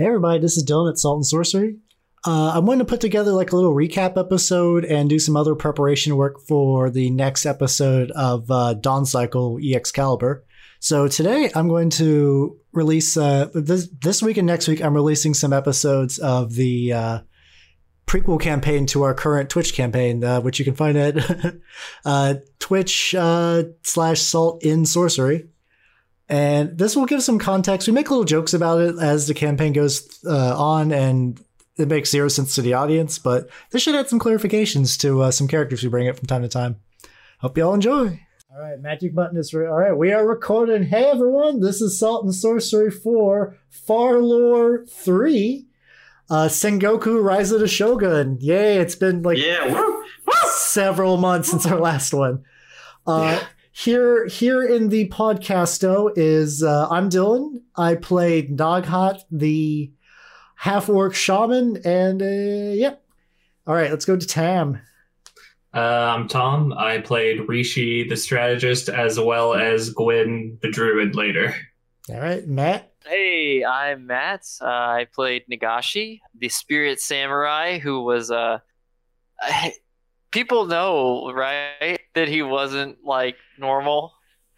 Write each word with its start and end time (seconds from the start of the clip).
Hey 0.00 0.06
everybody, 0.06 0.40
this 0.40 0.56
is 0.56 0.64
Dylan 0.64 0.88
at 0.88 0.96
Salt 0.96 1.16
and 1.16 1.26
Sorcery. 1.26 1.76
Uh, 2.26 2.52
I'm 2.54 2.64
going 2.64 2.78
to 2.78 2.86
put 2.86 3.02
together 3.02 3.32
like 3.32 3.52
a 3.52 3.54
little 3.54 3.74
recap 3.74 4.16
episode 4.16 4.86
and 4.86 5.10
do 5.10 5.18
some 5.18 5.36
other 5.36 5.54
preparation 5.54 6.16
work 6.16 6.40
for 6.40 6.88
the 6.88 7.10
next 7.10 7.44
episode 7.44 8.10
of 8.12 8.50
uh, 8.50 8.72
Dawn 8.72 9.04
Cycle 9.04 9.58
Excalibur. 9.62 10.42
So 10.78 11.06
today 11.06 11.50
I'm 11.54 11.68
going 11.68 11.90
to 11.90 12.56
release 12.72 13.18
uh, 13.18 13.50
this 13.52 13.90
this 14.00 14.22
week 14.22 14.38
and 14.38 14.46
next 14.46 14.68
week. 14.68 14.82
I'm 14.82 14.94
releasing 14.94 15.34
some 15.34 15.52
episodes 15.52 16.18
of 16.18 16.54
the 16.54 16.94
uh, 16.94 17.18
prequel 18.06 18.40
campaign 18.40 18.86
to 18.86 19.02
our 19.02 19.12
current 19.12 19.50
Twitch 19.50 19.74
campaign, 19.74 20.24
uh, 20.24 20.40
which 20.40 20.58
you 20.58 20.64
can 20.64 20.76
find 20.76 20.96
at 20.96 21.18
uh, 22.06 22.36
Twitch 22.58 23.14
uh, 23.14 23.64
slash 23.82 24.22
Salt 24.22 24.64
and 24.64 24.88
Sorcery. 24.88 25.50
And 26.30 26.78
this 26.78 26.94
will 26.94 27.06
give 27.06 27.24
some 27.24 27.40
context. 27.40 27.88
We 27.88 27.92
make 27.92 28.08
little 28.08 28.24
jokes 28.24 28.54
about 28.54 28.80
it 28.80 28.94
as 29.00 29.26
the 29.26 29.34
campaign 29.34 29.72
goes 29.72 30.20
uh, 30.24 30.56
on, 30.56 30.92
and 30.92 31.42
it 31.76 31.88
makes 31.88 32.10
zero 32.10 32.28
sense 32.28 32.54
to 32.54 32.62
the 32.62 32.74
audience. 32.74 33.18
But 33.18 33.50
this 33.72 33.82
should 33.82 33.96
add 33.96 34.08
some 34.08 34.20
clarifications 34.20 34.96
to 35.00 35.22
uh, 35.22 35.30
some 35.32 35.48
characters 35.48 35.82
we 35.82 35.88
bring 35.88 36.08
up 36.08 36.16
from 36.16 36.26
time 36.26 36.42
to 36.42 36.48
time. 36.48 36.76
Hope 37.40 37.58
you 37.58 37.64
all 37.64 37.74
enjoy. 37.74 38.20
All 38.52 38.60
right, 38.60 38.80
magic 38.80 39.12
button 39.12 39.36
is 39.36 39.52
re- 39.52 39.66
all 39.66 39.76
right. 39.76 39.96
We 39.96 40.12
are 40.12 40.26
recording. 40.26 40.84
Hey 40.84 41.04
everyone, 41.04 41.60
this 41.60 41.80
is 41.80 41.98
Salt 41.98 42.24
and 42.24 42.34
Sorcery 42.34 42.90
Four, 42.90 43.56
Far 43.68 44.18
Lore 44.18 44.84
Three, 44.86 45.66
uh, 46.28 46.46
Sengoku 46.46 47.22
Rise 47.22 47.52
of 47.52 47.60
the 47.60 47.68
Shogun. 47.68 48.38
Yay! 48.40 48.78
It's 48.78 48.96
been 48.96 49.22
like 49.22 49.38
Yeah, 49.38 49.72
woo, 49.72 50.04
several 50.46 51.16
months 51.16 51.50
since 51.50 51.64
our 51.66 51.78
last 51.78 52.12
one. 52.12 52.44
Uh, 53.06 53.40
Here, 53.72 54.26
here 54.26 54.64
in 54.64 54.88
the 54.88 55.08
podcasto 55.08 56.10
is 56.16 56.62
uh, 56.62 56.88
I'm 56.90 57.08
Dylan. 57.08 57.62
I 57.76 57.94
played 57.94 58.56
Naghat, 58.56 59.22
the 59.30 59.92
half 60.56 60.88
orc 60.88 61.14
shaman, 61.14 61.78
and 61.84 62.20
uh, 62.20 62.74
yep. 62.74 63.02
All 63.66 63.74
right, 63.74 63.90
let's 63.90 64.04
go 64.04 64.16
to 64.16 64.26
Tam. 64.26 64.80
Uh, 65.72 65.78
I'm 65.78 66.26
Tom. 66.26 66.72
I 66.72 66.98
played 66.98 67.48
Rishi, 67.48 68.08
the 68.08 68.16
strategist, 68.16 68.88
as 68.88 69.20
well 69.20 69.54
as 69.54 69.90
Gwyn, 69.90 70.58
the 70.62 70.70
druid, 70.70 71.14
later. 71.14 71.54
All 72.08 72.18
right, 72.18 72.44
Matt. 72.46 72.92
Hey, 73.06 73.64
I'm 73.64 74.06
Matt. 74.06 74.46
Uh, 74.60 74.66
I 74.66 75.06
played 75.14 75.44
Nagashi, 75.50 76.20
the 76.36 76.48
spirit 76.48 77.00
samurai, 77.00 77.78
who 77.78 78.02
was 78.02 78.32
uh, 78.32 78.58
people 80.30 80.66
know, 80.66 81.32
right, 81.32 81.98
that 82.14 82.28
he 82.28 82.42
wasn't 82.42 82.98
like 83.04 83.36
normal. 83.58 84.12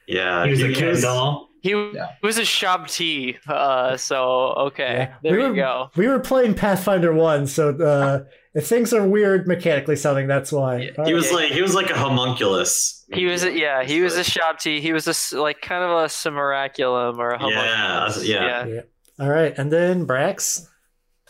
yeah. 0.07 0.45
He 0.45 0.51
was 0.51 0.63
a 0.63 0.73
kid 0.73 0.89
was- 0.89 1.03
doll. 1.03 1.49
He 1.63 1.71
Yeah. 1.71 2.09
was 2.25 2.39
a 2.39 2.43
Shabti, 2.43 3.37
uh, 3.47 3.97
so 3.97 4.25
okay, 4.67 4.95
Yeah. 5.11 5.15
there 5.23 5.37
we 5.37 5.43
you 5.45 5.49
were, 5.51 5.55
go. 5.55 5.91
We 5.95 6.09
were 6.09 6.19
playing 6.19 6.55
Pathfinder 6.55 7.13
One, 7.15 7.47
so 7.47 7.69
uh, 7.79 8.25
if 8.53 8.67
things 8.67 8.93
are 8.93 9.07
weird 9.07 9.47
mechanically 9.47 9.95
sounding, 9.95 10.27
that's 10.27 10.51
why. 10.51 10.79
Yeah, 10.79 10.91
He 10.91 11.13
right. 11.13 11.15
was 11.15 11.31
like 11.31 11.53
he 11.53 11.63
was 11.63 11.77
like 11.77 11.89
a 11.89 11.95
homunculus. 11.97 13.05
He 13.15 13.27
was, 13.27 13.45
a, 13.45 13.53
yeah, 13.57 13.85
he 13.85 14.01
was 14.03 14.17
a 14.17 14.25
shop 14.25 14.59
Shabti. 14.59 14.81
He 14.81 14.93
was 14.93 15.07
a 15.07 15.11
s- 15.11 15.33
like 15.33 15.61
kind 15.61 15.85
of 15.85 15.91
a 16.03 16.09
simulacrum 16.09 17.21
or 17.21 17.31
a 17.31 17.49
Yeah, 17.49 17.61
homunculus. 18.09 18.27
yeah. 18.27 18.81
All 19.21 19.29
right, 19.29 19.57
and 19.57 19.71
then 19.73 20.05
Brax. 20.05 20.67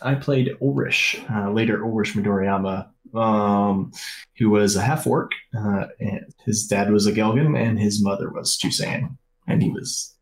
I 0.01 0.15
played 0.15 0.49
Ulrich, 0.63 1.21
uh, 1.31 1.51
later 1.51 1.85
Ulrich 1.85 2.15
Midoriyama, 2.15 2.87
um, 3.13 3.91
who 4.37 4.49
was 4.49 4.75
a 4.75 4.81
half 4.81 5.05
orc. 5.07 5.31
Uh, 5.57 5.85
and 5.99 6.33
his 6.45 6.65
dad 6.67 6.91
was 6.91 7.05
a 7.07 7.11
Gelgan, 7.11 7.57
and 7.59 7.79
his 7.79 8.01
mother 8.03 8.29
was 8.29 8.57
Chusean, 8.57 9.17
and 9.47 9.61
he 9.63 9.69
was 9.69 10.15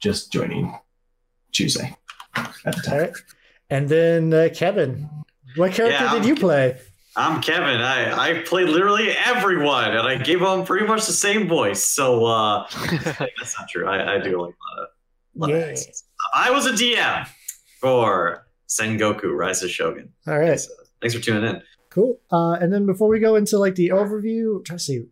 just 0.00 0.32
joining 0.32 0.78
Chusei 1.52 1.94
at 2.36 2.52
the 2.64 2.72
All 2.76 2.82
time. 2.82 2.98
right, 2.98 3.12
and 3.70 3.88
then 3.88 4.32
uh, 4.32 4.48
Kevin. 4.54 5.08
What 5.56 5.72
character 5.72 5.96
Yeah, 6.04 6.12
did 6.12 6.20
I'm- 6.22 6.28
you 6.28 6.34
play? 6.36 6.78
I'm 7.16 7.42
Kevin. 7.42 7.80
I 7.80 8.12
I 8.36 8.38
played 8.42 8.68
literally 8.68 9.10
everyone, 9.10 9.90
and 9.96 10.06
I 10.06 10.16
gave 10.16 10.38
them 10.40 10.64
pretty 10.64 10.86
much 10.86 11.06
the 11.06 11.12
same 11.12 11.48
voice. 11.48 11.84
So 11.84 12.24
uh, 12.24 12.66
that's 13.04 13.58
not 13.58 13.68
true. 13.68 13.88
I, 13.88 14.14
I 14.14 14.18
do 14.20 14.40
like 14.40 14.54
a 14.54 14.80
lot 14.80 14.82
of, 14.82 14.88
lot 15.34 15.50
of 15.50 15.56
Yeah. 15.56 15.66
accents. 15.72 16.04
I 16.34 16.50
was 16.52 16.66
a 16.66 16.72
DM 16.72 17.26
for 17.80 18.46
Sengoku 18.68 19.32
Rise 19.36 19.60
of 19.64 19.70
Shogun. 19.70 20.10
All 20.28 20.38
right. 20.38 20.58
So, 20.60 20.70
thanks 21.00 21.16
for 21.16 21.20
tuning 21.20 21.42
in. 21.50 21.62
Cool. 21.90 22.20
Uh, 22.30 22.52
and 22.52 22.72
then 22.72 22.86
before 22.86 23.08
we 23.08 23.18
go 23.18 23.34
into 23.34 23.58
like 23.58 23.74
the 23.74 23.88
overview, 23.88 24.58
I'm 24.58 24.64
trying 24.64 24.78
to 24.78 24.84
see 24.84 25.04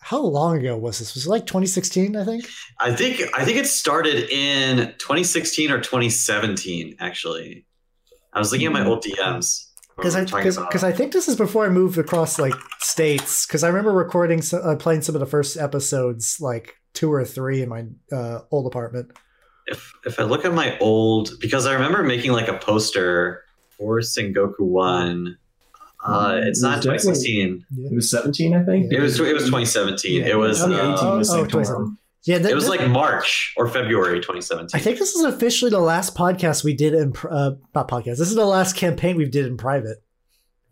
how 0.00 0.20
long 0.20 0.58
ago 0.58 0.76
was 0.76 0.98
this? 0.98 1.14
Was 1.14 1.26
it 1.26 1.30
like 1.30 1.46
2016? 1.46 2.16
I 2.16 2.24
think. 2.24 2.44
I 2.78 2.92
think 2.92 3.22
I 3.34 3.44
think 3.44 3.58
it 3.58 3.66
started 3.66 4.28
in 4.30 4.94
2016 4.98 5.70
or 5.70 5.78
2017. 5.80 6.96
Actually, 7.00 7.66
I 8.32 8.38
was 8.38 8.52
looking 8.52 8.66
at 8.66 8.72
my 8.72 8.84
old 8.84 9.02
DMs 9.02 9.66
Because 9.96 10.14
I 10.14 10.24
because 10.24 10.84
I 10.84 10.92
think 10.92 11.12
this 11.12 11.28
is 11.28 11.36
before 11.36 11.64
I 11.64 11.70
moved 11.70 11.98
across 11.98 12.38
like 12.38 12.54
states. 12.80 13.46
Because 13.46 13.64
I 13.64 13.68
remember 13.68 13.92
recording, 13.92 14.42
so, 14.42 14.58
uh, 14.58 14.76
playing 14.76 15.02
some 15.02 15.14
of 15.14 15.20
the 15.20 15.26
first 15.26 15.56
episodes, 15.56 16.38
like 16.40 16.74
two 16.92 17.12
or 17.12 17.24
three 17.24 17.62
in 17.62 17.68
my 17.68 17.86
uh, 18.12 18.40
old 18.50 18.66
apartment. 18.66 19.12
if 19.66 19.92
if 20.04 20.20
I 20.20 20.24
look 20.24 20.44
at 20.44 20.52
my 20.52 20.78
old 20.78 21.30
because 21.40 21.66
I 21.66 21.72
remember 21.72 22.02
making 22.02 22.32
like 22.32 22.48
a 22.48 22.58
poster 22.58 23.44
for 23.76 24.00
Sengoku 24.00 24.60
One. 24.60 25.36
Uh, 26.06 26.40
it's 26.44 26.60
it 26.60 26.62
not 26.62 26.76
was 26.76 26.84
definitely- 26.84 26.98
2016. 26.98 27.66
It 27.90 27.94
was 27.94 28.10
17, 28.10 28.54
I 28.54 28.64
think. 28.64 28.92
It 28.92 29.00
was 29.00 29.18
it 29.20 29.34
was 29.34 29.44
2017. 29.44 30.20
Yeah, 30.22 30.28
it 30.28 30.36
was 30.38 30.58
2018 30.58 31.06
uh, 31.08 31.16
was 31.16 31.30
Oh, 31.30 31.34
Sanctorum. 31.34 31.48
2017. 31.50 31.98
Yeah, 32.24 32.38
th- 32.38 32.50
it 32.50 32.54
was 32.54 32.64
this- 32.64 32.78
like 32.80 32.88
March 32.90 33.54
or 33.56 33.68
February 33.68 34.18
2017. 34.20 34.78
I 34.78 34.82
think 34.82 34.98
this 34.98 35.14
is 35.14 35.22
officially 35.24 35.70
the 35.70 35.78
last 35.80 36.14
podcast 36.16 36.64
we 36.64 36.74
did 36.74 36.92
in 36.94 37.12
pr- 37.12 37.28
uh, 37.30 37.50
not 37.74 37.88
podcast. 37.88 38.18
This 38.18 38.28
is 38.28 38.34
the 38.34 38.44
last 38.44 38.74
campaign 38.76 39.16
we 39.16 39.26
did 39.26 39.46
in 39.46 39.56
private. 39.56 39.98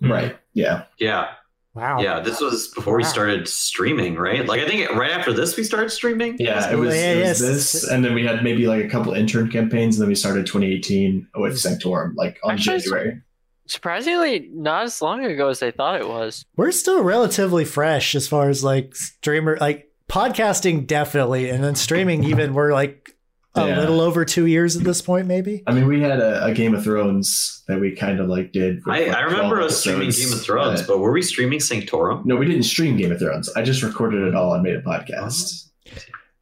Right. 0.01 0.37
Yeah. 0.53 0.85
yeah, 0.99 1.29
Wow. 1.75 2.01
yeah. 2.01 2.21
This 2.21 2.41
was 2.41 2.69
before 2.69 2.97
we 2.97 3.05
started 3.05 3.49
streaming, 3.49 4.17
right? 4.17 4.45
Like 4.47 4.61
I 4.61 4.67
think 4.69 4.91
right 4.91 5.11
after 5.13 5.33
this 5.33 5.57
we 5.57 5.65
started 5.65 5.91
streaming. 5.91 6.37
Yeah, 6.39 6.71
it 6.73 6.77
was, 6.77 6.95
Yeah, 6.95 7.13
it 7.13 7.17
was 7.21 7.27
yes. 7.29 7.39
this, 7.41 7.89
and 7.89 8.05
then 8.05 8.15
we 8.15 8.25
had 8.27 8.43
maybe 8.45 8.67
like 8.67 8.85
a 8.85 8.89
couple 8.89 9.13
intern 9.15 9.51
campaigns, 9.51 9.97
and 9.97 10.03
then 10.03 10.09
we 10.09 10.15
started 10.15 10.47
2018 10.47 11.29
with 11.37 11.59
Sanctorum, 11.59 12.15
like 12.17 12.39
on 12.45 12.55
Actually, 12.55 12.81
January. 12.81 13.23
Surprisingly, 13.67 14.49
not 14.53 14.85
as 14.85 15.01
long 15.01 15.25
ago 15.25 15.49
as 15.49 15.61
they 15.61 15.71
thought 15.71 16.01
it 16.01 16.09
was. 16.09 16.45
We're 16.57 16.71
still 16.73 17.03
relatively 17.03 17.65
fresh 17.65 18.15
as 18.15 18.29
far 18.29 18.49
as 18.49 18.63
like 18.63 18.95
streamer, 18.95 19.57
like 19.61 19.89
podcasting, 20.11 20.87
definitely, 20.87 21.49
and 21.51 21.65
then 21.65 21.75
streaming. 21.75 22.25
Even 22.25 22.55
we're 22.55 22.73
like 22.73 23.11
a 23.55 23.67
Yeah. 23.69 23.79
little 23.79 24.01
over 24.01 24.25
two 24.25 24.47
years 24.47 24.77
at 24.77 24.85
this 24.85 25.01
point, 25.01 25.27
maybe. 25.27 25.63
I 25.67 25.73
mean, 25.73 25.87
we 25.87 26.01
had 26.03 26.21
a, 26.21 26.45
a 26.47 26.53
Game 26.53 26.75
of 26.75 26.83
Thrones 26.85 27.63
that 27.69 27.81
we 27.81 27.95
kind 27.95 28.21
of 28.21 28.29
like 28.29 28.53
did. 28.53 28.81
I, 28.87 29.05
like, 29.07 29.09
I 29.17 29.21
remember 29.23 29.57
12 29.57 29.71
us 29.71 29.81
streaming 29.81 30.11
Game 30.11 30.33
of 30.33 30.43
Thrones, 30.43 30.81
but- 30.83 30.89
but 30.89 30.99
were 30.99 31.13
we 31.13 31.23
streaming 31.23 31.61
Sanctorum? 31.61 32.23
no, 32.27 32.37
we 32.37 32.47
didn't 32.47 32.65
stream 32.65 32.97
Game 32.97 33.13
of 33.13 33.19
Thrones. 33.19 33.49
I 33.57 33.63
just 33.63 33.83
recorded 33.83 34.27
it 34.27 34.35
all 34.35 34.53
and 34.55 34.63
made 34.63 34.75
a 34.77 34.83
podcast. 34.83 35.69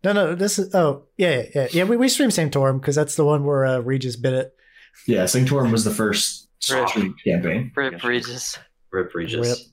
No, 0.02 0.12
no, 0.12 0.34
this 0.34 0.58
is. 0.58 0.74
Oh, 0.74 1.04
yeah, 1.16 1.30
yeah, 1.42 1.44
yeah. 1.54 1.68
yeah 1.70 1.84
we, 1.84 1.96
we 1.96 2.08
stream 2.08 2.30
Sanctorum 2.32 2.80
because 2.80 2.96
that's 2.96 3.14
the 3.14 3.24
one 3.24 3.44
where 3.44 3.64
uh, 3.64 3.78
Regis 3.78 4.16
bit 4.16 4.32
it. 4.32 4.54
Yeah, 5.06 5.26
Sanctorum 5.26 5.70
was 5.70 5.84
the 5.84 5.90
first 5.92 6.41
Rip. 6.70 6.88
stream 6.88 7.14
campaign. 7.24 7.72
Rip 7.74 8.02
Regis. 8.04 8.58
Rip 8.92 9.14
Regis. 9.14 9.70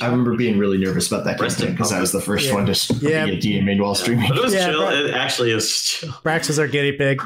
I 0.00 0.06
remember 0.06 0.34
being 0.36 0.58
really 0.58 0.78
nervous 0.78 1.06
about 1.12 1.24
that 1.24 1.38
Rest 1.40 1.58
campaign 1.58 1.74
because 1.76 1.92
I 1.92 2.00
was 2.00 2.12
the 2.12 2.20
first 2.20 2.46
Yeah. 2.48 2.54
one 2.54 2.66
to 2.66 2.74
st- 2.74 3.02
Yeah. 3.02 3.26
be 3.26 3.32
a 3.32 3.40
DM 3.40 3.78
while 3.80 3.94
streaming. 3.94 4.28
But 4.28 4.38
it 4.38 4.44
was 4.44 4.54
Yeah, 4.54 4.70
chill. 4.70 4.80
but- 4.84 4.94
It 4.94 5.14
actually 5.14 5.50
is 5.50 5.80
chill. 5.82 6.08
Brax 6.24 6.48
was 6.48 6.58
our 6.58 6.66
guinea 6.66 6.92
pig. 6.92 7.22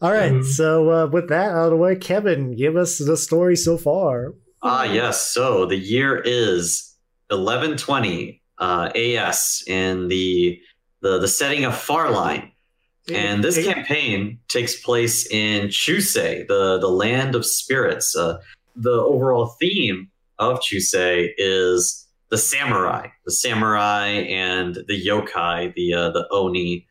All 0.00 0.12
right, 0.12 0.32
Mhm. 0.32 0.44
so 0.44 0.90
uh, 0.90 1.06
with 1.06 1.28
that 1.30 1.50
out 1.50 1.64
of 1.64 1.70
the 1.70 1.76
way, 1.76 1.96
Kevin, 1.96 2.54
give 2.54 2.76
us 2.76 2.98
the 2.98 3.16
story 3.16 3.56
so 3.56 3.76
far. 3.76 4.34
Ah, 4.62 4.84
yes. 4.84 5.26
So 5.32 5.66
the 5.66 5.76
year 5.76 6.20
is 6.24 6.94
1120 7.30 8.42
uh, 8.58 8.90
AS 8.94 9.62
in 9.66 10.08
the, 10.08 10.58
the 11.02 11.18
the 11.18 11.28
setting 11.28 11.64
of 11.64 11.72
Farline. 11.74 12.52
And 13.14 13.44
this 13.44 13.64
campaign 13.64 14.38
takes 14.48 14.80
place 14.80 15.30
in 15.30 15.68
Chusei, 15.68 16.46
the, 16.46 16.78
the 16.78 16.88
land 16.88 17.34
of 17.34 17.46
spirits. 17.46 18.16
Uh, 18.16 18.38
the 18.74 18.90
overall 18.90 19.54
theme 19.60 20.10
of 20.38 20.60
Chusei 20.60 21.30
is 21.38 22.06
the 22.30 22.38
samurai, 22.38 23.08
the 23.24 23.32
samurai 23.32 24.08
and 24.08 24.76
the 24.88 25.06
yokai, 25.06 25.72
the 25.74 25.94
uh, 25.94 26.10
the 26.10 26.26
oni. 26.30 26.86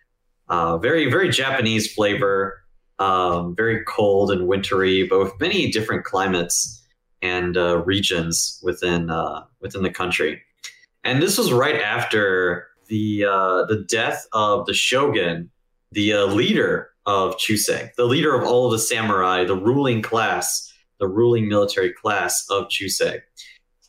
Uh, 0.48 0.78
very 0.78 1.10
very 1.10 1.30
Japanese 1.30 1.92
flavor, 1.92 2.62
um, 3.00 3.56
very 3.56 3.84
cold 3.84 4.31
and 4.31 4.48
wintry, 4.48 5.06
but 5.07 5.19
with 5.19 5.34
many 5.39 5.69
different 5.72 6.06
climates 6.06 6.81
and 7.22 7.57
uh, 7.57 7.84
regions 7.84 8.60
within 8.63 9.10
uh, 9.10 9.44
within 9.60 9.84
the 9.84 9.89
country. 9.89 10.42
And 11.04 11.22
this 11.22 11.38
was 11.38 11.51
right 11.51 11.81
after 11.81 12.68
the 12.88 13.25
uh, 13.25 13.66
the 13.66 13.86
death 13.88 14.25
of 14.34 14.66
the 14.66 14.74
shogun, 14.74 15.50
the 15.95 16.13
uh, 16.13 16.25
leader 16.25 16.89
of 17.06 17.38
Chusei, 17.38 17.94
the 17.95 18.06
leader 18.06 18.36
of 18.36 18.45
all 18.45 18.65
of 18.65 18.74
the 18.74 18.80
samurai, 18.80 19.45
the 19.45 19.56
ruling 19.56 20.01
class, 20.01 20.71
the 21.00 21.07
ruling 21.07 21.47
military 21.47 21.92
class 21.94 22.45
of 22.50 22.65
Chusei. 22.68 23.21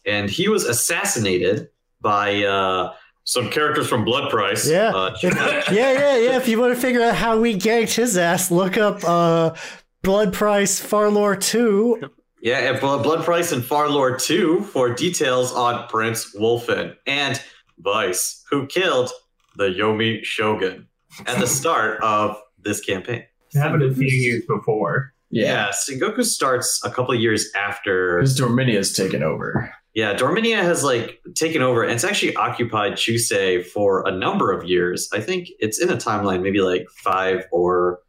And 0.06 0.30
he 0.30 0.48
was 0.48 0.64
assassinated 0.64 1.68
by 2.00 2.44
uh, 2.44 2.94
some 3.24 3.50
characters 3.50 3.88
from 3.88 4.04
Blood 4.04 4.30
Price. 4.30 4.68
Yeah. 4.68 4.94
Uh, 4.94 5.16
yeah, 5.22 5.62
yeah, 5.72 6.16
yeah. 6.16 6.36
If 6.36 6.46
you 6.46 6.60
want 6.60 6.74
to 6.74 6.80
figure 6.80 7.02
out 7.02 7.16
how 7.16 7.40
we 7.40 7.56
ganked 7.56 7.96
his 7.96 8.16
ass, 8.16 8.52
look 8.52 8.78
up 8.78 9.02
uh, 9.04 9.56
Blood 10.02 10.32
Price 10.32 10.80
Farlore 10.80 11.40
2. 11.40 12.08
Yeah, 12.40 12.70
and 12.70 12.78
Blood 12.78 13.02
Blood 13.02 13.24
Price 13.24 13.50
and 13.50 13.64
Farlore 13.64 14.22
2 14.22 14.62
for 14.62 14.94
details 14.94 15.52
on 15.52 15.88
Prince 15.88 16.36
Wolfen 16.36 16.94
and 17.08 17.42
Vice, 17.80 18.44
who 18.48 18.66
killed 18.66 19.10
the 19.56 19.64
Yomi 19.64 20.22
Shogun 20.22 20.86
at 21.26 21.38
the 21.38 21.46
start 21.46 22.02
of 22.02 22.36
this 22.58 22.80
campaign. 22.80 23.24
It 23.54 23.58
happened 23.58 23.82
a 23.82 23.94
few 23.94 24.08
years 24.08 24.42
before. 24.46 25.12
Yeah, 25.30 25.70
Sengoku 25.70 26.24
starts 26.24 26.80
a 26.84 26.90
couple 26.90 27.14
of 27.14 27.20
years 27.20 27.50
after. 27.54 28.18
Because 28.18 28.38
Dorminia's 28.38 28.92
taken 28.92 29.22
over. 29.22 29.72
Yeah, 29.94 30.14
Dorminia 30.14 30.62
has 30.62 30.84
like 30.84 31.20
taken 31.34 31.62
over, 31.62 31.82
and 31.82 31.92
it's 31.92 32.04
actually 32.04 32.36
occupied 32.36 32.92
Chusei 32.92 33.64
for 33.64 34.06
a 34.06 34.10
number 34.10 34.52
of 34.52 34.68
years. 34.68 35.08
I 35.12 35.20
think 35.20 35.48
it's 35.58 35.80
in 35.80 35.88
a 35.88 35.96
timeline, 35.96 36.42
maybe 36.42 36.60
like 36.60 36.86
five 37.02 37.46
or 37.50 38.00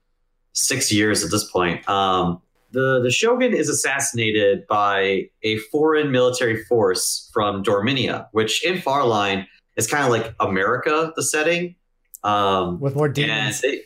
six 0.54 0.92
years 0.92 1.24
at 1.24 1.32
this 1.32 1.50
point. 1.50 1.88
Um, 1.88 2.42
the 2.72 3.00
the 3.02 3.10
shogun 3.10 3.54
is 3.54 3.70
assassinated 3.70 4.68
by 4.68 5.30
a 5.44 5.58
foreign 5.72 6.12
military 6.12 6.64
force 6.66 7.30
from 7.34 7.64
Dorminia, 7.64 8.28
which 8.34 8.66
in 8.66 8.76
Farline 8.80 9.48
is 9.78 9.88
kind 9.88 10.04
of 10.04 10.10
like 10.10 10.36
America, 10.42 11.14
the 11.16 11.24
setting. 11.24 11.76
Um, 12.28 12.80
With 12.80 12.96
more 12.96 13.06
and 13.06 13.16
demons. 13.16 13.62
they, 13.62 13.82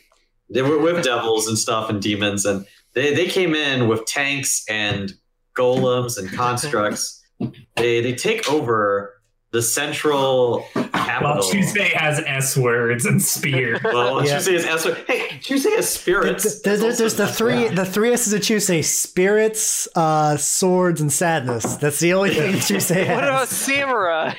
they 0.50 0.62
were 0.62 0.78
with 0.78 1.04
devils 1.04 1.46
and 1.48 1.56
stuff 1.56 1.88
and 1.90 2.02
demons, 2.02 2.44
and 2.44 2.66
they, 2.94 3.14
they 3.14 3.26
came 3.26 3.54
in 3.54 3.88
with 3.88 4.04
tanks 4.06 4.64
and 4.68 5.12
golems 5.56 6.18
and 6.18 6.30
constructs. 6.32 7.22
they 7.76 8.00
they 8.00 8.14
take 8.14 8.50
over 8.52 9.20
the 9.52 9.60
central 9.62 10.64
Well, 10.74 10.88
capital. 10.88 11.42
Chusei 11.42 11.92
has 11.92 12.18
S 12.26 12.56
words 12.56 13.04
and 13.04 13.20
spear. 13.22 13.78
Well, 13.84 14.24
Yeah. 14.26 14.38
Chusei 14.38 14.54
is 14.54 14.64
Esther. 14.64 14.94
Hey, 15.06 15.28
Chusei 15.40 15.76
has 15.76 15.88
spirits. 15.90 16.62
There- 16.62 16.78
there- 16.78 16.94
there's 16.96 17.16
the 17.16 17.26
three 17.28 17.64
Yeah. 17.64 17.74
the 17.74 17.84
three 17.84 18.12
S's 18.12 18.32
of 18.32 18.40
Chusei: 18.40 18.82
spirits, 18.82 19.88
uh, 19.94 20.36
swords, 20.38 21.00
and 21.02 21.12
sadness. 21.12 21.76
That's 21.76 22.00
the 22.00 22.14
only 22.14 22.34
thing 22.34 22.54
Chusei 22.68 23.04
has. 23.04 23.14
What 23.14 23.24
about 23.24 23.48
samurai? 23.48 24.34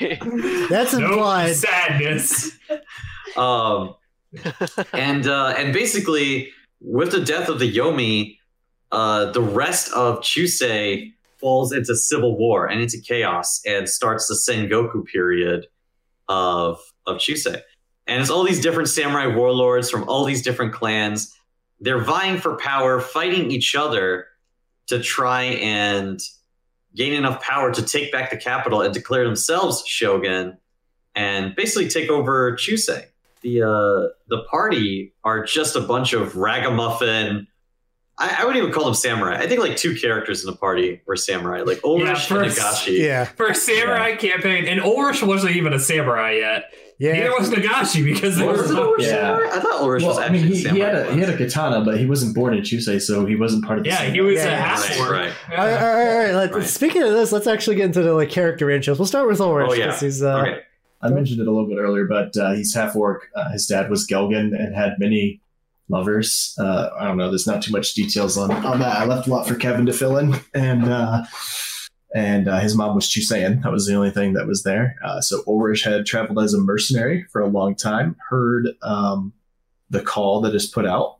That's 0.69 0.93
no 0.95 1.13
implied. 1.13 1.55
sadness. 1.55 2.51
Um, 3.37 3.95
and 4.93 5.27
uh, 5.27 5.53
and 5.57 5.73
basically, 5.73 6.51
with 6.81 7.11
the 7.11 7.23
death 7.23 7.49
of 7.49 7.59
the 7.59 7.71
Yomi, 7.71 8.37
uh, 8.91 9.31
the 9.31 9.41
rest 9.41 9.91
of 9.93 10.19
Chusei 10.21 11.13
falls 11.39 11.73
into 11.73 11.95
civil 11.95 12.37
war 12.37 12.67
and 12.67 12.81
into 12.81 12.99
chaos, 12.99 13.61
and 13.65 13.87
starts 13.87 14.27
the 14.27 14.35
Sengoku 14.35 15.05
period 15.05 15.67
of 16.27 16.79
of 17.05 17.17
Chusei. 17.17 17.61
And 18.05 18.21
it's 18.21 18.29
all 18.29 18.43
these 18.43 18.59
different 18.59 18.89
samurai 18.89 19.27
warlords 19.27 19.89
from 19.89 20.07
all 20.09 20.25
these 20.25 20.41
different 20.41 20.73
clans. 20.73 21.33
They're 21.79 22.03
vying 22.03 22.37
for 22.37 22.57
power, 22.57 22.99
fighting 22.99 23.51
each 23.51 23.75
other 23.75 24.27
to 24.87 24.99
try 24.99 25.43
and 25.43 26.19
gain 26.95 27.13
enough 27.13 27.41
power 27.41 27.73
to 27.73 27.81
take 27.81 28.11
back 28.11 28.29
the 28.29 28.37
capital 28.37 28.81
and 28.81 28.93
declare 28.93 29.23
themselves 29.23 29.83
shogun 29.85 30.57
and 31.15 31.55
basically 31.55 31.87
take 31.87 32.09
over 32.09 32.55
Chusei 32.57 33.05
the 33.43 33.61
uh, 33.61 34.09
the 34.29 34.43
party 34.49 35.13
are 35.23 35.43
just 35.45 35.75
a 35.75 35.81
bunch 35.81 36.13
of 36.13 36.35
ragamuffin. 36.35 37.47
I, 38.17 38.37
I 38.39 38.45
wouldn't 38.45 38.61
even 38.61 38.71
call 38.73 38.85
them 38.85 38.93
samurai. 38.93 39.37
I 39.37 39.47
think 39.47 39.59
like 39.61 39.75
two 39.75 39.95
characters 39.95 40.43
in 40.45 40.51
the 40.51 40.55
party 40.57 41.01
were 41.07 41.15
samurai, 41.15 41.61
like 41.61 41.83
Ulrich 41.83 42.29
and 42.31 42.41
Nagashi. 42.45 42.99
Yeah, 42.99 43.25
For 43.25 43.47
a 43.47 43.55
samurai 43.55 44.15
campaign, 44.15 44.65
and 44.67 44.81
Ulrich 44.81 45.23
wasn't 45.23 45.55
even 45.55 45.73
a 45.73 45.79
samurai 45.79 46.33
yet. 46.37 46.65
Yeah, 46.99 47.13
Neither 47.13 47.25
yeah. 47.25 47.39
was 47.39 47.49
Nagashi 47.49 48.05
because 48.05 48.37
there 48.37 48.47
was 48.47 48.61
Was 48.61 48.71
it 48.71 48.75
no. 48.75 48.83
Ulrich 48.89 49.07
Yeah. 49.07 49.35
samurai? 49.35 49.49
I 49.57 49.59
thought 49.59 49.81
Ulrich 49.81 50.03
was 50.03 50.15
Well, 50.17 50.23
I 50.25 50.29
mean, 50.29 50.43
he, 50.43 50.55
samurai. 50.61 50.75
he 50.75 50.79
had 50.81 50.95
a 50.95 51.13
he 51.15 51.19
had 51.21 51.29
a 51.31 51.37
katana, 51.37 51.83
but 51.83 51.97
he 51.97 52.05
wasn't 52.05 52.35
born 52.35 52.53
in 52.53 52.61
Chusei, 52.61 53.01
so 53.01 53.25
he 53.25 53.35
wasn't 53.35 53.65
part 53.65 53.79
of 53.79 53.83
the. 53.83 53.89
Yeah, 53.89 53.97
same- 53.97 54.13
he 54.13 54.21
was 54.21 54.35
Yeah, 54.35 54.49
a 54.49 54.55
half 54.57 54.87
right, 54.89 54.99
orc. 54.99 55.09
right. 55.11 55.33
All 55.51 55.57
right, 55.57 55.81
all 55.81 55.95
right, 55.95 56.07
all 56.11 56.17
right. 56.19 56.33
Let- 56.35 56.53
Right. 56.53 56.63
Speaking 56.67 57.01
of 57.01 57.09
this, 57.13 57.31
let's 57.31 57.47
actually 57.47 57.77
get 57.77 57.85
into 57.85 58.03
the 58.03 58.13
like 58.13 58.29
character 58.29 58.67
intros. 58.67 58.99
We'll 58.99 59.07
start 59.07 59.27
with 59.27 59.41
Ulrich. 59.41 59.69
Oh, 59.71 59.73
yeah. 59.73 59.87
'cause 59.87 60.01
He's, 60.01 60.21
uh, 60.21 60.37
Okay. 60.41 60.59
I 61.03 61.09
mentioned 61.09 61.41
it 61.41 61.47
a 61.47 61.51
little 61.51 61.67
bit 61.67 61.77
earlier, 61.77 62.05
but 62.05 62.35
uh, 62.37 62.53
he's 62.53 62.73
half 62.73 62.95
orc. 62.95 63.29
Uh, 63.35 63.51
his 63.51 63.67
dad 63.67 63.89
was 63.89 64.07
Gelgan 64.07 64.57
and 64.57 64.73
had 64.73 64.93
many 64.99 65.41
lovers. 65.89 66.55
Uh, 66.57 66.89
I 66.97 67.05
don't 67.05 67.17
know. 67.17 67.29
There's 67.29 67.45
not 67.45 67.61
too 67.61 67.73
much 67.73 67.93
details 67.93 68.37
on, 68.37 68.51
on 68.51 68.79
that. 68.79 68.97
I 68.97 69.05
left 69.05 69.27
a 69.27 69.29
lot 69.29 69.47
for 69.47 69.55
Kevin 69.55 69.85
to 69.85 69.93
fill 69.93 70.17
in, 70.17 70.35
and 70.53 70.85
uh, 70.85 71.25
and 72.15 72.47
uh, 72.47 72.59
his 72.59 72.75
mom 72.75 72.95
was 72.95 73.09
Chusean. 73.09 73.61
That 73.61 73.71
was 73.71 73.85
the 73.85 73.95
only 73.95 74.11
thing 74.11 74.33
that 74.33 74.47
was 74.47 74.63
there. 74.63 74.95
Uh, 75.03 75.19
so 75.19 75.43
Ulrich 75.45 75.83
had 75.83 76.05
traveled 76.05 76.39
as 76.39 76.53
a 76.53 76.59
mercenary 76.59 77.25
for 77.31 77.41
a 77.41 77.47
long 77.47 77.75
time. 77.75 78.15
Heard 78.29 78.69
um, 78.81 79.33
the 79.89 80.01
call 80.01 80.41
that 80.41 80.55
is 80.55 80.67
put 80.67 80.85
out, 80.85 81.17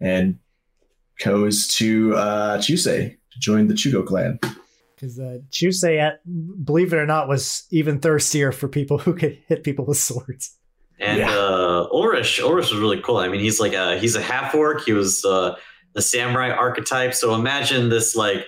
and 0.00 0.38
goes 1.22 1.68
to 1.68 2.16
uh, 2.16 2.60
to 2.62 3.16
join 3.38 3.68
the 3.68 3.74
Chugo 3.74 4.06
clan. 4.06 4.38
Because 5.02 5.18
uh, 5.18 5.38
Chusei, 5.50 5.98
at, 5.98 6.20
believe 6.64 6.92
it 6.92 6.96
or 6.96 7.06
not, 7.06 7.26
was 7.26 7.64
even 7.72 7.98
thirstier 7.98 8.52
for 8.52 8.68
people 8.68 8.98
who 9.04 9.14
could 9.14 9.36
hit 9.48 9.64
people 9.64 9.84
with 9.84 9.98
swords. 9.98 10.56
And 11.00 11.18
Yeah. 11.18 11.30
uh, 11.36 11.88
Ulrich, 11.92 12.40
Ulrich 12.40 12.70
was 12.70 12.78
really 12.78 13.00
cool. 13.00 13.16
I 13.16 13.26
mean, 13.26 13.40
he's 13.40 13.58
like 13.58 13.72
a 13.72 13.98
he's 13.98 14.14
a 14.14 14.22
half 14.22 14.54
orc. 14.54 14.82
He 14.84 14.92
was 14.92 15.24
uh, 15.24 15.56
the 15.94 16.02
samurai 16.02 16.50
archetype. 16.50 17.14
So 17.14 17.34
imagine 17.34 17.88
this 17.88 18.14
like 18.14 18.46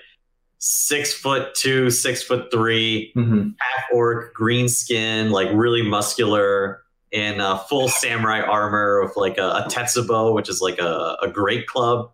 six 0.58 1.12
foot 1.12 1.54
two, 1.56 1.90
six 1.90 2.22
foot 2.22 2.52
three, 2.52 3.12
Mm-hmm. 3.16 3.48
half 3.58 3.84
orc, 3.92 4.32
green 4.34 4.68
skin, 4.68 5.30
like 5.30 5.48
really 5.52 5.82
muscular, 5.82 6.82
in 7.10 7.40
uh, 7.40 7.56
full 7.58 7.88
samurai 7.88 8.40
armor 8.42 9.02
with 9.04 9.16
like 9.16 9.38
a, 9.38 9.42
a 9.48 9.68
tetsubo, 9.68 10.32
which 10.34 10.48
is 10.48 10.60
like 10.60 10.78
a, 10.78 11.16
a 11.22 11.28
great 11.28 11.66
club, 11.66 12.10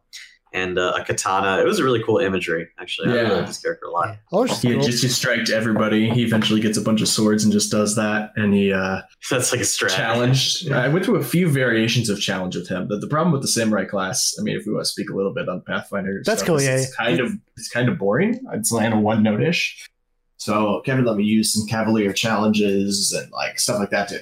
and 0.52 0.78
uh, 0.78 0.94
a 0.98 1.04
katana. 1.04 1.60
It 1.60 1.64
was 1.64 1.78
a 1.78 1.84
really 1.84 2.02
cool 2.02 2.18
imagery, 2.18 2.68
actually. 2.80 3.08
I 3.10 3.12
really 3.14 3.26
Yeah. 3.28 3.32
like 3.34 3.46
this 3.46 3.58
character 3.58 3.86
a 3.86 3.90
lot. 3.90 4.16
Ulrich's 4.32 4.60
He 4.62 4.72
cool. 4.72 4.82
just 4.82 5.00
just 5.02 5.16
striked 5.16 5.50
everybody. 5.50 6.10
He 6.10 6.22
eventually 6.24 6.60
gets 6.60 6.76
a 6.76 6.80
bunch 6.80 7.00
of 7.00 7.08
swords 7.08 7.44
and 7.44 7.52
just 7.52 7.70
does 7.70 7.94
that. 7.96 8.32
And 8.36 8.52
he 8.52 8.72
uh, 8.72 9.02
That's 9.30 9.52
like 9.52 9.60
a 9.60 9.64
strat. 9.64 9.90
challenged. 9.90 10.70
I 10.72 10.88
went 10.88 11.04
through 11.04 11.16
a 11.16 11.24
few 11.24 11.48
variations 11.48 12.08
of 12.10 12.20
challenge 12.20 12.56
with 12.56 12.68
him. 12.68 12.88
But 12.88 13.00
the 13.00 13.06
problem 13.06 13.32
with 13.32 13.42
the 13.42 13.48
samurai 13.48 13.84
class, 13.84 14.34
I 14.38 14.42
mean, 14.42 14.56
if 14.56 14.66
we 14.66 14.72
want 14.72 14.84
to 14.84 14.90
speak 14.90 15.10
a 15.10 15.14
little 15.14 15.32
bit 15.34 15.48
on 15.48 15.62
Pathfinder, 15.62 16.22
That's 16.24 16.40
stuff, 16.42 16.46
cool, 16.48 16.62
yeah, 16.62 16.76
It's 16.76 16.94
kind 16.96 17.20
of 17.20 17.32
it's 17.56 17.68
kind 17.68 17.88
of 17.88 17.98
boring. 17.98 18.40
It's 18.52 18.72
like 18.72 18.92
a 18.92 18.96
one 18.98 19.22
note 19.22 19.42
ish. 19.42 19.86
So 20.38 20.80
Kevin 20.86 21.04
let 21.04 21.16
me 21.16 21.24
use 21.24 21.52
some 21.52 21.66
Cavalier 21.68 22.12
challenges 22.14 23.12
and 23.12 23.30
like 23.32 23.58
stuff 23.58 23.78
like 23.78 23.90
that 23.90 24.08
to. 24.08 24.20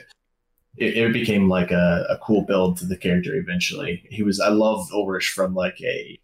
It, 0.79 0.97
it 0.97 1.13
became 1.13 1.49
like 1.49 1.71
a, 1.71 2.07
a 2.09 2.19
cool 2.19 2.43
build 2.43 2.77
to 2.79 2.87
the 2.87 2.97
character 2.97 3.35
eventually. 3.35 4.05
He 4.11 4.23
was 4.23 4.41
I 4.41 4.49
love 4.49 4.89
Ulrich 4.93 5.29
from 5.31 5.55
like 5.55 5.81
a 5.83 6.19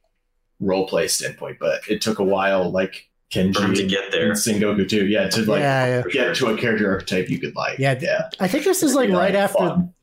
role 0.61 0.87
play 0.87 1.09
standpoint, 1.09 1.59
but 1.61 1.81
it 1.89 2.01
took 2.01 2.19
a 2.19 2.25
while, 2.25 2.71
like 2.71 3.09
Kenji 3.31 3.75
to 3.77 3.87
get 3.87 4.13
there. 4.13 4.27
and 4.27 4.35
Sengoku 4.35 4.89
too. 4.89 5.07
Yeah, 5.07 5.29
to 5.29 5.43
like 5.45 5.61
yeah, 5.61 5.87
yeah. 5.87 6.03
Get 6.13 6.37
to 6.37 6.47
a 6.49 6.57
character 6.57 6.91
archetype 6.93 7.29
you 7.29 7.39
could 7.41 7.57
like. 7.57 7.79
Yeah, 7.79 7.99
yeah. 8.01 8.29
I 8.41 8.49
think 8.49 8.65
this 8.65 8.83
is 8.83 8.95
like 8.95 9.09
You 9.09 9.15
know, 9.15 9.19
right 9.19 9.35
after. 9.35 9.59
fun. 9.59 9.95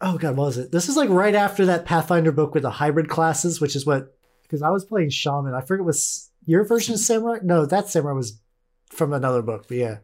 Oh 0.00 0.16
god, 0.16 0.36
what 0.36 0.46
was 0.46 0.58
it? 0.58 0.70
This 0.72 0.88
is 0.88 0.96
like 0.96 1.10
right 1.10 1.34
after 1.34 1.66
that 1.66 1.84
Pathfinder 1.84 2.32
book 2.32 2.54
with 2.54 2.62
the 2.62 2.70
hybrid 2.70 3.08
classes, 3.08 3.60
which 3.60 3.74
is 3.76 3.84
what 3.84 4.14
because 4.42 4.62
I 4.62 4.70
was 4.70 4.84
playing 4.84 5.10
shaman. 5.10 5.54
I 5.54 5.60
forget 5.60 5.84
was 5.84 6.30
your 6.46 6.64
version 6.64 6.94
of 6.94 7.00
samurai. 7.00 7.38
No, 7.42 7.66
that 7.66 7.88
samurai 7.88 8.14
was 8.14 8.40
from 8.90 9.12
another 9.12 9.42
book. 9.42 9.66
But 9.68 9.76
yeah, 9.76 9.96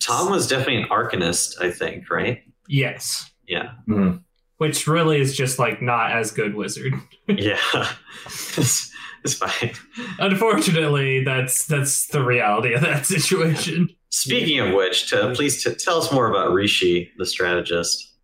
Tom 0.00 0.30
was 0.30 0.46
definitely 0.46 0.82
an 0.82 0.88
arcanist, 0.90 1.60
I 1.60 1.70
think, 1.70 2.08
right? 2.10 2.42
Yes. 2.68 3.30
Yeah. 3.46 3.72
Mhm. 3.88 4.22
Which 4.58 4.86
really 4.86 5.20
is 5.20 5.36
just 5.36 5.58
like 5.58 5.82
not 5.82 6.12
as 6.12 6.30
good 6.30 6.54
wizard. 6.54 6.92
Yeah. 7.28 7.58
it's, 8.26 8.92
it's 9.24 9.34
fine. 9.34 9.72
Unfortunately, 10.20 11.24
that's 11.24 11.66
that's 11.66 12.06
the 12.06 12.22
reality 12.22 12.72
of 12.72 12.82
that 12.82 13.04
situation. 13.04 13.88
Speaking 14.10 14.60
of 14.60 14.72
which, 14.72 15.10
to, 15.10 15.32
please 15.34 15.62
t- 15.64 15.74
tell 15.74 15.98
us 15.98 16.12
more 16.12 16.30
about 16.30 16.52
Rishi, 16.52 17.10
the 17.18 17.26
strategist. 17.26 18.14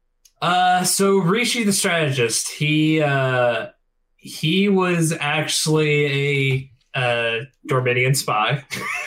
Uh, 0.40 0.84
so 0.84 1.18
Rishi 1.18 1.64
the 1.64 1.72
strategist, 1.72 2.48
he 2.48 3.02
uh, 3.02 3.68
he 4.16 4.68
was 4.68 5.12
actually 5.18 6.06
a 6.06 6.70
uh, 6.94 7.38
Dorminian 7.68 8.14
spy. 8.16 8.64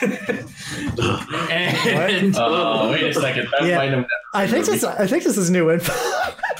and 1.50 2.34
Oh, 2.38 2.90
wait 2.90 3.04
a 3.04 3.14
second. 3.14 3.48
That 3.52 3.66
Yeah. 3.68 3.76
might 3.76 3.92
have 3.92 4.06
I 4.34 4.46
think 4.46 4.66
this. 4.66 4.84
I 4.84 5.06
think 5.06 5.24
this 5.24 5.36
is 5.38 5.50
new 5.50 5.70
info. 5.70 5.92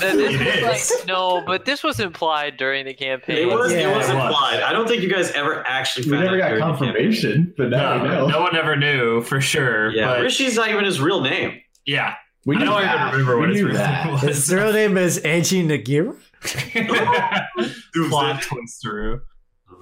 This 0.00 0.14
is. 0.90 0.92
like 0.98 1.06
no, 1.08 1.42
but 1.46 1.64
this 1.64 1.82
was 1.82 2.00
implied 2.00 2.56
during 2.56 2.86
the 2.86 2.94
campaign. 2.94 3.36
It 3.38 3.46
was, 3.46 3.72
Yeah, 3.72 3.90
it 3.92 3.96
was 3.96 4.08
it 4.08 4.14
was. 4.14 4.24
implied. 4.26 4.62
I 4.62 4.72
don't 4.72 4.86
think 4.88 5.02
you 5.02 5.10
guys 5.12 5.30
ever 5.32 5.66
actually 5.66 6.06
we 6.06 6.12
found 6.12 6.24
never 6.24 6.36
out 6.36 6.40
got 6.40 6.48
during 6.48 6.62
confirmation, 6.62 7.54
but 7.56 7.68
now 7.70 8.02
we 8.02 8.08
no, 8.08 8.14
know. 8.14 8.26
no 8.28 8.40
one 8.40 8.56
ever 8.56 8.76
knew 8.76 9.20
for 9.22 9.40
sure. 9.40 9.90
Yeah, 9.92 10.06
but 10.14 10.22
Rishi's 10.22 10.56
not 10.56 10.70
even 10.70 10.84
his 10.84 11.00
real 11.00 11.20
name. 11.20 11.60
yeah, 11.86 12.14
we 12.46 12.56
know 12.56 12.74
I 12.76 12.82
don't 12.82 12.82
that. 12.82 13.08
even 13.08 13.26
remember 13.26 13.38
what 13.40 13.48
his 13.50 13.62
real 13.62 13.74
that. 13.74 14.06
name 14.06 14.18
His 14.18 14.52
real 14.54 14.72
name 14.72 14.96
is 14.96 15.18
Angie 15.18 15.62
Nagira. 15.66 16.16
Plot 18.08 18.42
twist 18.42 18.80
through. 18.82 19.20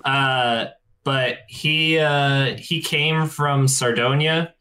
Uh, 0.04 0.66
but 1.04 1.38
he 1.48 1.98
uh, 1.98 2.56
he 2.56 2.80
came 2.82 3.26
from 3.26 3.68
Sardonia, 3.68 4.54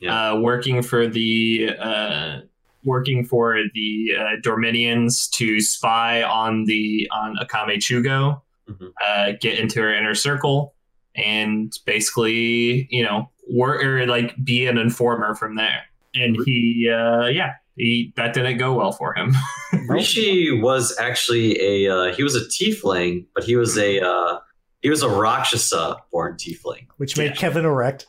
Yeah. 0.00 0.32
uh, 0.32 0.40
working 0.40 0.82
for 0.82 1.06
the 1.06 1.70
uh, 1.78 2.40
working 2.84 3.24
for 3.24 3.58
the 3.74 4.12
uh, 4.18 4.22
Dorminians 4.42 5.30
to 5.32 5.60
spy 5.60 6.22
on 6.22 6.64
the 6.64 7.08
on 7.12 7.36
Akame 7.36 7.76
Chugo, 7.76 8.40
Mhm. 8.68 8.92
uh, 9.06 9.32
get 9.40 9.58
into 9.58 9.80
her 9.80 9.94
inner 9.94 10.14
circle, 10.14 10.74
and 11.14 11.72
basically, 11.86 12.86
you 12.90 13.02
know, 13.04 13.30
work 13.50 13.84
or 13.84 14.06
like 14.06 14.34
be 14.42 14.66
an 14.66 14.78
informer 14.78 15.34
from 15.34 15.56
there. 15.56 15.82
And 16.14 16.36
he, 16.46 16.90
uh, 16.92 17.26
yeah, 17.26 17.52
he 17.76 18.12
that 18.16 18.32
didn't 18.34 18.58
go 18.58 18.72
well 18.72 18.92
for 18.92 19.14
him. 19.14 19.34
Rishi 19.88 20.50
was 20.60 20.96
actually 20.98 21.60
a 21.60 21.92
uh, 21.94 22.14
he 22.14 22.22
was 22.22 22.34
a 22.34 22.40
tiefling, 22.46 23.26
but 23.34 23.44
he 23.44 23.56
was 23.56 23.76
a 23.76 24.00
uh, 24.00 24.38
he 24.82 24.90
was 24.90 25.02
a 25.02 25.08
Rakshasa 25.08 25.96
born 26.12 26.34
tiefling. 26.36 26.86
which 26.96 27.16
made 27.16 27.30
Yeah. 27.30 27.36
Kevin 27.36 27.64
erect. 27.64 28.06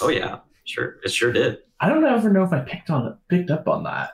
Oh 0.00 0.08
yeah, 0.08 0.38
sure, 0.64 0.96
it 1.04 1.10
sure 1.12 1.32
did. 1.32 1.58
I 1.80 1.88
don't 1.88 2.04
ever 2.04 2.30
know 2.30 2.44
if 2.44 2.52
I 2.52 2.60
picked 2.60 2.90
on 2.90 3.18
picked 3.28 3.50
up 3.50 3.68
on 3.68 3.84
that. 3.84 4.12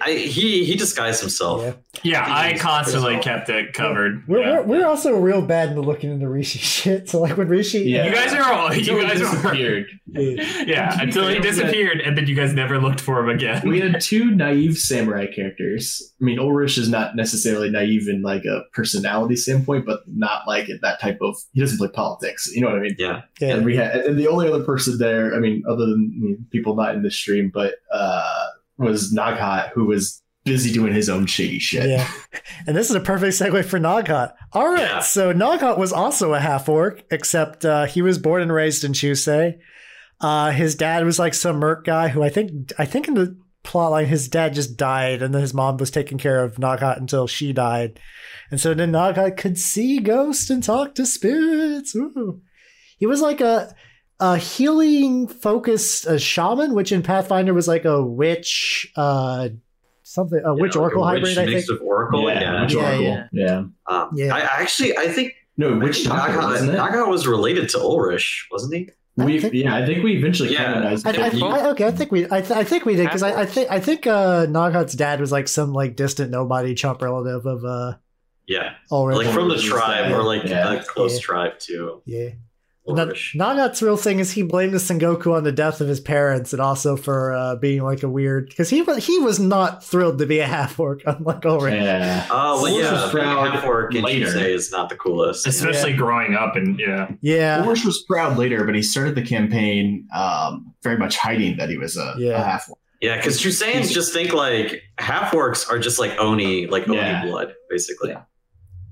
I, 0.00 0.12
he 0.12 0.64
he 0.64 0.74
disguised 0.76 1.20
himself. 1.20 1.62
Yeah. 1.62 1.74
yeah, 2.02 2.24
I 2.26 2.50
I 2.50 2.58
constantly 2.58 3.18
kept 3.18 3.50
it 3.50 3.74
covered. 3.74 4.26
We're, 4.26 4.40
Yeah. 4.40 4.60
we're, 4.60 4.78
we're 4.80 4.86
also 4.86 5.16
real 5.18 5.42
bad 5.42 5.68
into 5.70 5.82
looking 5.82 6.10
into 6.10 6.28
Rishi 6.28 6.58
shit. 6.60 7.08
So 7.10 7.20
like 7.20 7.36
when 7.36 7.48
Rishi, 7.48 7.80
Yeah. 7.80 8.06
You 8.06 8.14
guys 8.14 8.32
are 8.32 8.50
all. 8.52 8.72
You 8.72 8.78
Until 8.80 9.02
guys 9.02 9.20
are. 9.20 9.34
disappeared. 9.36 9.86
Yeah. 10.14 10.64
Yeah, 10.66 11.00
until 11.00 11.26
he 11.26 11.34
fair, 11.36 11.42
we 11.42 11.48
disappeared, 11.48 12.00
and 12.02 12.18
then 12.18 12.26
you 12.26 12.34
guys 12.34 12.52
never 12.52 12.78
looked 12.78 13.00
for 13.00 13.18
him 13.20 13.30
again. 13.30 13.66
we 13.66 13.80
had 13.80 13.98
two 14.00 14.30
naive 14.30 14.76
samurai 14.76 15.24
characters. 15.26 16.02
I 16.20 16.24
mean, 16.24 16.38
Ulrich 16.38 16.76
is 16.76 16.90
not 16.90 17.16
necessarily 17.16 17.70
naive 17.70 18.08
in 18.08 18.20
like 18.20 18.44
a 18.44 18.60
personality 18.74 19.36
standpoint, 19.36 19.86
but 19.86 20.00
not 20.06 20.46
like 20.46 20.68
that 20.82 21.00
type 21.00 21.16
of. 21.22 21.34
He 21.54 21.60
doesn't 21.62 21.78
play 21.78 21.88
politics. 21.88 22.50
You 22.54 22.60
know 22.60 22.68
what 22.68 22.76
I 22.76 22.82
mean? 22.82 22.96
Yeah. 22.98 23.22
yeah. 23.40 23.54
And 23.54 23.64
we 23.64 23.74
had, 23.74 23.96
and 24.04 24.18
the 24.18 24.28
only 24.28 24.48
other 24.48 24.62
person 24.62 24.98
there, 24.98 25.34
I 25.34 25.38
mean, 25.38 25.62
other 25.66 25.86
than 25.86 26.12
I 26.14 26.24
mean, 26.26 26.46
people 26.50 26.74
not 26.76 26.94
in 26.94 27.02
the 27.02 27.10
stream, 27.10 27.50
but 27.52 27.76
uh, 27.90 28.41
was 28.82 29.12
Naghat, 29.12 29.70
who 29.70 29.86
was 29.86 30.22
busy 30.44 30.72
doing 30.72 30.92
his 30.92 31.08
own 31.08 31.26
shady 31.26 31.58
shit. 31.58 31.88
Yeah. 31.88 32.10
And 32.66 32.76
this 32.76 32.90
is 32.90 32.96
a 32.96 33.00
perfect 33.00 33.34
segue 33.34 33.64
for 33.64 33.78
Naghat. 33.78 34.34
All 34.52 34.68
right. 34.68 34.80
Yeah. 34.82 35.00
So 35.00 35.32
Naghat 35.32 35.78
was 35.78 35.92
also 35.92 36.34
a 36.34 36.40
half 36.40 36.68
orc, 36.68 37.02
except 37.10 37.64
uh, 37.64 37.86
he 37.86 38.02
was 38.02 38.18
born 38.18 38.42
and 38.42 38.52
raised 38.52 38.84
in 38.84 38.92
Chusei. 38.92 39.58
Uh, 40.20 40.50
his 40.50 40.74
dad 40.74 41.04
was 41.04 41.18
like 41.18 41.34
some 41.34 41.56
merc 41.56 41.84
guy 41.84 42.08
who 42.08 42.22
I 42.22 42.28
think 42.28 42.72
I 42.78 42.84
think 42.84 43.08
in 43.08 43.14
the 43.14 43.36
plotline 43.64 44.06
his 44.06 44.28
dad 44.28 44.54
just 44.54 44.76
died 44.76 45.22
and 45.22 45.32
then 45.32 45.40
his 45.40 45.54
mom 45.54 45.76
was 45.76 45.90
taking 45.90 46.18
care 46.18 46.42
of 46.42 46.56
Naghat 46.56 46.98
until 46.98 47.26
she 47.26 47.52
died. 47.52 47.98
And 48.50 48.60
so 48.60 48.74
then 48.74 48.92
Naghat 48.92 49.36
could 49.36 49.58
see 49.58 49.98
ghosts 49.98 50.50
and 50.50 50.62
talk 50.62 50.94
to 50.94 51.06
spirits. 51.06 51.94
Ooh. 51.96 52.40
He 52.98 53.06
was 53.06 53.20
like 53.20 53.40
a 53.40 53.74
a 54.22 54.36
healing 54.38 55.26
focused 55.28 56.06
uh, 56.06 56.16
shaman, 56.18 56.74
which 56.74 56.92
in 56.92 57.02
Pathfinder 57.02 57.52
was 57.52 57.66
like 57.68 57.84
a 57.84 58.02
witch 58.02 58.90
uh 58.96 59.48
something 60.02 60.40
a 60.44 60.54
witch 60.54 60.74
Yeah, 60.74 60.80
like 60.82 60.96
oracle 60.96 61.02
a 61.04 61.06
hybrid, 61.06 61.22
witch 61.24 61.38
I 61.38 61.44
think. 61.44 61.56
mix 61.56 61.68
of 61.68 61.80
oracle. 61.82 62.28
Yeah. 62.30 62.62
Witch 62.62 62.74
Yeah, 62.74 62.80
Oracle. 62.82 63.02
yeah. 63.04 63.26
yeah. 63.32 63.64
Um, 63.86 64.10
Yeah. 64.14 64.34
I 64.34 64.40
I 64.40 64.62
actually 64.62 64.96
I 64.96 65.08
think 65.08 65.32
No, 65.56 65.74
I 65.74 65.78
Witch 65.84 66.06
Naga, 66.06 66.38
wasn't? 66.38 66.72
Naga 66.74 67.04
was 67.06 67.26
related 67.26 67.68
to 67.70 67.78
Ulrich, 67.80 68.48
wasn't 68.52 68.74
he? 68.74 68.90
We, 69.16 69.40
yeah, 69.50 69.74
I 69.76 69.84
think 69.84 70.02
we 70.02 70.16
eventually 70.16 70.52
Yeah. 70.52 70.64
canonized 70.64 71.06
I, 71.06 71.10
it. 71.10 71.18
I, 71.42 71.46
I- 71.46 71.70
okay, 71.72 71.86
I 71.86 71.90
think 71.90 72.10
we, 72.12 72.24
I, 72.30 72.40
th- 72.40 72.58
I 72.62 72.64
think 72.64 72.86
we 72.86 72.94
did 72.96 73.04
because 73.04 73.22
I, 73.22 73.42
I 73.42 73.46
think, 73.46 73.70
I 73.70 73.78
think 73.78 74.06
uh, 74.06 74.46
Naghat's 74.46 74.94
dad 74.94 75.20
was 75.20 75.30
like 75.30 75.48
some 75.48 75.72
like 75.74 75.96
distant 75.96 76.30
nobody 76.30 76.74
chump 76.74 77.02
relative 77.02 77.44
of 77.44 77.62
uh, 77.64 77.96
Yeah, 78.46 78.72
Ulrich. 78.90 79.18
like 79.18 79.34
from 79.34 79.48
the 79.50 79.58
tribe 79.58 80.08
there. 80.08 80.18
or 80.18 80.22
like 80.24 80.44
Yeah. 80.44 80.72
a 80.74 80.82
close 80.82 81.14
Yeah. 81.16 81.20
tribe 81.20 81.58
too. 81.58 82.02
yeah. 82.06 82.30
Na- 82.86 83.02
Ulrich. 83.04 83.34
Naghat's 83.36 83.80
real 83.80 83.96
thing 83.96 84.18
is 84.18 84.32
he 84.32 84.42
blamed 84.42 84.72
the 84.72 84.78
Sengoku 84.78 85.32
on 85.32 85.44
the 85.44 85.52
death 85.52 85.80
of 85.80 85.86
his 85.88 86.00
parents 86.00 86.52
and 86.52 86.60
also 86.60 86.96
for 86.96 87.32
uh, 87.32 87.54
being 87.56 87.82
like 87.82 88.02
a 88.02 88.08
weird 88.08 88.48
because 88.48 88.70
he 88.70 88.82
was 88.82 89.06
he 89.06 89.18
was 89.20 89.38
not 89.38 89.84
thrilled 89.84 90.18
to 90.18 90.26
be 90.26 90.40
a 90.40 90.46
half 90.46 90.80
orc 90.80 91.00
unlike 91.06 91.46
Ulrich. 91.46 91.74
Yeah. 91.74 92.26
Oh 92.30 92.62
well, 92.62 92.72
Ulrich 92.72 92.84
yeah, 92.84 92.92
was 93.04 93.10
proud 93.12 93.52
half 93.54 93.64
orc 93.64 93.92
later. 93.94 94.36
Is 94.38 94.72
not 94.72 94.88
the 94.88 94.96
coolest. 94.96 95.46
Especially 95.46 95.92
growing 95.92 96.34
up, 96.34 96.56
and 96.56 96.78
yeah, 96.80 97.10
Yeah, 97.20 97.62
Ulrich 97.64 97.84
was 97.84 98.02
proud 98.02 98.36
later, 98.36 98.64
but 98.64 98.74
he 98.74 98.82
started 98.82 99.14
the 99.14 99.22
campaign 99.22 100.08
um, 100.14 100.74
very 100.82 100.96
much 100.96 101.16
hiding 101.16 101.58
that 101.58 101.68
he 101.68 101.78
was 101.78 101.96
a, 101.96 102.14
Yeah. 102.18 102.40
a 102.40 102.44
half. 102.44 102.68
Orc. 102.68 102.78
Yeah, 103.00 103.16
because 103.16 103.40
Chuseians 103.40 103.92
just 103.92 104.12
think 104.12 104.32
like 104.32 104.82
half 104.98 105.32
orcs 105.32 105.68
are 105.70 105.78
just 105.78 105.98
like 105.98 106.16
Oni, 106.18 106.66
like 106.66 106.88
Oni 106.88 106.98
Yeah. 106.98 107.24
blood, 107.24 107.52
basically. 107.68 108.10
Yeah. 108.10 108.22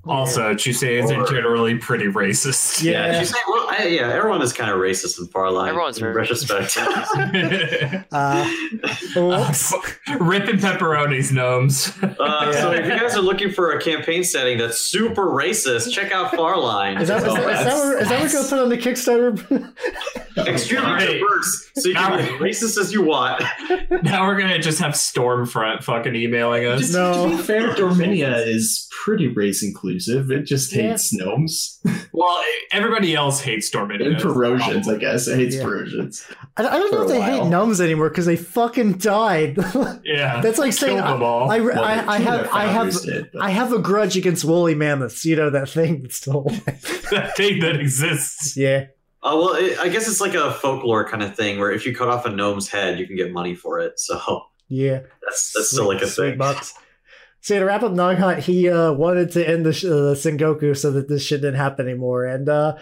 Also, 0.06 0.54
Chuseians 0.54 1.10
in 1.12 1.20
Or- 1.20 1.26
generally 1.26 1.76
pretty 1.76 2.06
racist. 2.06 2.82
Yeah. 2.82 3.12
Yeah, 3.12 3.20
Chusei, 3.22 3.34
well, 3.48 3.66
I, 3.70 3.86
yeah, 3.88 4.10
everyone 4.12 4.40
is 4.40 4.52
kind 4.52 4.70
of 4.70 4.78
racist 4.78 5.18
in 5.20 5.26
Farline. 5.26 5.68
Everyone's 5.68 5.98
in 5.98 6.02
very 6.04 6.14
retrospect. 6.14 6.74
uh, 8.10 8.44
whoops. 9.16 9.74
Ripping 10.18 10.56
pepperonis, 10.56 11.30
gnomes. 11.32 11.92
Uh, 12.02 12.52
So 12.52 12.72
if 12.72 12.86
you 12.86 12.98
guys 12.98 13.14
are 13.14 13.20
looking 13.20 13.50
for 13.52 13.72
a 13.72 13.80
campaign 13.80 14.24
setting 14.24 14.56
that's 14.58 14.78
super 14.80 15.26
racist, 15.26 15.92
check 15.92 16.12
out 16.12 16.32
Farline. 16.32 17.00
Is 17.00 17.08
that, 17.08 17.18
is, 17.22 17.24
Oh, 17.28 17.34
that, 17.34 17.40
is, 17.40 17.44
that 17.44 17.64
that's- 17.64 17.80
what, 17.80 18.02
is 18.02 18.08
that 18.08 18.20
what 18.20 18.22
we're 18.22 18.32
gonna 18.32 18.48
put 18.48 18.58
on 18.58 18.68
the 18.70 18.78
Kickstarter? 18.78 20.46
Extremely 20.48 20.86
Right. 20.90 21.06
diverse, 21.06 21.70
so 21.76 21.88
you 21.90 21.94
can 21.94 22.16
be 22.18 22.24
as 22.34 22.40
racist 22.40 22.78
as 22.78 22.92
you 22.92 23.02
want. 23.02 23.42
now 24.02 24.26
we're 24.26 24.38
gonna 24.40 24.58
just 24.58 24.78
have 24.80 24.92
Stormfront 24.92 25.84
fucking 25.84 26.14
emailing 26.14 26.66
us. 26.66 26.80
Just 26.80 26.94
No. 26.94 27.28
to 27.30 27.36
be 27.36 27.42
fair, 27.42 27.74
Dorminia 27.74 28.46
is 28.46 28.88
pretty 29.10 29.26
race 29.28 29.62
inclusive. 29.62 30.30
It 30.30 30.42
just 30.44 30.72
Yeah. 30.72 30.90
hates 30.90 31.12
gnomes 31.12 31.80
Well, 32.12 32.42
everybody 32.72 33.14
else 33.14 33.40
hates 33.40 33.68
Stormfront. 33.70 34.04
and 34.06 34.16
Perosians, 34.16 34.86
I 34.88 34.98
guess. 34.98 35.26
It 35.26 35.36
hates 35.36 35.56
Yeah. 35.56 35.62
Perosians. 35.64 36.30
I, 36.56 36.66
I 36.66 36.78
don't 36.78 36.92
know 36.92 37.02
if 37.02 37.08
they 37.08 37.18
while. 37.18 37.42
hate 37.44 37.50
gnomes 37.50 37.80
anymore 37.80 38.08
because 38.08 38.26
they 38.26 38.36
fucking 38.36 38.94
died. 38.98 39.56
Yeah, 40.04 40.40
That's 40.40 40.58
like 40.58 40.72
saying 40.72 40.96
them 40.96 41.22
all. 41.22 41.50
I, 41.50 41.56
I, 41.56 41.60
Well, 41.60 41.82
I, 41.84 42.04
I 42.06 42.18
have 42.18 42.48
I 42.52 42.64
have 42.66 43.02
did, 43.02 43.28
I 43.40 43.50
have 43.50 43.72
a 43.72 43.78
grudge 43.78 44.16
against 44.16 44.44
woolly 44.44 44.74
mammoths. 44.74 45.24
You 45.24 45.36
know 45.36 45.50
that 45.50 45.68
thing 45.68 46.02
that's 46.02 46.16
still 46.16 46.42
that 47.10 47.32
thing 47.36 47.60
that 47.60 47.76
exists. 47.80 48.56
yeah. 48.56 48.86
Oh 49.22 49.38
well, 49.40 49.54
it, 49.56 49.78
I 49.78 49.88
guess 49.88 50.08
it's 50.08 50.20
like 50.20 50.34
a 50.34 50.52
folklore 50.52 51.06
kind 51.08 51.22
of 51.22 51.36
thing 51.36 51.58
where 51.58 51.70
if 51.70 51.84
you 51.86 51.94
cut 51.94 52.08
off 52.08 52.24
a 52.26 52.30
gnome's 52.30 52.68
head, 52.68 52.98
you 52.98 53.06
can 53.06 53.16
get 53.16 53.32
money 53.32 53.54
for 53.54 53.78
it. 53.80 53.98
So 54.00 54.18
Yeah, 54.68 55.00
that's 55.22 55.52
that's 55.54 55.70
still 55.70 55.86
like 55.88 56.02
a 56.02 56.06
thing. 56.06 56.38
bucks. 56.38 56.72
So 57.42 57.58
to 57.58 57.64
wrap 57.64 57.82
up 57.82 57.92
Naghat, 57.92 58.40
he 58.40 58.68
uh, 58.68 58.92
wanted 58.92 59.30
to 59.32 59.48
end 59.48 59.64
the 59.64 59.72
sh- 59.72 59.84
uh, 59.86 60.14
Sengoku 60.14 60.76
so 60.76 60.90
that 60.92 61.08
this 61.08 61.24
shit 61.24 61.40
didn't 61.40 61.56
happen 61.58 61.88
anymore, 61.88 62.24
and 62.26 62.48
uh, 62.48 62.76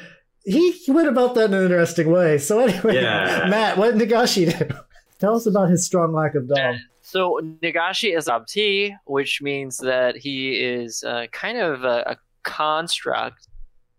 he, 0.44 0.72
he 0.72 0.90
went 0.90 1.08
about 1.08 1.34
that 1.36 1.46
in 1.46 1.54
an 1.54 1.62
interesting 1.64 2.10
way. 2.10 2.38
So 2.38 2.60
anyway, 2.60 2.96
Yeah. 2.96 3.46
Matt, 3.50 3.78
what 3.78 3.96
did 3.96 4.08
Nagashi 4.08 4.58
do? 4.58 4.74
Tell 5.20 5.36
us 5.36 5.46
about 5.46 5.68
his 5.68 5.84
strong 5.84 6.12
lack 6.12 6.34
of 6.34 6.48
dom. 6.48 6.80
So 7.02 7.40
Nagashi 7.62 8.16
is 8.16 8.26
Abti, 8.26 8.94
which 9.04 9.40
means 9.42 9.78
that 9.78 10.16
he 10.16 10.54
is 10.60 11.02
uh, 11.04 11.26
kind 11.32 11.58
of 11.58 11.84
a, 11.84 12.02
a 12.06 12.16
construct. 12.44 13.48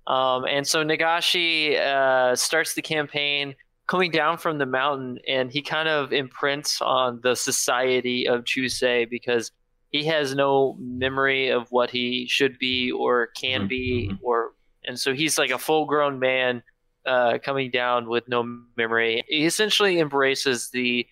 Um, 0.07 0.45
and 0.45 0.65
so 0.65 0.83
Nagashi 0.83 1.79
uh, 1.79 2.35
starts 2.35 2.73
the 2.73 2.81
campaign 2.81 3.55
coming 3.87 4.11
down 4.11 4.37
from 4.37 4.59
the 4.59 4.65
mountain, 4.65 5.19
and 5.27 5.51
he 5.51 5.61
kind 5.61 5.89
of 5.89 6.13
imprints 6.13 6.81
on 6.81 7.19
the 7.23 7.35
society 7.35 8.27
of 8.27 8.43
Chusei 8.43 9.09
because 9.09 9.51
he 9.89 10.03
has 10.05 10.35
no 10.35 10.75
memory 10.79 11.49
of 11.49 11.67
what 11.71 11.89
he 11.89 12.27
should 12.27 12.57
be 12.59 12.91
or 12.91 13.27
can 13.39 13.67
be, 13.67 14.11
or 14.21 14.51
and 14.85 14.99
so 14.99 15.13
he's 15.13 15.37
like 15.37 15.51
a 15.51 15.57
full-grown 15.57 16.19
man 16.19 16.63
uh, 17.05 17.37
coming 17.43 17.71
down 17.71 18.07
with 18.07 18.27
no 18.27 18.43
memory. 18.77 19.23
He 19.27 19.45
essentially 19.45 19.99
embraces 19.99 20.69
the 20.69 21.07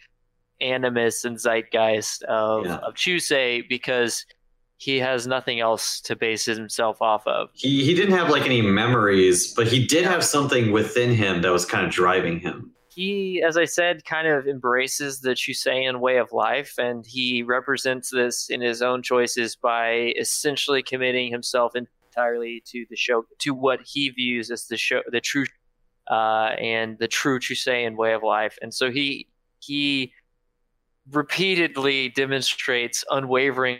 animus 0.62 1.26
and 1.26 1.38
zeitgeist 1.38 2.24
of, 2.24 2.66
Yeah. 2.66 2.78
of 2.78 2.94
Chusei 2.96 3.68
because 3.68 4.26
he 4.78 4.98
has 5.00 5.26
nothing 5.28 5.60
else 5.60 6.00
to 6.02 6.16
base 6.16 6.46
himself 6.46 7.02
off 7.02 7.26
of. 7.26 7.50
He 7.54 7.84
he 7.84 7.96
didn't 7.96 8.16
have 8.16 8.30
like 8.30 8.46
any 8.46 8.62
memories, 8.62 9.54
but 9.54 9.68
he 9.68 9.86
did 9.86 10.06
have 10.06 10.24
something 10.24 10.72
within 10.72 11.14
him 11.14 11.42
that 11.42 11.52
was 11.52 11.66
kind 11.66 11.86
of 11.86 11.92
driving 11.92 12.40
him. 12.40 12.72
He, 12.98 13.44
as 13.44 13.58
I 13.58 13.66
said, 13.66 14.06
kind 14.06 14.28
of 14.28 14.48
embraces 14.48 15.20
the 15.20 15.36
Chuseian 15.36 16.00
way 16.00 16.18
of 16.18 16.32
life, 16.32 16.74
and 16.80 17.06
he 17.06 17.44
represents 17.44 18.10
this 18.10 18.50
in 18.50 18.60
his 18.60 18.82
own 18.82 19.04
choices 19.04 19.56
by 19.56 20.14
essentially 20.20 20.82
committing 20.82 21.32
himself 21.32 21.74
entirely 21.76 22.64
to 22.66 22.88
the 22.90 22.96
show, 22.96 23.28
to 23.38 23.54
what 23.54 23.82
he 23.86 24.10
views 24.10 24.50
as 24.50 24.66
the 24.66 24.78
show, 24.78 25.02
the 25.12 25.22
true, 25.22 25.46
uh, 26.10 26.56
and 26.60 26.98
the 26.98 27.08
true 27.08 27.38
Chuseian 27.40 27.98
way 27.98 28.14
of 28.14 28.24
life. 28.24 28.58
And 28.64 28.74
so 28.74 28.90
he 28.90 29.28
he 29.60 30.12
repeatedly 31.12 32.10
demonstrates 32.10 33.06
unwavering 33.12 33.78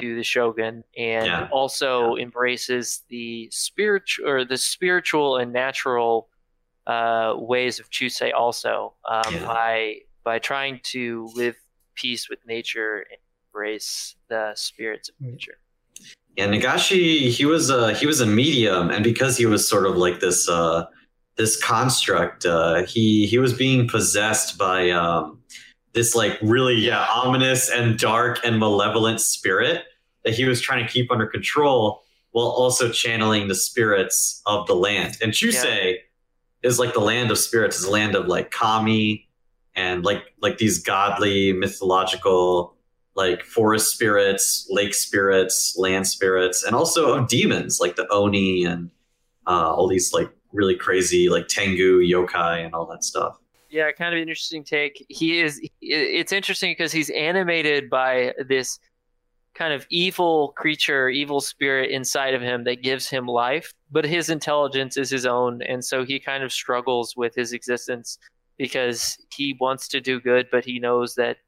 to 0.00 0.16
the 0.16 0.24
shogun 0.24 0.82
and 0.98 1.26
Yeah. 1.26 1.46
also 1.52 2.16
embraces 2.16 3.04
the 3.08 3.48
spiritual 3.52 4.28
or 4.28 4.44
the 4.44 4.58
spiritual 4.58 5.36
and 5.36 5.52
natural 5.52 6.28
uh, 6.86 7.34
ways 7.36 7.80
of 7.80 7.90
Chusei 7.90 8.32
also 8.34 8.94
um, 9.08 9.34
Yeah. 9.34 9.46
by 9.46 9.96
by 10.24 10.38
trying 10.38 10.80
to 10.92 11.28
live 11.34 11.56
peace 11.94 12.28
with 12.28 12.40
nature 12.46 13.06
and 13.10 13.18
embrace 13.48 14.16
the 14.28 14.52
spirits 14.54 15.08
of 15.08 15.14
nature. 15.20 15.58
Yeah, 16.36 16.48
Nagashi, 16.48 17.30
he 17.30 17.44
was 17.46 17.70
a 17.70 17.94
he 17.94 18.06
was 18.06 18.20
a 18.20 18.26
medium, 18.26 18.90
and 18.90 19.02
because 19.02 19.36
he 19.36 19.46
was 19.46 19.68
sort 19.68 19.86
of 19.86 19.96
like 19.96 20.20
this 20.20 20.48
uh, 20.48 20.84
this 21.36 21.60
construct, 21.62 22.44
uh, 22.44 22.82
he 22.84 23.26
he 23.26 23.38
was 23.38 23.52
being 23.52 23.88
possessed 23.88 24.58
by 24.58 24.90
um, 24.90 25.40
this 25.94 26.14
like 26.14 26.38
really 26.42 26.74
yeah 26.74 27.06
ominous 27.10 27.70
and 27.70 27.98
dark 27.98 28.38
and 28.44 28.58
malevolent 28.58 29.20
spirit 29.20 29.84
that 30.24 30.34
he 30.34 30.44
was 30.44 30.60
trying 30.60 30.84
to 30.84 30.92
keep 30.92 31.10
under 31.10 31.26
control. 31.26 32.02
while 32.32 32.48
also 32.48 32.90
channeling 32.92 33.48
the 33.48 33.54
spirits 33.54 34.42
of 34.44 34.66
the 34.66 34.74
land. 34.74 35.16
And 35.22 35.32
Chusei 35.32 35.96
is 36.62 36.78
like 36.78 36.94
the 36.94 37.00
land 37.00 37.30
of 37.30 37.38
spirits, 37.38 37.78
is 37.78 37.84
a 37.84 37.90
land 37.90 38.14
of 38.14 38.26
like 38.26 38.50
kami 38.50 39.28
and 39.74 40.04
like 40.04 40.22
like 40.40 40.58
these 40.58 40.82
godly 40.82 41.52
mythological 41.52 42.76
like 43.14 43.42
forest 43.44 43.92
spirits, 43.92 44.66
lake 44.70 44.94
spirits, 44.94 45.74
land 45.78 46.06
spirits, 46.06 46.62
and 46.62 46.76
also 46.76 47.14
of 47.14 47.28
demons 47.28 47.80
like 47.80 47.96
the 47.96 48.06
oni 48.10 48.64
and 48.64 48.90
uh, 49.46 49.74
all 49.74 49.88
these 49.88 50.12
like 50.12 50.30
really 50.52 50.76
crazy 50.76 51.28
like 51.28 51.48
tengu, 51.48 52.00
yokai, 52.00 52.64
and 52.64 52.74
all 52.74 52.86
that 52.86 53.04
stuff. 53.04 53.38
Yeah, 53.70 53.90
kind 53.92 54.14
of 54.14 54.20
interesting 54.20 54.64
take. 54.64 55.04
He 55.08 55.40
is. 55.40 55.60
It's 55.80 56.32
interesting 56.32 56.70
because 56.70 56.92
he's 56.92 57.10
animated 57.10 57.90
by 57.90 58.32
this 58.48 58.78
kind 59.56 59.72
of 59.72 59.86
evil 59.90 60.52
creature, 60.56 61.08
evil 61.08 61.40
spirit 61.40 61.90
inside 61.90 62.34
of 62.34 62.42
him 62.42 62.64
that 62.64 62.82
gives 62.82 63.08
him 63.08 63.26
life, 63.26 63.72
but 63.90 64.04
his 64.04 64.28
intelligence 64.30 64.96
is 64.96 65.10
his 65.10 65.26
own, 65.26 65.62
and 65.62 65.84
so 65.84 66.04
he 66.04 66.18
kind 66.20 66.44
of 66.44 66.52
struggles 66.52 67.14
with 67.16 67.34
his 67.34 67.52
existence 67.52 68.18
because 68.58 69.18
he 69.34 69.56
wants 69.60 69.88
to 69.88 70.00
do 70.00 70.20
good, 70.20 70.48
but 70.50 70.64
he 70.64 70.78
knows 70.78 71.14
that 71.14 71.38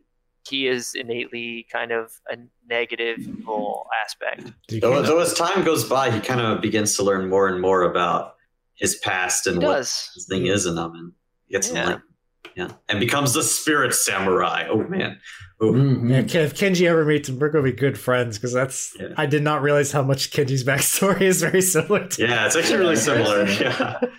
he 0.48 0.66
is 0.66 0.94
innately 0.94 1.66
kind 1.70 1.92
of 1.92 2.12
a 2.30 2.36
negative 2.68 3.18
evil 3.20 3.86
aspect. 4.04 4.52
Though, 4.80 5.02
though 5.02 5.20
as 5.20 5.34
time 5.34 5.64
goes 5.64 5.84
by, 5.84 6.10
he 6.10 6.20
kind 6.20 6.40
of 6.40 6.60
begins 6.60 6.96
to 6.96 7.02
learn 7.02 7.28
more 7.28 7.48
and 7.48 7.60
more 7.60 7.82
about 7.82 8.36
his 8.74 8.96
past 8.96 9.46
and 9.46 9.58
what 9.58 9.76
does. 9.76 10.10
his 10.14 10.26
thing 10.26 10.46
is 10.46 10.66
in 10.66 10.74
them, 10.74 10.94
and 10.94 11.12
gets 11.50 11.70
Yeah. 11.70 11.98
Enlightened. 12.56 12.70
Yeah, 12.70 12.76
and 12.88 13.00
becomes 13.00 13.34
the 13.34 13.42
spirit 13.42 13.94
samurai. 13.94 14.66
Oh 14.68 14.82
man, 14.88 15.18
oh, 15.60 15.72
Mhm. 15.72 16.10
Yeah, 16.10 16.40
if 16.42 16.54
Kenji 16.54 16.86
ever 16.88 17.04
meets 17.04 17.28
him, 17.28 17.38
we're 17.38 17.50
gonna 17.50 17.64
be 17.64 17.72
good 17.72 17.98
friends 17.98 18.36
because 18.38 18.52
that's. 18.52 18.96
Yeah. 18.98 19.08
I 19.16 19.26
did 19.26 19.42
not 19.42 19.62
realize 19.62 19.92
how 19.92 20.02
much 20.02 20.30
Kenji's 20.30 20.64
backstory 20.64 21.22
is 21.22 21.40
very 21.42 21.62
similar 21.62 22.06
to. 22.08 22.22
yeah, 22.26 22.46
it's 22.46 22.56
actually 22.56 22.78
really 22.78 22.96
similar. 22.96 23.46
similar. 23.46 24.00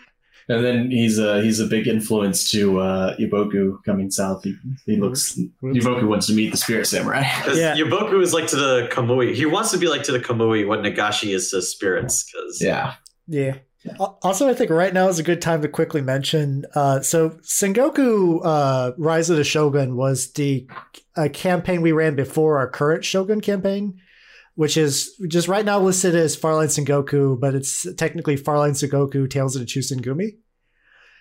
Yeah, 0.49 0.55
And 0.55 0.65
then 0.65 0.89
he's 0.89 1.19
a 1.19 1.43
he's 1.43 1.59
a 1.59 1.67
big 1.67 1.85
influence 1.87 2.49
to 2.51 2.79
uh, 2.79 3.15
Iboku 3.17 3.83
coming 3.85 4.09
south. 4.09 4.43
He, 4.43 4.55
he 4.87 4.95
looks 4.97 5.37
Iboku 5.61 6.07
wants 6.07 6.25
to 6.25 6.33
meet 6.33 6.49
the 6.49 6.57
spirit 6.57 6.87
samurai. 6.87 7.21
Yeah. 7.53 7.75
Yoboku 7.75 8.19
is 8.23 8.33
like 8.33 8.47
to 8.47 8.55
the 8.55 8.87
Kamui. 8.91 9.35
He 9.35 9.45
wants 9.45 9.69
to 9.71 9.77
be 9.77 9.87
like 9.87 10.01
to 10.03 10.11
the 10.11 10.19
Kamui 10.19 10.67
what 10.67 10.79
Nagashi 10.79 11.35
is 11.35 11.51
to 11.51 11.61
spirits. 11.61 12.23
Because 12.23 12.59
Yeah. 12.61 12.95
Yeah. 13.27 13.57
Al- 13.99 14.19
Also, 14.23 14.49
I 14.49 14.53
think 14.53 14.71
right 14.71 14.93
now 14.93 15.07
is 15.07 15.19
a 15.19 15.23
good 15.23 15.41
time 15.41 15.61
to 15.61 15.67
quickly 15.69 16.01
mention. 16.01 16.65
Uh, 16.75 16.99
so, 17.01 17.29
Sengoku 17.41 18.41
uh, 18.43 18.91
Rise 18.97 19.29
of 19.29 19.37
the 19.37 19.43
Shogun 19.43 19.95
was 19.95 20.31
the 20.33 20.67
uh, 21.15 21.29
campaign 21.31 21.81
we 21.81 21.91
ran 21.91 22.15
before 22.15 22.57
our 22.57 22.69
current 22.69 23.05
Shogun 23.05 23.39
campaign, 23.41 23.99
which 24.55 24.75
is 24.75 25.15
just 25.27 25.47
right 25.47 25.63
now 25.63 25.79
listed 25.79 26.13
as 26.15 26.35
Farline 26.35 26.67
Sengoku, 26.67 27.39
but 27.39 27.55
it's 27.55 27.87
technically 27.95 28.37
Farline 28.37 28.71
Sengoku 28.71 29.29
Tales 29.29 29.55
of 29.55 29.61
the 29.61 29.65
Chusengumi. 29.65 30.37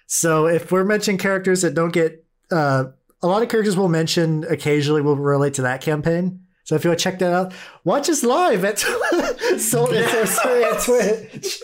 So, 0.07 0.47
if 0.47 0.73
we're 0.73 0.85
mentioning 0.85 1.19
characters 1.19 1.63
that 1.63 1.75
don't 1.75 1.93
get, 1.93 2.25
uh, 2.51 2.87
a 3.23 3.27
lot 3.27 3.43
of 3.43 3.49
characters 3.49 3.77
we'll 3.77 3.89
mention 3.89 4.45
occasionally 4.45 5.03
will 5.03 5.17
relate 5.17 5.55
to 5.55 5.63
that 5.63 5.81
campaign. 5.81 6.41
So, 6.65 6.75
if 6.75 6.83
you 6.85 6.91
want 6.91 6.99
to 6.99 7.05
check 7.05 7.19
that 7.21 7.33
out, 7.33 7.53
watch 7.85 8.09
us 8.11 8.23
live 8.25 8.65
at 8.65 8.79
Salt 9.59 9.93
and 9.93 10.29
Sorcery 10.29 10.65
at 10.65 10.81
Twitch. 10.85 11.63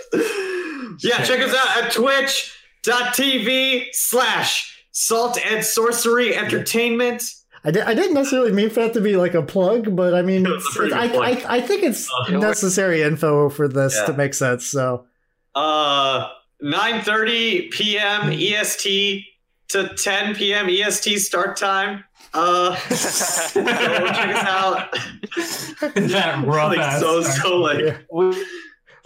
Yeah, 1.01 1.23
check 1.25 1.41
us 1.41 1.55
out 1.55 1.85
at 1.85 1.93
twitch.tv 1.93 3.87
slash 3.93 4.85
salt 4.93 5.39
and 5.45 5.65
sorcery 5.65 6.37
entertainment. 6.37 7.23
I, 7.65 7.71
di- 7.71 7.81
I 7.81 7.95
didn't 7.95 8.15
necessarily 8.15 8.53
mean 8.53 8.69
for 8.71 8.81
that 8.81 8.93
to 8.95 9.01
be 9.01 9.17
like 9.17 9.35
a 9.35 9.43
plug, 9.43 9.97
but 9.97 10.15
I 10.15 10.23
mean, 10.23 10.47
It's 10.49 10.77
it's, 10.77 10.93
I. 10.95 11.07
I, 11.07 11.45
I 11.57 11.61
think 11.61 11.83
it's 11.83 12.09
Uh, 12.29 12.33
necessary 12.39 13.03
info 13.03 13.49
for 13.49 13.69
this 13.69 13.95
Yeah. 13.97 14.07
to 14.07 14.13
make 14.13 14.35
sense. 14.35 14.67
So, 14.67 15.07
Uh, 15.55 16.29
9.30 16.63 17.71
p.m. 17.71 18.31
EST 18.33 19.25
to 19.69 19.89
10 19.89 20.35
p.m. 20.35 20.69
EST 20.69 21.19
start 21.19 21.57
time. 21.57 22.05
Uh, 22.35 22.75
so 22.91 23.63
check 23.65 24.35
us 24.35 24.45
out. 24.45 24.93
that 25.95 26.45
rough 26.47 26.69
Like, 26.77 26.79
ass 26.79 27.01
so, 27.01 27.23
so 27.23 27.57
like, 27.57 27.79
Yeah. 27.81 27.99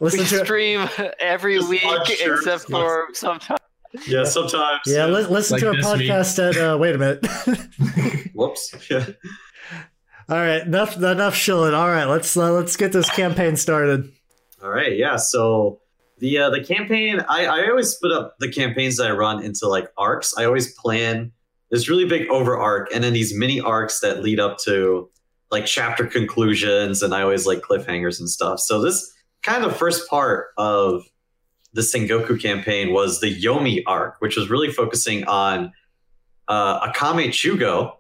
We, 0.01 0.05
listen 0.07 0.21
we 0.21 0.27
to 0.27 0.45
stream 0.45 0.89
every 1.19 1.57
Just 1.57 1.69
week 1.69 1.85
watch 1.85 2.09
shirts. 2.09 2.47
except 2.47 2.71
for 2.71 3.09
sometimes. 3.15 3.61
yeah, 4.07 4.25
sometimes. 4.25 4.81
yeah, 4.87 5.07
li- 5.07 5.25
listen 5.25 5.55
Like 5.55 5.63
to 5.63 5.71
a 5.71 5.77
this 5.77 5.99
week. 5.99 6.09
podcast 6.11 6.51
at. 6.51 6.57
Uh, 6.57 6.79
wait 6.79 6.95
a 6.95 6.99
minute. 6.99 7.27
Whoops. 8.35 8.75
Yeah. 8.91 9.07
All 10.29 10.37
right, 10.37 10.63
enough 10.63 10.97
enough 10.99 11.35
shilling. 11.35 11.73
All 11.75 11.89
right, 11.89 12.05
let's 12.05 12.37
uh, 12.37 12.53
let's 12.53 12.77
get 12.77 12.93
this 12.93 13.09
campaign 13.11 13.57
started. 13.57 14.11
All 14.63 14.69
right, 14.71 14.97
yeah. 14.97 15.17
So 15.17 15.81
the 16.19 16.37
uh, 16.39 16.51
the 16.51 16.63
campaign, 16.63 17.21
I, 17.29 17.47
I 17.47 17.69
always 17.71 17.89
split 17.91 18.13
up 18.13 18.37
the 18.39 18.51
campaigns 18.53 18.99
that 18.99 19.07
I 19.07 19.13
run 19.13 19.43
into 19.43 19.67
like 19.69 19.89
arcs. 19.97 20.35
I 20.37 20.45
always 20.45 20.75
plan 20.75 21.33
this 21.71 21.89
really 21.89 22.05
big 22.05 22.29
over 22.29 22.59
arc, 22.59 22.95
and 22.95 23.03
then 23.03 23.15
these 23.15 23.35
mini 23.35 23.59
arcs 23.61 24.01
that 24.01 24.23
lead 24.23 24.39
up 24.39 24.59
to 24.65 25.09
like 25.51 25.65
chapter 25.65 26.07
conclusions, 26.07 27.03
and 27.03 27.15
I 27.15 27.23
always 27.23 27.47
like 27.47 27.61
cliffhangers 27.63 28.21
and 28.21 28.29
stuff. 28.29 28.61
So 28.61 28.83
this 28.83 29.11
kind 29.49 29.65
of 29.65 29.71
the 29.73 29.77
first 29.79 30.09
part 30.11 30.49
of 30.57 31.03
the 31.73 31.81
Sengoku 31.81 32.41
campaign 32.41 32.93
was 32.93 33.21
the 33.21 33.35
Yomi 33.35 33.83
arc, 33.87 34.17
which 34.21 34.37
was 34.37 34.51
really 34.51 34.71
focusing 34.71 35.25
on 35.25 35.73
uh, 36.49 36.89
Akame 36.91 37.29
Chugo, 37.29 37.95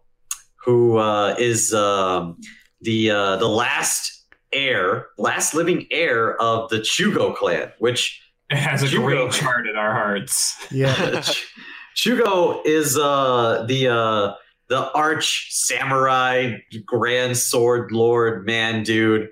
who 0.64 0.98
uh, 0.98 1.34
is 1.38 1.72
um, 1.72 2.38
the 2.80 3.11
uh, 3.11 3.37
the 3.37 3.48
last 3.48 4.26
heir, 4.52 5.06
last 5.18 5.54
living 5.54 5.87
heir 5.90 6.40
of 6.40 6.68
the 6.70 6.78
Chugo 6.78 7.34
clan, 7.34 7.72
which 7.78 8.20
It 8.50 8.56
has 8.56 8.82
a 8.82 8.87
Hugo. 8.87 9.04
great 9.04 9.32
chart 9.32 9.66
in 9.66 9.76
our 9.76 9.92
hearts. 9.92 10.56
Yeah, 10.70 10.94
Chugo 11.96 12.64
is 12.66 12.96
uh, 12.98 13.64
the 13.68 13.88
uh, 13.88 14.34
the 14.68 14.90
arch 14.92 15.48
samurai, 15.50 16.56
grand 16.84 17.37
sword 17.37 17.90
lord 17.92 18.44
man 18.46 18.82
dude 18.82 19.28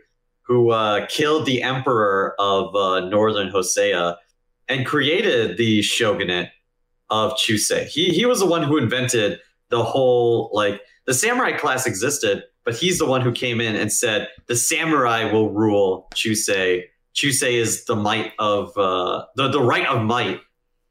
who 0.47 0.71
uh, 0.71 1.07
killed 1.07 1.45
the 1.47 1.63
emperor 1.63 2.35
of 2.39 2.75
uh, 2.77 3.01
northern 3.09 3.49
Hosea 3.49 4.17
and 4.69 4.87
created 4.87 5.57
the 5.57 5.83
shogunate 5.83 6.51
of 7.11 7.33
Chusei. 7.35 7.87
He 7.87 8.07
he 8.15 8.27
was 8.27 8.41
the 8.41 8.47
one 8.47 8.63
who 8.63 8.77
invented 8.79 9.39
the 9.71 9.83
whole 9.85 10.51
like 10.53 10.81
the 11.07 11.15
samurai 11.15 11.53
class 11.53 11.87
existed, 11.87 12.43
but 12.65 12.75
he's 12.77 12.99
the 12.99 13.07
one 13.07 13.21
who 13.21 13.33
came 13.33 13.61
in 13.61 13.77
and 13.77 13.93
said 13.93 14.29
the 14.47 14.57
samurai 14.57 15.31
will 15.31 15.51
rule 15.51 16.09
Chusei. 16.15 16.85
Chusei 17.15 17.55
is 17.55 17.85
the 17.87 17.97
might 17.97 18.33
of 18.39 18.77
uh, 18.77 19.25
the 19.37 19.49
the 19.49 19.61
right 19.63 19.87
of 19.87 20.03
might, 20.03 20.41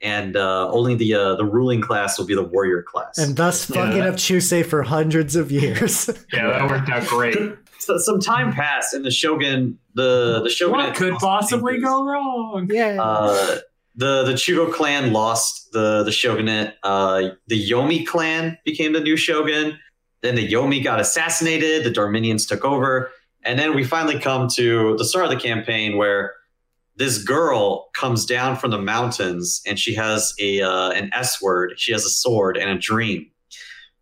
and 0.02 0.36
uh, 0.38 0.70
only 0.72 0.96
the 0.96 1.13
uh, 1.13 1.36
the 1.36 1.46
ruling 1.46 1.82
class 1.82 2.18
will 2.18 2.26
be 2.26 2.34
the 2.36 2.44
warrior 2.44 2.82
class. 2.82 3.18
and 3.18 3.36
thus 3.36 3.70
Yeah. 3.70 3.86
fucking 3.86 4.02
up 4.02 4.15
Chusei 4.15 4.65
for 4.65 4.84
hundreds 4.84 5.36
of 5.36 5.52
years. 5.52 6.10
Yeah, 6.34 6.48
that 6.48 6.70
worked 6.70 6.89
out 6.89 7.06
great. 7.08 7.38
so, 7.79 7.97
some 7.97 8.19
time 8.19 8.51
passed, 8.53 8.93
and 8.93 9.05
the 9.05 9.11
shogun 9.11 9.77
the 9.93 10.41
the 10.43 10.49
shogun 10.49 10.77
What 10.77 10.95
could 10.95 11.15
possibly 11.15 11.79
go 11.79 12.03
wrong? 12.05 12.69
yeah, 12.71 12.97
Uh, 13.01 13.59
the 13.95 14.23
the 14.23 14.33
Chugo 14.33 14.71
clan 14.73 15.13
lost 15.13 15.71
the 15.71 16.03
the 16.03 16.11
shogunate. 16.11 16.75
Uh, 16.83 17.29
the 17.47 17.69
Yomi 17.69 18.05
clan 18.05 18.57
became 18.65 18.93
the 18.93 18.99
new 18.99 19.15
shogun. 19.17 19.79
Then 20.21 20.35
the 20.35 20.47
Yomi 20.47 20.83
got 20.83 20.99
assassinated. 20.99 21.83
The 21.83 21.91
Dorminians 21.91 22.47
took 22.47 22.65
over, 22.65 23.11
and 23.43 23.57
then 23.57 23.75
we 23.75 23.83
finally 23.83 24.19
come 24.19 24.47
to 24.55 24.95
the 24.97 25.05
start 25.05 25.25
of 25.25 25.31
the 25.31 25.39
campaign 25.39 25.97
where 25.97 26.33
this 26.97 27.21
girl 27.21 27.89
comes 27.93 28.25
down 28.25 28.55
from 28.55 28.71
the 28.71 28.77
mountains 28.81 29.61
and 29.65 29.77
she 29.77 29.93
has 29.95 30.33
a 30.39 30.61
uh, 30.61 30.91
an 30.91 31.09
S 31.13 31.41
word. 31.41 31.73
She 31.77 31.91
has 31.91 32.05
a 32.05 32.09
sword 32.09 32.57
and 32.57 32.69
a 32.69 32.77
dream, 32.77 33.27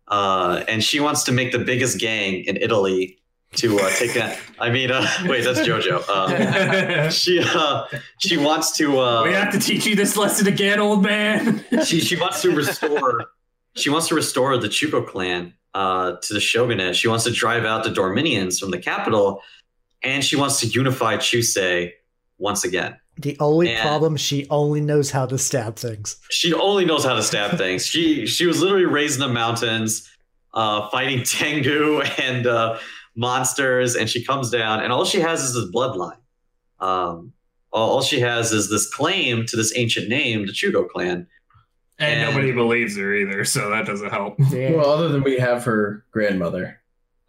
uh, 0.08 0.64
and 0.66 0.82
she 0.82 0.98
wants 1.00 1.24
to 1.24 1.32
make 1.32 1.52
the 1.52 1.58
biggest 1.58 1.98
gang 2.00 2.44
in 2.44 2.56
Italy 2.56 3.18
to 3.56 3.78
uh, 3.80 3.90
take 3.90 4.14
that. 4.14 4.38
I 4.58 4.70
mean, 4.70 4.90
uh, 4.90 5.06
wait, 5.24 5.44
that's 5.44 5.60
JoJo. 5.60 6.08
Um, 6.08 7.10
she 7.10 7.42
uh, 7.44 7.86
she 8.18 8.36
wants 8.36 8.76
to. 8.78 8.98
Uh, 8.98 9.24
we 9.24 9.32
have 9.32 9.52
to 9.52 9.58
teach 9.58 9.86
you 9.86 9.96
this 9.96 10.16
lesson 10.16 10.46
again, 10.46 10.80
old 10.80 11.02
man. 11.02 11.64
she 11.84 12.00
she 12.00 12.16
wants 12.16 12.42
to 12.42 12.50
restore 12.50 13.26
she 13.76 13.90
wants 13.90 14.08
to 14.08 14.14
restore 14.14 14.56
the 14.56 14.68
Chugo 14.68 15.06
clan 15.06 15.54
uh, 15.74 16.12
to 16.22 16.34
the 16.34 16.40
shogunate. 16.40 16.96
She 16.96 17.08
wants 17.08 17.24
to 17.24 17.30
drive 17.30 17.64
out 17.64 17.84
the 17.84 17.90
Dorminians 17.90 18.60
from 18.60 18.70
the 18.70 18.78
capital, 18.78 19.42
and 20.02 20.24
she 20.24 20.36
wants 20.36 20.60
to 20.60 20.66
unify 20.66 21.16
Chusei 21.16 21.92
once 22.38 22.64
again. 22.64 22.96
the 23.16 23.36
only 23.40 23.70
and- 23.70 23.80
problem 23.80 24.16
she 24.16 24.46
only 24.50 24.80
knows 24.80 25.10
how 25.10 25.26
to 25.26 25.38
stab 25.38 25.76
things. 25.76 26.16
She 26.30 26.52
only 26.52 26.84
knows 26.84 27.04
how 27.04 27.14
to 27.14 27.22
stab 27.22 27.58
things. 27.58 27.86
She 27.86 28.26
she 28.26 28.46
was 28.46 28.60
literally 28.60 28.86
raised 28.86 29.20
in 29.20 29.28
the 29.28 29.32
mountains, 29.32 30.08
uh, 30.52 30.88
fighting 30.90 31.22
Tengu 31.24 32.00
and 32.02 32.46
uh, 32.46 32.78
monsters, 33.16 33.94
and 33.94 34.08
she 34.08 34.24
comes 34.24 34.50
down, 34.50 34.80
and 34.82 34.92
all 34.92 35.04
she 35.04 35.20
has 35.20 35.42
is 35.42 35.54
this 35.54 35.70
bloodline. 35.70 36.16
Um, 36.80 37.32
all, 37.72 37.90
all 37.90 38.02
she 38.02 38.20
has 38.20 38.52
is 38.52 38.70
this 38.70 38.88
claim 38.92 39.46
to 39.46 39.56
this 39.56 39.72
ancient 39.76 40.08
name, 40.08 40.46
the 40.46 40.52
Chugo 40.52 40.88
clan. 40.88 41.26
and 41.98 42.20
And- 42.20 42.30
nobody 42.30 42.52
believes 42.52 42.96
her 42.96 43.14
either, 43.14 43.44
so 43.44 43.70
that 43.70 43.86
doesn't 43.86 44.10
help. 44.10 44.34
Yeah. 44.50 44.72
Well, 44.72 44.90
other 44.90 45.08
than 45.08 45.22
we 45.22 45.38
have 45.38 45.64
her 45.64 46.04
grandmother. 46.10 46.80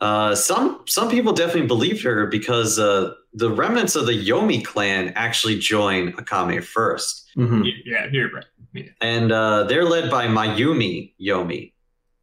Uh, 0.02 0.36
some 0.36 0.82
some 0.88 1.10
people 1.10 1.32
definitely 1.32 1.67
believed 1.67 2.04
her 2.04 2.28
because 2.28 2.78
uh, 2.78 3.13
the 3.34 3.50
remnants 3.50 3.95
of 3.95 4.06
the 4.06 4.12
Yomi 4.12 4.63
clan 4.63 5.13
actually 5.15 5.58
join 5.58 6.12
Akame 6.13 6.62
first, 6.62 7.26
Mhm. 7.38 7.63
Yeah, 7.86 8.08
you're 8.12 8.30
right. 8.32 8.89
and 9.00 9.32
uh, 9.32 9.63
they're 9.63 9.86
led 9.86 10.12
by 10.12 10.28
Mayumi 10.28 11.13
Yomi. 11.21 11.71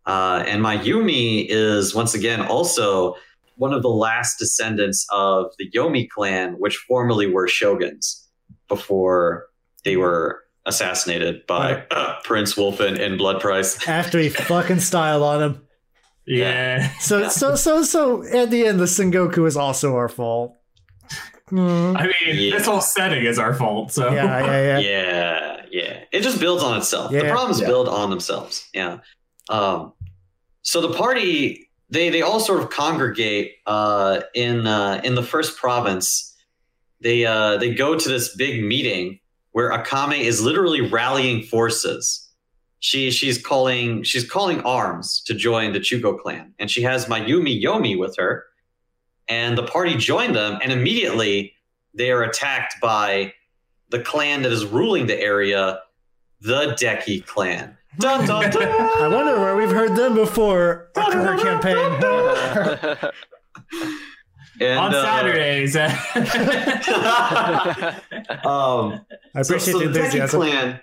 Uh, 0.04 0.44
and 0.46 0.62
Mayumi 0.62 1.46
is 1.48 1.94
once 1.94 2.12
again 2.12 2.42
also 2.42 3.16
one 3.56 3.72
of 3.72 3.82
the 3.82 3.88
last 3.88 4.38
descendants 4.38 5.06
of 5.10 5.46
the 5.58 5.70
Yomi 5.70 6.08
clan, 6.08 6.54
which 6.58 6.76
formerly 6.88 7.26
were 7.26 7.46
shoguns 7.48 8.28
before 8.68 9.46
they 9.84 9.96
were 9.96 10.42
assassinated 10.66 11.46
by 11.46 11.84
uh, 11.90 12.16
Prince 12.24 12.54
Wolfen 12.54 12.98
in 12.98 13.16
Blood 13.16 13.40
Price. 13.40 13.86
After 13.88 14.18
he 14.18 14.28
fucking 14.28 14.80
style 14.80 15.24
on 15.24 15.42
him. 15.42 15.62
Yeah. 16.26 16.88
So 17.00 17.28
so 17.28 17.56
so 17.56 17.82
so 17.82 18.22
at 18.24 18.50
the 18.50 18.66
end 18.66 18.78
the 18.78 18.84
Sengoku 18.84 19.46
is 19.46 19.56
also 19.56 19.96
our 19.96 20.08
fault. 20.08 20.54
Hmm. 21.48 21.96
I 21.96 22.04
mean, 22.06 22.36
Yeah. 22.36 22.56
this 22.56 22.66
whole 22.66 22.80
setting 22.80 23.24
is 23.24 23.38
our 23.38 23.52
fault. 23.54 23.92
So 23.92 24.10
Yeah, 24.12 24.24
yeah, 24.40 24.62
yeah. 24.62 24.78
yeah 24.88 25.48
yeah 25.72 26.04
it 26.12 26.20
just 26.20 26.38
builds 26.38 26.62
on 26.62 26.76
itself 26.76 27.10
the 27.10 27.20
problems 27.30 27.58
Yeah. 27.60 27.66
build 27.66 27.88
on 27.88 28.10
themselves 28.10 28.68
yeah 28.74 28.98
um 29.48 29.94
so 30.60 30.82
the 30.82 30.92
party 30.92 31.70
they 31.92 32.08
they 32.08 32.22
all 32.22 32.40
sort 32.40 32.60
of 32.60 32.70
congregate 32.70 33.56
uh 33.66 34.22
in 34.34 34.66
uh 34.66 35.00
in 35.04 35.14
the 35.14 35.22
first 35.22 35.58
province. 35.58 36.34
They 37.00 37.26
uh 37.26 37.58
they 37.58 37.74
go 37.74 37.98
to 37.98 38.08
this 38.08 38.34
big 38.34 38.64
meeting 38.64 39.20
where 39.52 39.70
akame 39.70 40.20
is 40.20 40.42
literally 40.42 40.80
rallying 40.80 41.42
forces. 41.42 42.26
She 42.80 43.10
she's 43.10 43.40
calling 43.40 44.02
she's 44.04 44.28
calling 44.28 44.62
arms 44.62 45.20
to 45.26 45.34
join 45.34 45.74
the 45.74 45.80
chugo 45.80 46.18
clan 46.18 46.54
and 46.58 46.70
she 46.70 46.82
has 46.82 47.06
mayumi 47.06 47.62
yomi 47.62 47.98
with 47.98 48.16
her. 48.16 48.46
And 49.28 49.56
the 49.56 49.62
party 49.62 49.94
join 49.96 50.32
them 50.32 50.58
and 50.62 50.72
immediately 50.72 51.52
they 51.94 52.10
are 52.10 52.22
attacked 52.22 52.80
by 52.80 53.34
the 53.90 54.00
clan 54.00 54.42
that 54.42 54.52
is 54.52 54.64
ruling 54.64 55.06
the 55.06 55.20
area, 55.20 55.80
the 56.40 56.74
Deki 56.80 57.26
clan. 57.26 57.76
Dun, 57.98 58.26
dun, 58.26 58.50
dun. 58.50 58.68
I 59.02 59.08
wonder 59.08 59.38
where 59.38 59.54
we've 59.56 59.70
heard 59.70 59.94
them 59.96 60.14
before 60.14 60.90
in 60.96 61.02
our 61.02 61.38
campaign. 61.38 61.76
And, 64.60 64.78
on 64.78 64.94
uh, 64.94 65.02
Saturdays. 65.02 65.76
um, 65.76 65.84
I 69.34 69.40
appreciate 69.40 69.72
so 69.72 69.78
the 69.80 69.88
the 69.88 70.04
enthusiasm. 70.04 70.40
clan, 70.40 70.80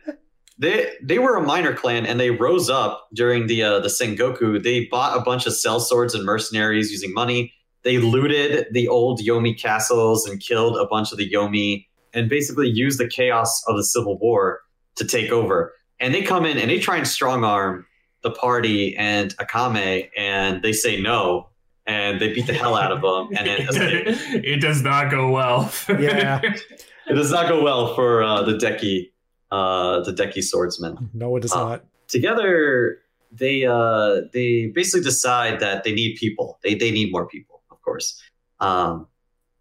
they 0.58 0.92
they 1.02 1.20
were 1.20 1.36
a 1.38 1.42
minor 1.42 1.74
clan, 1.74 2.06
and 2.06 2.20
they 2.20 2.32
rose 2.32 2.70
up 2.70 3.08
during 3.14 3.48
the 3.48 3.64
uh, 3.64 3.80
the 3.80 3.88
Sengoku. 3.88 4.62
They 4.62 4.86
bought 4.86 5.18
a 5.18 5.22
bunch 5.22 5.46
of 5.46 5.54
sell 5.54 5.80
swords 5.80 6.14
and 6.14 6.26
mercenaries 6.26 6.92
using 6.92 7.14
money. 7.14 7.54
They 7.84 8.00
looted 8.00 8.68
the 8.72 8.88
old 8.90 9.22
Yomi 9.22 9.58
castles 9.58 10.28
and 10.28 10.42
killed 10.42 10.76
a 10.78 10.86
bunch 10.86 11.12
of 11.12 11.18
the 11.18 11.30
Yomi, 11.30 11.86
and 12.14 12.30
basically 12.30 12.68
used 12.68 13.00
the 13.00 13.08
chaos 13.08 13.64
of 13.68 13.78
the 13.78 13.84
civil 13.84 14.18
war 14.20 14.62
to 14.96 15.06
take 15.06 15.32
over. 15.32 15.74
And 16.00 16.14
they 16.14 16.22
come 16.22 16.46
in 16.46 16.58
and 16.58 16.70
they 16.70 16.80
try 16.80 16.98
and 16.98 17.08
strong 17.08 17.44
arm 17.44 17.86
the 18.22 18.32
party 18.32 18.96
and 18.98 19.36
Akame, 19.38 20.10
and 20.18 20.62
they 20.62 20.74
say 20.74 21.00
no, 21.00 21.50
and 21.86 22.20
they 22.20 22.34
beat 22.34 22.48
the 22.48 22.54
hell 22.54 22.76
out 22.76 22.92
of 22.92 23.02
them, 23.02 23.30
and 23.38 23.48
then 23.48 23.62
escape. 23.62 24.04
it 24.44 24.62
does 24.62 24.82
not 24.82 25.10
go 25.10 25.32
well. 25.32 25.72
Yeah. 25.88 26.42
it 27.08 27.14
does 27.14 27.32
not 27.32 27.48
go 27.48 27.64
well 27.64 27.96
for 27.96 28.22
uh, 28.22 28.44
the 28.44 28.54
Deki, 28.54 29.12
uh, 29.52 30.02
the 30.04 30.12
Deki 30.12 30.44
swordsman. 30.44 31.10
No, 31.14 31.36
it 31.38 31.46
is 31.46 31.54
Uh, 31.54 31.64
not. 31.70 31.86
Together, 32.08 32.98
they 33.32 33.66
uh, 33.66 34.22
they 34.34 34.68
basically 34.74 35.04
decide 35.04 35.60
that 35.60 35.84
they 35.84 35.94
need 35.94 36.16
people. 36.18 36.60
They 36.64 36.74
they 36.76 36.92
need 36.92 37.12
more 37.12 37.28
people, 37.28 37.62
of 37.72 37.82
course. 37.82 38.22
Um, 38.60 39.08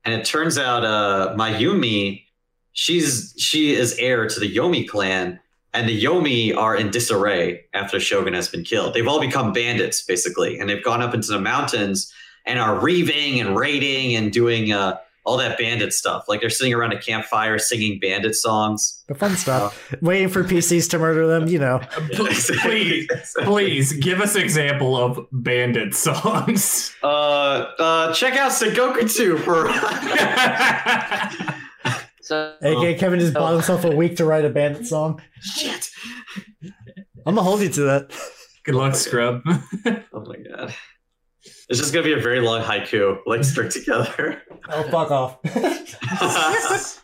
and 0.05 0.14
it 0.18 0.24
turns 0.24 0.57
out 0.59 0.85
uh, 0.85 1.35
Mayumi, 1.37 2.24
she's 2.72 3.35
she 3.38 3.74
is 3.74 3.94
heir 3.98 4.27
to 4.27 4.40
the 4.40 4.53
Yomi 4.53 4.88
clan, 4.88 5.38
and 5.78 5.88
the 5.88 6.04
Yomi 6.04 6.56
are 6.56 6.74
in 6.74 6.90
disarray 6.90 7.64
after 7.72 8.00
Shogun 8.00 8.34
has 8.34 8.48
been 8.48 8.64
killed. 8.64 8.94
They've 8.94 9.06
all 9.06 9.20
become 9.20 9.52
bandits 9.52 10.02
basically, 10.02 10.58
and 10.58 10.68
they've 10.68 10.82
gone 10.82 11.02
up 11.02 11.14
into 11.14 11.28
the 11.28 11.40
mountains 11.40 12.12
and 12.44 12.58
are 12.58 12.80
reaving 12.80 13.38
and 13.40 13.56
raiding 13.56 14.16
and 14.16 14.32
doing 14.32 14.72
uh, 14.72 14.96
all 15.22 15.36
that 15.36 15.56
bandit 15.56 15.92
stuff. 15.92 16.24
Like 16.26 16.40
they're 16.40 16.50
sitting 16.50 16.74
around 16.74 16.94
a 16.94 17.00
campfire 17.00 17.60
singing 17.60 18.00
bandit 18.00 18.34
songs. 18.34 19.04
The 19.06 19.14
fun 19.14 19.36
stuff. 19.36 19.94
Waiting 20.02 20.28
for 20.28 20.42
PCs 20.42 20.90
to 20.90 20.98
murder 20.98 21.28
them, 21.28 21.46
you 21.46 21.60
know. 21.60 21.78
please, 22.12 22.50
please 23.44 23.92
give 23.92 24.20
us 24.20 24.34
example 24.34 24.96
of 24.96 25.28
bandit 25.30 25.94
songs. 25.94 26.92
Uh, 27.04 27.06
uh, 27.78 28.12
check 28.14 28.34
out 28.36 28.50
Sengoku 28.50 29.08
2 29.14 29.38
for. 29.38 29.68
so, 32.28 32.54
AK 32.60 32.98
Kevin 32.98 33.20
just 33.20 33.32
bought 33.32 33.54
himself 33.54 33.86
a 33.86 33.96
week 33.96 34.16
to 34.16 34.26
write 34.26 34.44
a 34.44 34.50
bandit 34.50 34.86
song. 34.86 35.22
Shit. 35.40 35.88
I'm 37.24 37.34
gonna 37.34 37.42
hold 37.42 37.62
you 37.62 37.70
to 37.70 37.80
that. 37.84 38.14
Good 38.64 38.74
luck, 38.74 38.94
Scrub. 38.94 39.40
Oh 40.12 40.26
my 40.26 40.36
god. 40.36 40.74
It's 41.70 41.78
just 41.78 41.94
gonna 41.94 42.04
be 42.04 42.12
a 42.12 42.20
very 42.20 42.40
long 42.40 42.60
haiku, 42.60 43.20
like 43.24 43.44
stuck 43.44 43.70
together. 43.70 44.42
Oh 44.68 44.82
fuck 44.90 45.10
off. 45.10 45.38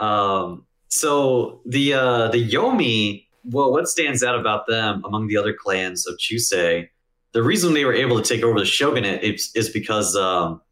um, 0.00 0.66
so 0.88 1.60
the 1.64 1.92
uh, 1.92 2.28
the 2.32 2.50
Yomi, 2.50 3.28
well, 3.44 3.70
what 3.70 3.86
stands 3.86 4.24
out 4.24 4.36
about 4.36 4.66
them 4.66 5.04
among 5.04 5.28
the 5.28 5.36
other 5.36 5.52
clans 5.52 6.04
of 6.08 6.16
Chusei? 6.16 6.88
The 7.30 7.44
reason 7.44 7.74
they 7.74 7.84
were 7.84 7.94
able 7.94 8.20
to 8.20 8.28
take 8.28 8.42
over 8.42 8.58
the 8.58 8.66
shogunate 8.66 9.22
is, 9.22 9.52
is 9.54 9.68
because 9.68 10.16
um, 10.16 10.62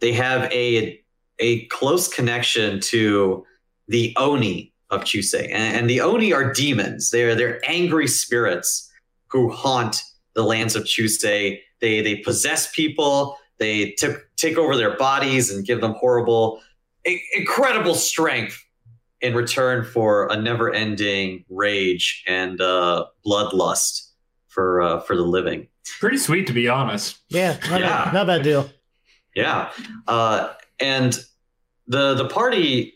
they 0.00 0.12
have 0.12 0.52
a 0.52 1.00
a 1.40 1.64
close 1.66 2.06
connection 2.06 2.78
to 2.80 3.44
the 3.88 4.14
Oni 4.16 4.72
of 4.90 5.02
Chusei, 5.04 5.44
and, 5.52 5.76
and 5.76 5.90
the 5.90 6.00
Oni 6.00 6.32
are 6.32 6.52
demons. 6.52 7.10
They're 7.10 7.34
they're 7.34 7.60
angry 7.68 8.06
spirits 8.06 8.88
who 9.28 9.50
haunt 9.50 10.02
the 10.34 10.42
lands 10.44 10.76
of 10.76 10.84
Chusei. 10.84 11.58
They 11.80 12.00
they 12.02 12.16
possess 12.16 12.70
people. 12.72 13.36
They 13.58 13.90
t- 13.92 14.14
take 14.36 14.56
over 14.56 14.76
their 14.76 14.96
bodies 14.96 15.50
and 15.50 15.66
give 15.66 15.80
them 15.82 15.92
horrible, 15.98 16.60
i- 17.06 17.20
incredible 17.34 17.94
strength 17.94 18.56
in 19.20 19.34
return 19.34 19.84
for 19.84 20.26
a 20.28 20.36
never-ending 20.40 21.44
rage 21.50 22.24
and 22.26 22.58
uh, 22.60 23.04
bloodlust 23.26 24.08
for 24.48 24.80
uh, 24.80 25.00
for 25.00 25.14
the 25.14 25.22
living. 25.22 25.68
Pretty 26.00 26.16
sweet, 26.18 26.46
to 26.46 26.52
be 26.54 26.68
honest. 26.68 27.18
Yeah, 27.28 27.58
not, 27.68 27.80
Yeah. 27.80 28.04
Bad, 28.06 28.14
not 28.14 28.26
bad 28.26 28.42
deal. 28.42 28.70
Yeah, 29.34 29.70
uh, 30.08 30.52
and 30.80 31.22
the 31.90 32.14
the 32.14 32.28
party 32.28 32.94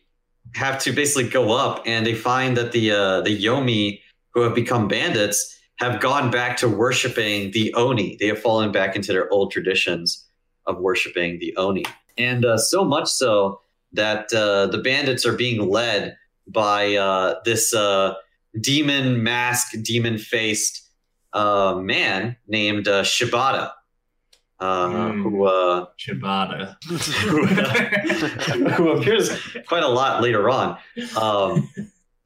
have 0.54 0.78
to 0.78 0.92
basically 0.92 1.28
go 1.28 1.52
up, 1.52 1.82
and 1.84 2.06
they 2.06 2.14
find 2.14 2.56
that 2.56 2.72
the 2.72 2.92
uh, 2.92 3.20
the 3.20 3.36
Yomi 3.36 4.00
who 4.32 4.40
have 4.40 4.54
become 4.54 4.88
bandits 4.88 5.38
have 5.76 6.00
gone 6.00 6.30
back 6.30 6.56
to 6.58 6.68
worshiping 6.68 7.50
the 7.50 7.74
Oni. 7.74 8.16
They 8.20 8.28
have 8.28 8.40
fallen 8.40 8.70
back 8.72 8.94
into 8.96 9.12
their 9.12 9.28
old 9.30 9.50
traditions 9.50 10.24
of 10.66 10.78
worshiping 10.78 11.40
the 11.40 11.54
Oni, 11.56 11.84
and 12.16 12.44
uh, 12.44 12.56
so 12.56 12.84
much 12.84 13.08
so 13.08 13.60
that 13.92 14.32
uh, 14.32 14.66
the 14.68 14.78
bandits 14.78 15.26
are 15.26 15.36
being 15.36 15.68
led 15.68 16.16
by 16.46 16.94
uh, 16.94 17.40
this 17.44 17.74
uh, 17.74 18.14
demon 18.60 19.22
mask, 19.22 19.74
demon 19.82 20.18
faced 20.18 20.88
uh, 21.32 21.74
man 21.76 22.36
named 22.46 22.86
uh, 22.86 23.02
Shibata. 23.02 23.72
Uh, 24.60 24.88
Hmm. 25.12 25.22
Who 25.22 25.44
uh, 25.44 25.86
Shibata. 25.98 26.76
who, 26.84 28.64
who 28.70 28.90
appears 28.92 29.30
quite 29.66 29.82
a 29.82 29.88
lot 29.88 30.22
later 30.22 30.48
on. 30.48 30.78
Um, 31.20 31.68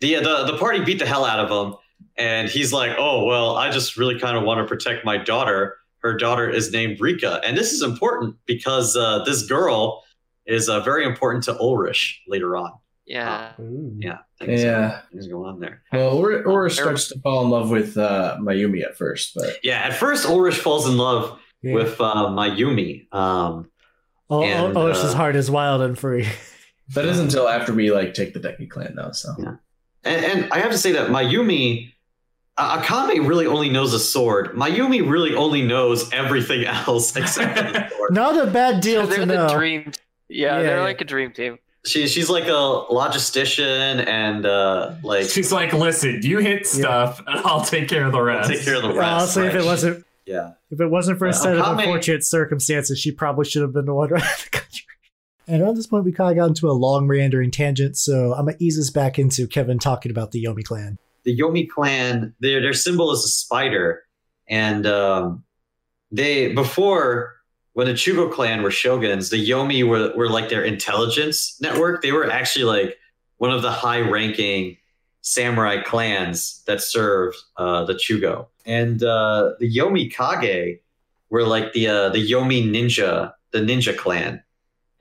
the, 0.01 0.17
the 0.17 0.45
the 0.53 0.57
party 0.59 0.85
beat 0.85 0.99
the 0.99 1.07
hell 1.07 1.25
out 1.25 1.41
of 1.41 1.51
him, 1.51 1.77
and 2.17 2.49
he's 2.49 2.73
like, 2.73 2.93
"Oh 2.99 3.25
well, 3.25 3.57
I 3.57 3.71
just 3.71 3.97
really 3.97 4.19
kind 4.19 4.37
of 4.37 4.45
want 4.45 4.59
to 4.59 4.67
protect 4.67 5.05
my 5.05 5.17
daughter. 5.17 5.77
Her 6.01 6.17
daughter 6.17 6.49
is 6.49 6.71
named 6.71 7.01
Rika, 7.01 7.41
and 7.45 7.57
this 7.57 7.73
is 7.73 7.83
important 7.83 8.37
because 8.47 8.97
uh, 8.97 9.25
this 9.25 9.45
girl 9.47 10.05
is 10.47 10.69
uh, 10.69 10.81
very 10.81 11.05
important 11.05 11.45
to 11.45 11.59
Ulrich 11.59 12.21
later 12.29 12.57
on. 12.57 12.73
yeah. 13.07 13.53
Ooh. 13.61 13.95
Yeah, 13.99 14.19
things, 14.39 14.63
Yeah. 14.63 15.01
things 15.11 15.27
going 15.27 15.49
on 15.51 15.61
there. 15.61 15.83
Well, 15.93 16.11
or 16.17 16.43
or 16.45 16.67
Oh, 16.67 16.69
starts 16.69 17.09
to 17.09 17.19
fall 17.21 17.43
in 17.45 17.51
love 17.51 17.71
with 17.71 17.97
uh, 17.99 18.37
Mayumi 18.41 18.85
at 18.85 18.97
first, 18.97 19.35
but 19.35 19.57
Yeah, 19.65 19.81
at 19.81 19.95
first 19.95 20.25
Ulrich 20.27 20.57
falls 20.59 20.87
in 20.89 20.97
love 20.97 21.39
Yeah. 21.63 21.75
with 21.75 22.01
uh, 22.01 22.27
Mayumi. 22.29 23.13
Um, 23.13 23.71
oh, 24.31 24.43
and, 24.43 24.77
oh, 24.77 24.83
Ulrich's 24.83 25.05
uh, 25.13 25.17
heart 25.17 25.35
is 25.37 25.51
wild 25.51 25.81
and 25.83 25.99
free. 25.99 26.27
that 26.95 27.05
is 27.05 27.19
until 27.19 27.49
after 27.49 27.73
we 27.73 27.91
like 27.91 28.15
take 28.15 28.33
the 28.35 28.41
Deki 28.41 28.69
clan 28.71 28.95
though. 28.97 29.11
So 29.13 29.35
Yeah. 29.39 29.55
And, 30.05 30.25
and 30.25 30.53
I 30.53 30.61
have 30.61 30.71
to 30.71 30.79
say 30.79 30.93
that 30.93 31.11
Mayumi, 31.11 31.93
uh, 32.57 32.81
Akame 32.81 33.27
really 33.27 33.47
only 33.47 33.69
knows 33.71 33.93
a 33.95 33.99
sword. 33.99 34.53
Mayumi 34.55 35.09
really 35.09 35.35
only 35.35 35.63
knows 35.63 36.11
everything 36.13 36.65
else 36.67 37.15
except 37.17 37.57
the 37.57 37.89
sword. 37.97 38.15
Not 38.15 38.39
a 38.41 38.49
bad 38.51 38.81
deal 38.81 39.07
they're 39.07 39.19
to 39.21 39.27
the 39.27 39.35
know. 39.35 39.49
dream. 39.55 39.91
Yeah, 40.29 40.57
Yeah, 40.59 40.63
they're 40.63 40.77
yeah. 40.79 40.83
like 40.85 41.01
a 41.01 41.05
dream 41.05 41.33
team. 41.33 41.59
She, 41.87 42.07
she's 42.07 42.29
like 42.29 42.45
a 42.45 42.85
logistician 42.91 44.07
and 44.07 44.45
uh, 44.47 44.95
like 45.03 45.29
She's 45.29 45.51
like, 45.53 45.73
listen, 45.73 46.21
you 46.23 46.39
hit 46.39 46.67
stuff, 46.67 47.19
and 47.27 47.41
I'll 47.47 47.65
take 47.65 47.89
care 47.89 48.05
of 48.05 48.13
the 48.13 48.21
rest. 48.21 48.51
take 48.51 48.63
care 48.63 48.77
of 48.77 48.83
the 48.83 48.89
rest. 48.93 49.01
I'll 49.01 49.27
say 49.27 49.47
if 49.47 49.55
it 49.55 49.65
wasn't 49.65 50.05
Yeah. 50.29 50.53
If 50.71 50.79
it 50.79 50.89
wasn't 50.89 51.19
for 51.19 51.27
a 51.27 51.33
set 51.33 51.57
of 51.57 51.79
unfortunate 51.79 52.23
circumstances, 52.23 52.99
she 52.99 53.11
probably 53.13 53.47
should 53.47 53.63
have 53.63 53.73
been 53.73 53.87
the 53.87 53.95
one 53.95 54.11
running 54.11 54.29
the 54.45 54.51
country. 54.51 54.85
And 55.47 55.63
at 55.63 55.75
this 55.75 55.87
point, 55.87 56.05
we 56.05 56.13
kind 56.13 56.31
of 56.31 56.37
got 56.37 56.49
into 56.51 56.69
a 56.69 56.73
long 56.73 57.07
meandering 57.09 57.51
tangent, 57.51 57.97
so 57.97 58.35
I'm 58.35 58.45
gonna 58.45 58.59
ease 58.59 58.79
us 58.79 58.91
back 58.91 59.19
into 59.19 59.47
Kevin 59.47 59.79
talking 59.79 60.11
about 60.11 60.33
the 60.33 60.45
Yomi 60.45 60.63
clan. 60.63 60.99
the 61.25 61.37
Yomi 61.37 61.67
clan, 61.67 62.35
their 62.41 62.61
their 62.61 62.75
symbol 62.75 63.11
is 63.13 63.25
a 63.25 63.29
spider, 63.29 64.03
and 64.47 64.87
um, 64.87 65.45
they 66.13 66.53
before 66.53 67.35
when 67.73 67.87
the 67.87 67.95
Chugo 67.95 68.31
clan 68.31 68.63
were 68.63 68.71
shoguns, 68.71 69.31
the 69.31 69.49
Yomi 69.49 69.89
were 69.89 70.13
were 70.15 70.29
like 70.29 70.51
their 70.51 70.63
intelligence 70.63 71.57
network. 71.63 72.03
They 72.03 72.13
were 72.13 72.31
actually 72.31 72.67
like 72.67 72.99
one 73.39 73.51
of 73.51 73.63
the 73.63 73.73
high 73.73 74.01
ranking 74.01 74.77
samurai 75.29 75.83
clans 75.83 76.63
that 76.67 76.81
served 76.83 77.37
uh, 77.57 77.85
the 77.85 77.95
Chugo, 77.95 78.47
and 78.65 79.03
uh, 79.03 79.53
the 79.59 79.71
Yomi 79.71 80.13
Kage 80.13 80.81
were 81.31 81.45
like 81.45 81.73
the 81.73 81.89
uh, 81.89 82.09
the 82.09 82.31
Yomi 82.31 82.65
ninja, 82.65 83.33
the 83.51 83.59
ninja 83.59 83.97
clan, 83.97 84.43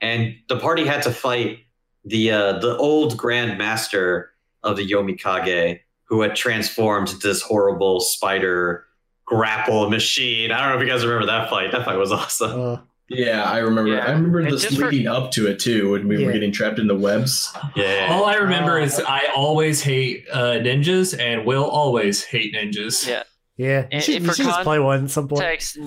and 0.00 0.34
the 0.48 0.58
party 0.58 0.86
had 0.86 1.02
to 1.02 1.10
fight 1.10 1.60
the 2.04 2.30
uh, 2.30 2.58
the 2.58 2.76
old 2.76 3.16
Grand 3.16 3.58
Master 3.58 4.30
of 4.62 4.76
the 4.76 4.88
Yomi 4.88 5.18
Kage 5.18 5.80
who 6.04 6.22
had 6.22 6.34
transformed 6.34 7.08
this 7.22 7.42
horrible 7.42 8.00
spider 8.00 8.86
grapple 9.26 9.90
machine. 9.90 10.50
I 10.50 10.60
don't 10.60 10.70
know 10.70 10.76
if 10.76 10.86
you 10.86 10.90
guys 10.90 11.04
remember 11.04 11.26
that 11.26 11.50
fight. 11.50 11.70
That 11.72 11.84
fight 11.84 11.98
was 11.98 12.12
awesome. 12.12 12.87
Yeah, 13.10 13.42
I 13.44 13.58
remember. 13.58 13.92
Yeah. 13.92 14.06
I 14.06 14.10
remember 14.12 14.40
And 14.40 14.52
this 14.52 14.62
just 14.62 14.76
for- 14.78 14.90
leading 14.90 15.06
up 15.06 15.30
to 15.32 15.46
it 15.46 15.58
too, 15.58 15.92
when 15.92 16.08
we 16.08 16.18
Yeah. 16.20 16.26
were 16.26 16.32
getting 16.32 16.52
trapped 16.52 16.78
in 16.78 16.86
the 16.86 16.94
webs. 16.94 17.50
Yeah. 17.74 18.08
All 18.10 18.26
I 18.26 18.34
remember 18.34 18.78
is 18.78 19.00
I 19.00 19.22
always 19.34 19.80
hate 19.82 20.26
uh, 20.32 20.58
ninjas 20.60 21.18
and 21.18 21.46
will 21.46 21.64
always 21.64 22.22
hate 22.24 22.54
ninjas. 22.54 23.06
Yeah. 23.08 23.22
yeah, 23.56 23.80
you 23.80 23.88
And- 23.92 24.02
should, 24.02 24.16
and 24.16 24.26
you 24.26 24.34
should 24.34 24.44
just 24.46 24.60
play 24.62 24.78
one 24.78 25.04
at 25.04 25.10
some 25.10 25.26
point. 25.28 25.42
Text, 25.42 25.78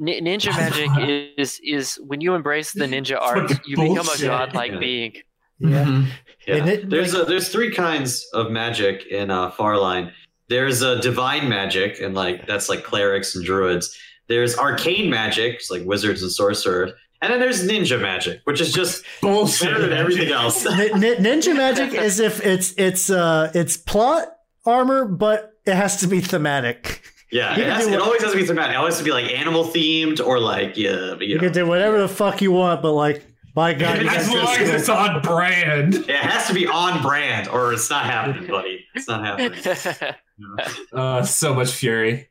ninja 0.00 0.50
magic 0.56 0.90
is 1.38 1.60
is 1.64 1.98
when 2.04 2.20
you 2.20 2.34
embrace 2.34 2.72
the 2.72 2.86
ninja 2.86 3.16
art, 3.20 3.48
Fucking 3.48 3.58
you 3.66 3.76
become 3.76 4.08
a 4.08 4.18
godlike 4.20 4.72
Yeah. 4.72 4.78
being. 4.78 5.12
Yeah, 5.58 5.84
Mhm. 5.84 6.06
Yeah. 6.46 6.66
It- 6.66 6.90
there's 6.90 7.14
like- 7.14 7.22
a, 7.22 7.26
there's 7.26 7.48
three 7.48 7.70
kinds 7.72 8.26
of 8.34 8.50
magic 8.50 9.06
in 9.06 9.30
uh, 9.30 9.50
Farline. 9.52 10.12
There's 10.48 10.82
a 10.82 11.00
divine 11.00 11.48
magic, 11.48 12.00
and 12.00 12.14
like 12.14 12.46
that's 12.46 12.68
like 12.68 12.84
clerics 12.84 13.34
and 13.36 13.44
druids. 13.44 13.96
There's 14.28 14.56
arcane 14.58 15.08
magic, 15.10 15.54
it's 15.56 15.70
like 15.70 15.84
wizards 15.84 16.22
and 16.22 16.30
sorcerers, 16.32 16.92
and 17.22 17.32
then 17.32 17.40
there's 17.40 17.66
ninja 17.66 18.00
magic, 18.00 18.40
which 18.44 18.60
is 18.60 18.72
just 18.72 19.04
Bullshit. 19.22 19.68
better 19.68 19.80
than 19.80 19.92
everything 19.92 20.30
else. 20.32 20.64
Ni- 20.64 20.88
ni- 20.94 21.14
ninja 21.16 21.54
magic 21.56 21.94
is 21.94 22.18
if 22.20 22.44
it's 22.44 22.74
it's 22.76 23.08
uh 23.10 23.50
it's 23.54 23.76
plot 23.76 24.28
armor, 24.64 25.04
but 25.04 25.52
it 25.64 25.74
has 25.74 26.00
to 26.00 26.06
be 26.08 26.20
thematic. 26.20 27.02
Yeah, 27.32 27.58
it, 27.58 27.66
has, 27.66 27.86
do 27.86 27.92
it 27.94 28.00
always 28.00 28.22
has 28.22 28.32
to 28.32 28.38
be 28.38 28.46
thematic. 28.46 28.74
It 28.74 28.78
always 28.78 28.94
has 28.94 28.98
to 28.98 29.04
be 29.04 29.10
like 29.12 29.30
animal 29.32 29.64
themed 29.64 30.24
or 30.24 30.38
like 30.38 30.76
yeah, 30.76 31.14
you 31.14 31.26
You 31.26 31.34
know. 31.36 31.40
can 31.42 31.52
do 31.52 31.66
whatever 31.66 31.98
the 31.98 32.08
fuck 32.08 32.40
you 32.40 32.52
want, 32.52 32.82
but 32.82 32.92
like, 32.92 33.24
my 33.56 33.74
God, 33.74 33.98
As 34.06 34.30
long 34.30 34.46
as 34.56 34.68
it's 34.70 34.88
on 34.88 35.22
brand. 35.22 35.94
It 35.94 36.10
has 36.10 36.46
to 36.46 36.54
be 36.54 36.66
on 36.68 37.02
brand, 37.02 37.48
or 37.48 37.72
it's 37.72 37.90
not 37.90 38.04
happening, 38.04 38.46
buddy. 38.48 38.84
It's 38.94 39.08
not 39.08 39.24
happening. 39.24 40.14
Uh, 40.92 41.22
so 41.22 41.54
much 41.54 41.72
fury. 41.72 42.28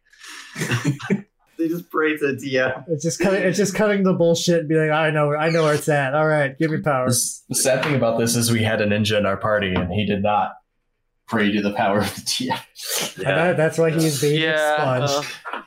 they 1.60 1.68
just 1.68 1.90
pray 1.90 2.18
to 2.18 2.34
the 2.34 2.34
DM. 2.34 2.84
It's 2.88 3.04
just 3.04 3.20
cutting. 3.20 3.44
It's 3.44 3.58
just 3.58 3.76
cutting 3.76 4.04
the 4.04 4.14
bullshit 4.14 4.60
and 4.62 4.70
being 4.70 4.82
like, 4.90 4.92
I 4.98 5.10
know, 5.12 5.34
I 5.36 5.50
know 5.50 5.64
where 5.64 5.76
it's 5.76 5.90
at. 5.90 6.14
All 6.16 6.28
right, 6.28 6.58
give 6.58 6.72
me 6.72 6.82
power. 6.82 7.08
The 7.08 7.56
sad 7.56 7.84
thing 7.84 7.96
about 7.96 8.20
this 8.20 8.36
is 8.36 8.52
we 8.52 8.64
had 8.64 8.82
a 8.82 8.86
ninja 8.88 9.18
in 9.18 9.26
our 9.26 9.38
party, 9.38 9.74
and 9.74 9.92
he 9.92 10.06
did 10.06 10.22
not 10.24 10.54
pray 11.28 11.52
to 11.52 11.62
the 11.62 11.74
power 11.74 12.00
of 12.00 12.14
the 12.16 12.22
TF. 12.22 13.18
And 13.18 13.26
that- 13.26 13.58
that's 13.58 13.78
why 13.78 13.90
he's 13.92 14.22
being 14.22 14.42
yeah. 14.42 15.04
expunged. 15.04 15.32
uh, 15.54 15.62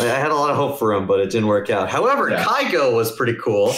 I 0.00 0.10
I 0.10 0.18
had 0.18 0.30
a 0.32 0.34
lot 0.34 0.50
of 0.50 0.56
hope 0.56 0.78
for 0.78 0.92
him, 0.92 1.06
but 1.06 1.20
it 1.20 1.30
didn't 1.30 1.46
work 1.48 1.70
out. 1.70 1.88
However, 1.88 2.28
Yeah. 2.30 2.42
Kaigo 2.44 2.94
was 2.94 3.14
pretty 3.14 3.34
cool. 3.34 3.74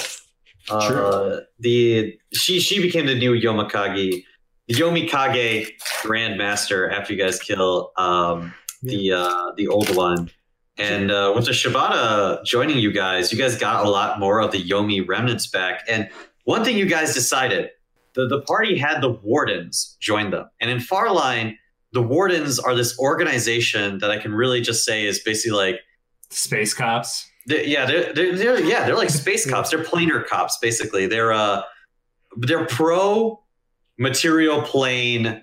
Uh, 0.71 0.89
True. 0.89 1.41
the 1.61 2.19
she 2.33 2.61
she 2.61 2.81
became 2.81 3.07
the 3.07 3.15
new 3.15 3.33
Yomikage, 3.39 4.23
Yomikage 4.71 5.69
Grandmaster 6.03 6.93
after 6.93 7.13
you 7.15 7.19
guys 7.23 7.39
kill 7.39 7.93
um, 7.97 8.55
the 8.83 9.13
uh, 9.13 9.53
the 9.57 9.69
old 9.69 9.95
one. 9.97 10.31
And 10.79 11.11
uh, 11.11 11.33
with 11.35 11.47
the 11.47 11.53
Shibata 11.53 12.45
joining 12.45 12.79
you 12.79 12.93
guys, 12.93 13.33
you 13.33 13.39
guys 13.39 13.59
got 13.59 13.85
a 13.85 13.89
lot 13.91 14.21
more 14.21 14.41
of 14.41 14.53
the 14.53 14.63
Yomi 14.63 15.07
remnants 15.07 15.47
back. 15.47 15.83
And 15.89 16.09
one 16.45 16.65
thing 16.65 16.77
you 16.77 16.87
guys 16.87 17.15
decided, 17.15 17.71
the, 18.15 18.27
the 18.27 18.41
party 18.43 18.79
had 18.79 19.01
the 19.01 19.11
Wardens 19.11 19.97
join 20.01 20.31
them. 20.31 20.49
And 20.61 20.71
in 20.71 20.79
Farline, 20.79 21.57
the 21.93 22.03
Wardens 22.03 22.59
are 22.59 22.75
this 22.75 22.99
organization 22.99 23.99
that 23.99 24.11
I 24.11 24.19
can 24.19 24.33
really 24.33 24.61
just 24.61 24.85
say 24.85 25.05
is 25.05 25.19
basically 25.21 25.57
like 25.57 25.81
Space 26.31 26.75
cops. 26.75 27.31
they're, 27.47 27.65
yeah, 27.65 27.87
they're, 27.87 28.13
they're, 28.13 28.37
they're 28.37 28.61
yeah, 28.61 28.85
they're 28.85 28.97
like 28.97 29.11
space 29.11 29.47
cops. 29.51 29.71
They're 29.71 29.83
planar 29.83 30.27
cops, 30.27 30.59
basically. 30.59 31.07
They're 31.07 31.33
uh, 31.33 31.63
they're 32.37 32.67
pro 32.67 33.43
material 33.99 34.63
plane 34.63 35.43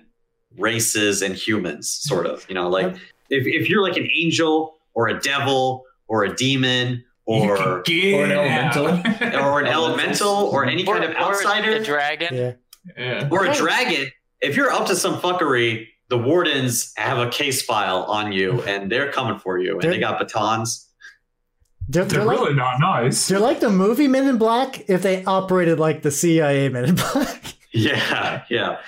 races 0.56 1.22
and 1.22 1.34
humans, 1.34 1.90
sort 1.90 2.26
of. 2.26 2.46
You 2.48 2.54
know, 2.54 2.68
like 2.68 2.94
if, 3.30 3.46
if 3.46 3.68
you're 3.68 3.82
like 3.82 3.96
an 3.96 4.08
angel 4.14 4.75
or 4.96 5.06
a 5.08 5.20
devil 5.20 5.84
or 6.08 6.24
a 6.24 6.34
demon 6.34 7.04
or 7.26 7.56
Or 7.58 7.82
an 7.86 8.32
elemental. 8.32 8.86
or 9.42 9.60
an 9.60 9.66
elemental 9.66 10.28
or 10.52 10.64
any 10.64 10.84
or, 10.86 10.94
kind 10.94 11.04
of 11.04 11.10
or 11.12 11.16
outsider 11.18 11.72
a 11.72 11.84
dragon. 11.84 12.34
Yeah, 12.34 12.52
yeah. 12.96 13.28
or 13.30 13.46
a 13.46 13.54
dragon, 13.54 14.10
if 14.40 14.56
you're 14.56 14.70
up 14.70 14.86
to 14.88 14.96
some 14.96 15.16
fuckery, 15.20 15.88
the 16.08 16.16
wardens 16.18 16.92
have 16.96 17.18
a 17.18 17.28
case 17.30 17.62
file 17.62 18.04
on 18.04 18.30
you 18.32 18.62
and 18.62 18.90
they're 18.90 19.10
coming 19.10 19.38
for 19.40 19.58
you 19.58 19.78
and 19.80 19.92
they 19.92 19.98
got 19.98 20.18
batons. 20.20 20.88
they're, 21.88 22.04
They're 22.04 22.18
they're 22.20 22.26
like, 22.26 22.38
really 22.38 22.54
not 22.54 22.78
nice. 22.80 23.26
they're 23.26 23.40
like 23.40 23.58
the 23.60 23.70
movie 23.70 24.06
Men 24.08 24.28
in 24.28 24.38
Black 24.38 24.88
if 24.88 25.02
they 25.02 25.24
operated 25.24 25.80
like 25.80 26.02
the 26.02 26.10
CIA 26.12 26.68
Men 26.68 26.84
in 26.86 26.94
Black. 26.94 27.42
Yeah, 27.72 28.44
yeah. 28.48 28.78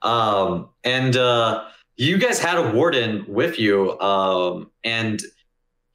Um, 0.00 0.70
and 0.82 1.14
uh, 1.16 1.64
you 1.96 2.16
guys 2.16 2.38
had 2.38 2.56
a 2.56 2.70
warden 2.72 3.26
with 3.28 3.58
you, 3.58 3.98
um, 4.00 4.70
and 4.84 5.20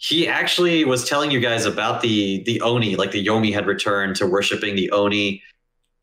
he 0.04 0.28
actually 0.28 0.84
was 0.84 1.08
telling 1.08 1.32
you 1.32 1.40
guys 1.40 1.66
about 1.66 2.02
the 2.02 2.44
the 2.44 2.60
Oni, 2.62 2.98
like 2.98 3.12
the 3.12 3.26
Yomi 3.26 3.54
had 3.54 3.66
returned 3.66 4.18
to 4.18 4.28
worshiping 4.28 4.76
the 4.76 4.92
Oni. 4.92 5.42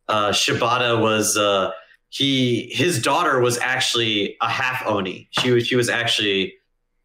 Uh, 0.08 0.30
Shibata 0.30 1.00
was 1.00 1.36
uh, 1.36 1.72
he 2.08 2.70
his 2.72 3.02
daughter 3.02 3.40
was 3.40 3.58
actually 3.58 4.36
a 4.40 4.48
half 4.48 4.82
Oni. 4.86 5.28
She 5.32 5.50
was 5.50 5.66
she 5.66 5.76
was 5.76 5.90
actually 5.90 6.54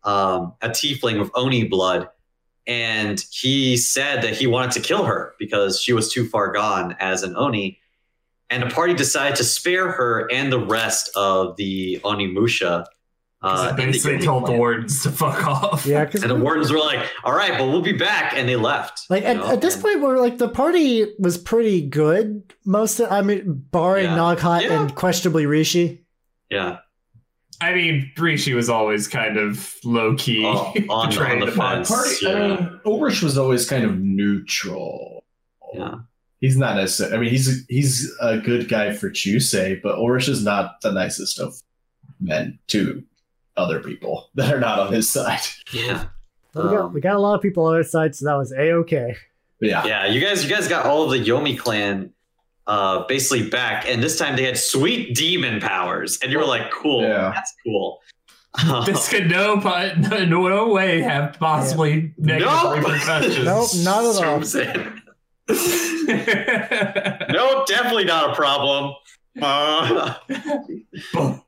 um, 0.03 0.53
a 0.61 0.69
tiefling 0.69 1.19
with 1.19 1.31
Oni 1.35 1.65
blood, 1.65 2.07
and 2.65 3.21
he 3.29 3.75
said 3.75 4.21
that 4.21 4.33
he 4.35 4.47
wanted 4.47 4.71
to 4.71 4.79
kill 4.79 5.03
her 5.03 5.35
because 5.37 5.81
she 5.81 5.91
was 5.91 6.13
too 6.13 6.25
far 6.25 6.53
gone 6.53 6.95
as 7.01 7.23
an 7.23 7.35
Oni 7.35 7.77
and 8.49 8.63
the 8.63 8.73
party 8.73 8.93
decided 8.93 9.35
to 9.35 9.43
spare 9.43 9.91
her 9.91 10.31
and 10.31 10.51
the 10.51 10.59
rest 10.59 11.09
of 11.15 11.55
the 11.57 11.99
Onimusha. 12.03 12.85
Uh, 13.41 13.67
in 13.71 13.75
the 13.75 13.91
basically 13.91 14.17
Yomi 14.17 14.23
told 14.23 14.43
the 14.43 14.47
clan. 14.47 14.57
wardens 14.59 15.03
to 15.03 15.11
fuck 15.11 15.45
off. 15.45 15.85
Yeah, 15.85 16.05
because 16.05 16.23
And 16.23 16.31
the 16.31 16.35
wardens 16.35 16.71
were 16.71 16.79
like, 16.79 17.05
"All 17.23 17.33
right, 17.33 17.57
but 17.59 17.67
we'll 17.67 17.81
be 17.83 17.93
back," 17.93 18.33
and 18.35 18.49
they 18.49 18.55
left. 18.55 19.01
like 19.09 19.23
at, 19.23 19.37
at 19.37 19.61
this 19.61 19.75
And- 19.75 19.83
point, 19.83 20.01
we're 20.01 20.17
like 20.19 20.37
the 20.39 20.49
party 20.49 21.05
was 21.19 21.37
pretty 21.37 21.81
good. 21.87 22.53
Most 22.65 22.99
of, 22.99 23.11
I 23.11 23.21
mean, 23.21 23.43
barring 23.71 24.05
Yeah. 24.05 24.17
Naghat 24.17 24.63
Yeah. 24.63 24.81
and 24.81 24.95
questionably 24.95 25.45
Rishi. 25.45 26.05
yeah, 26.49 26.77
I 27.61 27.73
mean, 27.75 28.11
Rishi 28.17 28.53
was 28.55 28.67
always 28.69 29.07
kind 29.07 29.37
of 29.37 29.73
low 29.83 30.15
key. 30.15 30.43
Oh, 30.45 30.73
on- 30.89 31.15
on 31.19 31.39
the 31.41 31.51
pod. 31.51 31.87
fence. 31.87 31.89
Party, 31.89 32.15
Yeah. 32.21 32.31
I 32.31 32.47
mean, 32.61 32.79
Ulrich 32.85 33.21
was 33.21 33.37
always 33.37 33.69
kind 33.69 33.83
of 33.85 33.99
neutral. 33.99 35.23
yeah, 35.73 35.95
He's 36.41 36.57
not 36.57 36.75
necessarily. 36.77 37.15
I 37.15 37.19
mean, 37.19 37.29
he's 37.29 37.65
he's 37.67 38.11
a 38.21 38.37
good 38.39 38.69
guy 38.69 38.93
for 38.93 39.09
Chusei, 39.11 39.79
but 39.81 39.95
Ulrich 39.99 40.27
is 40.29 40.43
not 40.43 40.81
the 40.81 40.91
nicest 40.91 41.39
of 41.39 41.53
men 42.19 42.57
to 42.67 43.03
other 43.57 43.79
people 43.79 44.29
that 44.35 44.53
are 44.53 44.59
not 44.59 44.79
on 44.79 44.93
his 44.93 45.09
side. 45.09 45.39
yeah, 45.71 46.05
We 46.53 46.63
got, 46.63 46.75
Um, 46.75 46.93
we 46.93 47.01
got 47.01 47.15
a 47.15 47.19
lot 47.19 47.35
of 47.35 47.41
people 47.41 47.65
on 47.65 47.75
our 47.75 47.83
side, 47.83 48.15
so 48.15 48.25
that 48.25 48.35
was 48.35 48.51
a 48.51 48.71
okay. 48.73 49.15
Yeah, 49.61 49.85
yeah. 49.85 50.05
You 50.07 50.19
guys, 50.19 50.43
you 50.43 50.49
guys 50.49 50.67
got 50.67 50.85
all 50.85 51.03
of 51.03 51.11
the 51.11 51.19
Yomi 51.23 51.57
clan 51.57 52.11
uh, 52.67 53.05
basically 53.07 53.49
back, 53.49 53.87
and 53.87 54.01
this 54.03 54.17
time 54.19 54.35
they 54.35 54.43
had 54.43 54.57
sweet 54.57 55.15
demon 55.15 55.61
powers, 55.61 56.19
and 56.21 56.31
you 56.31 56.37
were 56.39 56.45
like, 56.45 56.71
"Cool, 56.71 57.03
Yeah. 57.03 57.31
that's 57.33 57.53
cool." 57.65 58.01
This 58.85 59.09
could 59.09 59.29
no, 59.29 59.59
po- 59.59 59.93
no, 59.97 60.23
no 60.25 60.67
way 60.69 61.01
have 61.01 61.33
possibly 61.39 62.13
negative 62.17 62.47
Nope. 62.47 62.77
repercussions. 62.77 63.45
Nope, 63.45 63.69
not 63.83 63.99
at 64.05 64.25
all. 64.27 64.39
Zooms 64.39 64.55
in. 64.59 65.01
no, 67.33 67.65
definitely 67.67 68.05
not 68.05 68.31
a 68.31 68.35
problem. 68.35 68.93
Uh, 69.41 70.15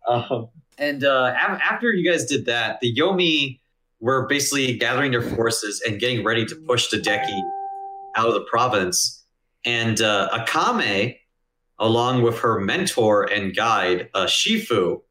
um, 0.08 0.50
and 0.78 1.04
uh, 1.04 1.34
af- 1.36 1.62
after 1.62 1.92
you 1.92 2.10
guys 2.10 2.26
did 2.26 2.46
that, 2.46 2.80
the 2.82 2.94
Yomi 2.96 3.60
were 4.00 4.28
basically 4.28 4.78
gathering 4.78 5.12
their 5.12 5.22
forces 5.22 5.82
and 5.86 6.00
getting 6.00 6.24
ready 6.24 6.46
to 6.46 6.56
push 6.56 6.90
the 6.90 6.98
Deki 6.98 7.42
out 8.16 8.28
of 8.28 8.34
the 8.34 8.42
province. 8.50 9.24
And 9.66 10.02
uh, 10.02 10.30
Akame, 10.32 11.18
along 11.80 12.22
with 12.22 12.40
her 12.40 12.60
mentor 12.60 13.24
and 13.24 13.56
guide, 13.56 14.10
uh, 14.14 14.26
Shifu, 14.26 15.02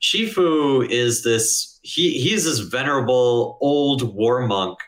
Shifu 0.00 0.88
is 0.88 1.22
this 1.24 1.80
he 1.82 2.18
he's 2.18 2.44
this 2.44 2.58
venerable 2.58 3.58
old 3.60 4.14
war 4.14 4.46
monk 4.46 4.78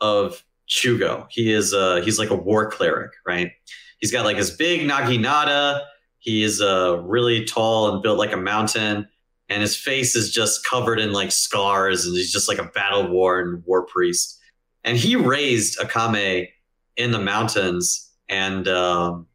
of 0.00 0.44
Chugo. 0.68 1.26
He 1.30 1.52
is 1.52 1.74
uh 1.74 2.00
he's 2.02 2.18
like 2.18 2.30
a 2.30 2.34
war 2.34 2.70
cleric, 2.70 3.12
right? 3.26 3.52
He's 3.98 4.12
got 4.12 4.24
like 4.24 4.36
his 4.36 4.50
big 4.50 4.88
naginata. 4.88 5.82
He 6.18 6.42
is 6.42 6.62
uh 6.62 7.00
really 7.02 7.44
tall 7.44 7.92
and 7.92 8.02
built 8.02 8.18
like 8.18 8.32
a 8.32 8.36
mountain, 8.36 9.08
and 9.50 9.60
his 9.60 9.76
face 9.76 10.16
is 10.16 10.32
just 10.32 10.64
covered 10.64 10.98
in 10.98 11.12
like 11.12 11.30
scars, 11.32 12.06
and 12.06 12.16
he's 12.16 12.32
just 12.32 12.48
like 12.48 12.58
a 12.58 12.64
battle 12.64 13.08
worn 13.08 13.62
war 13.66 13.84
priest. 13.84 14.38
And 14.84 14.96
he 14.96 15.14
raised 15.16 15.78
Akame 15.78 16.48
in 16.96 17.10
the 17.10 17.18
mountains 17.20 18.10
and 18.30 18.66
um, 18.68 19.26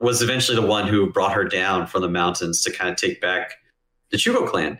was 0.00 0.20
eventually 0.20 0.60
the 0.60 0.66
one 0.66 0.86
who 0.86 1.10
brought 1.10 1.32
her 1.32 1.44
down 1.44 1.86
from 1.86 2.02
the 2.02 2.08
mountains 2.10 2.60
to 2.62 2.70
kind 2.72 2.90
of 2.90 2.96
take 2.96 3.20
back 3.22 3.54
the 4.10 4.18
Chugo 4.18 4.46
clan. 4.46 4.78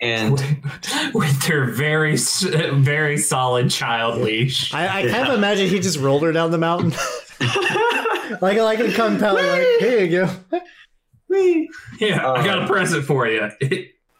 And 0.00 0.32
with 1.14 1.42
their 1.48 1.64
very 1.72 2.16
very 2.16 3.16
solid 3.16 3.70
child 3.70 4.20
leash. 4.20 4.72
I, 4.74 4.84
I 4.86 5.02
kind 5.02 5.10
Yeah. 5.26 5.28
of 5.32 5.38
imagine 5.38 5.68
he 5.68 5.80
just 5.80 5.98
rolled 5.98 6.22
her 6.22 6.32
down 6.32 6.50
the 6.50 6.58
mountain, 6.58 6.90
like 8.42 8.58
like 8.58 8.78
a 8.80 8.92
kung 8.92 9.18
pao. 9.18 9.32
Like 9.34 9.66
here 9.80 10.04
you 10.04 10.08
go. 10.10 10.60
Yeah, 11.98 12.30
I 12.30 12.44
got 12.44 12.58
a 12.58 12.62
Uh, 12.62 12.66
present 12.68 13.04
for 13.06 13.26
you. 13.26 13.50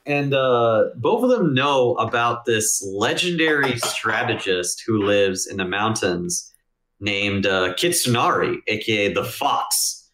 And 0.07 0.35
uh, 0.35 0.91
both 0.97 1.25
of 1.25 1.31
them 1.31 1.55
know 1.55 1.95
about 1.95 2.45
this 2.45 2.87
legendary 2.87 3.79
strategist 3.79 4.83
who 4.87 5.03
lives 5.03 5.47
in 5.47 5.57
the 5.57 5.65
mountains 5.65 6.53
named 7.01 7.47
uh, 7.47 7.75
Kitsunari, 7.75 8.59
aka 8.67 9.13
the 9.13 9.25
Fox. 9.25 10.11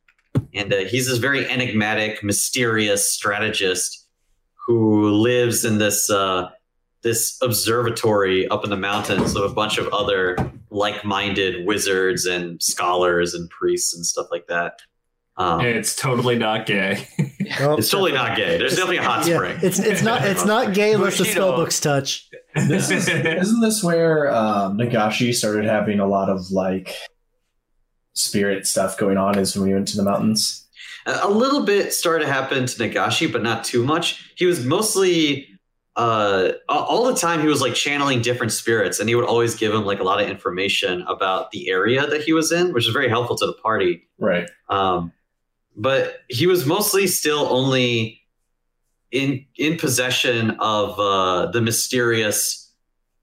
And 0.54 0.72
uh, 0.72 0.78
he's 0.78 1.08
this 1.08 1.18
very 1.18 1.48
enigmatic, 1.48 2.22
mysterious 2.22 3.12
strategist 3.12 4.06
who 4.66 5.10
lives 5.10 5.64
in 5.64 5.78
this 5.78 6.08
uh, 6.10 6.50
this 7.02 7.38
observatory 7.42 8.46
up 8.48 8.62
in 8.62 8.70
the 8.70 8.76
mountains 8.76 9.34
of 9.34 9.50
a 9.50 9.54
bunch 9.54 9.78
of 9.78 9.88
other 9.88 10.36
like-minded 10.70 11.66
wizards 11.66 12.26
and 12.26 12.62
scholars 12.62 13.34
and 13.34 13.48
priests 13.50 13.94
and 13.94 14.04
stuff 14.06 14.26
like 14.30 14.46
that. 14.46 14.80
Um, 15.40 15.62
it's 15.62 15.96
totally 15.96 16.36
not 16.36 16.66
gay. 16.66 17.08
Well, 17.58 17.78
it's 17.78 17.90
totally 17.90 18.12
not 18.12 18.36
gay. 18.36 18.58
There's 18.58 18.76
definitely 18.76 18.98
a 18.98 19.02
hot 19.02 19.26
yeah, 19.26 19.34
spring. 19.34 19.58
it's 19.60 19.80
it's 19.80 20.02
not 20.02 20.24
it's 20.24 20.44
not 20.44 20.72
gay 20.72 20.92
unless 20.92 21.18
the 21.18 21.24
Bushido. 21.24 21.56
spellbooks 21.56 21.82
touch. 21.82 22.30
This 22.54 22.92
is, 22.92 23.08
isn't 23.08 23.60
this 23.60 23.82
where 23.82 24.32
um, 24.32 24.78
Nagashi 24.78 25.34
started 25.34 25.64
having 25.64 25.98
a 25.98 26.06
lot 26.06 26.28
of 26.28 26.52
like 26.52 26.94
spirit 28.12 28.68
stuff 28.68 28.96
going 28.96 29.16
on 29.16 29.36
as 29.36 29.56
when 29.56 29.66
we 29.66 29.74
went 29.74 29.88
to 29.88 29.96
the 29.96 30.04
mountains? 30.04 30.64
A 31.06 31.22
a 31.24 31.28
little 31.28 31.64
bit 31.64 31.92
started 31.92 32.26
to 32.26 32.32
happen 32.32 32.66
to 32.66 32.78
Nagashi, 32.78 33.32
but 33.32 33.42
not 33.42 33.64
too 33.64 33.82
much. 33.82 34.32
He 34.36 34.46
was 34.46 34.64
mostly 34.64 35.48
uh 35.96 36.52
all 36.68 37.04
the 37.04 37.16
time 37.16 37.40
he 37.40 37.48
was 37.48 37.60
like 37.60 37.74
channeling 37.74 38.22
different 38.22 38.52
spirits 38.52 39.00
and 39.00 39.08
he 39.08 39.16
would 39.16 39.24
always 39.24 39.56
give 39.56 39.74
him 39.74 39.84
like 39.84 39.98
a 39.98 40.04
lot 40.04 40.22
of 40.22 40.28
information 40.28 41.02
about 41.08 41.50
the 41.50 41.68
area 41.68 42.06
that 42.06 42.22
he 42.22 42.32
was 42.32 42.52
in, 42.52 42.72
which 42.72 42.86
is 42.86 42.92
very 42.92 43.08
helpful 43.08 43.34
to 43.34 43.46
the 43.46 43.54
party. 43.54 44.08
Right. 44.20 44.48
Um 44.68 45.12
but 45.80 46.20
he 46.28 46.46
was 46.46 46.66
mostly 46.66 47.06
still 47.06 47.46
only 47.50 48.20
in 49.10 49.44
in 49.56 49.76
possession 49.78 50.50
of 50.60 50.98
uh 51.00 51.50
the 51.50 51.60
mysterious 51.60 52.70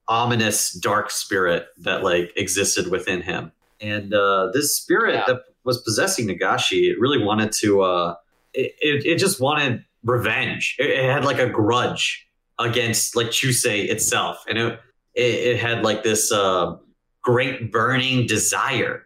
ominous 0.08 0.72
dark 0.74 1.12
spirit 1.12 1.68
that 1.78 2.04
like 2.04 2.32
existed 2.36 2.90
within 2.90 3.22
him. 3.22 3.52
And 3.80 4.14
uh 4.14 4.50
this 4.54 4.76
spirit 4.76 5.14
Yeah. 5.16 5.24
that 5.28 5.42
was 5.64 5.78
possessing 5.84 6.28
Nagashi, 6.28 6.90
it 6.92 7.00
really 7.00 7.24
wanted 7.24 7.52
to 7.62 7.82
uh 7.84 8.16
it, 8.54 8.74
it, 8.82 9.06
it 9.06 9.18
just 9.20 9.40
wanted 9.40 9.86
revenge. 10.04 10.76
It, 10.80 10.90
it 10.90 11.04
had 11.04 11.24
like 11.26 11.40
a 11.40 11.50
grudge 11.50 12.28
against 12.60 13.16
like 13.16 13.28
Chusei 13.28 13.88
itself. 13.90 14.44
And 14.50 14.58
it 14.58 14.80
it, 15.14 15.34
it 15.56 15.60
had 15.60 15.84
like 15.84 16.04
this 16.04 16.32
uh 16.32 16.76
great 17.22 17.72
burning 17.72 18.26
desire 18.26 19.04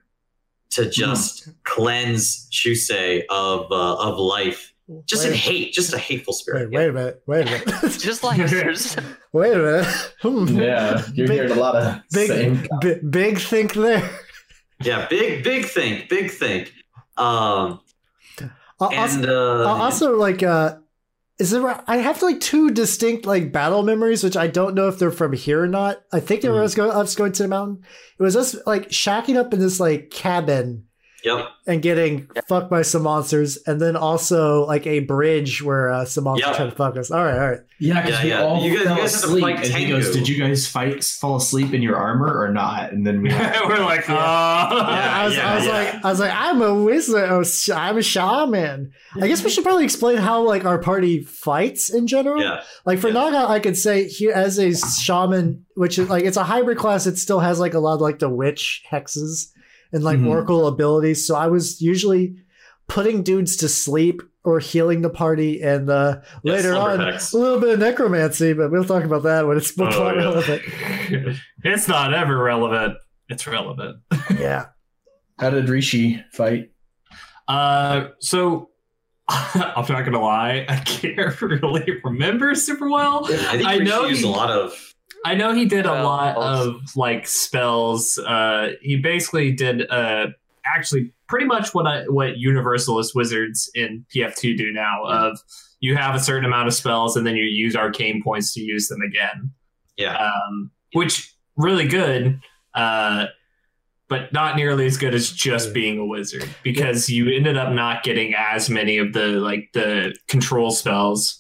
to 0.71 0.89
just 0.89 1.49
cleanse 1.63 2.47
Chusei 2.49 3.23
of 3.29 3.71
uh, 3.71 3.95
of 3.97 4.17
life. 4.19 4.73
Just 5.05 5.25
in 5.25 5.31
hate, 5.34 5.71
just 5.71 5.93
a 5.93 5.97
hateful 5.97 6.34
wait, 6.34 6.38
spirit. 6.39 6.71
wait 6.71 6.89
a 6.89 6.91
minute. 6.91 7.23
Wait 7.25 7.47
a 7.47 7.51
minute. 7.51 7.91
Just 7.99 8.25
like 8.25 8.38
there's 8.49 8.97
wait 9.31 9.53
a 9.53 9.57
minute. 9.57 10.13
Hmm. 10.21 10.47
Yeah, 10.60 11.05
you're 11.13 11.27
Big- 11.27 11.36
hearing 11.38 11.51
a 11.51 11.55
lot 11.55 11.75
of 11.77 12.01
same. 12.10 12.67
Big, 12.81 13.01
bi- 13.01 13.07
big 13.10 13.38
think 13.39 13.71
there. 13.73 14.10
Yeah, 14.84 15.07
big, 15.07 15.43
big 15.45 15.65
think, 15.67 16.10
big 16.10 16.29
think. 16.31 16.73
Um, 17.15 17.79
Uh, 18.81 18.88
and 18.91 18.99
also, 18.99 19.62
uh, 19.63 19.63
uh, 19.63 19.84
also, 19.84 20.17
like, 20.17 20.41
uh, 20.43 20.75
is 21.41 21.49
there? 21.49 21.84
I 21.88 21.97
have 21.97 22.21
like 22.21 22.39
two 22.39 22.69
distinct 22.69 23.25
like 23.25 23.51
battle 23.51 23.82
memories, 23.84 24.23
which 24.23 24.38
I 24.38 24.47
don't 24.47 24.75
know 24.75 24.88
if 24.88 24.99
they're 24.99 25.10
from 25.12 25.34
here 25.34 25.62
or 25.63 25.67
not. 25.67 25.97
I 26.13 26.19
think 26.19 26.41
they 26.41 26.49
were 26.49 26.62
Mhm. 26.62 26.65
us 26.65 26.75
going 26.75 26.91
us 26.91 27.15
going 27.15 27.32
to 27.34 27.43
the 27.43 27.49
mountain. 27.49 27.80
It 28.19 28.23
was 28.23 28.36
us 28.38 28.56
like 28.67 28.89
shacking 28.89 29.36
up 29.38 29.51
in 29.54 29.60
this 29.60 29.80
like 29.80 30.12
cabin 30.12 30.84
yep, 31.23 31.49
and 31.67 31.81
getting 31.81 32.27
fucked 32.47 32.69
by 32.69 32.81
some 32.81 33.03
monsters, 33.03 33.57
and 33.67 33.79
then 33.81 33.95
also 33.95 34.65
like 34.65 34.86
a 34.88 34.99
bridge 34.99 35.62
where 35.63 35.89
uh, 35.89 36.05
some 36.05 36.23
monsters 36.25 36.47
Yep. 36.47 36.55
try 36.57 36.65
to 36.65 36.71
fuck 36.71 36.97
us. 36.97 37.12
All 37.12 37.23
right, 37.23 37.34
all 37.38 37.49
right. 37.51 37.60
Yeah, 37.79 38.01
because 38.05 38.17
Yeah, 38.19 38.23
we 38.23 38.29
yeah. 38.29 38.41
all 38.43 38.63
You 38.63 38.69
guys- 38.71 38.79
you 38.79 38.86
fell 38.86 38.95
guys 38.97 39.15
asleep, 39.15 39.41
fight 39.43 39.65
and 39.65 39.73
he 39.73 39.88
goes, 39.88 40.12
"Did 40.12 40.27
you 40.29 40.39
guys 40.39 40.67
fight, 40.67 41.03
fall 41.03 41.36
asleep 41.38 41.73
in 41.73 41.81
your 41.81 41.95
armor 41.95 42.39
or 42.39 42.49
not?" 42.51 42.91
And 42.91 43.05
then 43.07 43.21
we 43.21 43.29
We're 43.67 43.84
like, 43.84 44.07
Yeah. 44.07 44.15
oh. 44.15 44.77
I 44.79 45.25
was, 45.25 45.36
yeah, 45.36 45.51
I 45.51 45.55
was 45.55 45.65
yeah. 45.65 45.71
like, 45.71 46.05
I 46.05 46.10
was 46.12 46.19
like, 46.19 46.31
I'm 46.34 46.62
a 46.62 46.73
wizard. 46.75 47.29
oh, 47.31 47.43
I'm 47.75 47.97
a 47.97 48.03
shaman. 48.03 48.91
I 49.21 49.27
guess 49.27 49.43
we 49.43 49.49
should 49.49 49.63
probably 49.63 49.84
explain 49.84 50.17
how 50.17 50.41
like 50.43 50.63
our 50.65 50.77
party 50.79 51.21
fights 51.23 51.89
in 51.93 52.07
general. 52.07 52.41
yeah, 52.41 52.62
Like 52.86 52.99
for 52.99 53.07
Yeah. 53.07 53.13
Naga, 53.15 53.49
I 53.49 53.60
could 53.60 53.77
say 53.77 54.07
he 54.07 54.29
as 54.31 54.57
a 54.60 54.73
shaman, 54.75 55.65
which 55.75 55.97
is 55.97 56.07
like 56.10 56.23
it's 56.23 56.38
a 56.38 56.43
hybrid 56.43 56.77
class. 56.77 57.07
It 57.07 57.17
still 57.17 57.39
has 57.39 57.60
like 57.60 57.73
a 57.73 57.79
lot 57.79 57.95
of 57.95 58.01
like 58.01 58.19
the 58.19 58.29
witch 58.29 58.84
hexes 58.91 59.47
and 59.91 60.04
like 60.04 60.19
Mhm. 60.19 60.27
oracle 60.27 60.67
abilities. 60.67 61.25
So 61.25 61.36
I 61.36 61.47
was 61.47 61.82
usually 61.82 62.36
putting 62.88 63.23
dudes 63.23 63.56
to 63.58 63.67
sleep 63.69 64.21
or 64.43 64.60
healing 64.60 65.01
the 65.01 65.10
party, 65.10 65.62
and 65.62 65.89
uh, 65.89 66.17
Yeah, 66.43 66.54
later 66.54 66.75
on 66.75 66.99
hex. 66.99 67.32
a 67.34 67.38
little 67.38 67.60
bit 67.60 67.69
of 67.73 67.80
necromancy. 67.80 68.54
But 68.54 68.71
we'll 68.71 68.84
talk 68.86 69.04
about 69.04 69.23
that 69.23 69.47
when 69.47 69.58
it's 69.58 69.77
more 69.77 69.93
Oh, 69.93 70.08
yeah. 70.13 70.17
relevant. 70.21 70.62
it's 71.63 71.88
not 71.88 72.13
ever 72.13 72.38
relevant. 72.38 72.95
It's 73.30 73.45
relevant. 73.47 73.97
Yeah. 74.39 74.65
How 75.39 75.49
did 75.51 75.69
Rishi 75.69 76.23
fight? 76.34 76.71
Uh, 77.47 78.08
so 78.19 78.69
I'm 79.30 79.86
not 79.88 80.04
gonna 80.06 80.19
lie, 80.21 80.65
I 80.67 80.77
can't 80.77 81.39
really 81.41 81.99
remember 82.04 82.54
super 82.56 82.89
well. 82.89 83.25
I 83.25 83.58
think 83.58 83.67
I 83.67 83.77
know 83.77 84.01
should 84.01 84.10
use 84.10 84.19
he- 84.19 84.25
a 84.27 84.30
lot 84.30 84.49
of. 84.51 84.90
I 85.25 85.36
know 85.36 85.53
he 85.53 85.65
did 85.65 85.86
a 85.86 86.03
lot 86.03 86.36
also- 86.36 86.75
of 86.75 86.95
like 86.95 87.27
spells. 87.27 88.17
Uh, 88.17 88.69
he 88.81 88.97
basically 88.97 89.51
did 89.51 89.89
uh, 89.89 90.27
actually 90.65 91.13
pretty 91.27 91.45
much 91.45 91.73
what 91.73 91.88
I, 91.88 92.03
what 92.03 92.38
Universalist 92.38 93.15
wizards 93.15 93.69
in 93.75 94.05
PF2 94.13 94.57
do 94.57 94.71
now. 94.71 95.05
Of 95.05 95.39
you 95.79 95.95
have 95.95 96.15
a 96.15 96.19
certain 96.19 96.45
amount 96.45 96.67
of 96.67 96.73
spells 96.73 97.17
and 97.17 97.25
then 97.25 97.36
you 97.36 97.43
use 97.43 97.75
arcane 97.75 98.21
points 98.23 98.53
to 98.53 98.62
use 98.62 98.88
them 98.88 99.01
again. 99.01 99.51
Yeah, 99.97 100.15
um, 100.17 100.71
which 100.93 101.34
really 101.55 101.88
good, 101.88 102.39
uh, 102.73 103.27
but 104.07 104.34
not 104.34 104.55
nearly 104.55 104.86
as 104.86 104.97
good 104.97 105.13
as 105.13 105.31
just 105.31 105.73
being 105.73 105.99
a 105.99 106.05
wizard 106.05 106.49
because 106.63 107.10
you 107.10 107.29
ended 107.29 107.57
up 107.57 107.71
not 107.73 108.03
getting 108.03 108.34
as 108.36 108.69
many 108.69 108.97
of 108.97 109.13
the 109.13 109.27
like 109.27 109.69
the 109.73 110.15
control 110.27 110.71
spells, 110.71 111.39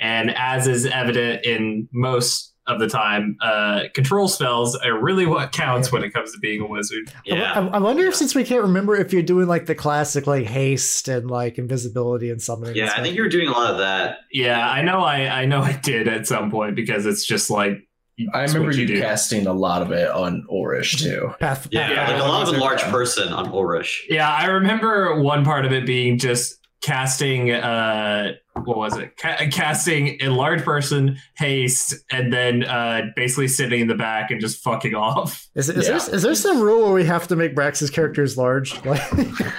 and 0.00 0.34
as 0.36 0.66
is 0.66 0.86
evident 0.86 1.44
in 1.44 1.88
most 1.92 2.54
of 2.70 2.80
the 2.80 2.88
time, 2.88 3.36
uh, 3.40 3.84
control 3.94 4.28
spells 4.28 4.76
are 4.76 4.98
really 4.98 5.26
what 5.26 5.52
counts 5.52 5.90
when 5.92 6.04
it 6.04 6.12
comes 6.12 6.32
to 6.32 6.38
being 6.38 6.60
a 6.60 6.66
wizard. 6.66 7.12
yeah. 7.24 7.52
I, 7.52 7.66
I 7.66 7.78
wonder 7.78 8.06
if 8.06 8.14
since 8.14 8.34
we 8.34 8.44
can't 8.44 8.62
remember 8.62 8.96
if 8.96 9.12
you're 9.12 9.22
doing 9.22 9.46
like 9.46 9.66
the 9.66 9.74
classic 9.74 10.26
like 10.26 10.46
haste 10.46 11.08
and 11.08 11.30
like 11.30 11.58
invisibility 11.58 12.30
and 12.30 12.40
summoning. 12.40 12.70
and 12.70 12.76
Yeah, 12.76 12.92
I 12.96 13.02
think 13.02 13.16
you 13.16 13.22
were 13.22 13.28
doing 13.28 13.48
a 13.48 13.52
lot 13.52 13.70
of 13.72 13.78
that. 13.78 14.18
Yeah, 14.32 14.68
I 14.68 14.82
know. 14.82 15.00
I 15.00 15.42
I 15.42 15.44
know 15.46 15.60
I 15.60 15.72
did 15.72 16.08
at 16.08 16.26
some 16.26 16.50
point 16.50 16.76
because 16.76 17.06
it's 17.06 17.24
just 17.24 17.50
like 17.50 17.86
I 18.34 18.42
remember 18.42 18.68
what 18.68 18.76
you, 18.76 19.00
casting 19.00 19.46
a 19.46 19.52
lot 19.52 19.82
of 19.82 19.92
it 19.92 20.10
on 20.10 20.44
Orish 20.52 20.98
too. 20.98 21.32
Path, 21.40 21.68
Yeah, 21.70 21.90
Yeah, 21.90 22.10
like 22.10 22.22
a 22.22 22.26
lot 22.26 22.46
of 22.48 22.54
yeah. 22.54 22.60
large 22.60 22.82
person 22.82 23.32
on 23.32 23.50
Orish. 23.50 24.00
Yeah, 24.08 24.30
I 24.30 24.46
remember 24.46 25.20
one 25.20 25.44
part 25.44 25.64
of 25.64 25.72
it 25.72 25.86
being 25.86 26.18
just 26.18 26.59
casting 26.82 27.50
uh 27.50 28.32
what 28.64 28.76
was 28.76 28.96
it 28.96 29.16
Ca- 29.18 29.48
casting 29.52 30.16
a 30.22 30.28
large 30.28 30.62
person 30.62 31.18
haste 31.36 31.94
and 32.10 32.32
then 32.32 32.64
uh 32.64 33.02
basically 33.14 33.48
sitting 33.48 33.80
in 33.80 33.86
the 33.86 33.94
back 33.94 34.30
and 34.30 34.40
just 34.40 34.62
fucking 34.62 34.94
off 34.94 35.48
Is, 35.54 35.68
is, 35.68 35.86
Yeah. 35.88 35.98
there, 35.98 36.14
is 36.14 36.22
there 36.22 36.34
some 36.34 36.60
rule 36.60 36.84
where 36.84 36.92
we 36.94 37.04
have 37.04 37.28
to 37.28 37.36
make 37.36 37.54
Brax's 37.54 37.90
characters 37.90 38.36
large? 38.38 38.72
Like, 38.84 39.02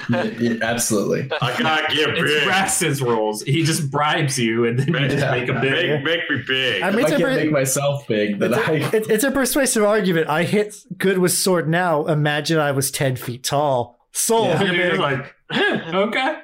Yeah, 0.09 0.23
yeah, 0.39 0.53
absolutely. 0.63 1.29
I 1.41 1.57
gotta 1.61 1.95
get 1.95 2.09
it's 2.17 2.43
Braxton's 2.45 3.01
rules 3.01 3.43
he 3.43 3.63
just 3.63 3.89
bribes 3.91 4.37
you 4.39 4.65
and 4.65 4.79
then 4.79 4.87
you 4.87 5.07
just 5.09 5.17
Yeah. 5.23 5.31
make 5.31 5.47
him 5.49 5.61
big 5.61 5.71
Make, 5.89 6.03
make 6.03 6.29
me 6.29 6.43
big. 6.47 6.81
I 6.83 6.89
If 6.89 6.95
mean, 6.95 7.05
I 7.05 7.09
can't 7.09 7.21
per- 7.21 7.35
make 7.35 7.51
myself 7.51 8.07
big, 8.07 8.39
then 8.39 8.53
it's, 8.53 8.67
I. 8.67 8.71
a, 8.73 8.95
it- 8.95 9.09
it's 9.09 9.23
a 9.23 9.31
persuasive 9.31 9.83
argument. 9.83 10.27
I 10.27 10.43
hit 10.43 10.75
good 10.97 11.17
with 11.19 11.31
sword 11.33 11.69
now. 11.69 12.05
Imagine 12.07 12.57
I 12.59 12.71
was 12.71 12.89
10 12.91 13.15
feet 13.15 13.43
tall. 13.43 13.99
Sold. 14.11 14.47
Yeah. 14.47 14.71
you're 14.71 14.97
like 14.97 15.33
okay 15.53 16.39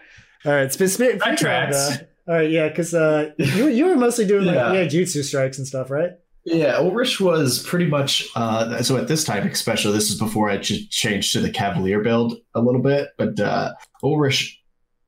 All 0.46 0.52
right, 0.54 0.64
it's 0.64 0.78
been 0.78 0.88
spit. 0.88 1.20
That 1.20 1.38
tracks. 1.38 1.98
all 2.28 2.36
right, 2.36 2.50
yeah, 2.50 2.68
because 2.70 2.94
uh, 2.94 3.32
you 3.38 3.68
you 3.68 3.86
were 3.86 3.96
mostly 3.96 4.26
doing 4.26 4.46
like 4.46 4.56
Yeah. 4.56 4.74
yeah 4.74 4.86
jutsu 4.86 5.24
strikes 5.24 5.58
and 5.58 5.68
stuff, 5.68 5.90
right? 5.92 6.12
Yeah, 6.46 6.78
Ulrich 6.78 7.20
was 7.20 7.62
pretty 7.64 7.88
much 7.88 8.26
uh, 8.36 8.82
so 8.82 8.96
at 8.96 9.10
this 9.10 9.26
time, 9.26 9.46
especially 9.48 9.92
this 9.94 10.10
is 10.10 10.18
before 10.18 10.50
I 10.50 10.58
ch- 10.60 10.90
changed 10.90 11.34
to 11.34 11.42
the 11.42 11.50
Cavalier 11.50 12.02
build 12.02 12.36
a 12.56 12.62
little 12.62 12.82
bit, 12.82 13.10
but 13.18 13.38
uh, 13.40 13.74
Ulrich 14.02 14.62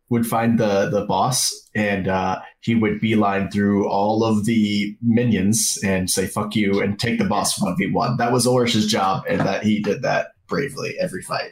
would 0.09 0.25
find 0.27 0.59
the 0.59 0.89
the 0.89 1.05
boss 1.05 1.53
and 1.75 2.07
uh, 2.09 2.39
he 2.61 2.75
would 2.75 2.99
beeline 2.99 3.49
through 3.51 3.88
all 3.88 4.23
of 4.25 4.43
the 4.45 4.97
minions 5.01 5.77
and 5.84 6.09
say 6.09 6.25
"fuck 6.25 6.55
you" 6.57 6.82
and 6.82 6.99
take 6.99 7.19
the 7.19 7.25
boss 7.25 7.61
one 7.61 7.75
v 7.77 7.89
one. 7.89 8.17
That 8.17 8.34
was 8.34 8.45
Ulrich's 8.45 8.88
job, 8.88 9.23
and 9.30 9.39
that 9.41 9.63
he 9.63 9.82
did 9.82 10.01
that 10.01 10.30
bravely 10.47 10.95
every 10.99 11.21
fight. 11.21 11.51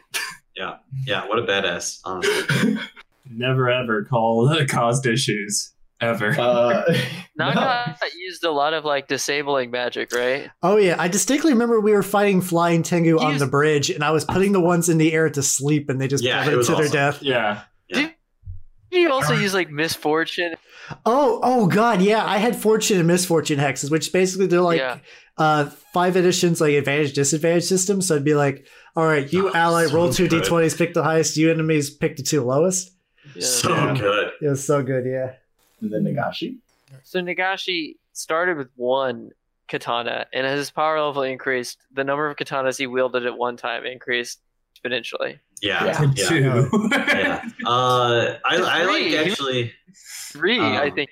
Yeah, 0.55 0.77
yeah, 1.05 1.27
what 1.29 1.39
a 1.39 1.43
badass. 1.43 1.99
Honestly. 2.03 2.77
Never 3.31 3.69
ever 3.69 4.03
call 4.05 4.53
caused 4.69 5.05
issues 5.05 5.73
ever. 5.99 6.29
Uh, 6.39 6.83
Naga 7.37 7.95
used 8.17 8.43
a 8.43 8.51
lot 8.51 8.73
of 8.73 8.85
like 8.85 9.07
disabling 9.07 9.71
magic, 9.71 10.11
right? 10.13 10.49
Oh 10.61 10.77
yeah, 10.77 10.95
I 10.99 11.07
distinctly 11.07 11.53
remember 11.53 11.79
we 11.79 11.91
were 11.93 12.03
fighting 12.03 12.41
flying 12.41 12.83
Tengu 12.83 13.17
on 13.19 13.27
He's- 13.31 13.39
the 13.39 13.47
bridge, 13.47 13.89
and 13.89 14.03
I 14.03 14.11
was 14.11 14.25
putting 14.25 14.51
the 14.51 14.59
ones 14.61 14.89
in 14.89 14.97
the 14.97 15.13
air 15.13 15.29
to 15.29 15.41
sleep, 15.43 15.89
and 15.89 15.99
they 15.99 16.07
just 16.07 16.23
Yeah, 16.23 16.37
plummeted 16.43 16.57
was 16.57 16.67
to 16.67 16.75
their 16.75 16.89
death. 16.89 17.21
yeah. 17.21 17.61
Do 18.89 19.01
you 19.01 19.11
also 19.11 19.33
use 19.33 19.53
like 19.53 19.69
misfortune. 19.69 20.55
Oh, 21.05 21.41
oh 21.43 21.67
god, 21.67 22.01
yeah, 22.01 22.25
I 22.25 22.37
had 22.37 22.55
fortune 22.55 22.97
and 22.99 23.07
misfortune 23.07 23.59
hexes, 23.59 23.91
which 23.91 24.13
basically 24.13 24.47
they're 24.47 24.61
like 24.61 24.79
Yeah. 24.79 24.99
uh 25.37 25.65
five 25.93 26.15
editions 26.15 26.61
like 26.61 26.73
advantage 26.73 27.11
disadvantage 27.13 27.65
system. 27.65 28.01
So 28.01 28.15
I'd 28.15 28.23
be 28.23 28.33
like, 28.33 28.65
all 28.95 29.05
right, 29.05 29.31
you 29.31 29.49
Oh, 29.49 29.53
ally 29.53 29.87
so 29.87 29.93
roll 29.95 30.09
two 30.13 30.29
good. 30.29 30.43
d20s, 30.43 30.77
pick 30.77 30.93
the 30.93 31.03
highest. 31.03 31.35
You 31.35 31.51
enemies 31.51 31.89
pick 31.89 32.15
the 32.15 32.23
two 32.23 32.41
lowest. 32.43 32.91
Yeah. 33.35 33.41
So 33.45 33.69
Yeah. 33.75 33.95
good. 33.97 34.31
It 34.41 34.47
was 34.49 34.65
so 34.65 34.81
good, 34.83 35.05
yeah. 35.05 35.33
and 35.81 35.91
then 35.91 36.03
Nagashi. 36.03 36.57
So 37.03 37.19
Nagashi 37.21 37.97
started 38.13 38.57
with 38.57 38.69
one 38.75 39.31
katana, 39.67 40.25
and 40.33 40.45
as 40.47 40.57
his 40.59 40.71
power 40.71 40.99
level 41.01 41.23
increased, 41.23 41.77
the 41.93 42.03
number 42.03 42.27
of 42.27 42.35
katanas 42.37 42.77
he 42.77 42.87
wielded 42.87 43.25
at 43.25 43.37
one 43.37 43.57
time 43.57 43.85
increased 43.85 44.39
exponentially. 44.75 45.39
Yeah. 45.61 45.85
Yeah. 45.85 46.11
Yeah. 46.15 46.27
Two. 46.29 46.89
yeah. 46.97 47.49
Uh, 47.65 48.37
I, 48.45 48.55
I 48.57 48.83
like 48.85 49.13
actually. 49.27 49.73
Three, 50.31 50.59
I 50.59 50.87
Um, 50.87 50.95
think. 50.95 51.09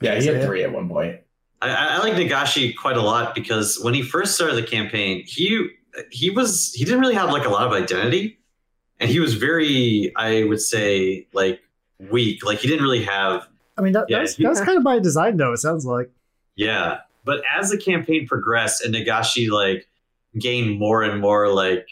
Yeah, 0.00 0.14
he 0.14 0.20
So, 0.22 0.32
had 0.34 0.42
yeah. 0.42 0.46
three 0.46 0.62
at 0.62 0.72
one 0.72 0.88
point. 0.88 1.20
I, 1.60 1.70
I 1.70 1.98
like 1.98 2.12
Nagashi 2.14 2.76
quite 2.76 2.96
a 2.96 3.02
lot 3.02 3.34
because 3.34 3.80
when 3.82 3.94
he 3.94 4.02
first 4.02 4.34
started 4.36 4.54
the 4.56 4.62
campaign, 4.62 5.24
he 5.26 5.68
he 6.10 6.30
was 6.30 6.72
he 6.74 6.84
didn't 6.84 7.00
really 7.00 7.14
have 7.16 7.30
like 7.32 7.44
a 7.46 7.48
lot 7.48 7.66
of 7.66 7.72
identity, 7.72 8.37
and 9.00 9.10
he 9.10 9.20
was 9.20 9.34
very 9.34 10.12
I 10.16 10.44
would 10.44 10.60
say 10.60 11.26
like 11.32 11.60
weak. 12.10 12.44
Like 12.44 12.58
he 12.58 12.68
didn't 12.68 12.82
really 12.84 13.04
have 13.04 13.48
I 13.76 13.80
mean, 13.82 13.92
that, 13.92 14.06
Yeah, 14.08 14.16
that, 14.18 14.22
was, 14.22 14.36
he- 14.36 14.42
that 14.42 14.48
was 14.50 14.60
kind 14.68 14.76
of 14.78 14.84
by 14.84 14.98
design, 14.98 15.36
though. 15.36 15.52
It 15.52 15.58
sounds 15.58 15.84
like. 15.86 16.10
yeah. 16.56 16.98
But 17.24 17.42
as 17.54 17.68
the 17.70 17.76
campaign 17.78 18.26
progressed 18.26 18.82
and 18.82 18.94
Nagashi 18.94 19.50
like 19.50 19.86
gained 20.38 20.78
more 20.78 21.02
and 21.02 21.20
more 21.20 21.52
like 21.52 21.86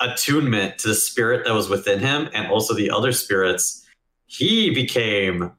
attunement 0.00 0.78
to 0.78 0.88
the 0.88 0.94
spirit 0.94 1.44
that 1.46 1.54
was 1.54 1.68
within 1.68 1.98
him 2.00 2.28
and 2.34 2.46
also 2.50 2.74
the 2.74 2.90
other 2.90 3.10
spirits, 3.12 3.86
he 4.26 4.70
became 4.70 5.52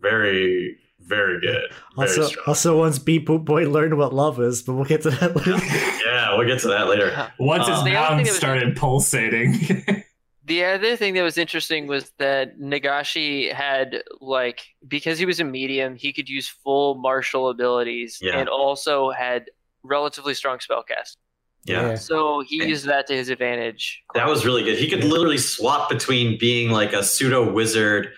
very 0.00 0.78
very 1.10 1.38
good. 1.40 1.64
Very 1.96 2.08
Also, 2.08 2.22
strong. 2.28 2.44
also 2.46 2.78
once 2.78 2.98
Beep 2.98 3.26
Boop 3.26 3.44
Boy 3.44 3.68
learned 3.68 3.98
what 3.98 4.14
love 4.14 4.40
is, 4.40 4.62
but 4.62 4.72
we'll 4.74 4.84
get 4.86 5.02
to 5.02 5.10
that 5.10 5.36
later. 5.36 5.58
yeah, 6.06 6.34
we'll 6.36 6.46
get 6.46 6.60
to 6.60 6.68
that 6.68 6.88
later. 6.88 7.30
Once 7.38 7.66
his 7.68 7.78
Um, 7.78 7.92
mouth 7.92 8.08
thing 8.16 8.18
was- 8.26 8.36
started 8.36 8.76
pulsating. 8.76 9.54
The 10.46 10.64
other 10.64 10.96
thing 10.96 11.14
that 11.14 11.22
was 11.22 11.38
interesting 11.38 11.86
was 11.86 12.10
that 12.18 12.58
Nagashi 12.58 13.52
had 13.52 14.02
like 14.20 14.62
because 14.88 15.16
he 15.16 15.24
was 15.24 15.38
a 15.38 15.44
medium, 15.44 15.94
he 15.94 16.12
could 16.12 16.28
use 16.28 16.48
full 16.48 16.96
martial 16.96 17.50
abilities 17.50 18.18
Yeah. 18.20 18.36
and 18.38 18.48
also 18.48 19.10
had 19.12 19.50
relatively 19.84 20.34
strong 20.34 20.58
spellcast. 20.58 21.18
yeah. 21.66 21.90
Yeah. 21.90 21.94
So 21.94 22.42
he 22.48 22.56
used 22.66 22.86
that 22.86 23.06
to 23.08 23.14
his 23.14 23.28
advantage. 23.28 24.02
That 24.14 24.26
was 24.26 24.44
really 24.44 24.64
good. 24.64 24.76
He 24.76 24.88
could 24.90 25.04
literally 25.04 25.38
swap 25.38 25.88
between 25.88 26.36
being 26.36 26.70
like 26.72 26.92
a 26.94 27.04
pseudo 27.04 27.48
wizard, 27.52 28.08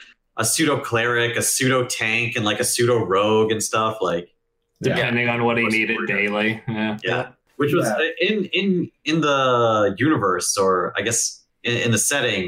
a 0.42 0.44
pseudo 0.44 0.78
cleric, 0.80 1.36
a 1.36 1.42
pseudo 1.42 1.86
tank, 1.86 2.36
and 2.36 2.44
like 2.44 2.60
a 2.60 2.64
pseudo 2.64 2.96
rogue 3.04 3.50
and 3.52 3.62
stuff. 3.62 3.98
Like, 4.00 4.28
Yeah. 4.80 4.96
Depending 4.96 5.28
on 5.28 5.44
what 5.44 5.56
he 5.58 5.66
needed 5.66 5.98
daily. 6.06 6.60
Yeah. 6.68 6.98
yeah, 7.04 7.28
which 7.56 7.72
was 7.72 7.86
Yeah. 7.86 8.28
in 8.28 8.44
in 8.52 8.90
in 9.04 9.20
the 9.22 9.94
universe, 9.98 10.56
or 10.58 10.92
I 10.98 11.02
guess 11.02 11.44
in, 11.62 11.76
in 11.84 11.90
the 11.92 11.98
setting. 11.98 12.44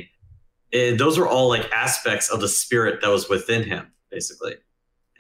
eh, 0.73 0.97
those 0.97 1.17
were 1.21 1.29
all 1.29 1.49
like 1.49 1.71
aspects 1.73 2.29
of 2.31 2.41
the 2.41 2.49
spirit 2.49 3.01
that 3.01 3.09
was 3.11 3.29
within 3.29 3.63
him, 3.63 3.93
basically, 4.11 4.55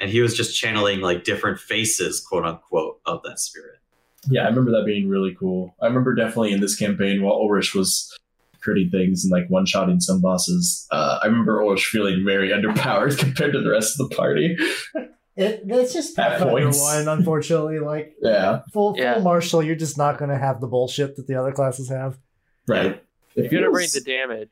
and 0.00 0.10
he 0.10 0.20
was 0.20 0.36
just 0.36 0.50
channeling 0.60 1.00
like 1.00 1.22
different 1.22 1.60
faces, 1.60 2.20
quote 2.20 2.44
unquote, 2.44 3.00
of 3.06 3.22
that 3.22 3.38
spirit. 3.38 3.78
Yeah, 4.28 4.42
I 4.46 4.48
remember 4.48 4.72
that 4.72 4.84
being 4.84 5.08
really 5.08 5.34
cool. 5.38 5.76
I 5.80 5.86
remember 5.86 6.12
definitely 6.14 6.52
in 6.52 6.60
this 6.60 6.74
campaign 6.76 7.22
while 7.22 7.34
Ulrich 7.34 7.72
was 7.74 7.90
critting 8.64 8.90
things 8.90 9.24
and 9.24 9.30
like 9.32 9.48
one 9.48 9.66
shotting 9.66 10.00
some 10.00 10.20
bosses, 10.20 10.86
uh, 10.90 11.18
I 11.22 11.26
remember 11.26 11.62
Ulrich 11.62 11.84
feeling 11.86 12.24
very 12.24 12.48
underpowered 12.50 13.18
compared 13.24 13.52
to 13.52 13.60
the 13.60 13.70
rest 13.70 14.00
of 14.00 14.08
the 14.08 14.14
party. 14.16 14.56
It, 15.36 15.62
it's 15.66 15.92
just 15.92 16.16
At 16.18 16.38
Pathfinder 16.38 16.62
points. 16.62 16.80
one, 16.80 17.08
unfortunately. 17.08 17.80
Like 17.80 18.14
Yeah, 18.22 18.60
full 18.72 18.94
full 18.94 18.96
Yeah. 19.02 19.18
martial, 19.18 19.62
you're 19.62 19.74
just 19.74 19.98
not 19.98 20.16
going 20.18 20.30
to 20.30 20.38
have 20.38 20.60
the 20.60 20.68
bullshit 20.68 21.16
that 21.16 21.26
the 21.26 21.34
other 21.34 21.52
classes 21.52 21.88
have. 21.88 22.18
right. 22.68 23.02
It 23.36 23.50
You're 23.50 23.62
gonna 23.62 23.72
bring 23.72 23.88
the 23.92 24.00
damage. 24.00 24.48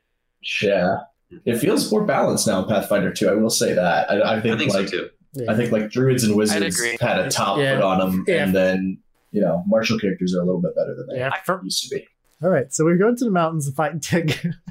yeah. 0.61 0.97
It 1.45 1.57
feels 1.59 1.89
more 1.89 2.03
balanced 2.05 2.45
now 2.47 2.61
in 2.63 2.67
Pathfinder 2.67 3.13
2. 3.13 3.29
I 3.29 3.33
will 3.35 3.49
say 3.49 3.73
that. 3.73 4.11
I, 4.11 4.35
I 4.37 4.41
think, 4.41 4.55
I 4.55 4.57
think 4.57 4.73
like 4.73 4.87
so 4.89 4.97
too. 4.97 5.09
I 5.49 5.55
think 5.55 5.71
like 5.71 5.89
druids 5.89 6.25
and 6.25 6.35
wizards 6.35 6.79
had 6.99 7.17
a 7.19 7.29
top 7.31 7.57
Yeah. 7.59 7.75
put 7.75 7.83
on 7.85 7.99
them, 7.99 8.25
Yeah. 8.27 8.43
and 8.43 8.53
then 8.53 8.97
you 9.31 9.39
know 9.41 9.63
martial 9.67 9.97
characters 9.97 10.35
are 10.35 10.41
a 10.41 10.45
little 10.45 10.61
bit 10.61 10.75
better 10.75 10.93
than 10.95 11.07
they 11.09 11.19
Yeah. 11.19 11.31
Used 11.63 11.89
to 11.89 11.95
be. 11.95 12.05
All 12.43 12.49
right, 12.49 12.73
so 12.73 12.83
we're 12.83 12.97
going 12.97 13.15
to 13.15 13.25
the 13.25 13.31
mountains 13.31 13.67
and 13.67 13.75
fighting 13.75 13.99
Tengu. 13.99 14.51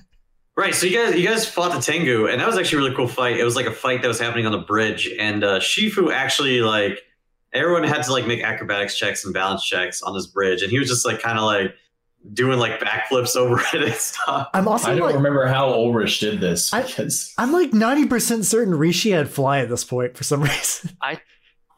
Right, 0.54 0.74
so 0.74 0.86
you 0.86 0.98
guys 0.98 1.18
you 1.18 1.26
guys 1.26 1.48
fought 1.48 1.72
the 1.72 1.80
Tengu, 1.80 2.26
and 2.26 2.38
that 2.38 2.46
was 2.46 2.58
actually 2.58 2.76
a 2.76 2.82
really 2.82 2.94
cool 2.94 3.08
fight. 3.08 3.40
It 3.40 3.44
was 3.44 3.56
like 3.56 3.64
a 3.64 3.72
fight 3.72 4.02
that 4.02 4.08
was 4.08 4.20
happening 4.20 4.44
on 4.44 4.52
the 4.52 4.58
bridge, 4.58 5.08
and 5.18 5.42
uh, 5.42 5.60
Shifu 5.60 6.12
actually 6.12 6.60
like 6.60 7.02
everyone 7.54 7.84
had 7.84 8.02
to 8.02 8.12
like 8.12 8.26
make 8.26 8.42
acrobatics 8.42 8.98
checks 8.98 9.24
and 9.24 9.32
balance 9.32 9.64
checks 9.64 10.02
on 10.02 10.12
this 10.12 10.26
bridge, 10.26 10.60
and 10.60 10.70
he 10.70 10.78
was 10.78 10.88
just 10.88 11.06
like 11.06 11.20
kind 11.20 11.38
of 11.38 11.44
like 11.44 11.74
doing 12.34 12.58
like 12.58 12.80
backflips 12.80 13.34
over 13.36 13.62
it 13.72 13.82
and 13.82 13.94
stuff. 13.94 14.48
I'm 14.52 14.68
also 14.68 14.90
I 14.90 14.94
don't 14.94 15.06
like, 15.06 15.14
remember 15.14 15.46
how 15.46 15.70
Ulrich 15.70 16.20
did 16.20 16.40
this 16.40 16.70
because 16.70 17.32
I'm 17.38 17.52
like 17.52 17.70
90% 17.70 18.44
certain 18.44 18.74
Rishi 18.74 19.10
had 19.10 19.30
fly 19.30 19.60
at 19.60 19.70
this 19.70 19.84
point 19.84 20.18
for 20.18 20.24
some 20.24 20.42
reason. 20.42 20.90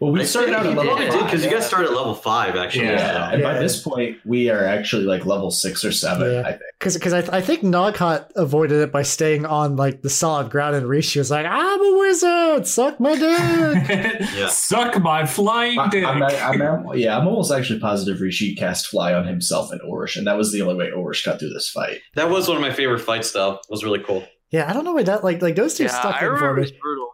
Well, 0.04 0.12
we 0.12 0.20
I 0.20 0.24
started 0.24 0.48
think 0.54 0.58
out 0.58 0.64
he 0.66 0.70
at 0.72 0.76
level 0.78 0.96
did 0.96 1.12
five. 1.12 1.24
because 1.24 1.44
you 1.44 1.50
guys 1.50 1.66
started 1.66 1.88
at 1.88 1.94
level 1.96 2.14
five 2.14 2.56
actually. 2.56 2.86
Yeah. 2.86 2.92
Yeah, 3.12 3.30
and 3.32 3.42
by 3.42 3.58
this 3.58 3.80
point, 3.82 4.18
we 4.24 4.50
are 4.50 4.64
actually 4.64 5.04
like 5.04 5.24
level 5.26 5.50
six 5.50 5.84
or 5.84 5.92
seven. 5.92 6.32
Yeah. 6.32 6.40
I 6.42 6.50
think. 6.50 6.60
Because 6.78 6.94
because 6.94 7.12
I, 7.14 7.38
I 7.38 7.40
think 7.40 7.62
Noghat 7.62 8.30
avoided 8.36 8.80
it 8.82 8.92
by 8.92 9.02
staying 9.02 9.46
on 9.46 9.76
like 9.76 10.02
the 10.02 10.10
solid 10.10 10.50
ground, 10.50 10.76
and 10.76 10.86
Rishi 10.86 11.18
was 11.18 11.30
like, 11.30 11.46
"I'm 11.46 11.80
a 11.80 11.98
wizard, 11.98 12.66
suck 12.66 13.00
my 13.00 13.14
dick." 13.16 14.22
Suck 14.50 15.00
my 15.02 15.26
flying 15.26 15.78
I, 15.78 15.88
dick. 15.88 16.04
I'm, 16.04 16.22
I'm, 16.22 16.62
I'm- 16.62 16.86
yeah, 16.94 17.16
I'm 17.18 17.26
almost 17.26 17.50
actually 17.52 17.80
positive 17.80 18.20
Rishi 18.20 18.54
cast 18.54 18.86
fly 18.86 19.14
on 19.14 19.26
himself 19.26 19.70
and 19.72 19.80
Orish, 19.82 20.16
and 20.16 20.26
that 20.26 20.36
was 20.36 20.52
the 20.52 20.62
only 20.62 20.74
way 20.74 20.90
Orish 20.90 21.24
got 21.24 21.38
through 21.40 21.50
this 21.50 21.68
fight. 21.70 22.00
That 22.14 22.30
was 22.30 22.46
one 22.48 22.56
of 22.56 22.62
my 22.62 22.72
favorite 22.72 23.00
fights, 23.00 23.32
though. 23.32 23.52
It 23.54 23.60
was 23.70 23.82
really 23.84 24.00
cool. 24.02 24.24
yeah, 24.50 24.68
I 24.68 24.72
don't 24.72 24.84
know 24.84 24.92
why 24.92 25.02
that 25.04 25.24
like 25.24 25.40
like 25.42 25.56
those 25.56 25.74
two 25.74 25.84
Yeah, 25.84 25.90
stuck 25.90 26.14
I 26.16 26.18
in 26.18 26.24
for 26.24 26.32
remember 26.32 26.50
it 26.50 26.54
me. 26.56 26.60
was 26.62 26.72
brutal. 26.72 27.13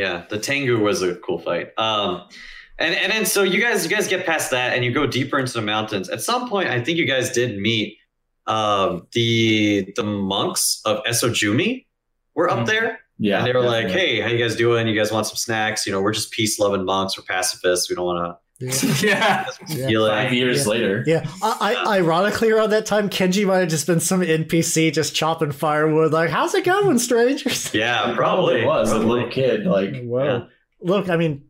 Yeah, 0.00 0.24
the 0.30 0.38
Tengu 0.38 0.78
was 0.82 1.02
a 1.02 1.14
cool 1.16 1.38
fight. 1.38 1.68
Um, 1.78 2.26
and 2.78 2.94
and 2.94 3.12
then 3.12 3.26
so 3.26 3.42
you 3.42 3.60
guys 3.60 3.84
you 3.84 3.90
guys 3.94 4.08
get 4.08 4.24
past 4.24 4.50
that 4.52 4.72
and 4.74 4.82
you 4.84 4.92
go 4.92 5.06
deeper 5.06 5.38
into 5.38 5.52
the 5.52 5.60
mountains. 5.74 6.08
At 6.08 6.22
some 6.22 6.48
point, 6.48 6.68
I 6.70 6.82
think 6.82 6.96
you 6.96 7.06
guys 7.06 7.30
did 7.32 7.58
meet 7.60 7.98
um, 8.46 9.06
the 9.12 9.92
the 9.96 10.02
monks 10.02 10.80
of 10.86 11.04
Esojumi 11.04 11.86
were 12.34 12.48
up 12.50 12.60
Mhm. 12.60 12.66
there, 12.66 13.00
Yeah, 13.18 13.38
and 13.38 13.46
they 13.46 13.52
were 13.52 13.60
like, 13.60 13.88
definitely. 13.88 14.16
"Hey, 14.16 14.20
how 14.22 14.28
you 14.28 14.38
guys 14.38 14.56
doing? 14.56 14.88
You 14.88 14.94
guys 14.98 15.12
want 15.12 15.26
some 15.26 15.36
snacks? 15.36 15.86
You 15.86 15.92
know, 15.92 16.00
we're 16.00 16.12
just 16.14 16.30
peace 16.32 16.58
loving 16.58 16.84
monks. 16.86 17.18
We're 17.18 17.24
pacifists. 17.24 17.90
We 17.90 17.96
don't 17.96 18.06
want 18.06 18.36
Yeah. 19.02 19.46
yeah. 19.68 19.88
Yeah. 19.88 20.08
five 20.08 20.32
years 20.34 20.64
Yeah. 20.66 20.70
later. 20.70 21.04
Yeah, 21.06 21.30
I, 21.42 21.74
I, 21.86 21.96
ironically, 21.98 22.50
around 22.50 22.70
that 22.70 22.84
time, 22.86 23.08
Kenji 23.08 23.46
might 23.46 23.60
have 23.60 23.68
just 23.70 23.86
been 23.86 24.00
some 24.00 24.20
NPC 24.20 24.92
just 24.92 25.14
chopping 25.14 25.50
firewood. 25.52 26.12
Like, 26.12 26.28
how's 26.30 26.54
it 26.54 26.64
going, 26.64 26.98
strangers? 26.98 27.72
Yeah, 27.80 28.14
probably 28.14 28.62
It 28.62 28.66
was 28.66 28.90
probably. 28.90 29.06
a 29.06 29.10
little 29.10 29.30
kid, 29.30 29.64
like 29.66 30.02
Whoa. 30.04 30.24
Yeah. 30.24 30.44
Look, 30.82 31.08
I 31.08 31.16
mean, 31.16 31.44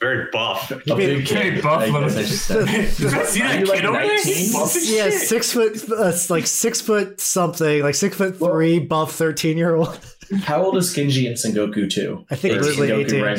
very 0.00 0.28
buff. 0.32 0.70
a 0.70 0.76
mean- 0.86 0.96
big 0.96 1.26
kid. 1.26 1.62
Buff 1.62 1.82
I 1.82 1.86
little- 1.86 2.02
guess 2.08 2.16
I 2.16 2.22
should 2.22 2.66
say. 2.66 2.86
See 3.24 3.42
Are 3.42 3.48
that 3.48 3.68
like, 3.68 3.76
kid 3.80 3.84
over 3.84 3.98
there? 3.98 4.06
19? 4.08 4.34
He's 4.34 4.52
buff 4.54 4.76
as 4.76 4.90
yeah, 4.90 5.10
six 5.10 5.52
foot, 5.52 5.90
uh, 5.90 6.12
like 6.30 6.46
six 6.46 6.80
foot 6.80 7.20
something, 7.20 7.82
like 7.82 7.94
six 7.94 8.16
foot 8.16 8.38
three, 8.38 8.78
buff 8.78 9.12
thirteen 9.12 9.56
year 9.58 9.74
old. 9.74 9.98
How 10.42 10.62
old 10.64 10.76
is 10.78 10.94
Kenji 10.94 11.26
and 11.26 11.36
Sengoku 11.36 11.90
too? 11.90 12.24
I 12.30 12.36
think 12.36 12.56
Or 12.56 12.62
literally 12.62 12.88
Sengoku, 12.88 13.04
eighteen. 13.04 13.22
right? 13.22 13.38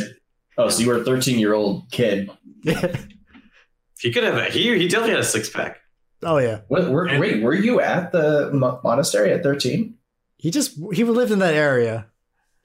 Oh, 0.57 0.69
so 0.69 0.81
you 0.83 0.87
were 0.87 1.01
a 1.01 1.03
13 1.03 1.37
year 1.37 1.53
old 1.53 1.89
kid. 1.91 2.29
He 4.05 4.11
could 4.11 4.23
have. 4.23 4.37
A, 4.37 4.45
he 4.45 4.77
he 4.77 4.87
definitely 4.87 5.11
had 5.17 5.19
a 5.21 5.23
six 5.23 5.49
pack. 5.49 5.77
oh 6.21 6.37
yeah, 6.37 6.59
What, 6.67 6.89
were, 6.91 7.05
And- 7.07 7.19
wait, 7.19 7.41
were 7.41 7.55
you 7.55 7.81
at 7.81 8.11
the 8.11 8.51
monastery 8.83 9.31
at 9.33 9.41
13? 9.41 9.95
he 10.37 10.51
just 10.51 10.77
he 10.93 11.03
lived 11.03 11.31
in 11.31 11.39
that 11.39 11.55
area. 11.55 12.05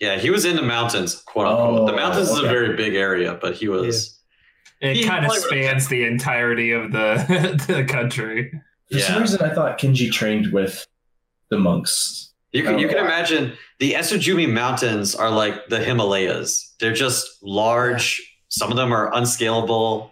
Yeah, 0.01 0.19
he 0.19 0.29
was 0.31 0.45
in 0.45 0.57
the 0.57 0.63
mountains, 0.63 1.15
quote 1.31 1.47
unquote. 1.47 1.81
Oh, 1.81 1.87
the 1.87 1.93
mountains 1.97 2.29
is 2.31 2.39
a 2.39 2.43
very 2.43 2.77
big 2.77 2.95
area, 2.95 3.39
but 3.41 3.55
he 3.55 3.69
was. 3.69 4.19
It 4.83 4.97
He 4.97 5.05
kind 5.05 5.25
of 5.27 5.33
spans 5.33 5.89
the 5.89 6.05
entirety 6.05 6.73
of 6.73 6.93
the 6.93 7.09
the 7.73 7.85
country. 7.85 8.53
For 8.93 8.99
some 8.99 9.21
reason, 9.23 9.41
I 9.43 9.55
thought 9.55 9.79
Kenji 9.79 10.11
trained 10.13 10.53
with 10.53 10.87
the 11.51 11.59
monks. 11.59 12.33
You 12.53 12.63
can 12.65 12.79
you 12.79 12.87
Oh, 12.89 12.93
can 12.93 12.99
wow. 12.99 13.05
imagine 13.07 13.53
the 13.79 13.93
Esujumi 13.93 14.49
Mountains 14.53 15.15
are 15.15 15.31
like 15.31 15.69
the 15.69 15.79
Himalayas. 15.81 16.75
They're 16.81 16.93
just 17.07 17.27
large. 17.43 18.21
Some 18.49 18.71
of 18.73 18.77
them 18.77 18.93
are 18.93 19.15
unscalable, 19.15 19.87
f- 20.07 20.11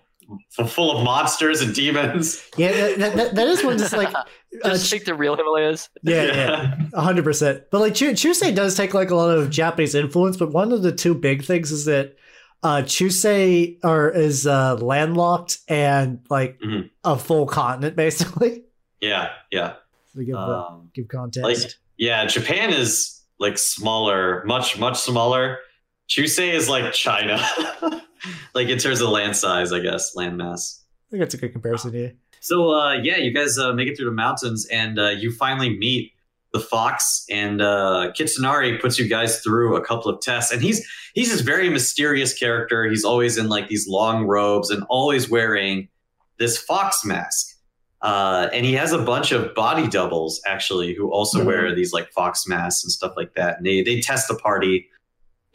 full 0.66 0.96
of 0.96 1.04
monsters 1.04 1.60
and 1.60 1.74
demons. 1.74 2.42
Yeah, 2.56 2.72
that, 2.72 2.98
that- 2.98 3.16
that, 3.16 3.34
that 3.34 3.48
is 3.48 3.64
one 3.64 3.78
just 3.78 3.92
like 3.92 4.12
uh, 4.14 4.24
Just 4.64 4.90
take 4.90 5.04
the 5.04 5.14
real 5.14 5.36
Himalayas. 5.36 5.88
yeah, 6.02 6.24
yeah, 6.24 6.74
a 6.94 7.00
hundred 7.00 7.24
percent. 7.24 7.64
But 7.70 7.80
like 7.80 7.94
Chu- 7.94 8.12
Chusei 8.12 8.54
does 8.54 8.74
take 8.76 8.94
like 8.94 9.10
a 9.10 9.14
lot 9.16 9.36
of 9.36 9.50
Japanese 9.50 9.94
influence, 9.94 10.36
but 10.36 10.52
one 10.52 10.72
of 10.72 10.82
the 10.82 10.92
two 10.92 11.14
big 11.14 11.44
things 11.44 11.70
is 11.72 11.84
that 11.86 12.16
uh 12.62 12.82
Chusei 12.82 13.78
or 13.84 14.10
is 14.10 14.46
uh 14.46 14.74
landlocked 14.76 15.58
and 15.68 16.20
like 16.28 16.58
Mhm. 16.60 16.90
a 17.04 17.16
full 17.18 17.46
continent 17.46 17.96
basically. 18.04 18.64
yeah, 19.00 19.30
yeah. 19.50 19.74
To 20.16 20.24
give, 20.24 20.34
the, 20.34 20.40
Um, 20.40 20.90
give 20.94 21.06
context. 21.08 21.44
like 21.44 21.72
yeah, 21.96 22.24
Japan 22.26 22.72
is 22.72 23.22
like 23.38 23.56
smaller, 23.58 24.42
much 24.44 24.78
much 24.78 24.98
smaller. 24.98 25.58
Chusei 26.08 26.52
is 26.52 26.68
like 26.68 26.92
China, 26.92 27.38
like 28.54 28.68
in 28.68 28.78
terms 28.78 29.00
of 29.00 29.10
land 29.10 29.36
size, 29.36 29.72
I 29.72 29.80
guess, 29.80 30.14
land 30.16 30.36
mass. 30.38 30.82
I 31.08 31.10
think 31.10 31.20
that's 31.22 31.34
a 31.34 31.38
good 31.38 31.52
comparison 31.52 31.92
here. 31.92 32.14
So 32.40 32.70
uh, 32.72 32.94
yeah, 32.94 33.16
you 33.16 33.32
guys 33.32 33.58
uh, 33.58 33.72
make 33.72 33.88
it 33.88 33.96
through 33.96 34.06
the 34.06 34.12
mountains, 34.16 34.66
and 34.66 34.98
uh, 34.98 35.08
you 35.10 35.30
finally 35.32 35.76
meet 35.76 36.12
the 36.52 36.60
fox. 36.60 37.24
And 37.30 37.60
uh, 37.60 38.12
Kitsunari 38.18 38.80
puts 38.80 38.98
you 38.98 39.08
guys 39.08 39.40
through 39.40 39.76
a 39.76 39.84
couple 39.84 40.10
of 40.10 40.20
tests, 40.20 40.52
and 40.52 40.62
he's 40.62 40.86
he's 41.14 41.30
this 41.30 41.40
very 41.42 41.68
mysterious 41.68 42.32
character. 42.32 42.84
He's 42.88 43.04
always 43.04 43.36
in 43.36 43.48
like 43.48 43.68
these 43.68 43.86
long 43.88 44.24
robes 44.24 44.70
and 44.70 44.84
always 44.88 45.28
wearing 45.28 45.88
this 46.38 46.56
fox 46.56 47.04
mask. 47.04 47.54
Uh, 48.00 48.48
and 48.52 48.64
he 48.64 48.74
has 48.74 48.92
a 48.92 48.98
bunch 49.02 49.32
of 49.32 49.52
body 49.56 49.88
doubles 49.88 50.40
actually 50.46 50.94
who 50.94 51.10
also 51.10 51.40
Mhm. 51.40 51.46
wear 51.46 51.74
these 51.74 51.92
like 51.92 52.12
fox 52.12 52.46
masks 52.46 52.84
and 52.84 52.92
stuff 52.92 53.12
like 53.16 53.34
that. 53.34 53.56
And 53.58 53.66
they 53.66 53.82
they 53.82 54.00
test 54.00 54.28
the 54.28 54.36
party. 54.36 54.86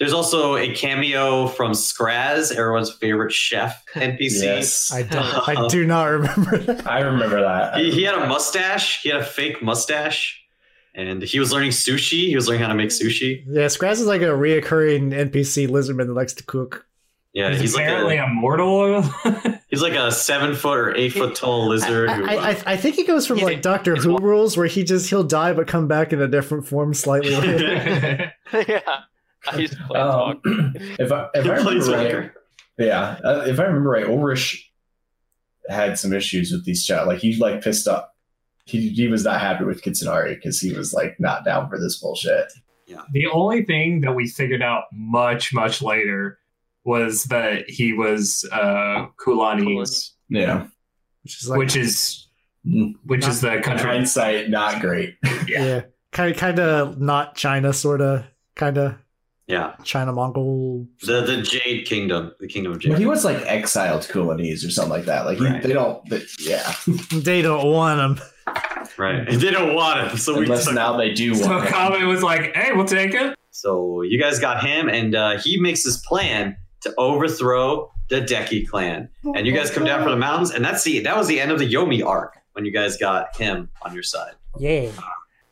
There's 0.04 0.12
also 0.12 0.58
a 0.58 0.74
cameo 0.76 1.48
from 1.48 1.72
Scraz, 1.72 2.52
everyone's 2.54 2.92
favorite 2.92 3.32
chef 3.32 3.86
NPC. 3.94 4.42
Yes, 4.44 4.92
I 4.92 5.04
don't. 5.04 5.48
I 5.48 5.68
do 5.70 5.86
not 5.86 6.04
remember 6.04 6.58
that. 6.58 6.86
I 6.86 7.00
remember 7.00 7.42
that. 7.42 7.78
He, 7.78 7.90
he 7.90 8.04
had 8.04 8.16
a 8.16 8.28
mustache. 8.28 9.02
He 9.02 9.08
had 9.08 9.22
a 9.22 9.24
fake 9.24 9.64
mustache, 9.64 10.44
and 10.94 11.24
he 11.24 11.40
was 11.40 11.54
learning 11.54 11.72
sushi. 11.72 12.28
He 12.28 12.36
was 12.36 12.50
learning 12.50 12.64
how 12.64 12.68
to 12.68 12.76
make 12.76 12.90
sushi. 12.90 13.46
Yeah, 13.48 13.68
Scraz 13.68 13.94
is 13.94 14.06
like 14.06 14.20
a 14.20 14.26
reoccurring 14.26 15.14
NPC 15.14 15.70
lizardman 15.70 16.08
that 16.08 16.14
likes 16.14 16.34
to 16.34 16.44
cook. 16.44 16.86
Yeah, 17.32 17.52
He's, 17.52 17.62
he's 17.62 17.76
like 17.76 17.86
apparently 17.86 18.18
a, 18.18 18.26
immortal. 18.26 19.02
he's 19.70 19.82
like 19.82 19.94
a 19.94 20.12
seven 20.12 20.54
foot 20.54 20.78
or 20.78 20.98
eight 20.98 21.14
foot 21.14 21.34
tall 21.34 21.70
lizard. 21.70 22.10
I, 22.10 22.16
who, 22.16 22.26
I, 22.26 22.34
I, 22.34 22.64
I 22.74 22.76
think 22.76 22.96
he 22.96 23.06
goes 23.06 23.26
from 23.26 23.38
like 23.38 23.60
a- 23.60 23.62
Doctor 23.62 23.96
Who 23.96 24.16
one- 24.16 24.24
rules, 24.24 24.58
where 24.58 24.68
he 24.68 24.84
just 24.84 25.10
he'll 25.10 25.24
die 25.24 25.54
but 25.54 25.66
come 25.66 25.88
back 25.88 26.12
in 26.12 26.22
a 26.22 26.28
different 26.28 26.68
form 26.68 26.94
slightly 26.94 27.32
yeah. 27.32 28.32
I 29.52 29.58
used 29.58 29.74
to 29.78 29.84
play 29.88 30.00
Um, 30.00 30.42
if 31.00 31.12
I 31.12 31.28
if 31.34 31.46
I 31.46 31.62
plays 31.62 31.88
remember 31.88 31.92
right, 31.92 32.14
Walker. 32.16 32.34
yeah, 32.78 33.20
uh, 33.24 33.44
if 33.48 33.60
I 33.60 33.64
remember 33.64 33.90
right, 33.90 34.06
Ulrich 34.08 34.72
had 35.70 35.98
some 35.98 36.14
issues 36.14 36.52
with 36.52 36.66
these 36.66 36.86
chat. 36.86 37.08
Like 37.08 37.20
he 37.20 37.36
like 37.38 37.62
pissed 37.64 37.88
up. 37.88 38.16
He 38.66 38.90
he 38.90 39.08
was 39.08 39.24
not 39.26 39.42
happy 39.42 39.66
with 39.66 39.82
Kitsunari 39.82 40.36
because 40.36 40.60
he 40.60 40.74
was 40.74 40.94
like 40.94 41.20
not 41.20 41.44
down 41.46 41.70
for 41.70 41.80
this 41.80 42.00
bullshit. 42.00 42.52
Yeah. 42.86 43.02
the 43.14 43.28
only 43.28 43.64
thing 43.64 44.02
that 44.02 44.14
we 44.14 44.28
figured 44.28 44.62
out 44.62 44.84
much 44.92 45.54
much 45.54 45.82
later 45.82 46.38
was 46.84 47.24
that 47.26 47.70
he 47.70 47.94
was 47.94 48.48
uh 48.52 49.08
Kulani's, 49.18 50.14
Yeah, 50.30 50.68
which 51.24 51.42
is 51.42 51.50
like 51.50 51.60
which 51.60 51.76
is 51.76 52.20
Mm. 52.66 52.94
which 53.06 53.28
is 53.28 53.42
the 53.42 53.60
country. 53.62 53.90
hindsight, 53.90 54.50
not 54.50 54.80
great. 54.80 55.16
yeah, 55.50 55.82
kind 56.14 56.32
of 56.32 56.38
kind 56.38 56.60
of 56.60 56.98
not 56.98 57.36
China, 57.36 57.74
sort 57.74 58.00
of 58.00 58.24
kind 58.56 58.78
of 58.78 58.96
Yeah, 59.48 59.74
China 59.84 60.14
Mongol. 60.14 60.88
the 61.02 61.22
the 61.22 61.42
Jade 61.42 61.86
Kingdom, 61.86 62.32
the 62.40 62.48
Kingdom 62.48 62.72
of 62.74 62.78
Well, 62.78 62.92
Jade. 62.94 62.98
he 63.00 63.06
was 63.06 63.26
like 63.26 63.38
exiled 63.46 64.04
to 64.04 64.14
Kulanese 64.14 64.66
or 64.66 64.72
something 64.72 64.92
like 64.92 65.06
that. 65.06 65.26
Like 65.26 65.38
he, 65.38 65.46
Right. 65.46 65.62
they 65.62 65.74
don't. 65.74 66.08
They, 66.10 66.22
yeah, 66.40 66.74
They 67.12 67.42
don't 67.42 67.68
want 67.72 68.00
him. 68.00 68.26
right. 68.98 69.30
They 69.30 69.52
don't 69.52 69.76
want 69.76 70.08
him, 70.12 70.18
so 70.18 70.38
we 70.38 70.46
unless 70.46 70.66
took 70.66 70.76
now 70.76 70.96
they 70.98 71.14
do 71.14 71.36
So 71.36 71.48
want. 71.50 71.68
him. 71.68 71.74
Kame 71.74 72.08
was 72.08 72.24
like, 72.24 72.56
"Hey, 72.56 72.72
we'll 72.74 72.86
take 72.86 73.14
it." 73.14 73.38
So 73.52 74.02
you 74.02 74.20
guys 74.20 74.40
got 74.40 74.64
him, 74.66 74.88
and 74.90 75.14
uh, 75.14 75.40
he 75.40 75.60
makes 75.60 75.84
his 75.84 75.98
plan 75.98 76.56
to 76.82 76.94
overthrow 76.98 77.92
the 78.10 78.22
Deki 78.22 78.68
clan. 78.68 79.10
And 79.36 79.46
you 79.48 79.54
guys 79.54 79.72
come 79.72 79.86
down 79.86 80.02
from 80.04 80.12
the 80.12 80.18
mountains, 80.18 80.52
and 80.52 80.64
that's 80.64 80.84
the 80.84 81.00
that 81.02 81.18
was 81.18 81.28
the 81.28 81.40
end 81.42 81.52
of 81.52 81.60
the 81.60 81.72
Yomi 81.72 82.06
arc 82.06 82.38
when 82.54 82.64
you 82.66 82.72
guys 82.72 82.96
got 82.98 83.36
him 83.36 83.70
on 83.84 83.94
your 83.94 84.04
side. 84.04 84.34
Yeah, 84.58 84.90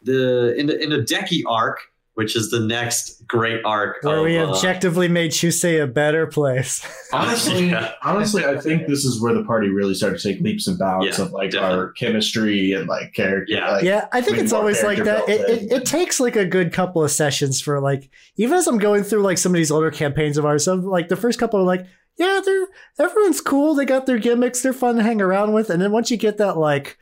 The 0.04 0.56
in 0.58 0.68
the 0.68 0.80
in 0.82 0.90
the 0.90 1.00
Deki 1.00 1.42
arc, 1.48 1.80
which 2.16 2.36
is 2.36 2.50
the 2.50 2.60
next 2.60 3.26
great 3.28 3.62
arc, 3.66 3.98
where 4.04 4.18
of, 4.18 4.26
we 4.26 4.38
uh, 4.38 4.48
objectively 4.48 5.08
made 5.08 5.32
Chusei 5.32 5.82
a 5.82 5.88
better 5.88 6.28
place. 6.28 6.86
Honestly, 7.14 7.70
Yeah. 7.70 7.94
honestly, 8.04 8.46
I 8.46 8.58
think 8.60 8.88
this 8.88 9.06
is 9.06 9.22
where 9.22 9.34
the 9.34 9.44
party 9.44 9.70
really 9.70 9.94
started 9.94 10.20
to 10.20 10.34
take 10.34 10.42
leaps 10.42 10.68
and 10.68 10.78
bounds 10.78 11.18
Yeah, 11.18 11.26
of 11.26 11.32
like 11.32 11.52
definitely. 11.52 11.78
our 11.78 11.92
chemistry 11.94 12.74
and 12.74 12.88
like 12.88 13.14
character. 13.14 13.46
Yeah. 13.54 13.72
like, 13.72 13.84
yeah, 13.84 14.08
I 14.12 14.22
think 14.22 14.38
it's 14.38 14.54
always 14.54 14.84
like 14.84 15.04
that. 15.04 15.28
It, 15.30 15.42
it, 15.50 15.72
it 15.72 15.86
takes 15.86 16.20
like 16.20 16.36
a 16.36 16.46
good 16.46 16.72
couple 16.74 17.04
of 17.04 17.12
sessions 17.12 17.62
for 17.62 17.80
like 17.80 18.10
even 18.36 18.58
as 18.58 18.68
I'm 18.68 18.78
going 18.78 19.04
through 19.04 19.22
like 19.24 19.38
some 19.38 19.52
of 19.54 19.58
these 19.58 19.72
older 19.72 19.92
campaigns 19.92 20.38
of 20.38 20.46
ours. 20.46 20.66
Some 20.66 20.84
like 20.84 21.10
the 21.10 21.16
first 21.16 21.40
couple 21.40 21.60
are 21.60 21.64
like, 21.64 21.86
yeah, 22.18 22.42
they're 22.44 22.68
everyone's 23.00 23.42
cool. 23.42 23.74
They 23.74 23.86
got 23.86 24.06
their 24.06 24.20
gimmicks. 24.20 24.62
They're 24.62 24.74
fun 24.74 24.98
to 24.98 25.04
hang 25.04 25.22
around 25.22 25.54
with. 25.54 25.70
And 25.70 25.82
then 25.82 25.92
once 25.92 26.12
you 26.12 26.18
get 26.18 26.38
that 26.38 26.58
like 26.58 26.98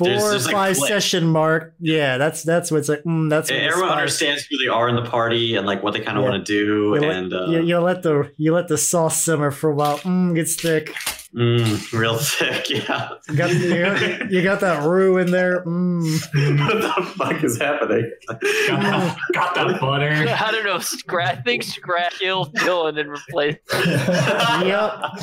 four 0.00 0.08
There's- 0.08 0.24
or 0.24 0.30
there's, 0.30 0.46
like, 0.46 0.54
five 0.54 0.76
click. 0.76 0.88
session 0.88 1.26
mark, 1.26 1.74
yeah, 1.80 2.16
that's 2.18 2.42
that's 2.42 2.70
what's 2.72 2.88
like. 2.88 3.04
Mm, 3.04 3.28
that's 3.30 3.48
the 3.48 3.62
everyone 3.62 3.90
understands 3.90 4.44
who 4.50 4.56
they 4.58 4.68
are 4.68 4.88
in 4.88 4.96
the 4.96 5.02
party 5.08 5.56
and 5.56 5.66
like 5.66 5.82
what 5.82 5.92
they 5.92 6.00
kind 6.00 6.16
of 6.18 6.24
Yeah. 6.24 6.30
want 6.30 6.46
to 6.46 6.52
do, 6.52 6.64
You 6.94 7.00
let, 7.00 7.16
and 7.16 7.32
uh, 7.32 7.46
you, 7.50 7.62
you 7.62 7.78
let 7.78 8.02
the 8.02 8.30
you 8.38 8.52
let 8.54 8.68
the 8.68 8.78
sauce 8.78 9.20
simmer 9.20 9.50
for 9.50 9.70
a 9.70 9.74
while. 9.74 9.98
Mm, 9.98 10.34
gets 10.34 10.54
thick. 10.56 10.94
Mm, 11.34 11.92
real 11.98 12.16
thick. 12.18 12.68
Yeah, 12.70 13.10
You 13.28 13.36
got, 13.36 13.50
you 13.52 13.78
got, 13.84 14.30
you 14.30 14.42
got 14.42 14.60
that 14.60 14.82
roux 14.84 15.18
in 15.18 15.30
there. 15.30 15.64
Mm. 15.64 16.02
what 16.68 16.82
the 16.82 17.10
fuck 17.16 17.42
is 17.44 17.58
happening? 17.58 18.10
Got 18.28 18.40
that, 18.40 19.16
got 19.32 19.54
that 19.54 19.80
butter. 19.80 20.08
I 20.40 20.50
don't 20.50 20.64
know. 20.64 20.78
Scratch, 20.78 21.38
I 21.38 21.42
think 21.42 21.62
Scratch 21.62 22.18
killed 22.18 22.54
Dylan 22.56 22.98
and 22.98 23.10
replaced. 23.10 23.58
Yep, 23.72 25.18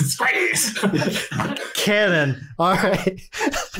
Space. 0.00 0.78
cannon. 1.74 2.40
All 2.58 2.72
right. 2.74 3.20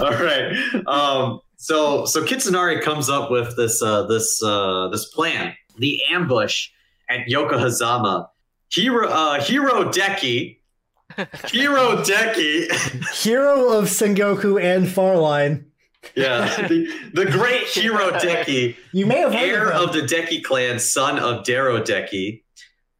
All 0.01 0.11
right. 0.11 0.55
Um, 0.87 1.41
so 1.57 2.05
so 2.05 2.25
Kitsunari 2.25 2.81
comes 2.81 3.09
up 3.11 3.31
with 3.31 3.57
this 3.57 3.83
uh, 3.83 4.05
this 4.07 4.41
uh, 4.43 4.89
this 4.89 5.07
plan, 5.07 5.55
the 5.79 6.01
ambush 6.11 6.69
at 7.11 7.27
Yokohazama. 7.29 8.29
Hero 8.71 9.09
uh, 9.09 9.41
Hero 9.43 9.85
Deki, 9.91 10.59
Hero 11.51 11.97
Deki, 12.03 12.71
Hero 13.23 13.69
of 13.71 13.85
Sengoku 13.87 14.63
and 14.63 14.87
Farline. 14.87 15.65
yeah, 16.15 16.67
the, 16.69 16.87
the 17.15 17.25
great 17.27 17.65
Hero 17.67 18.11
Deki, 18.11 18.77
You 18.93 19.07
may 19.07 19.19
have 19.19 19.33
heard 19.33 19.41
heir 19.49 19.73
of 19.73 19.89
of 19.91 19.93
the 19.95 20.01
Deki 20.03 20.43
clan, 20.45 20.79
son 20.79 21.19
of 21.19 21.45
Dero 21.45 21.81
Deki. 21.85 22.43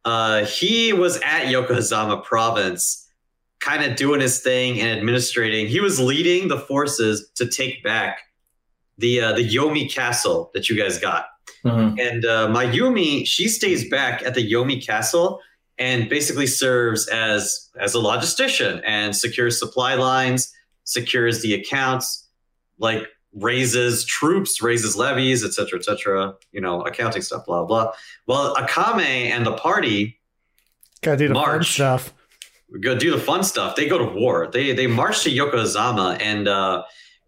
Uh, 0.05 0.45
he 0.45 0.91
was 0.91 1.17
at 1.17 1.45
Yokohazama 1.45 2.23
province, 2.23 3.07
kind 3.59 3.83
of 3.89 3.95
doing 3.95 4.21
his 4.21 4.41
thing 4.41 4.79
and 4.81 4.97
administrating. 4.97 5.67
He 5.67 5.79
was 5.79 5.99
leading 5.99 6.47
the 6.47 6.57
forces 6.59 7.29
to 7.35 7.45
take 7.47 7.83
back 7.83 8.19
the 8.97 9.21
uh, 9.21 9.33
the 9.33 9.47
Yomi 9.47 9.91
castle 9.93 10.51
that 10.53 10.69
you 10.69 10.75
guys 10.77 10.97
got. 10.99 11.27
Mhm. 11.63 11.99
And 11.99 12.25
uh, 12.25 12.47
Mayumi, 12.47 13.25
she 13.25 13.47
stays 13.47 13.89
back 13.89 14.23
at 14.23 14.33
the 14.33 14.51
Yomi 14.51 14.83
castle 14.85 15.39
and 15.79 16.09
basically 16.09 16.45
serves 16.47 17.07
as 17.07 17.69
as 17.79 17.95
a 17.95 17.97
logistician 17.97 18.81
and 18.85 19.15
secures 19.15 19.57
supply 19.59 19.95
lines, 19.95 20.53
secures 20.83 21.41
the 21.41 21.53
accounts, 21.53 22.27
like 22.77 23.03
raises 23.33 24.03
troops, 24.05 24.61
raises 24.61 24.95
levies, 24.95 25.43
etc., 25.45 25.79
etc. 25.79 26.33
You 26.51 26.61
know, 26.61 26.81
accounting 26.81 27.21
stuff, 27.21 27.45
blah 27.45 27.63
blah. 27.63 27.91
Well, 28.27 28.55
Akame 28.55 29.29
and 29.31 29.45
the 29.45 29.53
party 29.53 30.19
Gotta 31.01 31.17
do 31.17 31.27
the 31.29 31.33
fun 31.35 31.43
March. 31.43 31.71
stuff. 31.73 32.13
go 32.81 32.93
do 32.95 33.11
the 33.11 33.19
fun 33.19 33.43
stuff. 33.43 33.75
They 33.75 33.87
go 33.87 33.97
to 33.97 34.05
war. 34.05 34.49
They 34.51 34.73
they 34.73 34.87
march 34.87 35.23
to 35.23 35.29
Yokozama, 35.29 36.17
and 36.21 36.47
uh, 36.47 36.83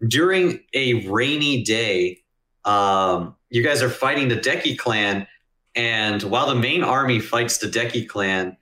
during 0.06 0.60
a 0.74 1.08
rainy 1.08 1.62
day, 1.62 2.18
um, 2.66 3.34
you 3.48 3.62
guys 3.62 3.80
are 3.82 3.88
fighting 3.88 4.28
the 4.28 4.36
Deki 4.36 4.76
clan. 4.76 5.26
And 5.74 6.22
while 6.24 6.46
the 6.48 6.54
main 6.54 6.82
army 6.84 7.18
fights 7.18 7.58
the 7.58 7.66
Deki 7.66 8.08
clan, 8.08 8.56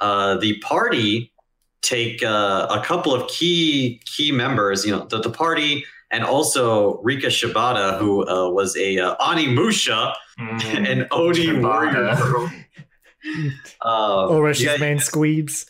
uh, 0.00 0.36
the 0.36 0.58
party 0.58 1.32
take 1.82 2.22
uh, 2.22 2.68
a 2.70 2.82
couple 2.84 3.12
of 3.14 3.28
key 3.28 4.00
key 4.04 4.30
members. 4.32 4.84
You 4.86 4.92
know, 4.92 5.04
the, 5.06 5.20
the 5.20 5.30
party 5.30 5.84
and 6.10 6.22
also 6.24 6.98
Rika 7.02 7.28
Shibata, 7.28 7.98
who 7.98 8.28
uh, 8.28 8.48
was 8.50 8.76
a 8.76 8.98
uh, 8.98 9.16
Onimusha, 9.16 10.14
Mm. 10.40 10.90
an 10.90 11.06
Oni 11.10 11.58
warrior. 11.60 12.16
girl. 12.16 12.50
Uh, 13.84 14.26
Orish's 14.28 14.62
yeah, 14.62 14.76
main 14.78 14.96
squeebs. 14.96 15.66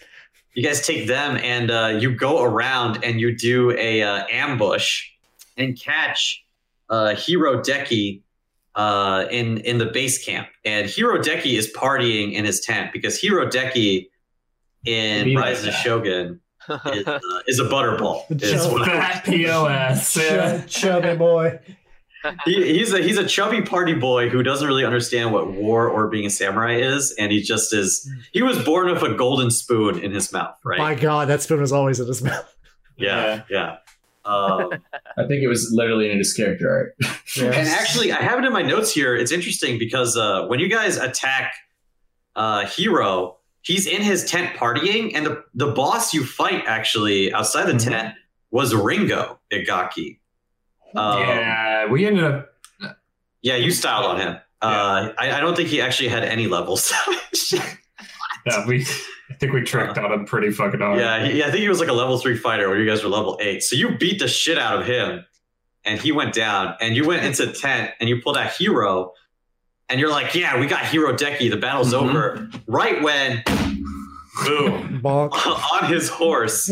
you 0.54 0.62
guys 0.62 0.86
take 0.86 1.06
them 1.06 1.36
and 1.36 1.70
uh, 1.70 1.88
you 2.00 2.14
go 2.14 2.42
around 2.42 3.04
and 3.04 3.20
you 3.20 3.36
do 3.36 3.72
a 3.72 4.02
uh, 4.02 4.24
ambush 4.30 5.08
and 5.58 5.78
catch 5.78 6.44
uh, 6.88 7.14
Hiro 7.14 7.60
Deki 7.60 8.22
uh, 8.74 9.26
in 9.30 9.58
in 9.58 9.78
the 9.78 9.86
base 9.86 10.24
camp. 10.24 10.48
And 10.64 10.86
Hiro 10.88 11.18
Deki 11.18 11.58
is 11.58 11.72
partying 11.72 12.32
in 12.34 12.44
his 12.44 12.60
tent 12.60 12.92
because 12.92 13.18
Hiro 13.18 13.46
Deki 13.46 14.08
in 14.84 15.24
Be 15.24 15.34
like 15.34 15.44
Rise 15.44 15.58
of 15.60 15.66
the. 15.66 15.72
Shogun 15.72 16.40
is, 16.86 17.06
uh, 17.06 17.20
is 17.46 17.58
a 17.58 17.64
butterball. 17.64 18.24
Is 18.42 18.66
what 18.66 18.86
Fat 18.86 19.24
POS. 19.24 20.16
Yeah. 20.16 20.64
Chubby 20.66 21.16
boy. 21.16 21.60
he, 22.44 22.78
he's 22.78 22.92
a 22.92 23.00
he's 23.00 23.18
a 23.18 23.26
chubby 23.26 23.62
party 23.62 23.94
boy 23.94 24.28
who 24.28 24.42
doesn't 24.42 24.66
really 24.66 24.84
understand 24.84 25.32
what 25.32 25.52
war 25.52 25.88
or 25.88 26.08
being 26.08 26.26
a 26.26 26.30
samurai 26.30 26.76
is, 26.76 27.12
and 27.18 27.32
he 27.32 27.42
just 27.42 27.74
is. 27.74 28.08
He 28.32 28.42
was 28.42 28.62
born 28.64 28.90
with 28.90 29.02
a 29.02 29.14
golden 29.14 29.50
spoon 29.50 29.98
in 29.98 30.12
his 30.12 30.32
mouth, 30.32 30.56
right? 30.64 30.78
My 30.78 30.94
God, 30.94 31.28
that 31.28 31.42
spoon 31.42 31.60
was 31.60 31.72
always 31.72 31.98
in 31.98 32.06
his 32.06 32.22
mouth. 32.22 32.54
yeah, 32.96 33.42
yeah. 33.50 33.78
Um, 34.24 34.70
I 35.16 35.26
think 35.26 35.42
it 35.42 35.48
was 35.48 35.70
literally 35.74 36.10
in 36.10 36.18
his 36.18 36.32
character 36.32 36.70
art. 36.70 36.96
and 37.40 37.68
actually, 37.68 38.12
I 38.12 38.22
have 38.22 38.38
it 38.38 38.44
in 38.44 38.52
my 38.52 38.62
notes 38.62 38.92
here. 38.92 39.14
It's 39.16 39.32
interesting 39.32 39.78
because 39.78 40.16
uh, 40.16 40.46
when 40.46 40.60
you 40.60 40.68
guys 40.68 40.96
attack 40.96 41.54
uh, 42.36 42.66
Hero, 42.66 43.38
he's 43.62 43.86
in 43.86 44.02
his 44.02 44.24
tent 44.24 44.56
partying, 44.56 45.12
and 45.14 45.26
the 45.26 45.44
the 45.54 45.66
boss 45.68 46.14
you 46.14 46.24
fight 46.24 46.64
actually 46.66 47.32
outside 47.32 47.66
the 47.66 47.72
Mhm. 47.74 47.84
tent 47.90 48.14
was 48.50 48.74
Ringo 48.74 49.38
Igaki. 49.52 50.18
Um, 50.94 51.20
yeah, 51.20 51.86
we 51.86 52.04
ended 52.06 52.24
up. 52.24 52.48
yeah, 53.42 53.56
you 53.56 53.70
styled 53.70 54.04
on 54.06 54.20
him. 54.20 54.36
Uh, 54.60 55.12
I, 55.18 55.32
I 55.32 55.40
don't 55.40 55.56
think 55.56 55.68
he 55.70 55.80
actually 55.80 56.08
had 56.10 56.22
any 56.22 56.46
levels. 56.46 56.92
Yeah, 58.46 58.66
we. 58.66 58.82
I 59.30 59.34
think 59.34 59.52
we 59.52 59.62
tricked 59.62 59.96
on 59.98 60.12
him 60.12 60.24
pretty 60.26 60.50
fucking 60.50 60.80
hard. 60.80 60.98
Yeah, 60.98 61.26
he, 61.26 61.42
I 61.42 61.46
think 61.50 61.60
he 61.62 61.68
was 61.68 61.80
like 61.80 61.88
a 61.88 61.92
level 61.94 62.18
three 62.18 62.36
fighter 62.36 62.68
when 62.68 62.78
you 62.78 62.86
guys 62.86 63.02
were 63.02 63.08
level 63.08 63.38
eight. 63.40 63.62
So 63.62 63.76
you 63.76 63.96
beat 63.96 64.18
the 64.18 64.28
shit 64.28 64.58
out 64.58 64.78
of 64.80 64.86
him, 64.86 65.24
and 65.84 66.00
he 66.00 66.12
went 66.12 66.34
down. 66.34 66.74
And 66.80 66.94
you 66.96 67.06
went 67.06 67.24
into 67.24 67.50
tent 67.52 67.92
and 68.00 68.08
you 68.08 68.20
pulled 68.20 68.36
out 68.36 68.50
Hero, 68.52 69.12
and 69.88 69.98
you're 70.00 70.10
like, 70.10 70.34
"Yeah, 70.34 70.58
we 70.60 70.66
got 70.66 70.84
Hero 70.84 71.14
Deki. 71.14 71.50
The 71.50 71.56
battle's 71.56 71.92
Mhm. 71.94 72.08
over." 72.10 72.50
Right 72.66 73.00
when, 73.02 73.42
boom, 74.44 75.00
on 75.04 75.84
his 75.88 76.08
horse, 76.08 76.70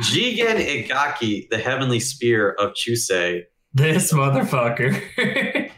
Jigen 0.00 0.86
Igaki, 0.88 1.48
the 1.50 1.58
Heavenly 1.58 2.00
Spear 2.00 2.50
of 2.52 2.72
Chusei. 2.74 3.42
This 3.74 4.12
motherfucker 4.12 5.70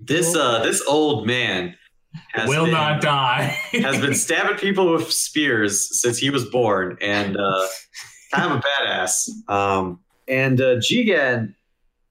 This 0.00 0.34
uh, 0.36 0.62
this 0.62 0.82
old 0.86 1.26
man 1.26 1.68
has 1.68 1.76
will 2.46 2.64
been, 2.64 2.74
not 2.74 3.00
die. 3.00 3.56
has 3.72 4.00
been 4.00 4.14
stabbing 4.14 4.56
people 4.56 4.92
with 4.92 5.10
spears 5.12 6.00
since 6.00 6.18
he 6.18 6.30
was 6.30 6.44
born 6.44 6.96
and 7.00 7.36
uh, 7.36 7.66
kind 8.32 8.52
of 8.52 8.58
a 8.58 8.62
badass. 8.62 9.28
Um, 9.48 10.00
and 10.26 10.60
uh, 10.60 10.76
Jigen, 10.76 11.54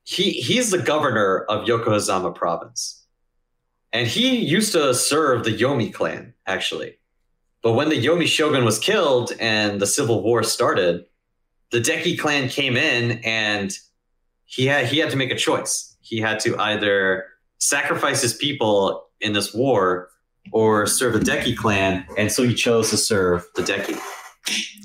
he 0.03 0.31
he's 0.31 0.71
the 0.71 0.79
governor 0.79 1.45
of 1.49 1.67
Yokohama 1.67 2.31
province, 2.31 3.05
and 3.93 4.07
he 4.07 4.37
used 4.37 4.71
to 4.73 4.93
serve 4.93 5.43
the 5.43 5.55
Yomi 5.55 5.93
clan 5.93 6.33
actually. 6.45 6.97
But 7.61 7.73
when 7.73 7.89
the 7.89 8.01
Yomi 8.01 8.27
shogun 8.27 8.63
was 8.63 8.79
killed 8.79 9.33
and 9.39 9.81
the 9.81 9.87
civil 9.87 10.23
war 10.23 10.43
started, 10.43 11.05
the 11.71 11.79
Deki 11.79 12.17
clan 12.17 12.49
came 12.49 12.77
in 12.77 13.19
and 13.23 13.77
he 14.45 14.65
had 14.65 14.85
he 14.85 14.99
had 14.99 15.11
to 15.11 15.17
make 15.17 15.31
a 15.31 15.35
choice. 15.35 15.95
He 16.01 16.19
had 16.19 16.39
to 16.41 16.57
either 16.57 17.25
sacrifice 17.59 18.21
his 18.21 18.33
people 18.33 19.07
in 19.22 19.34
this 19.34 19.53
war 19.53 20.09
or 20.53 20.86
serve 20.88 21.13
the 21.13 21.20
Deki 21.20 21.55
clan, 21.55 22.05
and 22.18 22.32
so 22.32 22.43
he 22.43 22.53
chose 22.53 22.89
to 22.91 22.97
serve 22.97 23.45
the 23.55 23.61
Deki. 23.63 23.99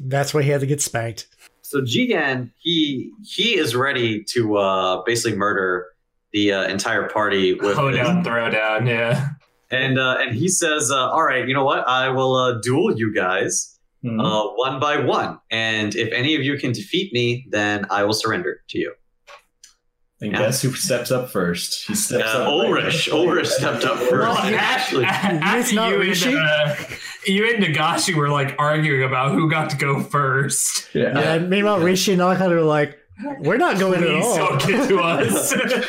That's 0.04 0.34
why 0.34 0.42
he 0.42 0.50
had 0.50 0.60
to 0.60 0.66
get 0.66 0.80
spanked. 0.80 1.28
So 1.62 1.80
Jigen, 1.80 2.50
he 2.58 3.12
he 3.24 3.56
is 3.56 3.74
ready 3.76 4.24
to 4.34 4.56
uh, 4.58 5.02
basically 5.04 5.36
murder 5.38 5.86
the 6.32 6.52
uh, 6.52 6.64
entire 6.68 7.08
party 7.08 7.54
with 7.54 7.76
Hold 7.76 7.94
down, 7.94 8.24
throw 8.24 8.50
down. 8.50 8.86
Yeah. 8.86 9.28
and 9.70 9.98
uh, 9.98 10.16
and 10.20 10.34
he 10.34 10.48
says, 10.48 10.90
uh, 10.90 11.10
"All 11.10 11.22
right, 11.22 11.46
you 11.46 11.54
know 11.54 11.64
what? 11.64 11.86
I 11.86 12.08
will 12.08 12.34
uh, 12.34 12.58
duel 12.60 12.96
you 12.98 13.14
guys 13.14 13.68
Mhm. 14.04 14.18
uh, 14.20 14.52
one 14.56 14.80
by 14.80 14.96
one, 14.98 15.38
and 15.50 15.94
if 15.94 16.12
any 16.12 16.34
of 16.34 16.42
you 16.42 16.58
can 16.58 16.72
defeat 16.72 17.12
me, 17.12 17.46
then 17.50 17.86
I 17.88 18.02
will 18.02 18.14
surrender 18.14 18.60
to 18.70 18.78
you." 18.78 18.92
And 20.22 20.32
yeah. 20.32 20.38
guess 20.38 20.62
who 20.62 20.72
steps 20.72 21.10
up 21.10 21.30
first? 21.30 21.86
He 21.86 21.94
steps 21.94 22.24
Uh, 22.24 22.38
up. 22.42 22.48
Ulrich, 22.48 23.10
Ulrich 23.10 23.48
stepped 23.48 23.84
up 23.84 23.98
first. 23.98 24.12
Well, 24.12 24.36
He 24.36 24.54
actually, 24.54 25.04
actually, 25.04 25.60
It's 25.60 25.72
not 25.74 25.90
you, 25.90 26.00
and, 26.00 26.38
uh, 26.38 26.74
you 27.26 27.50
and 27.54 27.62
Nagashi 27.64 28.14
were 28.14 28.28
like 28.30 28.54
arguing 28.58 29.02
about 29.02 29.32
who 29.32 29.50
got 29.50 29.70
to 29.70 29.76
go 29.76 30.00
first. 30.00 30.88
Yeah. 30.94 31.18
Yeah, 31.18 31.34
and 31.34 31.50
meanwhile, 31.50 31.80
Rishi 31.80 32.12
and 32.12 32.20
Nakata 32.20 32.50
were 32.50 32.60
like, 32.62 32.98
we're 33.40 33.56
not 33.58 33.78
going 33.78 34.02
at 34.02 34.08
Please 34.08 34.24
all. 34.24 34.36
don't 34.36 34.66
get 34.66 34.88
to 34.88 34.98
us. 35.00 35.52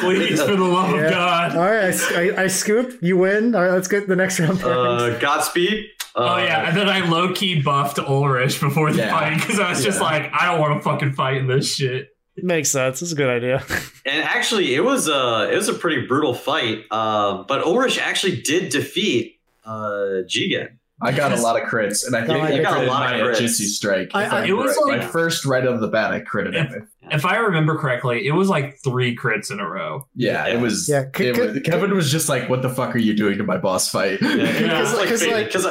Please, 0.00 0.42
for 0.42 0.56
the 0.56 0.64
love 0.64 0.94
Yeah. 0.94 1.02
of 1.06 1.10
God. 1.10 1.56
All 1.56 1.70
right, 1.70 2.38
I 2.38 2.46
scoop. 2.46 2.98
You 3.02 3.16
win. 3.16 3.54
All 3.54 3.62
right, 3.62 3.72
let's 3.72 3.88
get 3.88 4.08
the 4.08 4.16
next 4.16 4.38
round. 4.40 4.62
uh, 4.62 5.18
Godspeed. 5.18 5.86
Oh 6.14 6.34
Uh, 6.34 6.38
yeah, 6.38 6.68
and 6.68 6.76
then 6.76 6.88
I 6.90 7.08
low 7.08 7.32
key 7.32 7.62
buffed 7.62 7.98
Ulrich 7.98 8.60
before 8.60 8.92
the 8.92 8.98
Yeah. 8.98 9.10
fight 9.10 9.40
because 9.40 9.58
I 9.58 9.70
was 9.70 9.82
just 9.82 10.00
like, 10.00 10.30
I 10.32 10.46
don't 10.46 10.60
want 10.60 10.78
to 10.78 10.82
fucking 10.82 11.12
fight 11.14 11.38
in 11.38 11.46
this 11.46 11.74
shit. 11.74 12.08
Makes 12.36 12.70
sense. 12.70 13.02
It's 13.02 13.12
a 13.12 13.16
good 13.16 13.28
idea. 13.30 13.64
And 14.04 14.24
actually, 14.24 14.74
it 14.74 14.82
was 14.84 15.06
a 15.06 15.48
it 15.52 15.54
was 15.54 15.68
a 15.68 15.74
pretty 15.74 16.06
brutal 16.08 16.34
fight. 16.34 16.90
Um, 16.90 17.44
but 17.46 17.62
Ulrich 17.64 18.00
actually 18.00 18.40
did 18.42 18.70
defeat 18.72 19.38
uh, 19.64 20.24
Jigen. 20.26 20.78
I 21.00 21.12
got 21.12 21.30
a 21.32 21.40
lot 21.40 21.60
of 21.60 21.68
crits, 21.68 22.04
and 22.04 22.16
I 22.16 22.26
think 22.26 22.38
No, 22.38 22.44
I 22.44 22.50
you 22.50 22.62
got 22.62 22.82
a 22.82 22.86
lot 22.86 23.12
of 23.14 23.20
my 23.20 23.26
crits. 23.28 23.38
Jitsu 23.38 23.64
strike. 23.64 24.10
I- 24.14 24.24
I- 24.42 24.44
it 24.46 24.52
was 24.54 24.76
like- 24.86 24.98
my 25.02 25.06
first 25.06 25.44
right 25.46 25.64
off 25.66 25.80
the 25.80 25.86
bat. 25.86 26.12
I 26.12 26.20
critted 26.20 26.54
him. 26.54 26.88
If 27.12 27.24
I 27.24 27.36
remember 27.36 27.76
correctly, 27.78 28.26
it 28.26 28.32
was 28.32 28.48
like 28.48 28.78
three 28.82 29.16
crits 29.16 29.52
in 29.52 29.60
a 29.60 29.68
row. 29.68 30.08
Yeah, 30.16 30.46
it 30.48 30.58
was. 30.60 30.88
Yeah, 30.88 31.04
c- 31.16 31.28
it 31.28 31.36
c- 31.36 31.40
was- 31.42 31.60
Kevin 31.64 31.94
was 31.94 32.10
just 32.10 32.28
like, 32.28 32.48
"What 32.48 32.62
the 32.62 32.70
fuck 32.70 32.92
are 32.94 32.98
you 32.98 33.14
doing 33.14 33.38
to 33.38 33.44
my 33.44 33.56
boss 33.58 33.88
fight?" 33.88 34.18
Because 34.18 34.94
like, 34.96 35.08
'cause, 35.08 35.24
like- 35.26 35.46
because 35.46 35.66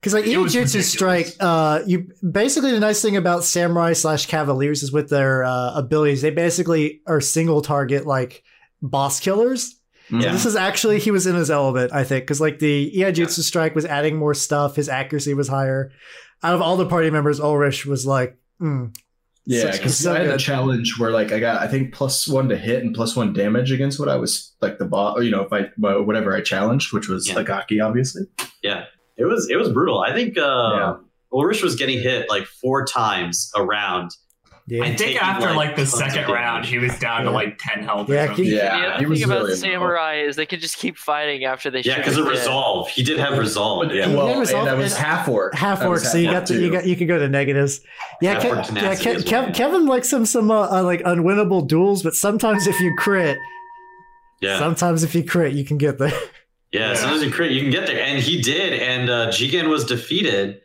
Because 0.00 0.14
like 0.14 0.26
It 0.26 0.36
was 0.38 0.54
Iaijutsu 0.54 0.58
ridiculous. 0.58 0.90
Strike, 0.92 1.36
uh, 1.40 1.82
you 1.86 2.08
basically 2.28 2.70
the 2.72 2.80
nice 2.80 3.02
thing 3.02 3.16
about 3.16 3.44
samurai 3.44 3.92
slash 3.92 4.26
cavaliers 4.26 4.82
is 4.82 4.92
with 4.92 5.10
their 5.10 5.44
uh, 5.44 5.74
abilities, 5.74 6.22
they 6.22 6.30
basically 6.30 7.02
are 7.06 7.20
single 7.20 7.60
target 7.60 8.06
like 8.06 8.42
boss 8.80 9.20
killers. 9.20 9.76
Yeah. 10.10 10.32
This 10.32 10.44
is 10.46 10.56
actually 10.56 10.98
he 11.00 11.10
was 11.10 11.26
in 11.26 11.36
his 11.36 11.50
element, 11.50 11.92
I 11.92 12.02
think, 12.04 12.24
because 12.24 12.40
like 12.40 12.58
the 12.58 12.92
Iaijutsu 12.96 13.40
Strike 13.40 13.74
was 13.74 13.84
adding 13.84 14.16
more 14.16 14.34
stuff, 14.34 14.76
his 14.76 14.88
accuracy 14.88 15.34
was 15.34 15.48
higher. 15.48 15.92
Out 16.42 16.54
of 16.54 16.62
all 16.62 16.76
the 16.76 16.86
party 16.86 17.10
members, 17.10 17.38
Ulrich 17.38 17.84
was 17.86 18.06
like, 18.06 18.38
mm, 18.60 18.92
Yeah, 19.44 19.70
because 19.70 19.98
so 19.98 20.14
I 20.14 20.20
had 20.20 20.28
a 20.28 20.38
challenge 20.38 20.98
where 20.98 21.10
like 21.10 21.30
I 21.30 21.38
got 21.40 21.60
I 21.60 21.68
think 21.68 21.92
plus 21.92 22.26
one 22.26 22.48
to 22.48 22.56
hit 22.56 22.82
and 22.82 22.94
plus 22.94 23.14
one 23.14 23.32
damage 23.34 23.70
against 23.70 24.00
what 24.00 24.08
I 24.08 24.16
was 24.16 24.52
like 24.62 24.78
the 24.78 24.86
boss, 24.86 25.22
you 25.22 25.30
know, 25.30 25.42
if 25.42 25.52
I 25.52 25.68
whatever 25.76 26.34
I 26.34 26.40
challenged, 26.40 26.92
which 26.94 27.08
was 27.08 27.28
Yeah. 27.28 27.34
Agaki, 27.34 27.86
obviously. 27.86 28.22
yeah, 28.62 28.86
it 29.20 29.24
was 29.26 29.48
it 29.50 29.56
was 29.56 29.68
brutal. 29.70 30.00
I 30.00 30.12
think 30.14 30.36
uh, 30.38 30.42
Yeah. 30.42 30.94
Ulrich 31.32 31.62
was 31.62 31.76
getting 31.76 32.00
hit 32.00 32.28
like 32.28 32.46
four 32.46 32.84
times 32.84 33.52
around. 33.56 34.10
yeah, 34.66 34.82
I 34.82 34.86
think 34.86 34.98
taking, 34.98 35.18
after 35.18 35.46
like, 35.46 35.56
like, 35.56 35.76
the 35.76 35.86
second 35.86 36.28
round, 36.32 36.64
he 36.64 36.78
was 36.78 36.96
down 36.98 37.24
to 37.24 37.30
like 37.30 37.58
ten 37.58 37.84
health. 37.84 38.08
Yeah, 38.08 38.32
he- 38.34 38.54
Yeah, 38.56 38.78
the 38.80 38.86
other 38.94 38.98
he 38.98 39.06
was 39.06 39.18
thing 39.20 39.24
about 39.28 39.38
really 39.42 39.50
the 39.52 39.56
samurai 39.56 40.14
is 40.22 40.34
they 40.36 40.46
could 40.46 40.60
just 40.60 40.76
keep 40.76 40.96
fighting 40.96 41.44
after 41.44 41.70
they 41.70 41.80
Yeah, 41.82 41.98
because 41.98 42.16
a 42.18 42.22
of 42.22 42.28
resolve. 42.28 42.88
He 42.88 43.02
did 43.04 43.18
have 43.20 43.36
resolve. 43.38 43.86
But, 43.86 43.94
Yeah. 43.96 44.08
Yeah, 44.08 44.16
well, 44.16 44.38
resolve- 44.40 44.66
and 44.66 44.76
I 44.76 44.82
was 44.82 44.96
half 44.96 45.28
orc. 45.28 45.54
half 45.54 45.80
I 45.82 45.86
orc, 45.86 46.00
was 46.00 46.10
so 46.10 46.18
you 46.18 46.26
half 46.26 46.34
got 46.34 46.46
the, 46.48 46.54
orc, 46.54 46.62
you 46.62 46.68
too. 46.68 46.72
got 46.76 46.86
you 46.86 46.96
could 46.96 47.08
go 47.08 47.18
to 47.18 47.28
negatives. 47.28 47.80
Yeah, 48.20 48.34
Half 48.34 48.42
Kev, 48.42 48.48
orc 48.48 48.58
yeah, 48.58 48.64
tenacity 48.64 49.08
Kev, 49.10 49.14
as 49.16 49.24
Kev, 49.24 49.42
well. 49.44 49.52
Kevin 49.54 49.86
likes 49.86 50.08
some 50.08 50.26
some 50.26 50.50
uh, 50.50 50.68
uh, 50.78 50.82
like 50.82 51.00
unwinnable 51.02 51.66
duels, 51.66 52.02
but 52.02 52.14
sometimes 52.14 52.66
if 52.66 52.78
you 52.80 52.94
crit, 52.96 53.38
Yeah. 54.40 54.58
sometimes 54.58 55.02
if 55.04 55.14
you 55.14 55.24
crit, 55.24 55.52
you 55.54 55.64
can 55.64 55.78
get 55.78 55.98
there. 55.98 56.12
Yeah, 56.72 56.94
soon 56.94 57.10
as 57.10 57.22
you 57.22 57.30
crit, 57.32 57.50
you 57.50 57.62
can 57.62 57.70
get 57.70 57.86
there, 57.86 58.00
and 58.00 58.22
he 58.22 58.40
did. 58.40 58.74
And 58.80 59.10
uh, 59.10 59.28
Jigen 59.28 59.68
was 59.68 59.84
defeated, 59.84 60.60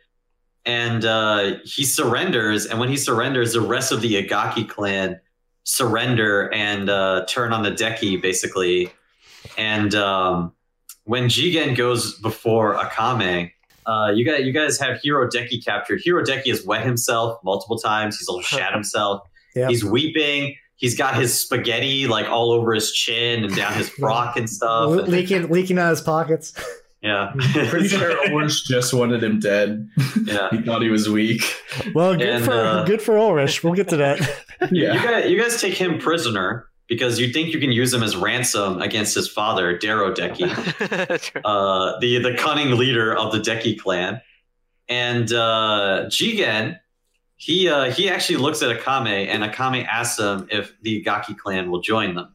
and 0.66 1.04
uh, 1.04 1.58
he 1.64 1.84
surrenders. 1.84 2.66
And 2.66 2.80
when 2.80 2.90
he 2.90 2.98
surrenders, 2.98 3.54
the 3.54 3.62
rest 3.62 3.92
of 3.92 4.02
the 4.02 4.24
Agaki 4.24 4.68
clan 4.70 5.20
surrender 5.64 6.54
and 6.54 6.90
uh, 6.90 7.26
turn 7.28 7.54
on 7.54 7.64
the 7.64 7.72
Deki, 7.72 8.22
basically. 8.22 8.92
And 9.58 9.96
um, 9.96 10.54
when 11.06 11.26
Jigen 11.26 11.76
goes 11.76 12.20
before 12.20 12.76
Akame, 12.76 13.52
uh, 13.88 14.12
you 14.14 14.26
guys, 14.26 14.46
you 14.46 14.52
guys 14.52 14.80
have 14.80 15.00
Hero 15.02 15.28
Deki 15.28 15.64
captured. 15.64 16.02
Hero 16.04 16.24
Deki 16.24 16.48
has 16.48 16.64
wet 16.66 16.86
himself 16.86 17.40
multiple 17.44 17.78
times. 17.78 18.18
He's 18.18 18.28
all 18.28 18.42
shat 18.42 18.74
himself. 18.76 19.28
Yeah. 19.56 19.70
He's 19.70 19.84
weeping. 19.84 20.56
He's 20.78 20.98
got 20.98 21.16
his 21.16 21.40
spaghetti 21.40 22.06
like 22.08 22.28
all 22.30 22.52
over 22.52 22.74
his 22.74 22.92
chin 22.92 23.44
and 23.46 23.56
down 23.56 23.74
his 23.74 23.90
frock 24.00 24.36
and 24.38 24.50
stuff. 24.50 24.90
Le- 24.90 25.00
And- 25.04 25.08
leaking 25.12 25.50
leaking 25.50 25.78
out 25.80 25.90
his 25.92 26.02
pockets. 26.02 26.54
yeah. 27.02 27.32
Pretty 27.70 27.88
sure 27.88 28.18
Ulrich 28.30 28.66
just 28.66 28.94
wanted 28.94 29.24
him 29.24 29.40
dead. 29.40 29.88
yeah. 30.26 30.50
He 30.52 30.62
thought 30.64 30.82
he 30.82 30.90
was 30.90 31.08
weak. 31.08 31.42
Well, 31.94 32.16
good 32.16 32.28
And, 32.28 32.44
for 32.46 32.52
uh, 32.54 32.84
good 32.84 33.02
for 33.02 33.18
Ulrich. 33.18 33.64
We'll 33.64 33.74
get 33.74 33.88
to 33.90 33.98
that. 33.98 34.20
You 34.72 34.84
Yeah. 34.88 35.04
guys, 35.04 35.30
you 35.32 35.40
guys 35.42 35.62
take 35.62 35.76
him 35.76 35.98
prisoner 36.00 36.68
because 36.88 37.20
you 37.20 37.32
think 37.34 37.54
you 37.54 37.60
can 37.60 37.72
use 37.72 37.94
him 37.94 38.04
as 38.04 38.16
ransom 38.16 38.82
against 38.82 39.16
his 39.16 39.28
father, 39.28 39.78
Darrow 39.78 40.14
Deki, 40.14 40.50
uh, 41.44 42.00
the 42.00 42.20
the 42.20 42.36
cunning 42.38 42.72
leader 42.78 43.16
of 43.16 43.32
the 43.32 43.40
Deki 43.40 43.78
clan. 43.80 44.22
and 44.88 45.32
uh, 45.34 46.06
Jigen, 46.10 46.78
he 47.38 47.68
uh, 47.70 47.92
he 47.92 48.10
actually 48.10 48.38
looks 48.38 48.62
at 48.62 48.76
Akame, 48.78 49.28
and 49.28 49.44
Akame 49.44 49.86
asks 49.86 50.20
him 50.20 50.48
if 50.52 50.74
the 50.82 51.02
Gaki 51.02 51.34
clan 51.34 51.70
will 51.70 51.82
join 51.82 52.16
them. 52.16 52.34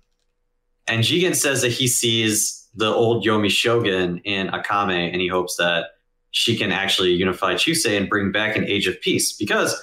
And 0.86 1.02
Jigen 1.04 1.34
says 1.34 1.62
that 1.62 1.70
he 1.72 1.86
sees 1.88 2.68
the 2.74 2.86
old 2.92 3.24
Yomi 3.24 3.50
Shogun 3.50 4.18
in 4.24 4.48
Akame, 4.48 5.10
and 5.12 5.20
he 5.20 5.28
hopes 5.28 5.56
that 5.56 5.86
she 6.32 6.56
can 6.56 6.70
actually 6.72 7.12
unify 7.12 7.54
Chusei 7.54 7.96
and 7.96 8.08
bring 8.08 8.30
back 8.32 8.56
an 8.56 8.64
age 8.64 8.86
of 8.86 9.00
peace 9.00 9.32
because 9.36 9.80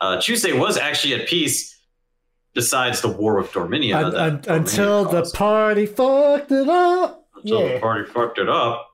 uh, 0.00 0.16
Chusei 0.16 0.58
was 0.58 0.76
actually 0.76 1.14
at 1.14 1.28
peace. 1.28 1.72
Besides 2.54 3.00
the 3.00 3.08
war 3.08 3.34
with 3.36 3.50
Dorminia, 3.50 3.96
Un- 3.96 4.14
un- 4.14 4.38
Dorminia 4.42 4.56
until 4.56 5.04
the 5.06 5.28
party 5.34 5.86
fucked 5.86 6.52
it 6.52 6.68
up. 6.68 7.26
until 7.34 7.66
Yeah. 7.66 7.74
the 7.74 7.80
party 7.80 8.04
fucked 8.08 8.38
it 8.38 8.48
up. 8.48 8.90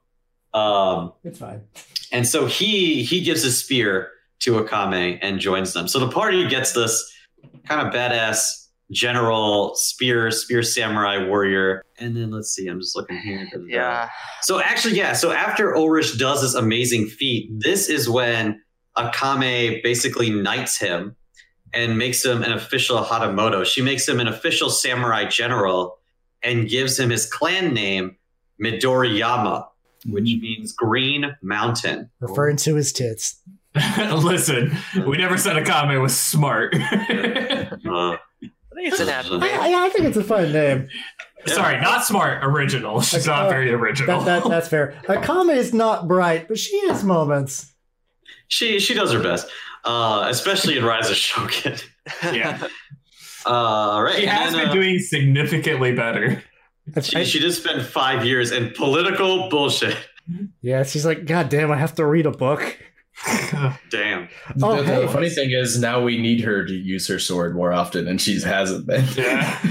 Um, 0.54 1.12
It's 1.22 1.38
fine. 1.38 1.64
and 2.10 2.26
so 2.26 2.46
he 2.46 3.02
he 3.02 3.20
gives 3.20 3.42
his 3.42 3.58
spear 3.62 4.12
to 4.40 4.62
Akame 4.62 5.18
and 5.22 5.38
joins 5.38 5.72
them. 5.72 5.88
So 5.88 5.98
the 5.98 6.08
party 6.08 6.48
gets 6.48 6.72
this 6.72 7.10
kind 7.66 7.86
of 7.86 7.92
badass 7.92 8.66
general 8.90 9.74
spear 9.76 10.30
spear 10.30 10.62
samurai 10.62 11.24
warrior. 11.24 11.84
And 11.98 12.16
then 12.16 12.30
let's 12.30 12.50
see, 12.50 12.66
I'm 12.66 12.80
just 12.80 12.96
looking 12.96 13.18
here. 13.18 13.48
Yeah. 13.66 14.08
So 14.42 14.60
actually, 14.60 14.96
yeah. 14.96 15.12
So 15.12 15.32
after 15.32 15.76
Ulrich 15.76 16.18
does 16.18 16.42
this 16.42 16.54
amazing 16.54 17.06
feat, 17.06 17.50
this 17.58 17.88
is 17.88 18.08
when 18.08 18.60
Akame 18.96 19.82
basically 19.82 20.30
knights 20.30 20.78
him 20.78 21.16
and 21.72 21.98
makes 21.98 22.24
him 22.24 22.42
an 22.42 22.52
official 22.52 22.98
Hatamoto. 22.98 23.64
She 23.64 23.82
makes 23.82 24.08
him 24.08 24.18
an 24.18 24.26
official 24.26 24.70
samurai 24.70 25.26
general 25.26 25.98
and 26.42 26.68
gives 26.68 26.98
him 26.98 27.10
his 27.10 27.26
clan 27.26 27.72
name, 27.72 28.16
Midoriyama, 28.60 29.66
which 30.06 30.24
mm. 30.24 30.40
means 30.40 30.72
Green 30.72 31.36
Mountain. 31.42 32.10
Referring 32.20 32.56
to 32.58 32.74
his 32.74 32.92
tits. 32.92 33.39
Listen, 34.12 34.76
we 35.06 35.16
never 35.16 35.36
said 35.36 35.56
Akame 35.56 36.00
was 36.00 36.16
smart. 36.16 36.74
Uh, 36.74 36.78
I 36.82 38.74
think 38.74 38.88
it's 38.92 39.00
an 39.00 39.08
happy 39.08 39.28
I. 39.40 39.48
I, 39.72 39.86
I 39.86 39.88
think 39.90 40.06
it's 40.06 40.16
a 40.16 40.24
fun 40.24 40.52
name. 40.52 40.88
Sorry, 41.46 41.80
not 41.80 42.04
smart. 42.04 42.44
Original. 42.44 43.00
She's 43.00 43.26
not 43.26 43.48
very 43.48 43.70
original. 43.72 44.20
That, 44.20 44.42
that, 44.42 44.48
that's 44.50 44.68
fair. 44.68 45.00
Akame 45.04 45.54
is 45.56 45.72
not 45.72 46.06
bright, 46.08 46.48
but 46.48 46.58
she 46.58 46.78
has 46.88 47.02
moments. 47.04 47.72
she 48.48 48.78
she 48.80 48.92
does 48.94 49.12
her 49.12 49.22
best, 49.22 49.46
uh, 49.84 50.26
especially 50.28 50.76
in 50.76 50.84
Rise 50.84 51.08
of 51.08 51.16
Shogun. 51.16 51.76
yeah, 52.32 52.60
Uh, 53.46 54.00
right. 54.04 54.16
she 54.16 54.26
has 54.26 54.52
then, 54.52 54.62
been 54.62 54.70
uh, 54.70 54.74
doing 54.74 54.98
significantly 54.98 55.92
better. 55.94 56.42
She, 57.02 57.24
she 57.24 57.38
did 57.38 57.52
spend 57.52 57.82
five 57.86 58.24
years 58.26 58.50
in 58.50 58.70
political 58.72 59.48
bullshit. 59.48 59.96
yeah, 60.60 60.82
she's 60.82 61.06
like, 61.06 61.24
God 61.24 61.48
damn, 61.48 61.70
I 61.70 61.76
have 61.76 61.94
to 61.94 62.04
read 62.04 62.26
a 62.26 62.30
book. 62.32 62.76
Damn. 63.90 64.28
Oh, 64.62 64.82
the, 64.82 64.84
hey. 64.84 65.00
the 65.02 65.08
funny 65.08 65.30
thing 65.30 65.50
is 65.50 65.78
now 65.78 66.02
we 66.02 66.20
need 66.20 66.40
her 66.42 66.64
to 66.64 66.72
use 66.72 67.06
her 67.08 67.18
sword 67.18 67.54
more 67.54 67.72
often, 67.72 68.08
and 68.08 68.20
she 68.20 68.40
hasn't 68.40 68.86
been. 68.86 69.04
Yeah. 69.16 69.58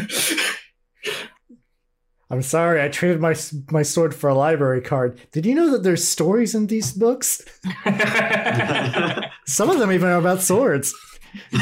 I'm 2.31 2.43
sorry, 2.43 2.83
I 2.83 2.89
traded 2.89 3.19
my 3.19 3.35
my 3.71 3.81
sword 3.81 4.13
for 4.13 4.29
a 4.29 4.35
library 4.35 4.81
card. 4.81 5.19
Did 5.31 5.47
you 5.47 5.55
know 5.55 5.71
that 5.71 5.81
there's 5.81 6.07
stories 6.07 6.53
in 6.53 6.67
these 6.67 6.91
books? 6.91 7.41
Some 9.47 9.71
of 9.71 9.79
them 9.79 9.91
even 9.91 10.09
are 10.09 10.19
about 10.19 10.41
swords. 10.41 10.93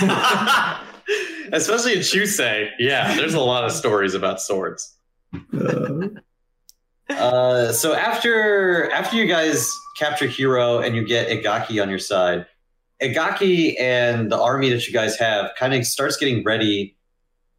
Especially 1.54 1.94
in 1.94 2.00
Chusei. 2.00 2.70
Yeah, 2.80 3.16
there's 3.16 3.34
a 3.34 3.40
lot 3.40 3.64
of 3.64 3.72
stories 3.72 4.14
about 4.14 4.42
swords. 4.42 4.98
Uh, 5.34 6.10
Uh, 7.10 7.72
so 7.72 7.94
after 7.94 8.92
after 8.92 9.16
you 9.16 9.26
guys 9.28 9.72
capture 9.98 10.28
Hero 10.28 10.80
and 10.80 10.96
you 10.96 11.06
get 11.06 11.30
Igaki 11.30 11.82
on 11.82 11.90
your 11.90 12.00
side, 12.00 12.46
Igaki 13.02 13.80
and 13.80 14.32
the 14.32 14.40
army 14.40 14.70
that 14.70 14.88
you 14.88 14.94
guys 14.94 15.18
have 15.18 15.52
kind 15.58 15.74
of 15.74 15.86
starts 15.86 16.18
getting 16.18 16.44
ready 16.44 16.96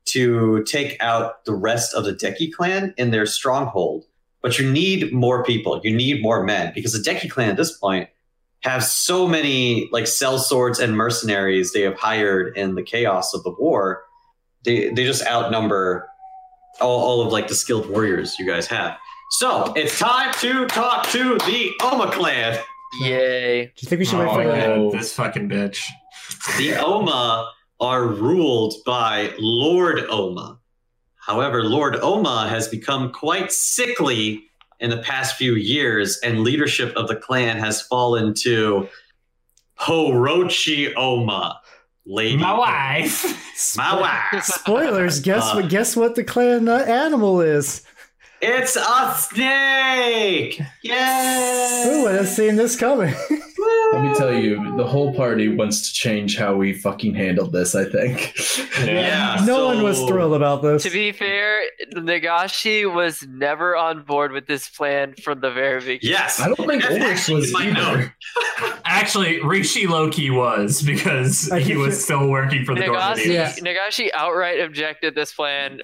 to 0.07 0.62
take 0.64 0.96
out 1.01 1.44
the 1.44 1.55
rest 1.55 1.94
of 1.94 2.05
the 2.05 2.12
Deki 2.12 2.53
clan 2.53 2.94
in 2.96 3.11
their 3.11 3.26
stronghold. 3.26 4.05
But 4.40 4.59
you 4.59 4.70
need 4.70 5.12
more 5.12 5.44
people. 5.44 5.80
You 5.82 5.94
need 5.94 6.22
more 6.22 6.42
men 6.44 6.72
because 6.74 6.92
the 6.92 7.11
Deki 7.11 7.30
clan 7.30 7.51
at 7.51 7.57
this 7.57 7.76
point 7.76 8.09
have 8.62 8.82
so 8.84 9.26
many 9.26 9.88
like 9.92 10.07
sell 10.07 10.38
swords 10.38 10.78
and 10.78 10.96
mercenaries 10.96 11.72
they 11.72 11.82
have 11.82 11.99
hired 11.99 12.57
in 12.57 12.74
the 12.74 12.82
chaos 12.82 13.34
of 13.34 13.42
the 13.44 13.55
war. 13.59 14.03
They 14.64 14.90
they 14.90 15.05
just 15.05 15.26
outnumber 15.26 16.09
all, 16.80 17.01
all 17.01 17.20
of 17.26 17.32
like 17.32 17.49
the 17.49 17.55
skilled 17.55 17.88
warriors 17.88 18.38
you 18.38 18.46
guys 18.46 18.66
have. 18.66 18.96
So 19.30 19.72
it's 19.76 19.98
time 19.98 20.32
to 20.40 20.66
talk 20.66 21.06
to 21.08 21.36
the 21.38 21.72
Oma 21.82 22.10
clan. 22.10 22.58
Yay. 23.02 23.66
Do 23.66 23.72
you 23.80 23.88
think 23.88 23.98
we 23.98 24.04
should 24.04 24.20
oh 24.20 24.36
wait 24.36 24.46
my 24.46 24.60
for 24.60 24.90
that? 24.90 24.92
this 24.98 25.12
fucking 25.12 25.48
bitch. 25.48 25.82
The 26.56 26.74
Oma 26.74 27.50
are 27.80 28.06
ruled 28.06 28.74
by 28.86 29.32
Lord 29.38 30.00
Oma. 30.08 30.58
However, 31.16 31.62
Lord 31.62 31.96
Oma 31.96 32.48
has 32.48 32.68
become 32.68 33.12
quite 33.12 33.52
sickly 33.52 34.44
in 34.80 34.90
the 34.90 34.98
past 34.98 35.36
few 35.36 35.54
years, 35.56 36.18
and 36.24 36.40
leadership 36.40 36.96
of 36.96 37.08
the 37.08 37.16
clan 37.16 37.58
has 37.58 37.82
fallen 37.82 38.32
to 38.42 38.88
Horochi 39.78 40.92
Oma. 40.96 41.60
Lady. 42.10 42.38
My 42.38 42.56
wife. 42.56 43.76
My 43.76 44.00
wife. 44.00 44.42
Spoilers. 44.46 45.20
Guess 45.20 45.42
Uh, 45.44 45.54
what? 45.56 45.68
Guess 45.68 45.94
what 45.94 46.14
the 46.14 46.24
clan 46.24 46.66
uh, 46.66 46.76
animal 46.78 47.42
is. 47.42 47.82
It's 48.41 48.76
a 48.76 49.14
snake! 49.18 50.61
Yay! 50.82 51.82
Who 51.84 52.05
would 52.05 52.14
have 52.14 52.28
seen 52.28 52.55
this 52.57 52.76
coming? 52.76 53.12
let 53.93 54.03
me 54.03 54.14
tell 54.14 54.32
you, 54.32 54.76
the 54.76 54.86
whole 54.86 55.12
party 55.14 55.49
wants 55.49 55.89
to 55.89 55.95
change 55.95 56.36
how 56.36 56.55
we 56.55 56.72
fucking 56.72 57.14
handled 57.14 57.53
this. 57.53 57.74
I 57.74 57.84
think. 57.84 58.34
Yeah, 58.78 59.43
no 59.47 59.66
one 59.66 59.82
was 59.82 60.01
thrilled 60.05 60.34
about 60.34 60.62
this. 60.62 60.84
To 60.84 60.91
be 60.91 61.11
fair, 61.11 61.59
Nagashi 61.95 62.93
was 62.93 63.26
never 63.28 63.76
on 63.76 64.03
board 64.05 64.32
with 64.32 64.47
this 64.47 64.68
plan 64.68 65.14
from 65.14 65.41
the 65.41 65.51
very 65.51 65.80
beginning. 65.80 66.01
Yes. 66.03 66.39
I 66.39 66.47
don't 66.47 66.66
think 66.68 66.82
That's 66.82 67.28
Ulrich 67.28 67.28
was 67.28 67.55
either. 67.55 68.14
Actually, 68.84 69.43
Rishi 69.43 69.86
Loki 69.86 70.30
was 70.30 70.82
because 70.82 71.51
he 71.61 71.76
was 71.76 72.03
still 72.03 72.28
working 72.28 72.64
for 72.64 72.74
the 72.74 72.82
Nagashi, 72.82 73.26
Yeah. 73.26 73.53
Nagashi 73.55 74.11
outright 74.14 74.61
objected 74.61 75.14
this 75.14 75.32
plan 75.32 75.80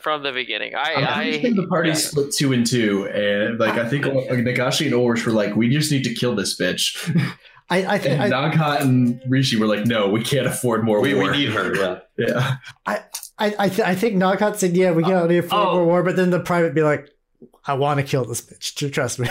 from 0.00 0.22
the 0.22 0.32
beginning. 0.32 0.74
I, 0.74 0.94
I, 0.94 1.20
I, 1.20 1.40
think 1.40 1.56
the 1.56 1.66
party 1.66 1.90
yeah. 1.90 1.94
split 1.94 2.32
two 2.32 2.52
and 2.52 2.66
two, 2.66 3.06
and 3.08 3.58
like 3.58 3.74
I 3.74 3.88
think 3.88 4.06
like, 4.06 4.28
Nagashi 4.28 4.86
and 4.86 4.94
Ulrich 4.94 5.26
were 5.26 5.32
like, 5.32 5.56
"We 5.56 5.68
just 5.68 5.90
need 5.90 6.04
to 6.04 6.14
kill 6.14 6.34
this 6.34 6.58
bitch," 6.58 7.10
I, 7.70 7.94
I 7.94 7.98
think 7.98 8.20
and 8.20 8.34
I, 8.34 8.50
Naghat 8.50 8.80
and 8.82 9.20
Rishi 9.28 9.56
were 9.58 9.66
like, 9.66 9.86
"No, 9.86 10.08
we 10.08 10.22
can't 10.22 10.46
afford 10.46 10.84
more 10.84 11.00
We, 11.00 11.14
we 11.14 11.28
need 11.30 11.50
her, 11.50 11.74
yeah. 11.74 11.98
yeah, 12.18 12.56
I, 12.86 13.00
I, 13.38 13.68
th- 13.68 13.80
I 13.80 13.94
think 13.94 14.16
Naghat 14.16 14.56
said, 14.56 14.76
"Yeah, 14.76 14.92
we 14.92 15.02
got 15.02 15.26
to 15.26 15.34
oh. 15.34 15.38
afford 15.38 15.68
Oh. 15.68 15.74
more 15.74 15.84
war," 15.86 16.02
but 16.02 16.16
then 16.16 16.30
the 16.30 16.40
private 16.40 16.74
be 16.74 16.82
like, 16.82 17.08
"I 17.64 17.74
want 17.74 17.98
to 17.98 18.04
kill 18.04 18.24
this 18.24 18.40
bitch. 18.40 18.74
tr- 18.74 18.88
Trust 18.88 19.18
me." 19.18 19.28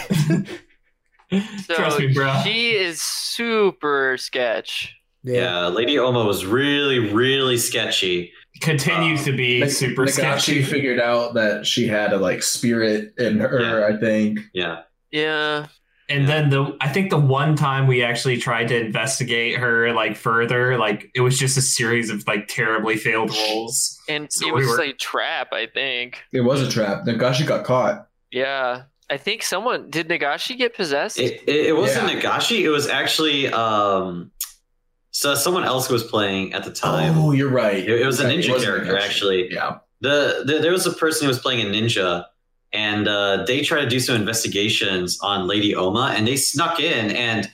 so 1.65 1.75
Trust 1.75 1.99
me, 1.99 2.13
bro. 2.13 2.41
She 2.43 2.71
is 2.71 3.01
super 3.01 4.17
sketch. 4.17 4.95
Yeah, 5.23 5.67
Lady 5.67 5.99
Oma 5.99 6.25
was 6.25 6.45
really, 6.45 6.97
really 6.97 7.57
sketchy. 7.57 8.33
Continues 8.61 9.23
to 9.25 9.35
be 9.35 9.59
Nag- 9.59 9.69
super 9.69 10.05
Nagashi 10.05 10.11
sketchy. 10.11 10.63
figured 10.63 10.99
out 10.99 11.33
that 11.33 11.65
she 11.65 11.87
had 11.87 12.13
a 12.13 12.17
like 12.17 12.43
spirit 12.43 13.13
in 13.17 13.39
her. 13.39 13.85
I 13.85 13.97
think. 13.97 14.39
Yeah. 14.53 14.81
Yeah. 15.11 15.67
And 16.09 16.27
then 16.27 16.49
the 16.49 16.75
I 16.81 16.89
think 16.89 17.09
the 17.09 17.17
one 17.19 17.55
time 17.55 17.87
we 17.87 18.03
actually 18.03 18.37
tried 18.37 18.67
to 18.67 18.77
investigate 18.79 19.57
her 19.57 19.93
like 19.93 20.17
further, 20.17 20.77
like 20.77 21.09
it 21.15 21.21
was 21.21 21.39
just 21.39 21.57
a 21.57 21.61
series 21.61 22.09
of 22.09 22.27
like 22.27 22.47
terribly 22.47 22.97
failed 22.97 23.31
rolls. 23.31 23.97
And 24.09 24.27
So 24.31 24.47
it 24.47 24.53
we 24.53 24.61
was 24.65 24.77
were- 24.77 24.83
a 24.83 24.93
trap, 24.93 25.49
I 25.53 25.67
think. 25.67 26.21
It 26.33 26.41
was 26.41 26.61
a 26.61 26.69
trap. 26.69 27.05
Nagashi 27.05 27.45
got 27.47 27.63
caught. 27.65 28.07
Yeah. 28.29 28.83
I 29.09 29.17
think 29.17 29.43
someone 29.43 29.89
did 29.89 30.07
Nagashi 30.07 30.57
get 30.57 30.73
possessed? 30.75 31.19
It, 31.19 31.41
it, 31.47 31.67
it 31.67 31.75
wasn't 31.77 32.11
Yeah. 32.13 32.19
Nagashi. 32.21 32.61
It 32.61 32.69
was 32.69 32.87
actually 32.87 33.47
um, 33.49 34.31
so 35.11 35.35
someone 35.35 35.63
else 35.65 35.89
was 35.89 36.03
playing 36.03 36.53
at 36.53 36.63
the 36.63 36.71
time. 36.71 37.17
Oh, 37.17 37.31
you're 37.31 37.49
right. 37.49 37.77
It, 37.77 38.01
it 38.01 38.05
was 38.05 38.19
a 38.19 38.25
Right, 38.25 38.39
ninja 38.39 38.61
character, 38.61 38.97
actually. 38.97 39.51
Yeah. 39.51 39.77
The, 39.99 40.43
the 40.45 40.59
there 40.59 40.71
was 40.71 40.87
a 40.87 40.93
person 40.93 41.25
who 41.25 41.27
was 41.27 41.39
playing 41.39 41.61
a 41.65 41.69
ninja, 41.69 42.25
and 42.73 43.07
uh, 43.07 43.43
they 43.45 43.61
tried 43.61 43.81
to 43.81 43.89
do 43.89 43.99
some 43.99 44.15
investigations 44.15 45.19
on 45.21 45.47
Lady 45.47 45.75
Oma, 45.75 46.13
and 46.15 46.25
they 46.27 46.37
snuck 46.37 46.79
in, 46.79 47.11
and 47.11 47.51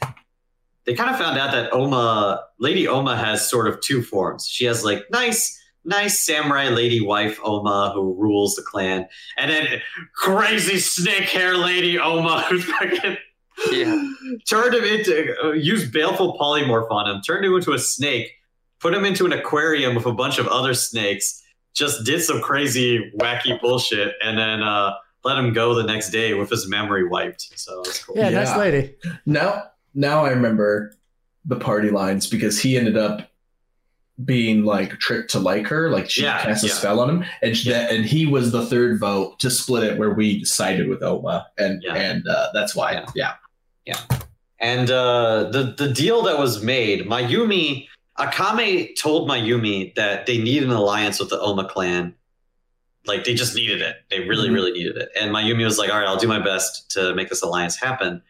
they 0.85 0.93
kind 0.93 1.09
of 1.09 1.17
found 1.17 1.37
out 1.37 1.51
that 1.51 1.73
Oma, 1.73 2.43
Lady 2.59 2.87
Oma, 2.87 3.17
has 3.17 3.49
sort 3.49 3.67
of 3.67 3.81
two 3.81 4.01
forms. 4.01 4.47
She 4.47 4.63
has 4.65 4.85
like 4.85 5.03
nice, 5.11 5.59
nice 5.83 6.25
samurai 6.25 6.69
lady 6.69 7.01
wife 7.01 7.39
Oma 7.43 7.91
who 7.93 8.13
rules 8.17 8.55
the 8.55 8.61
clan, 8.61 9.07
and 9.37 9.51
then 9.51 9.81
crazy 10.15 10.77
snake 10.77 11.23
hair 11.27 11.57
lady 11.57 11.97
Oma 11.99 12.41
who's 12.43 12.63
fucking 12.79 13.17
Yeah. 13.71 14.09
turned 14.47 14.75
him 14.75 14.83
into 14.83 15.35
uh, 15.43 15.51
used 15.51 15.91
baleful 15.91 16.37
polymorph 16.39 16.89
on 16.91 17.09
him, 17.09 17.21
turned 17.21 17.43
him 17.45 17.53
into 17.55 17.73
a 17.73 17.79
snake, 17.79 18.31
put 18.79 18.93
him 18.93 19.03
into 19.05 19.25
an 19.25 19.33
aquarium 19.33 19.95
with 19.95 20.05
a 20.05 20.13
bunch 20.13 20.37
of 20.37 20.47
other 20.47 20.73
snakes, 20.73 21.41
just 21.73 22.03
did 22.05 22.21
some 22.21 22.41
crazy 22.41 23.11
wacky 23.19 23.59
bullshit, 23.59 24.13
and 24.23 24.37
then 24.37 24.61
uh, 24.61 24.93
let 25.23 25.37
him 25.37 25.53
go 25.53 25.73
the 25.75 25.83
next 25.83 26.11
day 26.11 26.33
with 26.33 26.49
his 26.49 26.67
memory 26.67 27.07
wiped. 27.07 27.57
So 27.59 27.81
it's 27.81 28.03
cool. 28.03 28.15
yeah, 28.17 28.29
Yeah. 28.29 28.43
nice 28.43 28.57
lady. 28.57 28.95
Now, 29.25 29.63
now 29.93 30.23
I 30.25 30.29
remember 30.29 30.93
the 31.45 31.55
party 31.55 31.89
lines 31.89 32.27
because 32.27 32.59
he 32.59 32.77
ended 32.77 32.97
up 32.97 33.29
being 34.25 34.65
like 34.65 34.91
tricked 34.99 35.29
to 35.31 35.39
like 35.39 35.67
her, 35.67 35.89
like 35.91 36.09
she 36.09 36.23
Yeah, 36.23 36.41
cast 36.43 36.63
a 36.63 36.67
yeah. 36.67 36.73
spell 36.73 36.99
on 36.99 37.09
him, 37.09 37.25
and 37.43 37.55
she, 37.55 37.71
and 37.73 38.03
he 38.05 38.25
was 38.25 38.51
the 38.51 38.65
third 38.65 38.99
vote 38.99 39.39
to 39.39 39.49
split 39.51 39.83
it, 39.83 39.97
where 39.99 40.11
we 40.11 40.43
sided 40.43 40.87
with 40.87 41.03
Oma, 41.03 41.47
and 41.57 41.81
Yeah. 41.83 41.93
and 41.95 42.27
uh, 42.27 42.47
that's 42.53 42.75
why, 42.75 43.03
Yeah. 43.15 43.33
Yeah, 43.87 44.01
And 44.59 44.89
uh, 44.91 45.49
the 45.51 45.73
the 45.77 45.89
deal 45.91 46.21
that 46.23 46.37
was 46.37 46.61
made, 46.63 47.05
Mayumi 47.07 47.87
Akame 48.19 48.89
told 48.99 49.29
Mayumi 49.29 49.93
that 49.95 50.25
they 50.25 50.37
need 50.37 50.63
an 50.63 50.71
alliance 50.71 51.19
with 51.19 51.29
the 51.29 51.39
Oma 51.39 51.65
clan. 51.69 52.13
Like 53.05 53.23
they 53.23 53.33
just 53.35 53.55
needed 53.55 53.81
it. 53.81 53.95
They 54.09 54.19
really, 54.21 54.49
Mhm. 54.49 54.53
really 54.53 54.71
needed 54.73 54.97
it. 54.97 55.09
And 55.19 55.33
Mayumi 55.33 55.63
was 55.63 55.77
like, 55.77 55.89
"All 55.91 55.97
right, 55.99 56.07
I'll 56.07 56.17
do 56.17 56.27
my 56.27 56.39
best 56.39 56.91
to 56.91 57.13
make 57.15 57.29
this 57.29 57.41
alliance 57.41 57.75
happen." 57.77 58.21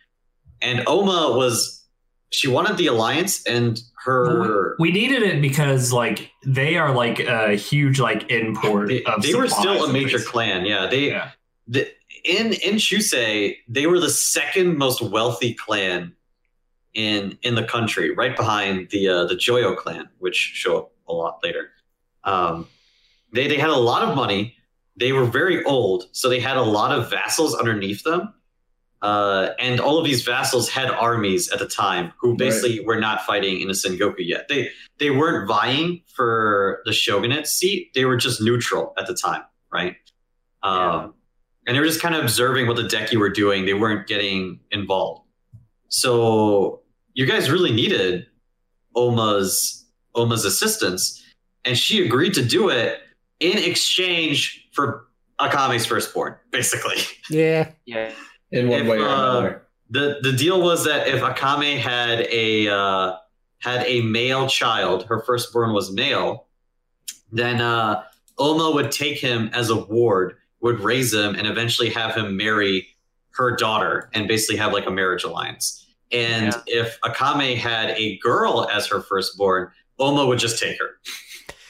And 0.62 0.84
Oma 0.88 1.36
was 1.38 1.84
she 2.30 2.47
wanted 2.49 2.76
the 2.78 2.88
alliance, 2.88 3.43
and 3.47 3.80
her 4.05 4.76
We 4.80 4.91
needed 4.91 5.24
it 5.24 5.41
because 5.41 5.93
like 5.93 6.30
they 6.45 6.78
are 6.78 6.91
like 6.93 7.20
a 7.22 7.55
huge 7.55 7.99
like 7.99 8.30
import 8.30 8.89
they, 8.89 9.03
of 9.03 9.22
they 9.24 9.34
were 9.34 9.47
still 9.47 9.86
a 9.86 9.91
major 9.93 10.20
clan. 10.20 10.66
Yeah, 10.66 10.88
they 10.88 11.10
Yeah. 11.10 11.32
the, 11.68 11.88
in 12.24 12.53
in 12.53 12.76
Chusei, 12.76 13.57
they 13.68 13.88
were 13.88 13.99
the 13.99 14.09
second 14.09 14.78
most 14.78 15.01
wealthy 15.01 15.53
clan 15.53 16.13
in 16.93 17.38
in 17.43 17.55
the 17.55 17.63
country, 17.63 18.13
right 18.13 18.36
behind 18.36 18.89
the 18.89 19.07
uh, 19.07 19.26
the 19.26 19.36
Joyo 19.36 19.76
clan, 19.76 20.09
which 20.20 20.36
show 20.36 20.78
up 20.78 20.91
a 21.07 21.13
lot 21.13 21.39
later. 21.43 21.70
Um, 22.24 22.68
they 23.34 23.47
they 23.47 23.57
had 23.57 23.70
a 23.70 23.78
lot 23.78 24.03
of 24.03 24.15
money. 24.15 24.55
They 24.95 25.11
were 25.11 25.26
very 25.26 25.63
old, 25.63 26.05
so 26.11 26.28
they 26.28 26.39
had 26.39 26.57
a 26.57 26.63
lot 26.63 26.91
of 26.91 27.09
vassals 27.09 27.55
underneath 27.55 28.03
them. 28.03 28.34
Uh, 29.01 29.49
and 29.59 29.80
all 29.80 29.99
of 29.99 30.05
these 30.05 30.24
vassals 30.24 30.70
had 30.70 30.89
armies 30.89 31.51
at 31.51 31.59
the 31.59 31.68
time 31.68 32.11
who 32.20 32.36
basically 32.36 32.80
were 32.80 32.99
not 32.99 33.22
fighting 33.22 33.61
in 33.61 33.68
the 33.68 33.76
Sengoku 33.76 34.15
yet. 34.20 34.47
They 34.47 34.70
they 34.97 35.11
weren't 35.11 35.47
vying 35.47 36.01
for 36.07 36.82
the 36.86 36.93
shogunate 36.93 37.45
seat. 37.47 37.93
They 37.93 38.05
were 38.05 38.18
just 38.18 38.41
neutral 38.41 38.93
at 38.97 39.05
the 39.05 39.13
time, 39.13 39.43
right? 39.72 39.97
Um, 40.63 41.13
and 41.68 41.76
they 41.76 41.80
were 41.80 41.86
just 41.86 42.01
kind 42.01 42.15
of 42.15 42.24
observing 42.24 42.65
what 42.65 42.78
the 42.78 42.84
Deki 42.84 43.18
were 43.18 43.30
doing. 43.30 43.65
They 43.65 43.74
weren't 43.74 44.07
getting 44.07 44.59
involved. 44.72 45.22
So 45.89 46.82
you 47.13 47.26
guys 47.26 47.51
really 47.51 47.72
needed 47.72 48.26
Oma's 48.95 49.86
Oma's 50.15 50.45
assistance, 50.45 51.24
and 51.65 51.78
she 51.78 52.03
agreed 52.03 52.34
to 52.34 52.43
do 52.43 52.70
it 52.70 53.01
in 53.39 53.57
exchange 53.57 54.68
for 54.72 55.07
Akame's 55.39 55.86
firstborn, 55.86 56.36
basically. 56.51 56.97
Yeah. 57.30 57.72
yeah. 57.86 58.11
in 58.51 58.70
one 58.70 58.82
If, 58.82 58.88
way 58.88 58.97
or 58.99 59.07
uh, 59.07 59.30
another. 59.32 59.68
the 59.89 60.20
The 60.24 60.32
deal 60.34 60.61
was 60.61 60.86
that 60.86 61.07
if 61.07 61.22
Akame 61.22 61.78
had 61.78 62.22
a 62.32 62.70
uh, 62.70 63.18
had 63.59 63.86
a 63.86 64.01
male 64.01 64.47
child, 64.47 65.05
her 65.05 65.22
firstborn 65.22 65.74
was 65.74 65.91
male, 65.91 66.47
then 67.32 67.61
uh, 67.61 68.03
Oma 68.38 68.72
would 68.72 68.91
take 68.91 69.20
him 69.20 69.49
as 69.53 69.70
a 69.70 69.76
ward, 69.76 70.38
would 70.62 70.80
raise 70.80 71.14
him, 71.14 71.36
and 71.36 71.47
eventually 71.47 71.89
have 71.89 72.16
him 72.16 72.36
marry 72.38 72.88
her 73.32 73.55
daughter, 73.55 74.10
and 74.14 74.28
basically 74.28 74.58
have 74.58 74.74
like 74.74 74.86
a 74.88 74.91
marriage 74.91 75.24
alliance. 75.24 75.86
And 76.12 76.53
if 76.68 76.99
Akame 77.01 77.58
had 77.58 77.89
a 77.91 78.18
girl 78.20 78.68
as 78.72 78.88
her 78.88 79.01
firstborn, 79.01 79.70
Oma 79.99 80.26
would 80.26 80.39
just 80.39 80.58
take 80.58 80.80
her. 80.80 80.91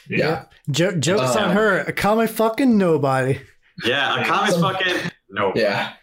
Yeah. 0.10 0.46
Jo- 0.72 0.98
jokes 0.98 1.36
on 1.36 1.46
Um, 1.50 1.52
her. 1.56 1.84
Akame 1.86 2.30
fucking 2.30 2.78
nobody. 2.78 3.42
Yeah, 3.84 4.24
Akame's 4.24 4.60
fucking 4.62 5.12
no. 5.30 5.52
Yeah. 5.56 5.94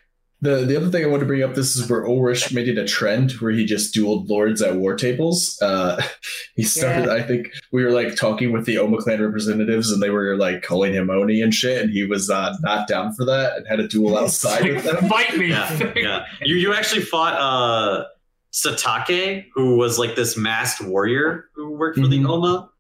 The 0.44 0.64
the 0.66 0.76
other 0.76 0.88
thing 0.90 1.04
I 1.04 1.08
want 1.08 1.20
to 1.20 1.26
bring 1.26 1.42
up 1.42 1.54
this 1.54 1.74
is 1.76 1.88
where 1.88 2.06
Ulrich 2.06 2.52
made 2.52 2.68
it 2.68 2.78
a 2.78 2.86
trend 2.86 3.32
where 3.32 3.50
he 3.52 3.64
just 3.64 3.94
dueled 3.94 4.28
lords 4.28 4.60
at 4.62 4.76
war 4.76 4.94
tables. 4.94 5.58
Uh, 5.62 6.00
he 6.56 6.62
started. 6.62 7.08
I 7.08 7.22
think 7.22 7.48
we 7.72 7.82
were 7.84 7.90
like 7.90 8.14
talking 8.16 8.52
with 8.52 8.66
the 8.66 8.78
Oma 8.78 8.98
clan 8.98 9.20
representatives, 9.22 9.90
and 9.90 10.02
they 10.02 10.10
were 10.10 10.36
like 10.36 10.62
calling 10.62 10.92
him 10.92 11.10
Oni 11.10 11.40
and 11.40 11.52
shit, 11.54 11.80
and 11.82 11.90
he 11.90 12.04
was 12.04 12.30
uh, 12.30 12.54
not 12.62 12.86
down 12.88 13.12
for 13.14 13.24
that 13.24 13.56
and 13.56 13.66
had 13.66 13.80
a 13.80 13.88
duel 13.88 14.16
outside 14.22 14.64
with 14.72 14.84
them. 14.84 15.08
Fight 15.08 15.36
me. 15.36 15.48
yeah, 15.50 15.92
yeah. 15.96 16.26
You 16.42 16.56
you 16.56 16.74
actually 16.74 17.02
fought 17.02 17.34
uh 17.34 18.04
Satake, 18.52 19.46
who 19.54 19.76
was 19.76 19.98
like 19.98 20.14
this 20.14 20.36
masked 20.36 20.80
warrior 20.80 21.46
who 21.54 21.70
worked 21.72 21.98
for 21.98 22.04
Mhm. 22.04 22.10
the 22.10 22.24
Oma, 22.28 22.70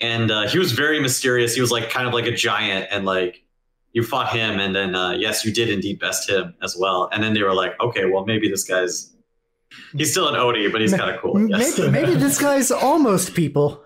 and 0.00 0.30
uh, 0.30 0.46
he 0.48 0.58
was 0.58 0.72
very 0.72 1.00
mysterious. 1.00 1.54
He 1.54 1.60
was 1.62 1.70
like 1.70 1.88
kind 1.88 2.06
of 2.06 2.12
like 2.12 2.26
a 2.26 2.32
giant, 2.34 2.88
and 2.90 3.06
like 3.06 3.42
you 3.96 4.02
fought 4.02 4.28
him, 4.30 4.60
and 4.60 4.76
then 4.76 4.94
uh, 4.94 5.12
yes, 5.12 5.42
you 5.44 5.52
did 5.52 5.68
indeed 5.70 5.98
best 5.98 6.28
him 6.28 6.54
as 6.62 6.76
well. 6.78 7.08
And 7.12 7.22
then 7.22 7.32
they 7.32 7.42
were 7.42 7.54
like, 7.54 7.72
okay, 7.80 8.04
well 8.04 8.24
maybe 8.26 8.46
this 8.48 8.64
guy's 8.64 9.16
he's 9.96 10.10
still 10.12 10.28
an 10.28 10.36
Oni, 10.36 10.68
but 10.68 10.80
he's 10.82 10.94
kind 10.94 11.10
of 11.14 11.20
cool. 11.20 11.34
Maybe, 11.34 11.90
maybe 11.90 12.14
this 12.26 12.38
guy's 12.38 12.70
almost 12.70 13.34
people. 13.34 13.82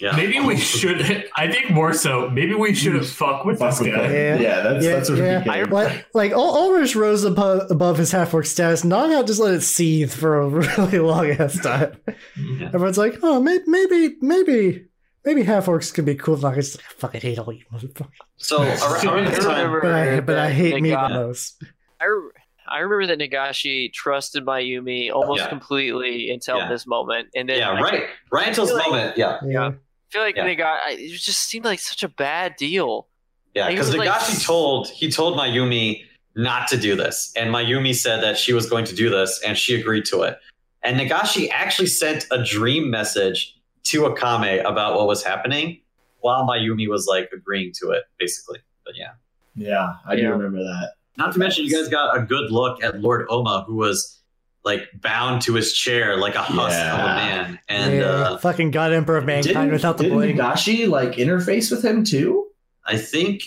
yeah. 0.00 0.14
Maybe 0.16 0.40
we 0.40 0.56
should. 0.58 1.00
I 1.36 1.50
think 1.50 1.70
more 1.70 1.92
so. 1.94 2.28
Maybe 2.28 2.54
we 2.54 2.74
shouldn't 2.74 3.06
fuck 3.06 3.44
with 3.46 3.58
Fuck 3.58 3.70
this 3.70 3.80
with 3.80 3.94
guy. 3.94 4.12
Yeah. 4.12 4.38
Yeah, 4.38 4.60
that's 4.62 4.84
Yeah, 4.84 4.92
that's 4.96 5.08
what 5.10 5.18
yeah. 5.18 5.38
he 5.40 5.44
became. 5.44 5.70
Like, 5.70 6.06
like 6.14 6.32
Ul- 6.32 6.56
Ulrich 6.64 6.94
rose 6.96 7.24
above, 7.24 7.70
above 7.70 7.96
his 7.98 8.12
half 8.12 8.34
orc 8.34 8.44
status, 8.46 8.82
not 8.84 9.10
out 9.12 9.26
just 9.26 9.40
let 9.40 9.54
it 9.54 9.62
seethe 9.62 10.12
for 10.12 10.40
a 10.40 10.48
really 10.60 10.98
long 10.98 11.30
ass 11.30 11.58
time. 11.62 11.96
Yeah. 12.36 12.66
Everyone's 12.74 12.98
like, 12.98 13.18
oh, 13.22 13.40
maybe, 13.40 13.64
maybe, 13.66 14.16
maybe, 14.20 14.84
maybe 15.24 15.42
half 15.42 15.66
orcs 15.66 15.92
can 15.92 16.04
be 16.04 16.14
cool. 16.14 16.36
Like, 16.36 16.54
I 16.54 16.60
just 16.60 16.78
I 16.78 16.82
fucking 16.98 17.20
hate 17.20 17.38
all 17.38 17.52
you 17.52 17.62
motherfuckers. 17.72 18.08
So 18.36 18.62
around, 18.62 19.04
around 19.06 19.24
the 19.34 19.40
time, 19.40 19.80
But 19.82 19.92
I, 19.92 20.20
but 20.20 20.38
I 20.38 20.48
that 20.48 20.52
hate 20.54 20.80
me 20.82 20.90
the 20.90 21.08
most. 21.08 21.62
I, 22.00 22.04
re- 22.06 22.30
I 22.68 22.78
remember 22.78 23.14
that 23.14 23.18
Nagashi 23.18 23.92
trusted 23.92 24.44
Mayumi 24.44 25.10
almost 25.12 25.40
Yeah. 25.42 25.48
completely 25.48 26.30
until 26.30 26.58
Yeah. 26.58 26.68
this 26.68 26.86
moment, 26.86 27.28
and 27.34 27.48
then 27.48 27.58
yeah, 27.58 27.70
I 27.70 27.80
right, 27.80 28.04
right 28.32 28.48
until 28.48 28.66
this 28.66 28.74
like- 28.74 28.86
moment, 28.90 29.16
yeah, 29.18 29.38
Yeah. 29.46 29.66
I 29.68 29.72
feel 30.12 30.22
like 30.22 30.36
Yeah. 30.36 30.46
Nagashi 30.46 30.98
it 30.98 31.18
just 31.20 31.42
seemed 31.42 31.64
like 31.64 31.78
such 31.80 32.02
a 32.02 32.08
bad 32.08 32.56
deal. 32.56 33.08
Yeah, 33.54 33.68
because 33.68 33.88
was 33.88 33.96
like- 33.96 34.08
Nagashi 34.08 34.44
told 34.44 34.88
he 34.88 35.10
told 35.10 35.36
Mayumi 35.38 36.04
not 36.36 36.68
to 36.68 36.76
do 36.76 36.94
this, 36.96 37.32
and 37.36 37.52
Mayumi 37.52 37.94
said 37.94 38.22
that 38.22 38.38
she 38.38 38.52
was 38.52 38.68
going 38.70 38.84
to 38.86 38.94
do 38.94 39.10
this, 39.10 39.40
and 39.44 39.58
she 39.58 39.78
agreed 39.78 40.04
to 40.06 40.22
it. 40.22 40.38
And 40.82 40.98
Nagashi 40.98 41.50
actually 41.50 41.88
sent 41.88 42.26
a 42.30 42.42
dream 42.42 42.88
message 42.90 43.54
to 43.84 44.02
Akame 44.02 44.60
about 44.64 44.96
what 44.96 45.06
was 45.06 45.22
happening, 45.22 45.80
while 46.20 46.46
Mayumi 46.46 46.88
was 46.88 47.06
like 47.06 47.30
agreeing 47.32 47.72
to 47.82 47.90
it, 47.90 48.04
basically. 48.18 48.58
But 48.84 48.94
yeah, 48.96 49.12
yeah, 49.54 49.94
I 50.06 50.16
do 50.16 50.30
remember 50.30 50.58
that. 50.58 50.92
not 51.16 51.32
to 51.32 51.38
mention 51.38 51.64
you 51.64 51.76
guys 51.76 51.88
got 51.88 52.16
a 52.16 52.22
good 52.22 52.50
look 52.50 52.82
at 52.82 53.00
Lord 53.00 53.26
Oma, 53.28 53.64
who 53.66 53.76
was 53.76 54.20
like 54.64 54.88
bound 55.00 55.42
to 55.42 55.54
his 55.54 55.72
chair 55.72 56.16
like 56.16 56.34
a 56.34 56.42
husk 56.42 56.78
of 56.78 57.00
a 57.00 57.14
man, 57.14 57.58
and 57.68 57.94
yeah. 57.94 58.02
uh, 58.02 58.38
fucking 58.38 58.70
God 58.70 58.92
Emperor 58.92 59.16
of 59.16 59.24
Mankind 59.24 59.72
without 59.72 59.98
the 59.98 60.04
didn't. 60.04 60.36
Nagashi 60.36 60.88
like 60.88 61.12
interface 61.12 61.70
with 61.70 61.84
him 61.84 62.04
too? 62.04 62.46
I 62.86 62.96
think 62.98 63.42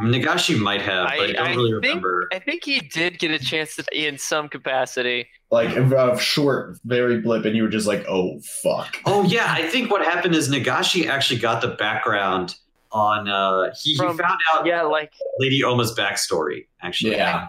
Nagashi 0.00 0.58
might 0.58 0.82
have, 0.82 1.06
but 1.16 1.20
I, 1.20 1.24
I- 1.24 1.32
don't 1.32 1.46
I 1.46 1.50
really 1.54 1.70
think- 1.72 1.82
remember. 1.84 2.28
I 2.32 2.38
think 2.40 2.64
he 2.64 2.80
did 2.80 3.18
get 3.18 3.30
a 3.30 3.38
chance 3.38 3.76
to 3.76 3.84
in 3.92 4.18
some 4.18 4.48
capacity. 4.48 5.28
Like 5.50 5.76
a 5.76 6.18
short, 6.18 6.78
very 6.84 7.20
blip, 7.20 7.44
and 7.44 7.54
you 7.56 7.62
were 7.62 7.68
just 7.68 7.86
like, 7.86 8.04
"Oh 8.08 8.40
fuck." 8.62 8.96
Oh 9.06 9.22
yeah, 9.24 9.46
I 9.48 9.62
think 9.68 9.90
what 9.90 10.02
happened 10.02 10.34
is 10.34 10.50
Nagashi 10.50 11.06
actually 11.06 11.38
got 11.38 11.60
the 11.62 11.68
background 11.68 12.56
on. 12.90 13.28
Uh, 13.28 13.72
he, 13.80 13.92
he 13.92 13.96
found 13.96 14.20
out 14.52 14.66
Yeah, 14.66 14.82
like 14.82 15.12
Lady 15.38 15.62
Oma's 15.62 15.94
backstory. 15.94 16.66
Actually, 16.82 17.12
Yeah. 17.16 17.48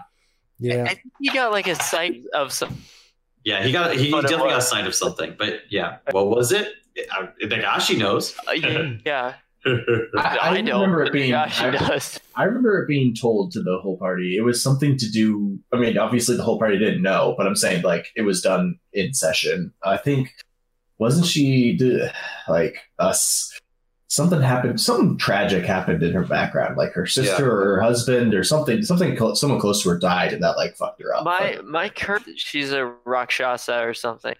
Yeah. 0.58 0.84
I 0.84 0.88
think 0.94 1.12
he 1.20 1.30
got 1.30 1.50
like 1.52 1.66
a 1.66 1.74
sight 1.74 2.22
of 2.32 2.52
some. 2.52 2.76
yeah, 3.44 3.62
he 3.64 3.72
got 3.72 3.94
he 3.96 4.10
But 4.10 4.22
definitely 4.22 4.48
got 4.50 4.52
a 4.52 4.56
was. 4.56 4.68
sight 4.68 4.86
of 4.86 4.94
something. 4.94 5.34
But 5.36 5.62
yeah, 5.68 5.96
what 6.12 6.28
was 6.28 6.52
it? 6.52 6.68
Uh, 7.10 7.26
Nagashi 7.42 7.98
knows. 7.98 8.34
Uh, 8.48 8.52
yeah, 8.52 9.34
I, 10.16 10.38
I, 10.40 10.60
don't. 10.60 10.80
remember 10.80 11.04
it 11.04 11.12
being. 11.12 11.32
Nagashi 11.32 11.74
I, 11.74 11.88
does. 11.88 12.20
I 12.34 12.44
remember 12.44 12.82
it 12.82 12.88
being 12.88 13.14
told 13.14 13.52
to 13.52 13.62
the 13.62 13.78
whole 13.82 13.98
party. 13.98 14.36
It 14.36 14.42
was 14.42 14.62
something 14.62 14.96
to 14.96 15.10
do. 15.10 15.58
I 15.72 15.78
mean, 15.78 15.98
obviously 15.98 16.36
the 16.36 16.42
whole 16.42 16.58
party 16.58 16.78
didn't 16.78 17.02
know, 17.02 17.34
but 17.36 17.46
I'm 17.46 17.56
saying 17.56 17.82
like 17.82 18.06
it 18.14 18.22
was 18.22 18.40
done 18.42 18.78
in 18.92 19.12
session. 19.14 19.72
I 19.82 19.96
think 19.96 20.32
wasn't 20.98 21.26
she 21.26 21.78
like 22.48 22.76
us? 22.98 23.52
Something 24.08 24.40
happened. 24.40 24.80
Something 24.80 25.18
tragic 25.18 25.64
happened 25.64 26.02
in 26.02 26.12
her 26.12 26.24
background, 26.24 26.76
like 26.76 26.92
her 26.92 27.06
sister 27.06 27.42
Yeah. 27.44 27.50
or 27.50 27.64
her 27.64 27.80
husband 27.80 28.34
or 28.34 28.44
something. 28.44 28.82
Something. 28.82 29.16
Someone 29.34 29.58
close 29.58 29.82
to 29.82 29.90
her 29.90 29.98
died, 29.98 30.32
and 30.32 30.42
that 30.44 30.56
like 30.56 30.76
fucked 30.76 31.02
her 31.02 31.12
up. 31.14 31.24
My 31.24 31.58
my 31.64 31.88
current, 31.88 32.24
she's 32.36 32.72
a 32.72 32.94
Rakshasa 33.04 33.80
or 33.80 33.94
something. 33.94 34.34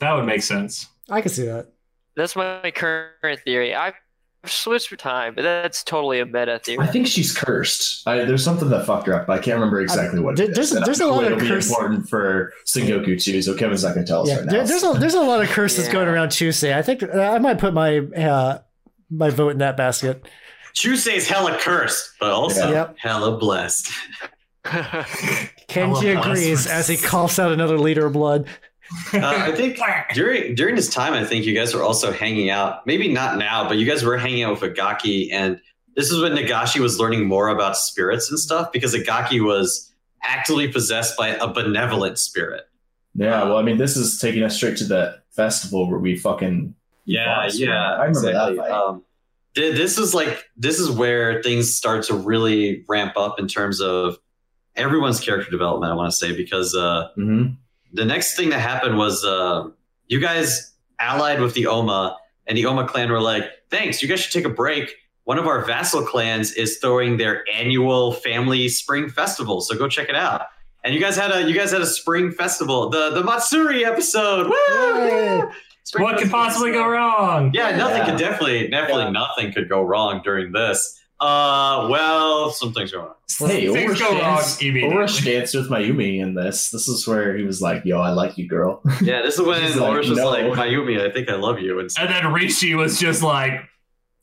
That 0.00 0.14
would 0.14 0.26
make 0.26 0.42
sense. 0.42 0.88
I 1.08 1.20
can 1.20 1.30
see 1.30 1.46
that. 1.46 1.72
That's 2.16 2.36
my 2.36 2.72
current 2.74 3.40
theory. 3.44 3.74
I've 3.74 3.94
switched 4.50 4.88
for 4.88 4.96
time, 4.96 5.34
but 5.34 5.42
that's 5.42 5.82
totally 5.84 6.20
a 6.20 6.26
meta 6.26 6.58
theory. 6.58 6.78
I 6.80 6.86
think 6.86 7.06
she's 7.06 7.36
cursed. 7.36 8.06
I, 8.06 8.24
there's 8.24 8.44
something 8.44 8.68
that 8.70 8.86
fucked 8.86 9.06
her 9.06 9.14
up. 9.14 9.26
But 9.26 9.34
I 9.40 9.42
can't 9.42 9.54
remember 9.56 9.80
exactly 9.80 10.20
what. 10.20 10.36
there- 10.36 10.50
it 10.50 10.56
is. 10.58 10.70
there's- 10.70 10.84
there's 10.86 11.00
a 11.00 11.06
lot 11.06 11.24
of 11.24 11.32
it'll 11.32 11.40
be 11.40 11.48
curse- 11.48 11.68
important 11.68 12.08
for 12.08 12.52
Sengoku 12.66 13.22
too. 13.22 13.42
So 13.42 13.54
Kevin's 13.54 13.82
not 13.84 13.94
going 13.94 14.06
to 14.06 14.10
tell 14.10 14.22
us 14.22 14.28
Yeah, 14.28 14.36
right 14.40 14.48
there, 14.48 14.60
now. 14.62 14.66
there's 14.66 14.82
a 14.84 14.92
there's 14.98 15.14
a 15.14 15.20
lot 15.20 15.42
of 15.42 15.48
curses 15.48 15.86
Yeah. 15.86 15.92
going 15.92 16.08
around 16.08 16.30
Tuesday. 16.30 16.76
I 16.76 16.82
think 16.82 17.02
I 17.02 17.38
might 17.38 17.58
put 17.58 17.74
my 17.74 17.98
uh, 17.98 18.58
my 19.10 19.30
vote 19.30 19.50
in 19.50 19.58
that 19.58 19.76
basket. 19.76 20.24
Chusei's 20.74 21.28
hella 21.28 21.56
cursed, 21.58 22.10
but 22.18 22.30
also 22.30 22.66
Yeah. 22.68 22.72
Yep. 22.74 22.96
hella 22.98 23.38
blessed. 23.38 23.90
Kenji 24.64 26.14
love 26.14 26.26
agrees 26.26 26.66
us. 26.66 26.72
as 26.72 26.88
he 26.88 26.96
coughs 26.96 27.38
out 27.38 27.52
another 27.52 27.78
liter 27.78 28.06
of 28.06 28.12
blood. 28.14 28.46
Uh, 29.12 29.20
I 29.22 29.52
think 29.56 29.78
during 30.14 30.54
during 30.54 30.74
this 30.76 30.88
time, 30.88 31.12
I 31.14 31.24
think 31.24 31.44
you 31.44 31.54
guys 31.54 31.74
were 31.74 31.82
also 31.82 32.12
hanging 32.12 32.50
out. 32.50 32.86
Maybe 32.86 33.08
not 33.12 33.38
now, 33.38 33.68
but 33.68 33.76
you 33.78 33.86
guys 33.86 34.04
were 34.04 34.16
hanging 34.16 34.42
out 34.44 34.60
with 34.60 34.74
Agaki, 34.74 35.28
and 35.32 35.60
this 35.96 36.10
is 36.10 36.20
when 36.20 36.32
Nagashi 36.32 36.80
was 36.80 36.98
learning 36.98 37.26
more 37.26 37.48
about 37.48 37.76
spirits 37.76 38.30
and 38.30 38.38
stuff 38.38 38.72
because 38.72 38.94
Agaki 38.94 39.44
was 39.44 39.92
actively 40.22 40.68
possessed 40.68 41.16
by 41.16 41.28
a 41.28 41.46
benevolent 41.48 42.18
spirit. 42.18 42.64
Yeah, 43.14 43.44
well, 43.44 43.58
I 43.58 43.62
mean, 43.62 43.78
this 43.78 43.96
is 43.96 44.18
taking 44.18 44.42
us 44.42 44.56
straight 44.56 44.76
to 44.78 44.84
that 44.86 45.22
festival 45.30 45.88
where 45.88 45.98
we 45.98 46.16
fucking. 46.16 46.74
Yeah, 47.04 47.44
boss, 47.44 47.58
yeah, 47.58 47.68
right? 47.68 47.76
I 47.76 48.04
remember 48.06 48.28
exactly. 48.30 48.56
that 48.56 48.62
fight. 48.62 48.70
Um, 48.70 49.04
th- 49.54 49.76
this 49.76 49.98
is 49.98 50.14
like 50.14 50.44
this 50.56 50.78
is 50.78 50.90
where 50.90 51.42
things 51.42 51.74
start 51.74 52.04
to 52.04 52.14
really 52.14 52.84
ramp 52.88 53.12
up 53.16 53.38
in 53.38 53.46
terms 53.46 53.80
of 53.80 54.18
everyone's 54.74 55.20
character 55.20 55.50
development. 55.50 55.92
I 55.92 55.94
want 55.94 56.10
to 56.10 56.16
say 56.16 56.34
because 56.34 56.74
uh, 56.74 57.10
Mhm. 57.16 57.56
The 57.94 58.04
next 58.04 58.36
thing 58.36 58.50
that 58.50 58.60
happened 58.60 58.98
was 58.98 59.24
uh, 59.24 59.68
you 60.08 60.20
guys 60.20 60.72
allied 60.98 61.40
with 61.40 61.54
the 61.54 61.66
Oma, 61.66 62.16
and 62.46 62.58
the 62.58 62.66
Oma 62.66 62.86
clan 62.86 63.10
were 63.10 63.20
like, 63.20 63.44
"Thanks, 63.70 64.02
you 64.02 64.08
guys 64.08 64.20
should 64.20 64.32
take 64.32 64.44
a 64.44 64.54
break." 64.54 64.94
One 65.24 65.38
of 65.38 65.46
our 65.46 65.64
vassal 65.64 66.02
clans 66.02 66.52
is 66.52 66.78
throwing 66.78 67.16
their 67.16 67.44
annual 67.50 68.12
family 68.12 68.68
spring 68.68 69.08
festival, 69.08 69.62
so 69.62 69.74
go 69.76 69.88
check 69.88 70.10
it 70.10 70.14
out. 70.14 70.42
And 70.84 70.92
you 70.94 71.00
guys 71.00 71.16
had 71.16 71.30
a 71.30 71.48
you 71.48 71.54
guys 71.54 71.72
had 71.72 71.80
a 71.80 71.86
spring 71.86 72.30
festival, 72.30 72.90
the 72.90 73.10
the 73.10 73.24
Matsuri 73.24 73.84
episode. 73.86 74.48
Woo! 74.48 74.54
Yay! 74.98 75.42
Spring 75.84 76.04
What 76.04 76.12
could 76.18 76.30
festival. 76.30 76.40
possibly 76.40 76.72
go 76.72 76.86
wrong? 76.88 77.52
Yeah, 77.54 77.76
nothing 77.76 77.98
Yeah. 77.98 78.04
could 78.10 78.18
definitely 78.18 78.68
definitely 78.68 79.04
Yeah. 79.04 79.10
nothing 79.10 79.52
could 79.52 79.68
go 79.68 79.82
wrong 79.82 80.20
during 80.22 80.52
this. 80.52 81.00
Uh, 81.20 81.88
well, 81.90 82.50
some 82.50 82.72
things 82.72 82.92
go 82.92 82.98
wrong. 83.00 83.14
Hey, 83.38 83.66
Things 83.72 83.84
Ulrich 83.84 83.98
go 83.98 84.10
wrong 84.10 84.20
danced, 84.20 85.24
danced 85.24 85.54
with 85.54 85.70
Mayumi 85.70 86.20
in 86.20 86.34
this. 86.34 86.70
This 86.70 86.88
is 86.88 87.06
where 87.06 87.36
he 87.36 87.44
was 87.44 87.62
like, 87.62 87.84
"Yo, 87.84 88.00
I 88.00 88.10
like 88.10 88.36
you, 88.36 88.46
girl." 88.48 88.82
Yeah, 89.00 89.22
this 89.22 89.38
is 89.38 89.46
when 89.46 89.62
He's 89.62 89.76
like, 89.76 89.96
was 89.96 90.10
no. 90.10 90.28
like, 90.28 90.44
"Mayumi, 90.44 91.00
I 91.00 91.10
think 91.12 91.28
I 91.28 91.36
love 91.36 91.60
you," 91.60 91.78
and 91.78 91.88
And 91.98 92.10
then 92.10 92.32
Rishi 92.32 92.74
was 92.74 92.98
just 92.98 93.22
like, 93.22 93.52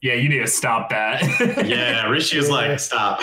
"Yeah, 0.01 0.13
you 0.13 0.29
need 0.29 0.39
to 0.39 0.47
stop 0.47 0.89
that." 0.89 1.21
yeah, 1.67 2.07
Rishi 2.07 2.37
was 2.37 2.49
like, 2.49 2.79
"Stop." 2.79 3.21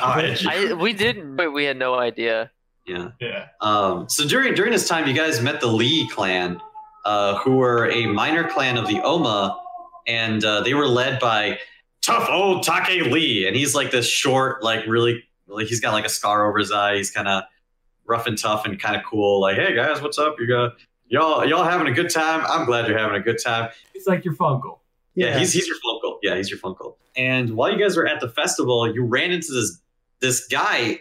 I'll 0.00 0.20
edge 0.20 0.42
you. 0.44 0.50
I, 0.50 0.72
we 0.74 0.92
didn't, 0.92 1.34
but 1.36 1.50
we 1.52 1.64
had 1.64 1.78
no 1.78 1.94
idea. 1.94 2.50
yeah. 2.86 3.08
yeah. 3.20 3.46
Um, 3.60 4.08
so 4.08 4.26
during 4.26 4.54
during 4.54 4.70
this 4.72 4.86
time, 4.86 5.08
you 5.08 5.14
guys 5.14 5.40
met 5.40 5.60
the 5.60 5.66
Lee 5.66 6.08
clan, 6.10 6.60
uh, 7.04 7.38
who 7.38 7.56
were 7.56 7.90
a 7.90 8.06
minor 8.06 8.48
clan 8.48 8.76
of 8.76 8.86
the 8.86 9.00
Oma, 9.02 9.58
and 10.06 10.44
uh, 10.44 10.60
they 10.60 10.74
were 10.74 10.86
led 10.86 11.18
by 11.20 11.58
tough 12.02 12.28
old 12.28 12.62
Take 12.62 13.06
Lee, 13.06 13.46
and 13.46 13.56
he's 13.56 13.74
like 13.74 13.90
this 13.90 14.08
short, 14.08 14.62
like 14.62 14.86
really, 14.86 15.24
like 15.46 15.66
he's 15.66 15.80
got 15.80 15.92
like 15.92 16.04
a 16.04 16.10
scar 16.10 16.48
over 16.48 16.58
his 16.58 16.72
eye. 16.72 16.96
He's 16.96 17.10
kind 17.10 17.28
of 17.28 17.44
rough 18.04 18.26
and 18.26 18.36
tough 18.36 18.66
and 18.66 18.78
kind 18.78 18.96
of 18.96 19.02
cool. 19.04 19.40
Like, 19.40 19.56
hey 19.56 19.74
guys, 19.74 20.02
what's 20.02 20.18
up? 20.18 20.36
You 20.38 20.46
got 20.46 20.72
y'all 21.06 21.44
y'all 21.44 21.64
having 21.64 21.86
a 21.86 21.92
good 21.92 22.10
time? 22.10 22.44
I'm 22.46 22.66
glad 22.66 22.88
you're 22.88 22.98
having 22.98 23.16
a 23.16 23.24
good 23.24 23.38
time. 23.42 23.70
He's 23.92 24.06
like 24.06 24.24
your 24.24 24.34
Funkle. 24.34 24.78
Yeah, 25.14 25.38
he's 25.38 25.52
he's 25.52 25.66
your 25.66 25.76
funkle. 25.76 26.18
Yeah, 26.22 26.36
he's 26.36 26.50
your 26.50 26.58
funkle. 26.58 26.96
And 27.16 27.50
while 27.50 27.70
you 27.70 27.78
guys 27.78 27.96
were 27.96 28.06
at 28.06 28.20
the 28.20 28.28
festival, 28.28 28.92
you 28.92 29.04
ran 29.04 29.30
into 29.30 29.52
this 29.52 29.78
this 30.20 30.46
guy 30.46 31.00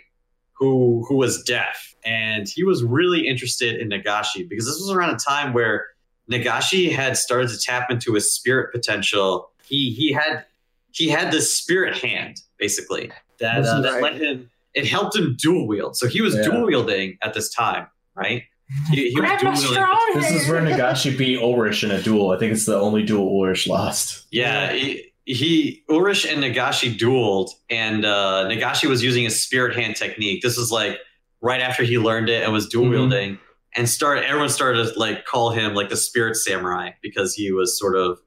who 0.53 1.05
who 1.07 1.15
was 1.15 1.41
deaf, 1.43 1.95
and 2.03 2.47
he 2.47 2.63
was 2.63 2.83
really 2.83 3.27
interested 3.27 3.79
in 3.79 3.89
Nagashi 3.89 4.47
because 4.47 4.65
this 4.65 4.79
was 4.79 4.91
around 4.91 5.15
a 5.15 5.17
time 5.17 5.53
where 5.53 5.87
Nagashi 6.29 6.91
had 6.91 7.15
started 7.15 7.49
to 7.49 7.57
tap 7.57 7.89
into 7.89 8.13
his 8.13 8.33
spirit 8.33 8.73
potential. 8.73 9.49
He 9.63 9.91
he 9.91 10.11
had 10.11 10.45
he 10.93 11.09
had 11.09 11.31
this 11.31 11.53
spirit 11.53 11.97
hand 11.97 12.37
basically 12.57 13.11
that 13.39 13.63
uh, 13.65 13.81
that 13.81 13.93
Right. 13.93 14.03
let 14.03 14.15
him. 14.21 14.49
It 14.73 14.87
helped 14.87 15.15
him 15.15 15.35
dual 15.37 15.67
wield. 15.67 15.97
So 15.97 16.07
he 16.07 16.21
was 16.21 16.33
Yeah. 16.35 16.43
dual 16.43 16.65
wielding 16.65 17.17
at 17.21 17.33
this 17.33 17.53
time, 17.53 17.87
right? 18.15 18.43
He, 18.89 19.09
he 19.09 19.19
was 19.19 19.29
Grab 19.29 19.43
my 19.43 19.51
dual 19.51 19.51
wielding. 19.51 19.71
strong 19.73 20.11
This 20.15 20.31
is 20.43 20.49
where. 20.49 20.61
Nagashi 20.61 21.17
beat 21.17 21.39
Ulrich 21.41 21.83
in 21.83 21.91
a 21.91 22.01
duel. 22.01 22.31
I 22.31 22.37
think 22.37 22.53
it's 22.53 22.65
the 22.65 22.79
only 22.79 23.03
duel 23.03 23.27
Ulrich 23.27 23.67
lost. 23.67 24.25
Yeah, 24.31 24.71
he, 24.71 25.11
he 25.25 25.83
Ulrich 25.89 26.25
and 26.25 26.41
Nagashi 26.41 26.97
dueled, 26.97 27.49
and 27.69 28.05
uh, 28.05 28.45
Nagashi 28.47 28.87
was 28.87 29.03
using 29.03 29.25
a 29.25 29.29
spirit 29.29 29.75
hand 29.75 29.97
technique. 29.97 30.41
This 30.41 30.57
was 30.57 30.71
like 30.71 30.99
right 31.41 31.59
after 31.61 31.83
he 31.83 31.97
learned 31.99 32.29
it 32.29 32.43
and 32.43 32.53
was 32.53 32.67
dual 32.69 32.87
wielding, 32.89 33.39
and 33.75 33.89
started 33.89 34.23
everyone 34.25 34.47
started 34.49 34.93
to 34.93 34.97
like 34.99 35.25
call 35.25 35.49
him 35.51 35.73
like 35.73 35.89
the 35.89 35.97
spirit 35.97 36.35
samurai 36.37 36.91
because 37.01 37.33
he 37.35 37.51
was 37.51 37.77
sort 37.77 37.97
of 37.97 38.19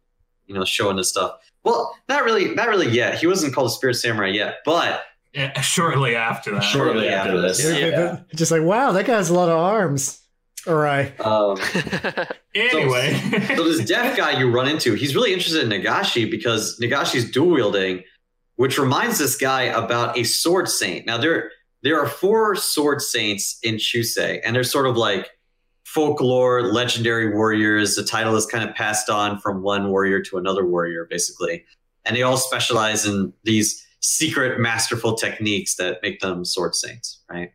you 0.47 0.55
know 0.55 0.65
showing 0.67 0.97
this 0.97 1.09
stuff. 1.09 1.39
Well, 1.65 1.97
not 2.09 2.25
really, 2.25 2.55
not 2.55 2.69
really 2.69 2.89
yet. 2.91 3.19
He 3.19 3.27
wasn't 3.27 3.55
called 3.55 3.69
a 3.69 3.71
spirit 3.71 3.95
samurai 3.95 4.29
yet, 4.29 4.59
but 4.65 5.03
Yeah, 5.33 5.59
shortly 5.61 6.15
after 6.15 6.53
that. 6.53 6.61
Shortly 6.61 7.09
after 7.09 7.41
this. 7.41 7.65
Yeah, 7.65 7.77
Yeah. 7.89 8.21
Just 8.35 8.51
like, 8.51 8.62
wow, 8.62 8.93
that 8.93 9.07
guy 9.07 9.15
has 9.17 9.31
a 9.31 9.35
lot 9.35 9.49
of 9.49 9.59
arms. 9.59 10.21
All 10.67 10.75
right. 10.75 11.19
um, 11.21 11.59
Anyway. 12.55 13.19
so 13.57 13.65
this 13.65 13.85
deaf 13.85 14.17
guy 14.17 14.39
you 14.39 14.51
run 14.51 14.69
into, 14.69 14.95
he's 14.95 15.15
really 15.15 15.33
interested 15.33 15.62
in 15.71 15.83
Nagashi 15.83 16.31
because 16.31 16.79
Nagashi's 16.81 17.31
dual 17.31 17.51
wielding, 17.51 18.05
which 18.57 18.79
reminds 18.79 19.19
this 19.19 19.37
guy 19.37 19.62
about 19.62 20.17
a 20.17 20.25
sword 20.25 20.69
saint. 20.69 21.05
Now 21.07 21.19
there 21.19 21.51
there 21.83 22.01
are 22.01 22.07
four 22.09 22.55
sword 22.57 23.03
saints 23.03 23.59
in 23.62 23.75
Chusei, 23.75 24.41
and 24.45 24.55
they're 24.57 24.65
sort 24.65 24.87
of 24.87 24.97
like 24.97 25.29
folklore, 25.95 26.62
legendary 26.62 27.32
warriors. 27.32 27.95
The 27.95 28.03
title 28.03 28.34
is 28.34 28.47
kind 28.47 28.68
of 28.68 28.74
passed 28.74 29.09
on 29.09 29.38
from 29.38 29.62
one 29.62 29.88
warrior 29.88 30.20
to 30.22 30.38
another 30.38 30.66
warrior, 30.66 31.07
basically, 31.09 31.64
and 32.05 32.16
they 32.16 32.22
all 32.22 32.36
specialize 32.36 33.07
in 33.07 33.32
these 33.45 33.86
secret, 34.01 34.61
masterful 34.61 35.14
techniques 35.14 35.76
that 35.76 36.01
make 36.03 36.20
them 36.20 36.45
sword 36.45 36.74
saints, 36.74 37.20
right? 37.30 37.53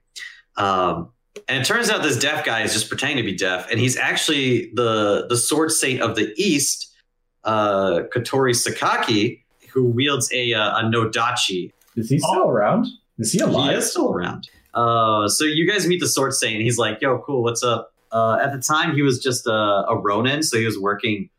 Um, 0.56 1.10
and 1.48 1.62
it 1.62 1.66
turns 1.66 1.90
out 1.90 2.02
this 2.02 2.18
deaf 2.18 2.46
guy 2.46 2.62
is 2.62 2.74
just 2.74 2.88
pretending 2.88 3.18
to 3.18 3.24
be 3.24 3.36
deaf, 3.36 3.70
and 3.70 3.80
he's 3.80 3.98
actually 3.98 4.72
the 4.74 5.28
the 5.28 5.38
sword 5.38 5.72
saint 5.72 6.02
of 6.02 6.16
the 6.16 6.34
east, 6.38 6.96
uh, 7.44 8.02
Kotori 8.14 8.56
Sakaki, 8.56 9.44
who 9.72 9.84
wields 9.84 10.32
a 10.34 10.54
uh, 10.54 10.80
a 10.80 10.84
nodachi. 10.84 11.72
Is 11.96 12.10
he 12.10 12.20
still 12.20 12.48
around? 12.48 12.88
Is 13.18 13.34
he 13.34 13.40
alive? 13.40 13.72
He 13.72 13.78
is 13.78 13.92
still 13.92 14.14
around. 14.14 14.50
Uh, 14.74 15.28
so 15.28 15.44
you 15.44 15.70
guys 15.70 15.88
meet 15.88 16.00
the 16.00 16.08
sword 16.08 16.34
saint, 16.34 16.62
he's 16.62 16.78
like, 16.78 17.02
"Yo, 17.02 17.20
cool, 17.20 17.44
what's 17.44 17.64
up?" 17.64 17.94
Uh, 18.12 18.38
at 18.42 18.52
the 18.52 18.60
time, 18.60 18.96
he 18.96 19.02
was 19.02 19.20
just 19.20 19.46
a, 19.48 19.52
a 19.90 19.96
Ronin, 19.98 20.42
so 20.44 20.58
he 20.58 20.66
was 20.66 20.78
working. 20.80 21.30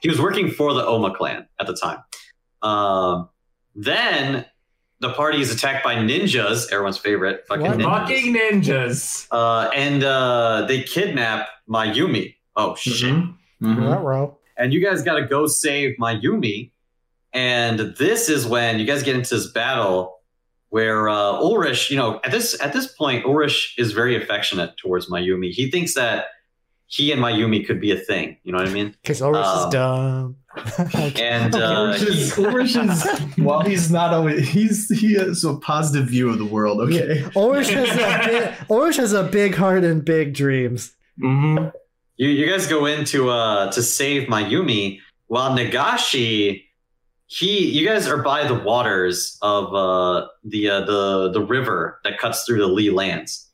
He 0.00 0.08
was 0.08 0.20
working 0.20 0.50
for 0.50 0.72
the 0.74 0.84
Oma 0.84 1.14
clan 1.14 1.46
at 1.60 1.66
the 1.66 1.74
time. 1.74 1.98
Um, 2.62 3.28
then 3.74 4.44
the 5.00 5.12
party 5.12 5.40
is 5.40 5.50
attacked 5.52 5.84
by 5.84 5.96
ninjas, 5.96 6.70
everyone's 6.72 6.98
favorite 6.98 7.44
fucking 7.48 7.66
What? 7.66 7.78
ninjas. 7.78 8.00
Fucking 8.00 8.34
ninjas. 8.34 9.26
Uh, 9.30 9.70
and 9.74 10.02
uh, 10.04 10.64
they 10.66 10.82
kidnap 10.82 11.48
Mayumi. 11.68 12.36
Oh 12.56 12.74
shit! 12.76 13.12
Mhm. 13.14 13.34
Mhm. 13.62 13.76
Ruh-roh. 13.78 14.38
And 14.56 14.72
you 14.72 14.84
guys 14.84 15.02
got 15.02 15.14
to 15.18 15.26
go 15.26 15.46
save 15.46 15.96
Mayumi. 15.98 16.70
And 17.32 17.80
this 17.98 18.28
is 18.28 18.46
when 18.46 18.78
you 18.78 18.86
guys 18.86 19.02
get 19.02 19.16
into 19.16 19.34
this 19.34 19.48
battle 19.50 20.13
where 20.74 21.08
uh, 21.08 21.14
Ulrich, 21.48 21.88
you 21.88 21.96
know, 21.96 22.20
at 22.24 22.32
this 22.32 22.60
at 22.60 22.72
this 22.72 22.88
point, 22.88 23.24
Ulrich 23.24 23.76
is 23.78 23.92
very 23.92 24.20
affectionate 24.20 24.76
towards 24.76 25.08
Mayumi. 25.08 25.52
He 25.52 25.70
thinks 25.70 25.94
that 25.94 26.24
he 26.86 27.12
and 27.12 27.22
Mayumi 27.22 27.64
could 27.64 27.80
be 27.80 27.92
a 27.92 27.96
thing. 27.96 28.38
You 28.42 28.50
know 28.50 28.58
what 28.58 28.66
I 28.66 28.72
mean? 28.72 28.88
Because 29.00 29.22
Ulrich 29.22 29.46
Um, 29.46 29.58
is 29.68 29.72
dumb. 29.72 30.36
And 31.20 31.54
uh, 31.54 31.76
Ulrich 31.80 32.02
is, 32.02 32.36
Ulrich 32.38 32.74
is 32.76 33.04
while 33.36 33.60
he's 33.60 33.88
not 33.92 34.12
always 34.12 34.48
he's 34.48 34.88
he 35.00 35.14
has 35.14 35.44
a 35.44 35.54
positive 35.54 36.08
view 36.08 36.28
of 36.28 36.38
the 36.38 36.44
world. 36.56 36.80
Okay. 36.80 37.24
Ulrich 37.36 37.70
has 37.70 37.90
a 37.94 38.28
big, 38.28 38.68
Ulrich 38.68 38.96
has 38.96 39.12
a 39.12 39.22
big 39.22 39.54
heart 39.54 39.84
and 39.84 40.04
big 40.04 40.34
dreams. 40.34 40.92
Mm-hmm. 41.22 41.68
you, 42.16 42.28
you 42.30 42.46
guys 42.50 42.66
go 42.66 42.86
in 42.86 43.04
to 43.14 43.30
uh 43.30 43.70
to 43.70 43.80
save 43.80 44.26
Mayumi 44.28 44.98
while 45.28 45.56
Nagashi 45.56 46.64
he 47.26 47.66
you 47.70 47.86
guys 47.86 48.06
are 48.06 48.22
by 48.22 48.46
the 48.46 48.54
waters 48.54 49.38
of 49.42 49.74
uh 49.74 50.26
the 50.44 50.68
uh, 50.68 50.80
the 50.84 51.30
the 51.32 51.40
river 51.40 52.00
that 52.04 52.18
cuts 52.18 52.44
through 52.44 52.58
the 52.58 52.66
Lee 52.68 52.90
lands. 52.90 53.50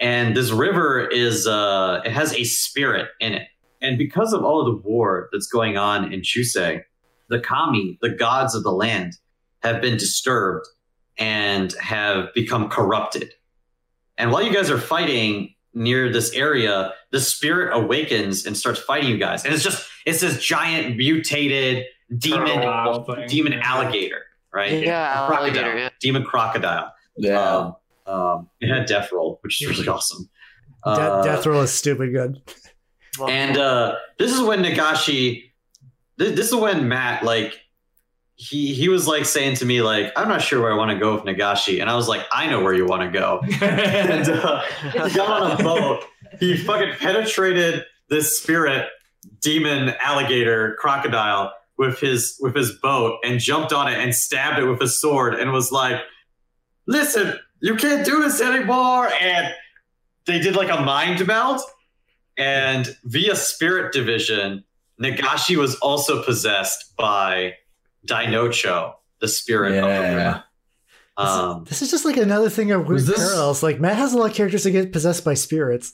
And 0.00 0.36
this 0.36 0.50
river 0.50 1.06
is 1.06 1.46
uh 1.46 2.00
it 2.04 2.12
has 2.12 2.32
a 2.34 2.44
spirit 2.44 3.08
in 3.20 3.34
it. 3.34 3.48
And 3.80 3.98
because 3.98 4.32
of 4.32 4.44
all 4.44 4.60
of 4.60 4.66
the 4.66 4.88
war 4.88 5.28
that's 5.32 5.46
going 5.46 5.76
on 5.76 6.12
in 6.12 6.20
Chusei, 6.20 6.82
the 7.28 7.40
kami, 7.40 7.98
the 8.00 8.10
gods 8.10 8.54
of 8.54 8.62
the 8.62 8.72
land, 8.72 9.14
have 9.62 9.80
been 9.80 9.96
disturbed 9.96 10.66
and 11.18 11.72
have 11.80 12.32
become 12.34 12.68
corrupted. 12.68 13.32
And 14.16 14.30
while 14.30 14.42
you 14.42 14.52
guys 14.52 14.70
are 14.70 14.78
fighting 14.78 15.54
near 15.74 16.12
this 16.12 16.32
area, 16.32 16.92
the 17.10 17.20
spirit 17.20 17.76
awakens 17.76 18.46
and 18.46 18.56
starts 18.56 18.80
fighting 18.80 19.08
you 19.10 19.18
guys. 19.18 19.44
And 19.44 19.52
it's 19.52 19.64
just 19.64 19.88
it's 20.06 20.20
this 20.20 20.42
giant 20.42 20.96
mutated 20.96 21.84
demon 22.18 22.46
Turtle 22.46 23.04
thing. 23.04 23.26
demon 23.28 23.52
alligator, 23.54 24.22
right? 24.52 24.72
Yeah, 24.84 25.26
crocodile, 25.26 25.36
alligator, 25.38 25.78
yeah. 25.78 25.88
demon 26.00 26.24
crocodile. 26.24 26.92
Yeah. 27.16 27.38
Um, 27.40 27.76
um, 28.06 28.48
it 28.60 28.68
had 28.68 28.86
death 28.86 29.10
roll, 29.12 29.38
which 29.42 29.62
is 29.62 29.68
really 29.68 29.88
awesome. 29.96 30.28
De- 30.84 30.90
Uh, 30.90 31.22
Death 31.22 31.46
roll 31.46 31.60
is 31.62 31.72
stupid 31.72 32.12
good. 32.12 32.40
and 33.28 33.56
uh, 33.56 33.94
this 34.18 34.32
is 34.32 34.40
when 34.40 34.62
Nagashi, 34.64 35.50
this, 36.16 36.34
this 36.34 36.48
is 36.48 36.54
when 36.54 36.88
Matt 36.88 37.22
like 37.24 37.58
he 38.34 38.74
he 38.74 38.88
was 38.88 39.06
like 39.06 39.24
saying 39.24 39.54
to 39.56 39.64
me 39.64 39.82
like 39.82 40.10
I'm 40.16 40.28
not 40.28 40.42
sure 40.42 40.60
where 40.60 40.72
I 40.72 40.76
want 40.76 40.90
to 40.90 40.98
go 40.98 41.14
with 41.14 41.22
Nagashi, 41.24 41.80
and 41.80 41.88
I 41.88 41.94
was 41.94 42.08
like 42.08 42.22
I 42.32 42.48
know 42.48 42.62
where 42.62 42.74
you 42.74 42.86
want 42.86 43.02
to 43.12 43.16
go. 43.16 43.40
and 43.62 44.28
uh, 44.28 44.62
he 44.92 44.98
got 45.14 45.42
on 45.42 45.60
a 45.60 45.62
boat. 45.62 46.04
He 46.40 46.56
fucking 46.56 46.94
penetrated 46.98 47.84
this 48.08 48.36
spirit 48.38 48.88
demon 49.40 49.94
alligator 50.00 50.76
crocodile 50.80 51.52
with 51.82 51.98
his 52.00 52.36
with 52.40 52.54
his 52.56 52.72
boat 52.72 53.18
and 53.24 53.38
jumped 53.40 53.72
on 53.72 53.88
it 53.92 53.98
and 53.98 54.14
stabbed 54.14 54.58
it 54.58 54.64
with 54.64 54.80
a 54.80 54.88
sword 54.88 55.34
and 55.34 55.52
was 55.52 55.70
like, 55.72 56.00
"Listen, 56.86 57.38
you 57.60 57.74
can't 57.76 58.04
do 58.06 58.22
this 58.22 58.40
anymore." 58.40 59.10
And 59.20 59.52
they 60.26 60.38
did 60.38 60.56
like 60.56 60.70
a 60.70 60.80
mind 60.80 61.26
melt, 61.26 61.60
and 62.38 62.96
via 63.04 63.36
spirit 63.36 63.92
division, 63.92 64.64
Nagashi 65.00 65.56
was 65.56 65.74
also 65.76 66.22
possessed 66.22 66.96
by 66.96 67.54
Dinocho, 68.06 68.94
the 69.20 69.28
spirit 69.28 69.72
of 69.76 69.82
the 69.82 69.88
Yeah. 69.88 70.14
river. 70.14 70.44
Um, 71.16 71.64
This 71.68 71.82
is 71.82 71.90
just 71.90 72.04
like 72.04 72.16
another 72.16 72.48
thing 72.48 72.70
of 72.72 72.86
weird 72.88 73.02
this- 73.02 73.18
parallels. 73.18 73.62
Like 73.62 73.80
Matt 73.80 73.96
has 73.96 74.12
a 74.14 74.18
lot 74.18 74.30
of 74.30 74.36
characters 74.36 74.64
that 74.64 74.70
get 74.70 74.92
possessed 74.92 75.24
by 75.24 75.34
spirits, 75.34 75.92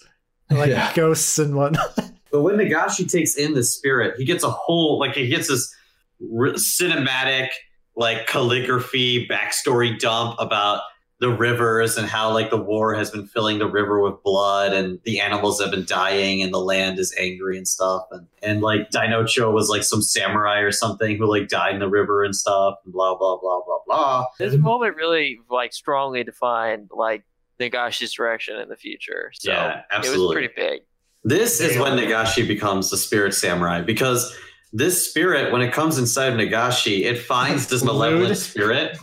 like 0.50 0.70
Yeah. 0.70 0.92
ghosts 0.94 1.38
and 1.38 1.54
whatnot. 1.56 1.98
But 2.30 2.42
when 2.42 2.56
Nagashi 2.56 3.10
takes 3.10 3.36
in 3.36 3.54
the 3.54 3.64
spirit, 3.64 4.16
he 4.18 4.26
gets 4.26 4.44
a 4.44 4.50
whole 4.50 4.98
like 4.98 5.14
he 5.14 5.28
gets 5.28 5.48
this 5.48 5.74
r- 6.22 6.52
cinematic 6.54 7.48
like 7.96 8.26
calligraphy 8.26 9.26
backstory 9.28 9.98
dump 9.98 10.36
about 10.38 10.82
the 11.20 11.28
rivers 11.28 11.96
and 11.98 12.06
how 12.08 12.32
like 12.32 12.48
the 12.50 12.56
war 12.56 12.94
has 12.94 13.10
been 13.10 13.26
filling 13.26 13.58
the 13.58 13.66
river 13.68 14.00
with 14.00 14.22
blood 14.22 14.72
and 14.72 15.00
the 15.02 15.18
animals 15.18 15.60
have 15.60 15.72
been 15.72 15.84
dying 15.84 16.40
and 16.42 16.54
the 16.54 16.60
land 16.60 16.96
is 16.96 17.12
angry 17.18 17.56
and 17.56 17.66
stuff 17.66 18.04
and 18.12 18.28
and 18.40 18.60
like 18.60 18.88
Dinocho 18.90 19.52
was 19.52 19.68
like 19.68 19.82
some 19.82 20.00
samurai 20.00 20.60
or 20.60 20.70
something 20.70 21.16
who 21.16 21.26
like 21.26 21.48
died 21.48 21.74
in 21.74 21.80
the 21.80 21.88
river 21.88 22.22
and 22.22 22.36
stuff 22.36 22.76
and 22.84 22.92
blah 22.94 23.16
blah 23.16 23.36
blah 23.36 23.60
blah 23.66 23.78
blah. 23.84 24.26
This 24.38 24.54
moment 24.56 24.94
really 24.94 25.40
like 25.50 25.72
strongly 25.72 26.22
defined 26.22 26.90
like 26.94 27.24
Nagashi's 27.58 28.12
direction 28.12 28.56
in 28.60 28.68
the 28.68 28.76
future. 28.76 29.32
So 29.34 29.50
Yeah, 29.50 29.70
it 29.70 29.74
was 29.74 29.84
absolutely. 30.06 30.34
pretty 30.36 30.52
big. 30.54 30.82
This 31.24 31.60
is 31.60 31.76
when 31.76 31.98
Nagashi 31.98 32.46
becomes 32.46 32.90
the 32.90 32.96
spirit 32.96 33.34
samurai 33.34 33.80
because 33.80 34.32
this 34.72 35.08
spirit, 35.08 35.52
when 35.52 35.62
it 35.62 35.72
comes 35.72 35.96
inside 35.98 36.32
of 36.32 36.38
Nagashi, 36.38 37.04
it 37.04 37.18
finds 37.18 37.66
this 37.68 37.82
malevolent 37.82 38.36
spirit. 38.36 38.96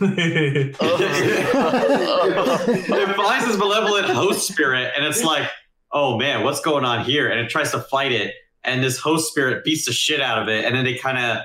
It 1.98 3.16
finds 3.16 3.46
this 3.46 3.56
malevolent 3.58 4.06
host 4.08 4.46
spirit, 4.48 4.92
and 4.96 5.04
it's 5.04 5.22
like, 5.22 5.48
oh 5.92 6.16
man, 6.18 6.44
what's 6.44 6.60
going 6.60 6.84
on 6.84 7.04
here? 7.04 7.28
And 7.28 7.40
it 7.40 7.48
tries 7.50 7.70
to 7.72 7.80
fight 7.80 8.12
it, 8.12 8.34
and 8.64 8.82
this 8.82 8.98
host 8.98 9.28
spirit 9.30 9.64
beats 9.64 9.86
the 9.86 9.92
shit 9.92 10.20
out 10.20 10.40
of 10.42 10.48
it, 10.48 10.64
and 10.64 10.74
then 10.74 10.84
they 10.84 10.94
kind 10.94 11.18
of, 11.18 11.38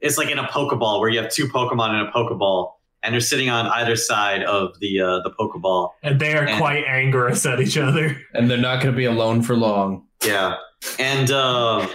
it's 0.00 0.18
like 0.18 0.30
in 0.30 0.38
a 0.38 0.44
Pokeball 0.44 1.00
where 1.00 1.08
you 1.08 1.20
have 1.20 1.30
two 1.30 1.46
Pokemon 1.48 2.00
in 2.00 2.06
a 2.06 2.10
Pokeball, 2.12 2.72
and 3.02 3.12
they're 3.12 3.20
sitting 3.20 3.50
on 3.50 3.66
either 3.66 3.96
side 3.96 4.42
of 4.44 4.78
the 4.80 5.00
uh, 5.00 5.20
the 5.20 5.30
Pokeball. 5.38 5.90
and 6.02 6.20
they 6.20 6.34
are 6.36 6.44
And- 6.46 6.58
quite 6.58 6.84
angry 6.84 7.32
at 7.32 7.60
each 7.60 7.76
other. 7.78 8.16
And 8.34 8.50
they're 8.50 8.58
not 8.58 8.82
going 8.82 8.92
to 8.94 8.96
be 8.96 9.04
alone 9.06 9.42
for 9.42 9.56
long. 9.56 10.06
Yeah, 10.24 10.56
and. 10.98 11.30
Uh, 11.30 11.86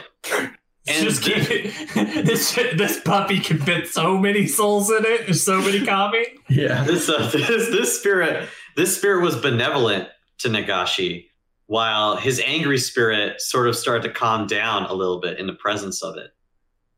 And 0.90 1.04
Just 1.06 1.22
keep 1.24 1.38
it. 1.50 1.74
This 2.26 2.54
this 2.56 3.00
puppy 3.02 3.40
can 3.40 3.60
fit 3.60 3.88
so 3.88 4.18
many 4.18 4.48
souls 4.48 4.90
in 4.90 5.06
it. 5.06 5.26
There's 5.26 5.44
so 5.44 5.60
many 5.62 5.86
Kami. 5.86 6.26
Yeah. 6.50 6.84
this 6.88 7.10
uh, 7.10 7.30
this 7.32 7.70
this 7.70 7.98
spirit 8.00 8.48
this 8.76 8.96
spirit 8.98 9.22
was 9.24 9.36
benevolent 9.36 10.08
to 10.40 10.50
Nagashi, 10.50 11.26
while 11.68 12.16
his 12.18 12.42
angry 12.46 12.78
spirit 12.78 13.42
sort 13.42 13.68
of 13.68 13.76
started 13.76 14.04
to 14.04 14.10
calm 14.14 14.48
down 14.48 14.86
a 14.86 14.94
little 14.94 15.20
bit 15.20 15.38
in 15.40 15.48
the 15.48 15.54
presence 15.54 16.02
of 16.02 16.18
it. 16.18 16.32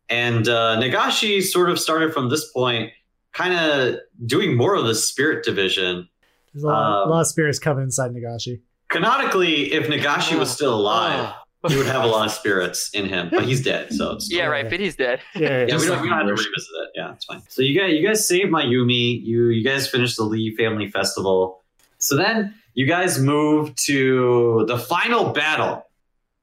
And 0.10 0.48
uh, 0.48 0.78
Nagashi 0.80 1.42
sort 1.42 1.70
of 1.70 1.80
started 1.80 2.14
from 2.14 2.30
this 2.30 2.52
point, 2.52 2.92
kind 3.34 3.54
of 3.54 3.96
doing 4.26 4.56
more 4.56 4.76
of 4.76 4.86
the 4.86 4.94
spirit 4.96 5.44
division. 5.44 6.08
There's 6.54 6.64
a 6.64 6.68
lot, 6.68 7.02
Um, 7.04 7.08
a 7.08 7.12
lot 7.12 7.22
of 7.22 7.28
spirits 7.28 7.60
coming 7.60 7.86
inside 7.86 8.12
Nagashi. 8.12 8.60
Canonically, 8.90 9.72
if 9.74 9.88
Nagashi 9.88 10.38
was 10.38 10.52
still 10.52 10.76
alive, 10.76 11.34
Oh. 11.34 11.41
He 11.68 11.78
would 11.78 11.86
have 11.86 12.04
a 12.04 12.08
lot 12.08 12.26
of 12.26 12.32
spirits 12.42 12.90
in 12.94 13.06
him, 13.06 13.30
but 13.32 13.44
he's 13.44 13.64
dead, 13.64 13.94
so 13.94 14.14
it's 14.14 14.32
Yeah, 14.32 14.46
right. 14.46 14.68
But 14.70 14.80
he's 14.80 14.96
dead. 14.96 15.22
Yeah, 15.36 15.42
yeah, 15.42 15.48
Yeah, 15.50 15.66
yeah. 15.68 15.78
we 15.80 15.86
don't, 15.86 16.02
we 16.02 16.10
don't 16.10 16.18
have 16.18 16.28
to 16.28 16.32
revisit 16.34 16.70
it. 16.84 16.90
Yeah, 16.96 17.14
it's 17.14 17.26
fine. 17.26 17.42
So 17.50 17.62
you 17.62 17.80
guys, 17.80 17.94
you 17.94 18.08
guys 18.08 18.28
saved 18.28 18.52
Mayumi. 18.52 19.24
You 19.24 19.46
you 19.50 19.64
guys 19.64 19.88
finished 19.88 20.18
the 20.18 20.24
Lee 20.24 20.56
Family 20.56 20.90
Festival. 20.90 21.62
So 22.00 22.16
then 22.18 22.56
you 22.74 22.88
guys 22.88 23.20
move 23.20 23.76
to 23.88 24.66
the 24.68 24.78
final 24.80 25.32
battle 25.34 25.86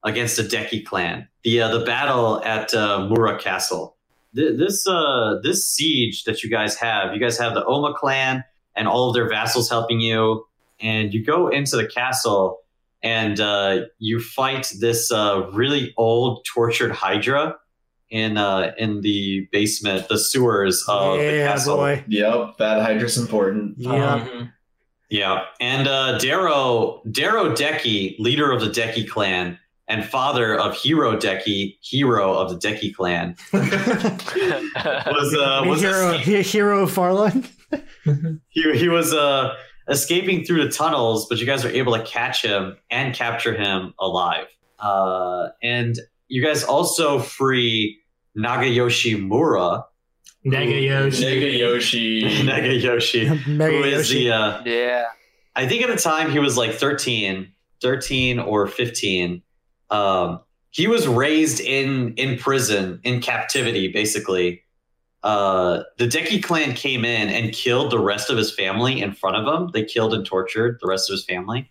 against 0.04 0.36
the 0.36 0.44
Deki 0.44 0.84
clan. 0.84 1.26
The 1.42 1.62
uh, 1.62 1.78
the 1.78 1.84
battle 1.84 2.42
at 2.44 2.72
uh, 2.74 3.06
Mura 3.08 3.38
Castle. 3.38 3.96
Th- 4.36 4.56
This 4.56 4.86
uh 4.86 5.38
this 5.42 5.66
siege 5.68 6.24
that 6.24 6.44
you 6.44 6.50
guys 6.50 6.76
have, 6.76 7.12
you 7.14 7.18
guys 7.20 7.38
have 7.38 7.54
the 7.54 7.64
Oma 7.64 7.94
clan 7.94 8.44
and 8.76 8.86
all 8.86 9.08
of 9.08 9.14
their 9.14 9.28
vassals 9.28 9.68
helping 9.68 9.98
you, 10.00 10.46
and 10.80 11.12
you 11.12 11.24
go 11.24 11.48
into 11.48 11.76
the 11.76 11.86
castle 11.88 12.60
and 13.03 13.38
uh, 13.40 13.80
you 13.99 14.20
fight 14.20 14.72
this 14.80 15.11
uh, 15.12 15.49
really 15.53 15.92
old 15.96 16.44
tortured 16.53 16.92
Hydra 16.92 17.57
in 18.11 18.36
uh, 18.38 18.72
in 18.78 19.01
the 19.03 19.49
basement, 19.53 20.09
the 20.09 20.18
sewers 20.18 20.84
of 20.88 21.18
the 21.18 21.24
yeah, 21.24 21.46
castle. 21.49 21.76
boy. 21.76 22.05
Yep. 22.09 22.57
That 22.59 22.82
Hydra's 22.82 23.16
important. 23.18 23.74
Yeah. 23.78 24.14
Um, 24.14 24.53
Yeah, 25.11 25.44
and 25.61 25.88
uh, 25.88 26.18
Darrow 26.18 27.01
Darrow 27.11 27.55
Deki, 27.55 28.16
leader 28.18 28.53
of 28.53 28.61
the 28.61 28.68
Deki 28.68 29.09
clan 29.09 29.59
and 29.86 30.05
father 30.05 30.55
of 30.59 30.74
Hero 30.76 31.16
Deki, 31.16 31.78
hero 31.80 32.34
of 32.34 32.51
the 32.51 32.57
Deki 32.59 32.94
clan, 32.94 33.34
was 33.53 35.34
uh, 35.34 35.62
Me 35.62 35.68
was 35.70 35.80
hero, 35.80 36.12
escape- 36.12 36.20
he- 36.24 36.42
hero 36.42 36.82
of 36.82 36.90
Farland. 36.92 37.49
he 38.49 38.72
he 38.78 38.88
was 38.88 39.12
uh, 39.14 39.55
escaping 39.89 40.45
through 40.45 40.64
the 40.64 40.70
tunnels, 40.70 41.26
but 41.28 41.39
you 41.39 41.47
guys 41.47 41.64
are 41.64 41.70
able 41.70 41.97
to 41.97 42.05
catch 42.05 42.43
him 42.43 42.76
and 42.91 43.14
capture 43.14 43.55
him 43.55 43.95
alive. 43.99 44.47
Uh, 44.78 45.49
and 45.62 45.99
you 46.28 46.43
guys 46.43 46.62
also 46.64 47.18
free 47.18 48.01
Nagayoshi 48.36 49.20
Mura, 49.20 49.84
Nagayoshi. 50.47 52.22
Nagayoshi. 52.22 52.22
Nagayoshi, 52.49 53.47
Mega 53.57 53.76
who 53.76 53.82
is 53.84 53.93
Yoshi. 54.12 54.24
the 54.24 54.34
uh, 54.34 54.62
yeah. 54.64 55.05
I 55.57 55.66
think 55.66 55.82
at 55.82 55.89
the 55.91 56.01
time 56.01 56.30
he 56.30 56.39
was 56.39 56.57
like 56.57 56.74
13, 56.74 57.53
13 57.82 58.39
or 58.39 58.66
15. 58.68 59.43
Um, 59.91 60.41
he 60.70 60.86
was 60.86 61.09
raised 61.09 61.61
in 61.61 62.14
in 62.14 62.39
prison 62.39 63.01
in 63.03 63.20
captivity, 63.20 63.89
basically. 63.89 64.62
Uh, 65.22 65.82
the 65.96 66.06
Deki 66.06 66.42
clan 66.42 66.74
came 66.74 67.04
in 67.04 67.28
and 67.28 67.52
killed 67.52 67.90
the 67.90 67.98
rest 67.98 68.30
of 68.30 68.36
his 68.36 68.54
family 68.54 69.00
in 69.00 69.12
front 69.12 69.36
of 69.36 69.52
him. 69.52 69.70
They 69.72 69.84
killed 69.84 70.14
and 70.14 70.24
tortured 70.24 70.78
the 70.80 70.86
rest 70.86 71.10
of 71.10 71.14
his 71.14 71.24
family, 71.24 71.68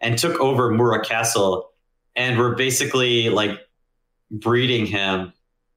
and 0.00 0.18
took 0.18 0.40
over 0.40 0.70
Mura 0.70 1.04
Castle, 1.04 1.70
and 2.16 2.38
were 2.38 2.54
basically 2.54 3.30
like 3.30 3.58
breeding 4.30 4.86
him 4.86 5.32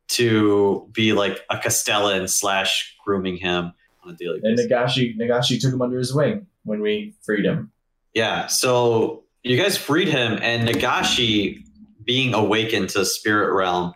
to 0.09 0.89
be 0.91 1.14
like 1.14 1.39
a 1.49 1.57
Castellan 1.57 2.28
slash 2.28 2.95
grooming 3.03 3.38
him 3.38 3.73
on 4.03 4.14
a 4.14 4.15
daily 4.15 4.40
basis. 4.41 4.65
And. 4.65 4.72
Nagashi 4.72 5.18
Nagashi 5.18 5.60
took 5.60 5.73
him 5.73 5.81
under 5.81 5.98
his 5.98 6.14
wing 6.14 6.48
when 6.64 6.81
we 6.81 7.15
freed 7.23 7.45
him. 7.45 7.72
Yeah, 8.14 8.48
so 8.48 9.23
you 9.44 9.57
guys 9.57 9.77
freed 9.77 10.07
him, 10.07 10.40
and 10.41 10.68
Nagashi, 10.68 11.64
being 12.03 12.34
awakened 12.34 12.90
to 12.90 13.06
spirit 13.06 13.53
realm, 13.53 13.94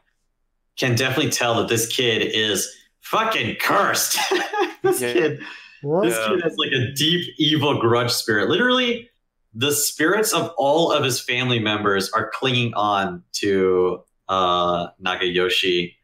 can 0.75 0.95
definitely 0.95 1.31
tell 1.31 1.55
that 1.55 1.67
this 1.67 1.87
kid 1.87 2.21
is 2.21 2.67
fucking 3.09 3.55
cursed. 3.55 4.17
this 4.83 5.01
Yeah. 5.01 5.13
kid, 5.13 5.39
What? 5.81 6.03
this 6.05 6.17
kid 6.27 6.41
has 6.43 6.55
like 6.57 6.71
a 6.71 6.91
deep 6.93 7.33
evil 7.37 7.79
grudge 7.79 8.11
spirit. 8.11 8.49
Literally, 8.49 9.09
the 9.53 9.71
spirits 9.71 10.33
of 10.33 10.51
all 10.57 10.91
of 10.91 11.03
his 11.03 11.19
family 11.19 11.59
members 11.59 12.09
are 12.11 12.29
clinging 12.33 12.73
on 12.73 13.23
to 13.33 14.01
uh, 14.29 14.87
Nagayoshi 15.03 15.95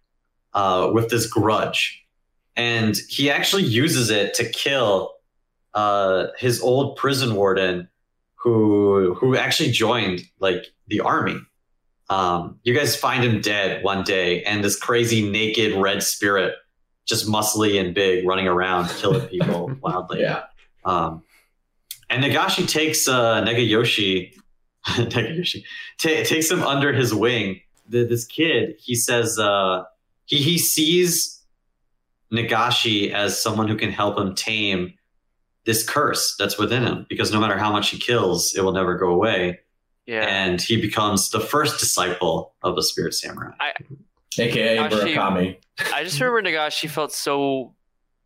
uh, 0.54 0.90
with 0.94 1.10
this 1.10 1.28
grudge, 1.28 2.04
and 2.56 2.96
he 3.10 3.30
actually 3.30 3.64
uses 3.64 4.10
it 4.10 4.34
to 4.36 4.50
kill 4.50 5.14
uh, 5.74 6.28
his 6.38 6.62
old 6.62 6.96
prison 6.96 7.36
warden, 7.36 7.90
who 8.36 9.14
who 9.16 9.36
actually 9.36 9.72
joined 9.72 10.22
like 10.40 10.68
the 10.88 11.00
army. 11.02 11.38
Um, 12.10 12.60
you 12.64 12.74
guys 12.76 12.96
find 12.96 13.24
him 13.24 13.42
dead 13.42 13.84
one 13.84 14.04
day, 14.04 14.44
and 14.44 14.64
this 14.64 14.78
crazy 14.80 15.28
naked 15.30 15.74
red 15.76 16.02
spirit, 16.04 16.56
just 17.06 17.28
muscly 17.28 17.80
and 17.80 17.94
big, 17.94 18.28
running 18.28 18.48
around 18.48 18.90
killing 18.90 19.28
people 19.28 19.76
wildly. 19.82 20.22
Yeah. 20.22 20.44
Um, 20.86 21.24
and 22.10 22.24
Nagashi 22.24 22.68
takes 22.68 23.08
uh, 23.08 23.44
Nagayoshi, 23.44 24.36
Nagayoshi 24.86 25.64
ta- 25.98 26.24
takes 26.24 26.50
him 26.50 26.64
under 26.64 26.94
his 26.94 27.14
wing. 27.14 27.62
The, 27.88 28.06
this 28.06 28.26
kid, 28.26 28.76
he 28.80 28.96
says, 28.96 29.38
uh, 29.38 29.84
he 30.26 30.38
he 30.38 30.58
sees 30.58 31.42
Nagashi 32.32 33.12
as 33.12 33.42
someone 33.42 33.68
who 33.68 33.76
can 33.76 33.92
help 33.92 34.18
him 34.18 34.36
tame 34.36 34.94
this 35.66 35.88
curse 35.88 36.36
that's 36.38 36.58
within 36.58 36.84
him. 36.84 37.06
Because 37.10 37.32
no 37.32 37.40
matter 37.40 37.58
how 37.58 37.72
much 37.72 37.90
he 37.90 37.98
kills, 37.98 38.54
it 38.56 38.62
will 38.62 38.74
never 38.74 38.98
go 38.98 39.10
away. 39.10 39.60
Yeah. 40.06 40.26
And 40.26 40.62
he 40.62 40.80
becomes 40.80 41.30
the 41.30 41.40
first 41.40 41.80
disciple 41.80 42.54
of 42.62 42.76
the 42.76 42.84
Spirit 42.84 43.14
Samurai. 43.14 43.54
AKA 44.39 44.77
Nagashi- 44.77 45.15
Murakami. 45.15 45.57
I 45.93 46.03
just 46.03 46.19
remember 46.19 46.49
Nagashi 46.49 46.89
felt 46.89 47.11
so 47.11 47.76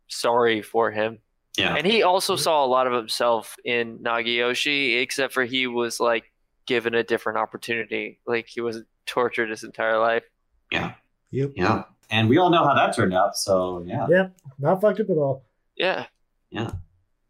sorry 0.08 0.62
for 0.62 0.90
him. 0.90 1.18
Yeah. 1.56 1.74
And 1.74 1.86
he 1.86 2.02
also 2.02 2.36
saw 2.36 2.64
a 2.64 2.68
lot 2.68 2.86
of 2.86 2.92
himself 2.92 3.56
in 3.64 3.98
Nagayoshi, 3.98 5.00
except 5.02 5.32
for 5.34 5.44
he 5.44 5.66
was 5.66 5.98
like 5.98 6.32
given 6.66 6.94
a 6.94 7.02
different 7.02 7.38
opportunity. 7.38 8.20
Like 8.26 8.46
he 8.46 8.60
was 8.60 8.82
tortured 9.06 9.50
his 9.50 9.64
entire 9.64 9.98
life. 9.98 10.22
Yeah. 10.70 10.92
Yep. 11.30 11.52
Yeah. 11.56 11.84
And 12.10 12.28
we 12.28 12.38
all 12.38 12.50
know 12.50 12.64
how 12.64 12.74
that 12.74 12.94
turned 12.94 13.12
out. 13.12 13.36
So 13.36 13.82
yeah. 13.86 14.06
yeah. 14.08 14.28
Not 14.58 14.80
fucked 14.80 15.00
up 15.00 15.10
at 15.10 15.16
all. 15.16 15.44
Yeah. 15.76 16.06
Yeah. 16.50 16.70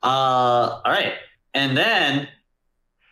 Uh, 0.02 0.80
all 0.84 0.92
right. 0.92 1.14
And 1.54 1.76
then, 1.76 2.28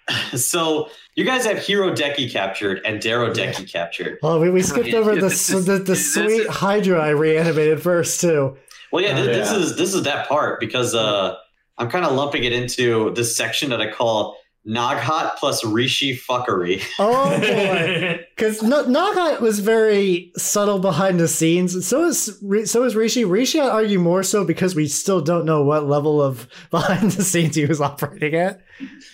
so 0.37 0.89
you 1.15 1.25
guys 1.25 1.45
have 1.47 1.59
Hero 1.59 1.93
Deki 1.95 2.31
captured 2.31 2.81
and 2.85 3.01
Darrow 3.01 3.33
Deki 3.33 3.71
captured. 3.71 4.19
Oh, 4.23 4.41
we, 4.41 4.51
we 4.51 4.63
skipped 4.63 4.89
Yeah, 4.89 4.99
over 4.99 5.15
the 5.17 5.27
is- 5.27 5.47
the, 5.65 5.79
the 5.79 5.97
sweet 5.97 6.43
is- 6.43 6.47
Hydra 6.49 7.01
I 7.01 7.11
reanimated 7.11 7.83
first 7.83 8.21
too. 8.21 8.57
Well, 8.93 9.03
yeah, 9.03 9.15
th- 9.15 9.29
Oh, 9.29 9.33
this 9.33 9.51
yeah. 9.51 9.59
is 9.59 9.77
this 9.77 9.95
is 9.95 10.03
that 10.05 10.29
part 10.29 10.61
because 10.61 10.95
uh, 10.95 11.35
I'm 11.77 11.91
kind 11.91 12.05
of 12.05 12.13
lumping 12.13 12.45
it 12.45 12.53
into 12.53 13.11
this 13.15 13.37
section 13.37 13.71
that 13.71 13.81
I 13.81 13.91
call 13.91 14.37
Naghat 14.67 15.37
plus 15.37 15.65
Rishi 15.65 16.17
fuckery. 16.17 16.83
Oh 16.99 17.39
boy, 17.39 18.25
because 18.37 18.63
Naga 18.63 19.41
was 19.43 19.59
very 19.61 20.33
subtle 20.37 20.79
behind 20.79 21.19
the 21.21 21.29
scenes. 21.29 21.87
So 21.87 22.05
is 22.07 22.41
so 22.71 22.85
is 22.85 22.95
Rishi. 22.97 23.25
Rishi, 23.25 23.61
I'd 23.61 23.69
argue 23.71 23.99
more 23.99 24.23
so 24.23 24.45
because 24.45 24.75
we 24.77 24.87
still 24.89 25.21
don't 25.21 25.45
know 25.45 25.63
what 25.65 25.87
level 25.89 26.23
of 26.23 26.49
behind 26.71 27.11
the 27.13 27.25
scenes 27.25 27.57
he 27.57 27.67
was 27.67 27.81
operating 27.81 28.35
at. 28.35 28.61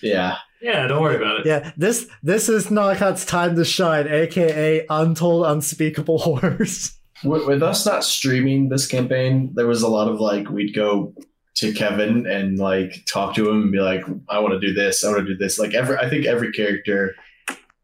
Yeah. 0.03 0.37
Yeah, 0.63 0.87
don't 0.87 1.03
worry 1.03 1.17
about 1.17 1.41
it. 1.41 1.47
Yeah, 1.47 1.73
this 1.77 2.09
this 2.23 2.49
is 2.49 2.71
Naga's 2.71 3.25
time 3.25 3.57
to 3.57 3.65
shine, 3.65 4.07
aka 4.09 4.87
untold, 4.89 5.47
unspeakable 5.47 6.19
horrors. 6.27 6.99
With, 7.25 7.47
with 7.47 7.63
us 7.63 7.87
not 7.87 8.05
streaming 8.05 8.69
this 8.69 8.87
campaign, 8.87 9.53
there 9.55 9.67
was 9.67 9.83
a 9.83 9.89
lot 9.89 10.09
of 10.09 10.21
like 10.21 10.49
we'd 10.51 10.75
go 10.75 11.15
to 11.57 11.73
Kevin 11.73 12.27
and 12.27 12.59
like 12.59 13.05
talk 13.07 13.35
to 13.37 13.49
him 13.49 13.63
and 13.63 13.73
be 13.73 13.79
like, 13.79 14.03
I 14.29 14.39
want 14.41 14.55
to 14.55 14.61
do 14.61 14.73
this, 14.75 15.05
I 15.05 15.09
want 15.11 15.27
to 15.27 15.33
do 15.33 15.37
this. 15.37 15.59
Like 15.59 15.75
every 15.75 15.97
I 15.99 16.09
think 16.09 16.27
every 16.27 16.51
character 16.53 17.15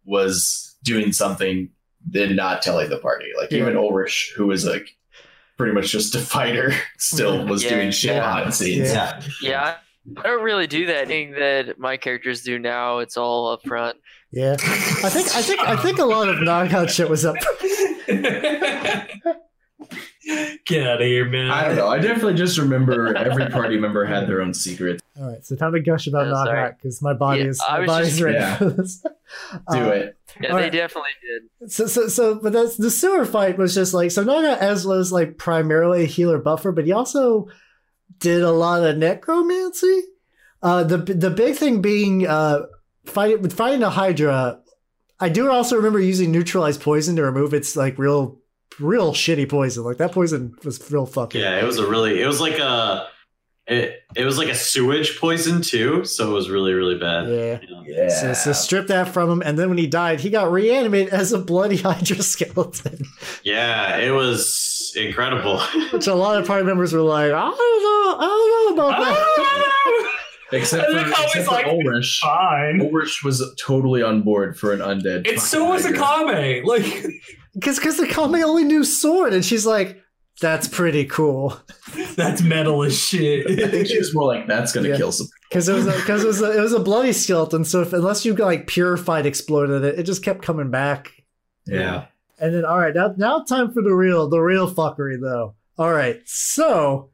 was 0.05 0.77
doing 0.83 1.13
something 1.13 1.71
then 2.11 2.37
not 2.37 2.63
telling 2.63 2.89
the 2.91 2.99
party. 2.99 3.27
Like 3.37 3.51
Yeah. 3.51 3.59
even 3.59 3.77
Ulrich, 3.77 4.33
who 4.37 4.47
was 4.47 4.65
like 4.65 4.89
pretty 5.57 5.73
much 5.75 5.91
just 5.91 6.15
a 6.15 6.21
fighter, 6.21 6.73
still 6.99 7.47
was 7.47 7.63
Yeah, 7.65 7.71
doing 7.75 7.91
shit 7.91 8.13
yeah. 8.13 8.21
behind 8.21 8.49
the 8.49 8.53
scenes. 8.53 8.93
Yeah. 8.93 9.21
Yeah. 9.43 9.75
I 10.17 10.21
I 10.21 10.23
don't 10.25 10.43
really 10.43 10.67
do 10.67 10.87
that 10.87 11.07
thing 11.09 11.33
that 11.33 11.79
my 11.79 11.97
characters 11.97 12.43
do 12.43 12.59
now. 12.59 12.99
It's 12.99 13.17
all 13.17 13.49
up 13.49 13.65
front. 13.67 13.99
Yeah, 14.31 14.53
I 14.61 15.09
think 15.11 15.35
I 15.35 15.43
think 15.43 15.61
I 15.61 15.77
think 15.77 15.99
a 15.99 16.05
lot 16.05 16.29
of 16.29 16.37
Naghat 16.37 16.91
shit 16.91 17.09
was 17.09 17.25
up. 17.25 17.37
Get 20.67 20.87
out 20.87 21.01
of 21.01 21.07
here, 21.07 21.25
man. 21.25 21.51
I 21.51 21.65
don't 21.69 21.77
know. 21.77 21.89
I 21.89 21.99
definitely 21.99 22.35
just 22.35 22.59
remember 22.59 23.17
every 23.17 23.47
party 23.49 23.79
member 23.79 24.05
had 24.05 24.27
their 24.29 24.43
own 24.43 24.53
secrets. 24.53 25.03
All 25.19 25.31
right, 25.31 25.45
so 25.47 25.57
time 25.57 25.73
to 25.73 25.81
gush 25.81 26.07
about 26.07 26.31
sorry. 26.35 26.55
Naga 26.61 26.75
because 26.77 27.01
my 27.01 27.15
body 27.15 27.41
Yeah, 27.41 27.47
is 27.47 27.63
my 27.67 27.79
was 27.81 27.87
body's 27.87 28.09
just- 28.11 28.21
ready 28.21 28.37
Yeah. 28.39 28.57
for 28.57 28.71
this. 28.71 29.01
Do 29.01 29.09
Uh, 29.79 29.85
it. 29.91 30.17
Yeah, 30.41 30.49
they 30.49 30.55
right. 30.55 30.73
definitely 30.73 31.11
did. 31.61 31.71
So, 31.73 31.87
so, 31.87 32.09
so, 32.09 32.35
but 32.35 32.53
that's 32.53 32.77
the 32.77 32.91
sewer 32.91 33.25
fight 33.25 33.57
was 33.57 33.75
just 33.75 33.95
like 33.95 34.11
so. 34.11 34.23
Naga 34.23 34.63
as 34.63 34.87
was 34.87 35.11
like 35.13 35.39
primarily 35.39 36.03
a 36.03 36.07
healer 36.07 36.39
buffer, 36.39 36.73
but 36.73 36.85
he 36.85 36.93
also 36.93 37.49
did 38.19 38.43
a 38.43 38.51
lot 38.51 38.85
of 38.85 38.97
necromancy. 38.97 40.03
Uh, 40.63 40.83
the 40.83 40.99
the 40.99 41.31
big 41.31 41.55
thing 41.55 41.81
being 41.81 42.27
uh, 42.27 42.67
fighting 43.05 43.43
with 43.43 43.53
fighting 43.53 43.83
a 43.83 43.91
Hydra. 43.91 44.61
I 45.21 45.29
do 45.29 45.51
also 45.51 45.77
remember 45.77 45.99
using 45.99 46.31
neutralized 46.31 46.81
poison 46.81 47.17
to 47.17 47.25
remove 47.25 47.53
its 47.53 47.75
like 47.75 47.99
real, 47.99 48.39
real 48.79 49.13
shitty 49.13 49.49
poison. 49.49 49.83
Like 49.83 49.97
that 49.97 50.13
poison 50.13 50.55
was 50.65 50.91
real 50.93 51.07
fucking. 51.07 51.41
Yeah, 51.41 51.59
it 51.59 51.65
was 51.65 51.79
a 51.79 51.89
really, 51.89 52.23
it 52.23 52.27
was 52.27 52.41
like 52.41 52.59
a, 52.61 53.09
it, 53.67 54.01
it 54.15 54.25
was 54.25 54.39
like 54.39 54.49
a 54.49 54.55
sewage 54.55 55.19
poison 55.19 55.61
too. 55.61 56.05
So 56.05 56.31
it 56.31 56.33
was 56.33 56.49
really, 56.49 56.73
really 56.73 56.99
bad. 56.99 57.29
Yeah. 57.29 57.61
You 57.61 57.69
know? 57.69 57.85
Yeah. 57.85 58.09
So, 58.09 58.33
so 58.33 58.53
strip 58.53 58.87
that 58.89 59.09
from 59.09 59.29
him, 59.29 59.43
and 59.45 59.59
then 59.59 59.69
when 59.69 59.79
he 59.79 59.89
died, 59.89 60.21
he 60.21 60.31
got 60.31 60.53
reanimated 60.53 61.13
as 61.13 61.33
a 61.33 61.39
bloody 61.39 61.77
Hydra 61.83 62.23
skeleton. 62.23 63.05
Yeah, 63.43 63.97
it 63.97 64.11
was 64.11 64.55
incredible. 64.97 65.61
Which 65.93 66.07
a 66.07 66.15
lot 66.15 66.41
of 66.41 66.47
party 66.47 66.65
members 66.65 66.93
were 66.93 67.01
like, 67.01 67.31
I 67.33 67.41
don't 67.41 67.57
know, 67.57 68.17
I 68.19 68.67
don't 68.67 68.77
know 68.77 68.89
about 68.89 68.99
that. 69.01 70.15
Except 70.53 70.87
for, 70.87 70.95
was 70.95 71.03
except 71.11 71.45
for 71.47 71.53
like- 71.53 71.67
Ulrich. 71.67 72.21
Fine. 72.23 72.81
Ulrich 72.81 73.23
was 73.23 73.45
totally 73.63 74.03
on 74.03 74.23
board 74.23 74.59
for 74.59 74.73
an 74.73 74.79
undead. 74.81 75.27
It's 75.27 75.47
so 75.47 75.67
was 75.69 75.83
fucking 75.83 76.01
Akame. 76.01 76.65
Like 76.65 76.85
Because 77.55 77.77
because 77.79 77.97
the 77.99 78.07
Kame 78.07 78.35
only 78.45 78.65
knew 78.65 78.83
sword, 78.85 79.33
and 79.35 79.45
she's 79.45 79.67
like, 79.67 80.01
that's 80.41 80.67
pretty 80.69 81.05
cool. 81.05 81.59
that's 82.15 82.41
metal 82.41 82.83
as 82.85 82.97
shit. 82.99 83.47
I 83.61 83.69
think 83.69 83.89
she 83.89 83.99
was 83.99 84.15
more 84.15 84.27
like, 84.33 84.47
that's 84.47 84.73
going 84.73 84.85
to 84.85 84.91
Yeah. 84.91 84.97
kill 84.97 85.11
some. 85.13 85.27
Because 85.51 85.69
it 85.69 85.73
was 85.75 85.85
because 85.87 86.23
it 86.25 86.27
was 86.29 86.41
a, 86.41 86.57
it 86.57 86.61
was 86.63 86.73
a 86.73 86.79
bloody 86.81 87.13
skeleton. 87.13 87.65
So 87.65 87.83
if, 87.83 87.93
unless 87.93 88.25
you 88.25 88.35
like 88.35 88.69
purified 88.69 89.27
exploded 89.27 89.83
it, 89.85 89.99
it 89.99 90.03
just 90.05 90.23
kept 90.23 90.43
coming 90.43 90.71
back. 90.71 91.11
Yeah. 91.67 92.07
And 92.41 92.55
then 92.55 92.65
all 92.65 92.79
right, 92.79 92.95
now 92.95 93.15
now 93.17 93.43
time 93.43 93.73
for 93.73 93.83
the 93.83 93.95
real 93.95 94.29
the 94.29 94.41
real 94.41 94.73
fuckery 94.73 95.21
though. 95.21 95.55
All 95.79 95.93
right, 95.93 96.21
so. 96.27 97.11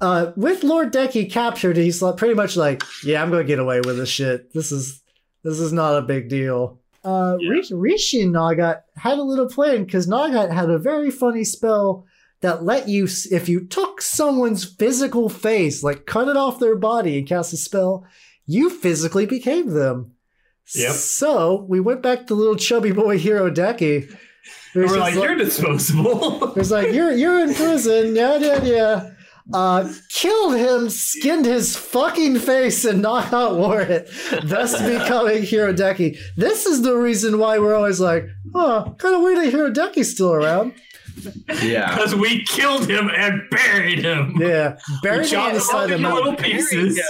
Uh, 0.00 0.30
with 0.36 0.62
Lord 0.62 0.92
Deki 0.92 1.28
captured, 1.28 1.76
he's 1.76 2.00
pretty 2.16 2.34
much 2.34 2.56
like, 2.56 2.84
yeah, 3.02 3.20
I'm 3.20 3.32
gonna 3.32 3.42
get 3.42 3.58
away 3.58 3.80
with 3.80 3.96
this 3.96 4.08
shit. 4.08 4.52
This 4.54 4.70
is 4.70 5.02
this 5.42 5.58
is 5.58 5.72
not 5.72 5.96
a 5.98 6.02
big 6.02 6.28
deal. 6.28 6.78
Uh, 7.04 7.36
Yeah. 7.40 7.50
Rishi, 7.50 7.74
Rishi 7.74 8.24
Naghat 8.24 8.82
had 8.96 9.18
a 9.18 9.22
little 9.22 9.48
plan 9.48 9.84
because 9.84 10.06
Naghat 10.06 10.52
had 10.52 10.70
a 10.70 10.78
very 10.78 11.10
funny 11.10 11.42
spell 11.42 12.06
that 12.42 12.62
let 12.62 12.88
you, 12.88 13.08
if 13.32 13.48
you 13.48 13.66
took 13.66 14.00
someone's 14.00 14.64
physical 14.64 15.28
face, 15.28 15.82
like 15.82 16.06
cut 16.06 16.28
it 16.28 16.36
off 16.36 16.60
their 16.60 16.76
body 16.76 17.18
and 17.18 17.26
cast 17.26 17.52
a 17.52 17.56
spell, 17.56 18.06
you 18.46 18.70
physically 18.70 19.26
became 19.26 19.70
them. 19.70 20.12
Yep. 20.74 20.92
So 20.92 21.66
we 21.68 21.80
went 21.80 22.02
back 22.02 22.26
to 22.26 22.34
little 22.34 22.54
chubby 22.56 22.92
boy 22.92 23.18
Hero 23.18 23.50
Deki. 23.50 24.14
We're 24.74 24.82
who's 24.82 24.96
like, 24.96 25.14
you're 25.14 25.36
disposable. 25.36 26.52
It's 26.56 26.70
like 26.70 26.92
you're 26.92 27.12
you're 27.12 27.40
in 27.40 27.54
prison, 27.54 28.14
yeah, 28.16 28.36
yeah, 28.36 28.62
yeah. 28.64 29.10
Uh, 29.52 29.90
killed 30.10 30.56
him, 30.56 30.90
skinned 30.90 31.46
his 31.46 31.74
fucking 31.74 32.38
face, 32.38 32.84
and 32.84 33.00
not 33.00 33.32
out 33.32 33.56
wore 33.56 33.80
it, 33.80 34.10
thus 34.42 34.76
becoming 34.82 35.42
Hirodeki. 35.42 36.18
This 36.36 36.66
is 36.66 36.82
the 36.82 36.94
reason 36.94 37.38
why 37.38 37.58
we're 37.58 37.74
always 37.74 37.98
like, 37.98 38.26
oh, 38.54 38.94
kind 38.98 39.14
of 39.14 39.22
weird 39.22 39.38
that 39.38 39.52
Hirodeki's 39.54 40.10
still 40.12 40.34
around. 40.34 40.74
Yeah. 41.62 41.88
Because 41.94 42.14
we 42.14 42.44
killed 42.44 42.88
him 42.88 43.10
and 43.14 43.42
buried 43.50 44.00
him. 44.00 44.36
Yeah, 44.38 44.78
buried 45.02 45.28
him 45.30 45.40
on 45.40 45.54
the 45.54 45.60
side 45.60 45.90
of 45.90 45.90
the 45.90 45.98
mountain. 45.98 46.36
pieces. 46.36 47.00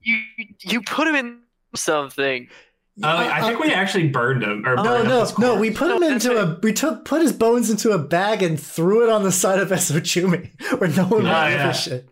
You 0.00 0.18
you 0.60 0.80
put 0.80 1.06
him 1.06 1.14
in 1.14 1.40
something. 1.76 2.48
Uh, 3.02 3.28
I 3.32 3.40
think 3.42 3.58
we 3.60 3.72
actually 3.72 4.08
burned 4.08 4.42
him. 4.42 4.64
Or 4.66 4.76
No, 4.76 4.82
burned 4.82 5.08
up 5.10 5.38
no, 5.38 5.54
no. 5.54 5.60
We 5.60 5.70
put 5.70 5.90
him 5.96 6.02
into 6.02 6.36
a. 6.40 6.58
We 6.62 6.72
took 6.72 7.04
put 7.04 7.20
his 7.22 7.32
bones 7.32 7.70
into 7.70 7.90
a 7.90 7.98
bag 7.98 8.42
and 8.42 8.58
threw 8.60 9.02
it 9.04 9.10
on 9.10 9.22
the 9.22 9.32
side 9.32 9.58
of 9.58 9.68
Esochumi, 9.70 10.50
where 10.80 10.90
no 10.90 11.02
one 11.04 11.10
would 11.10 11.18
give 11.22 11.28
yeah. 11.28 11.70
a 11.70 11.74
shit. 11.74 12.08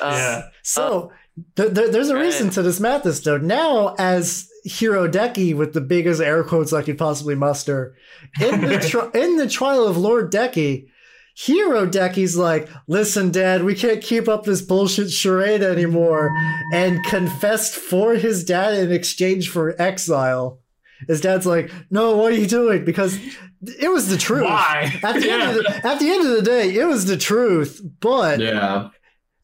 Uh, 0.00 0.10
yeah. 0.16 0.42
So 0.62 1.12
th- 1.56 1.74
th- 1.74 1.90
there's 1.92 2.08
a 2.08 2.14
Right. 2.14 2.22
reason 2.22 2.50
to 2.50 2.62
this 2.62 2.80
madness, 2.80 3.20
though. 3.20 3.36
Now, 3.38 3.94
as 3.98 4.48
Hero 4.64 5.06
Deki, 5.08 5.54
with 5.54 5.72
the 5.74 5.80
biggest 5.80 6.20
air 6.20 6.42
quotes 6.44 6.72
I 6.72 6.82
could 6.82 6.98
possibly 6.98 7.34
muster, 7.34 7.94
in 8.40 8.60
the 8.62 8.78
tri- 8.88 9.10
in 9.20 9.36
the 9.36 9.48
trial 9.48 9.86
of 9.86 9.96
Lord 9.96 10.32
Deki, 10.32 10.86
Hero 11.36 11.86
Deki's 11.86 12.36
like, 12.36 12.68
"Listen, 12.86 13.30
Dad, 13.30 13.64
we 13.64 13.74
can't 13.74 14.02
keep 14.02 14.28
up 14.28 14.44
this 14.44 14.60
bullshit 14.62 15.10
charade 15.10 15.62
anymore," 15.62 16.30
and 16.72 17.02
confessed 17.04 17.74
for 17.74 18.14
his 18.14 18.44
dad 18.44 18.74
in 18.74 18.92
exchange 18.92 19.48
for 19.50 19.80
exile. 19.80 20.60
His 21.08 21.20
dad's 21.20 21.46
like, 21.46 21.70
"No, 21.90 22.16
what 22.16 22.32
are 22.32 22.36
you 22.36 22.46
doing?" 22.46 22.84
Because 22.84 23.18
it 23.62 23.90
was 23.90 24.08
the 24.08 24.16
truth. 24.18 24.44
Why? 24.44 24.92
At 25.02 25.20
the, 25.20 25.30
end 25.30 25.42
of 25.50 25.54
the, 25.64 25.68
at 25.86 25.98
the 25.98 26.10
end 26.10 26.26
of 26.26 26.32
the 26.36 26.42
day, 26.42 26.74
it 26.74 26.84
was 26.86 27.06
the 27.06 27.16
truth. 27.16 27.80
But 28.00 28.40
Yeah. 28.40 28.88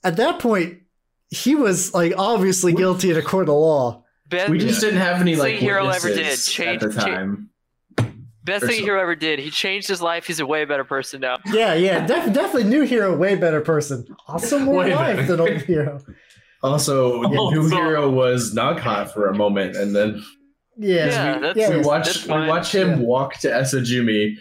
at 0.05 0.17
that 0.17 0.39
point, 0.39 0.81
he 1.31 1.55
was 1.55 1.95
like 1.95 2.13
obviously 2.17 2.73
guilty 2.73 3.11
in 3.11 3.17
a 3.17 3.23
court 3.23 3.49
of 3.49 3.55
law. 3.55 4.05
Best, 4.29 4.51
We 4.51 4.59
just 4.59 4.81
didn't 4.81 4.99
have 5.01 5.21
any 5.21 5.37
like 5.37 5.55
thing 5.55 5.61
Hero 5.63 5.87
ever 5.89 6.09
did, 6.09 6.37
change- 6.39 6.83
at 6.83 6.89
the 6.91 6.95
cha- 7.01 7.07
time. 7.07 7.51
Best 8.47 8.65
thing 8.67 8.79
so- 8.79 8.85
Hero 8.85 9.01
ever 9.01 9.15
did. 9.15 9.39
He 9.39 9.51
changed 9.51 9.89
his 9.89 10.01
life. 10.01 10.27
He's 10.27 10.41
a 10.41 10.47
way 10.47 10.65
better 10.65 10.85
person 10.85 11.21
now. 11.21 11.39
Yeah, 11.53 11.75
yeah, 11.75 12.07
def- 12.07 12.33
definitely 12.33 12.65
new 12.65 12.83
hero, 12.83 13.15
way 13.17 13.35
better 13.37 13.61
person. 13.61 14.07
Also 14.29 14.59
more 14.59 14.85
Way 14.85 14.95
life 14.95 15.17
better. 15.17 15.37
than 15.37 15.41
old 15.41 15.61
hero. 15.63 16.01
Also, 16.63 17.23
the 17.23 17.29
new 17.29 17.39
Also- 17.39 17.77
hero 17.77 18.11
was 18.11 18.55
not 18.55 18.79
Naghat 18.79 19.13
for 19.13 19.29
a 19.29 19.35
moment, 19.35 19.77
and 19.77 19.95
then 19.95 20.23
Yeah, 20.79 21.07
Yeah, 21.07 21.39
that's- 21.39 21.57
yeah, 21.57 21.69
we 21.71 21.77
That's 21.77 21.87
watch 21.87 22.23
we 22.25 22.29
fine. 22.29 22.49
watch 22.49 22.75
him 22.75 22.89
Yeah. 22.91 22.97
walk 22.99 23.39
to 23.41 23.49
Esajumi. 23.49 24.37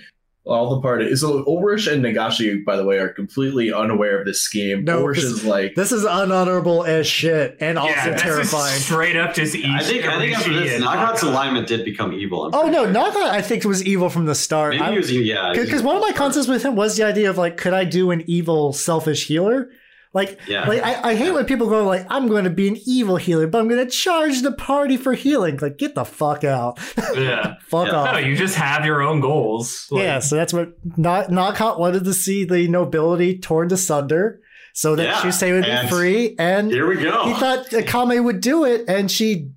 All 0.45 0.75
the 0.75 0.81
party. 0.81 1.15
So 1.15 1.43
Ulrich 1.47 1.87
and 1.87 2.05
Nagashi, 2.05 2.63
by 2.63 2.75
the 2.75 2.85
way, 2.85 2.99
are 2.99 3.09
completely 3.09 3.73
unaware 3.73 4.19
of 4.19 4.27
this 4.27 4.41
scheme. 4.43 4.83
No, 4.83 4.99
Ulrich 4.99 5.17
'cause 5.17 5.25
is 5.25 5.43
like, 5.45 5.73
This 5.73 5.91
is 5.91 6.03
unhonorable 6.05 6.87
as 6.87 7.07
shit, 7.07 7.57
and 7.59 7.79
also 7.79 7.95
yeah, 7.95 8.11
this 8.11 8.21
terrifying. 8.21 8.79
straight 8.79 9.15
up 9.15 9.33
just 9.33 9.55
eat 9.55 9.65
I 9.65 9.79
think 9.81 10.05
I 10.05 10.19
think 10.19 10.37
after 10.37 10.51
Rishi 10.51 10.63
this, 10.63 10.73
and 10.75 10.83
Naghat's 10.83 11.23
alignment 11.23 11.67
did 11.67 11.83
become 11.83 12.13
evil. 12.13 12.43
I'm 12.45 12.51
Oh 12.53 12.69
no, 12.69 12.83
sure. 12.83 12.91
Naga 12.91 13.19
I 13.21 13.41
think 13.41 13.63
was 13.63 13.83
evil 13.83 14.09
from 14.09 14.25
the 14.27 14.35
start. 14.35 14.75
Maybe 14.75 14.91
he 14.91 14.97
was, 14.97 15.11
yeah. 15.11 15.51
Because 15.55 15.81
one 15.81 15.95
of 15.95 16.01
my 16.03 16.11
concepts 16.11 16.47
with 16.47 16.63
him 16.63 16.75
was 16.75 16.95
the 16.95 17.03
idea 17.03 17.27
of 17.29 17.39
like, 17.39 17.57
could 17.57 17.73
I 17.73 17.83
do 17.83 18.11
an 18.11 18.23
evil, 18.27 18.71
selfish 18.71 19.25
healer? 19.25 19.69
Like, 20.15 20.39
Yeah. 20.47 20.67
like 20.67 20.81
I, 20.81 21.09
I 21.11 21.15
hate 21.15 21.31
when 21.31 21.45
people 21.45 21.67
go 21.67 21.85
like, 21.85 22.07
"I'm 22.09 22.27
going 22.27 22.45
to 22.45 22.49
be 22.49 22.67
an 22.69 22.77
evil 22.87 23.17
healer, 23.17 23.45
but 23.47 23.59
I'm 23.59 23.67
going 23.67 23.83
to 23.85 23.91
charge 23.91 24.41
the 24.41 24.53
party 24.53 24.95
for 24.97 25.13
healing." 25.13 25.59
Like, 25.61 25.77
get 25.77 25.93
the 25.93 26.05
fuck 26.05 26.43
out, 26.45 26.79
Yeah. 27.15 27.55
fuck 27.67 27.87
Yeah. 27.89 27.95
off. 27.95 28.13
No, 28.13 28.17
you 28.19 28.35
just 28.37 28.55
have 28.55 28.85
your 28.85 29.01
own 29.03 29.19
goals. 29.19 29.87
Like, 29.91 30.03
yeah, 30.03 30.19
so 30.19 30.37
that's 30.37 30.53
what 30.53 30.69
Knock 30.97 31.27
Naghat 31.27 31.77
wanted 31.77 32.05
to 32.05 32.13
see 32.13 32.45
the 32.45 32.67
nobility 32.69 33.37
torn 33.37 33.71
asunder, 33.73 34.39
so 34.73 34.95
that 34.95 35.03
Yeah, 35.03 35.15
Chusei 35.21 35.51
would 35.53 35.65
and- 35.65 35.89
be 35.89 35.93
free, 35.95 36.35
and 36.39 36.71
Here 36.71 36.87
we 36.87 36.95
go. 36.95 37.25
he 37.25 37.33
thought 37.33 37.67
Akame 37.71 38.23
would 38.23 38.39
do 38.41 38.63
it, 38.63 38.85
and 38.87 39.11
she 39.11 39.51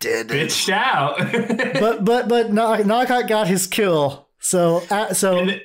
did 0.00 0.30
it. 0.32 0.48
bitched 0.48 0.70
out. 0.72 1.16
But 1.80 2.04
but 2.04 2.26
but 2.28 2.52
Knock- 2.52 2.80
Naghat 2.80 3.28
got 3.28 3.46
his 3.46 3.66
kill. 3.68 4.28
So 4.40 4.82
uh, 4.90 5.12
so 5.14 5.38
and, 5.38 5.60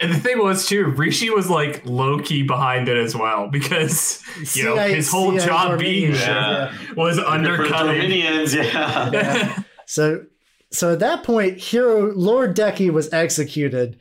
and 0.00 0.12
the 0.12 0.18
thing 0.18 0.38
was 0.38 0.66
too, 0.66 0.86
Rishi 0.86 1.30
was 1.30 1.48
like 1.50 1.82
low 1.84 2.18
key 2.18 2.42
behind 2.42 2.88
it 2.88 2.96
as 2.96 3.14
well 3.16 3.48
because 3.48 4.22
you 4.54 4.64
know 4.64 4.76
his 4.76 5.10
whole 5.10 5.32
CI 5.32 5.44
job 5.46 5.78
being 5.78 6.12
Dorminian, 6.12 6.18
Yeah. 6.20 6.94
was 6.96 7.16
Different 7.16 7.34
undercutting. 7.46 7.94
Dominions, 8.02 8.54
yeah. 8.54 9.10
Yeah. 9.12 9.58
So 9.86 10.24
so 10.70 10.92
at 10.92 10.98
that 10.98 11.22
point, 11.22 11.56
Hero 11.58 12.12
Lord 12.14 12.54
Deki 12.54 12.90
was 12.92 13.10
executed. 13.12 13.98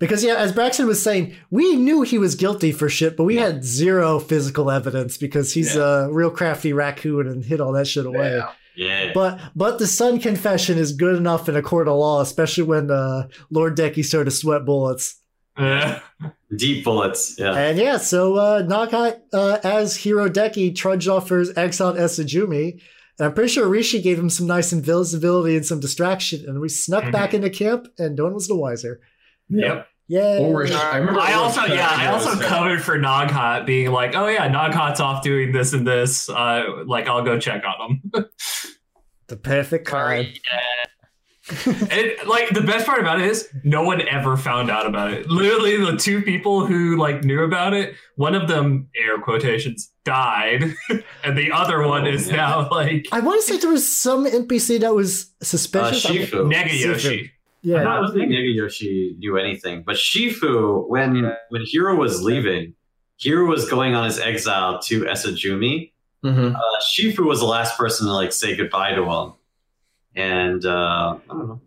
Because 0.00 0.22
yeah, 0.22 0.36
as 0.36 0.52
Braxton 0.52 0.86
was 0.86 1.02
saying, 1.02 1.34
we 1.50 1.74
knew 1.76 2.02
he 2.02 2.18
was 2.18 2.34
guilty 2.36 2.70
for 2.70 2.88
shit, 2.88 3.16
but 3.16 3.24
we 3.24 3.36
had 3.36 3.64
zero 3.64 4.20
physical 4.20 4.70
evidence 4.70 5.16
because 5.16 5.52
he's 5.52 5.74
a 5.74 6.08
real 6.12 6.30
crafty 6.30 6.72
raccoon 6.72 7.26
and 7.26 7.44
hid 7.44 7.60
all 7.60 7.72
that 7.72 7.86
shit 7.88 8.06
away. 8.06 8.36
Yeah. 8.36 8.50
Yeah. 8.76 9.10
But 9.12 9.40
but 9.56 9.78
the 9.80 9.88
Sun 9.88 10.20
confession 10.20 10.78
is 10.78 10.92
good 10.92 11.16
enough 11.16 11.48
in 11.48 11.56
a 11.56 11.62
court 11.62 11.88
of 11.88 11.96
law, 11.96 12.20
especially 12.20 12.62
when 12.64 12.90
uh, 12.92 13.26
Lord 13.50 13.76
Deki 13.76 14.04
started 14.04 14.30
to 14.30 14.36
sweat 14.36 14.64
bullets. 14.64 15.16
Yeah. 15.58 16.00
Deep 16.56 16.84
bullets. 16.84 17.36
Yeah. 17.38 17.52
And 17.54 17.78
yeah, 17.78 17.98
so 17.98 18.36
uh, 18.36 18.62
Nakai, 18.62 19.20
uh, 19.32 19.58
as 19.64 19.96
Hero 19.96 20.28
Deki, 20.28 20.74
trudged 20.74 21.08
off 21.08 21.28
for 21.28 21.38
his 21.38 21.56
exiled 21.56 21.96
Esajumi. 21.96 22.80
And 23.18 23.26
I'm 23.26 23.34
pretty 23.34 23.48
sure 23.52 23.66
Rishi 23.68 24.00
gave 24.00 24.18
him 24.18 24.30
some 24.30 24.46
nice 24.46 24.72
invisibility 24.72 25.56
and 25.56 25.66
some 25.66 25.80
distraction, 25.80 26.44
and 26.48 26.60
we 26.60 26.68
snuck 26.68 27.04
Mhm. 27.04 27.12
back 27.12 27.34
into 27.34 27.50
camp, 27.50 27.88
and 27.98 28.16
no 28.16 28.24
one 28.24 28.34
was 28.34 28.46
the 28.48 28.56
wiser. 28.56 29.00
Yep. 29.50 29.86
Yay! 30.10 30.38
Ulrich, 30.38 30.72
I 30.72 30.96
remember. 30.96 31.20
I 31.20 31.34
also 31.34 31.64
yeah, 31.66 31.86
I 31.90 32.06
also 32.06 32.30
head. 32.34 32.42
covered 32.44 32.82
for 32.82 32.98
Naghat 32.98 33.66
being 33.66 33.90
like, 33.92 34.14
oh 34.14 34.26
yeah, 34.28 34.48
Naghat's 34.48 35.00
off 35.00 35.22
doing 35.22 35.52
this 35.52 35.74
and 35.74 35.86
this. 35.86 36.30
Uh, 36.30 36.62
like 36.86 37.08
I'll 37.08 37.22
go 37.22 37.38
check 37.38 37.62
on 37.66 38.00
him. 38.14 38.24
the 39.26 39.36
perfect 39.36 39.86
card. 39.86 40.24
Sorry, 40.24 40.32
Dad. 40.50 40.90
And 41.66 42.12
like 42.26 42.50
the 42.50 42.60
best 42.60 42.86
part 42.86 43.00
about 43.00 43.20
it 43.20 43.26
is 43.26 43.48
no 43.64 43.82
one 43.82 44.06
ever 44.08 44.36
found 44.36 44.70
out 44.70 44.86
about 44.86 45.12
it. 45.12 45.28
Literally 45.28 45.76
the 45.76 45.96
two 45.96 46.22
people 46.22 46.66
who 46.66 46.96
like 46.96 47.24
knew 47.24 47.42
about 47.42 47.72
it, 47.74 47.94
one 48.16 48.34
of 48.34 48.48
them 48.48 48.88
air 48.96 49.18
quotations 49.18 49.90
died 50.04 50.62
and 51.24 51.36
the 51.38 51.50
other 51.52 51.86
one 51.86 52.06
Oh, 52.06 52.10
is 52.10 52.28
yeah. 52.28 52.36
now 52.36 52.68
like 52.70 53.06
I 53.12 53.20
want 53.20 53.40
to 53.40 53.46
say 53.46 53.58
there 53.58 53.70
was 53.70 53.86
some 53.90 54.26
NPC 54.26 54.80
that 54.80 54.94
was 54.94 55.30
Uh, 55.40 55.44
suspicious. 55.44 56.04
I'm- 56.06 56.14
Shifu. 56.16 56.52
Nagayoshi. 56.52 57.24
I 57.24 57.30
yeah, 57.62 57.82
don't 57.82 58.12
think 58.14 58.30
Nagayoshi 58.30 59.18
knew 59.18 59.36
anything, 59.36 59.82
but 59.84 59.96
Shifu, 59.96 60.88
when 60.88 61.32
when 61.50 61.62
Hiro 61.66 61.96
was 61.96 62.22
leaving, 62.22 62.74
Hiro 63.18 63.46
was 63.46 63.68
going 63.68 63.94
on 63.94 64.04
his 64.04 64.18
exile 64.20 64.78
to 64.82 65.02
Esajumi. 65.04 65.92
Mhm. 66.24 66.54
Uh, 66.54 66.60
Shifu 66.92 67.24
was 67.26 67.40
the 67.40 67.46
last 67.46 67.76
person 67.76 68.06
to 68.06 68.12
like 68.12 68.32
say 68.32 68.56
goodbye 68.56 68.92
to 68.94 69.02
him, 69.04 69.32
and 70.18 70.64
uh, 70.66 71.16
I 71.30 71.32
don't 71.32 71.48
know. 71.48 71.60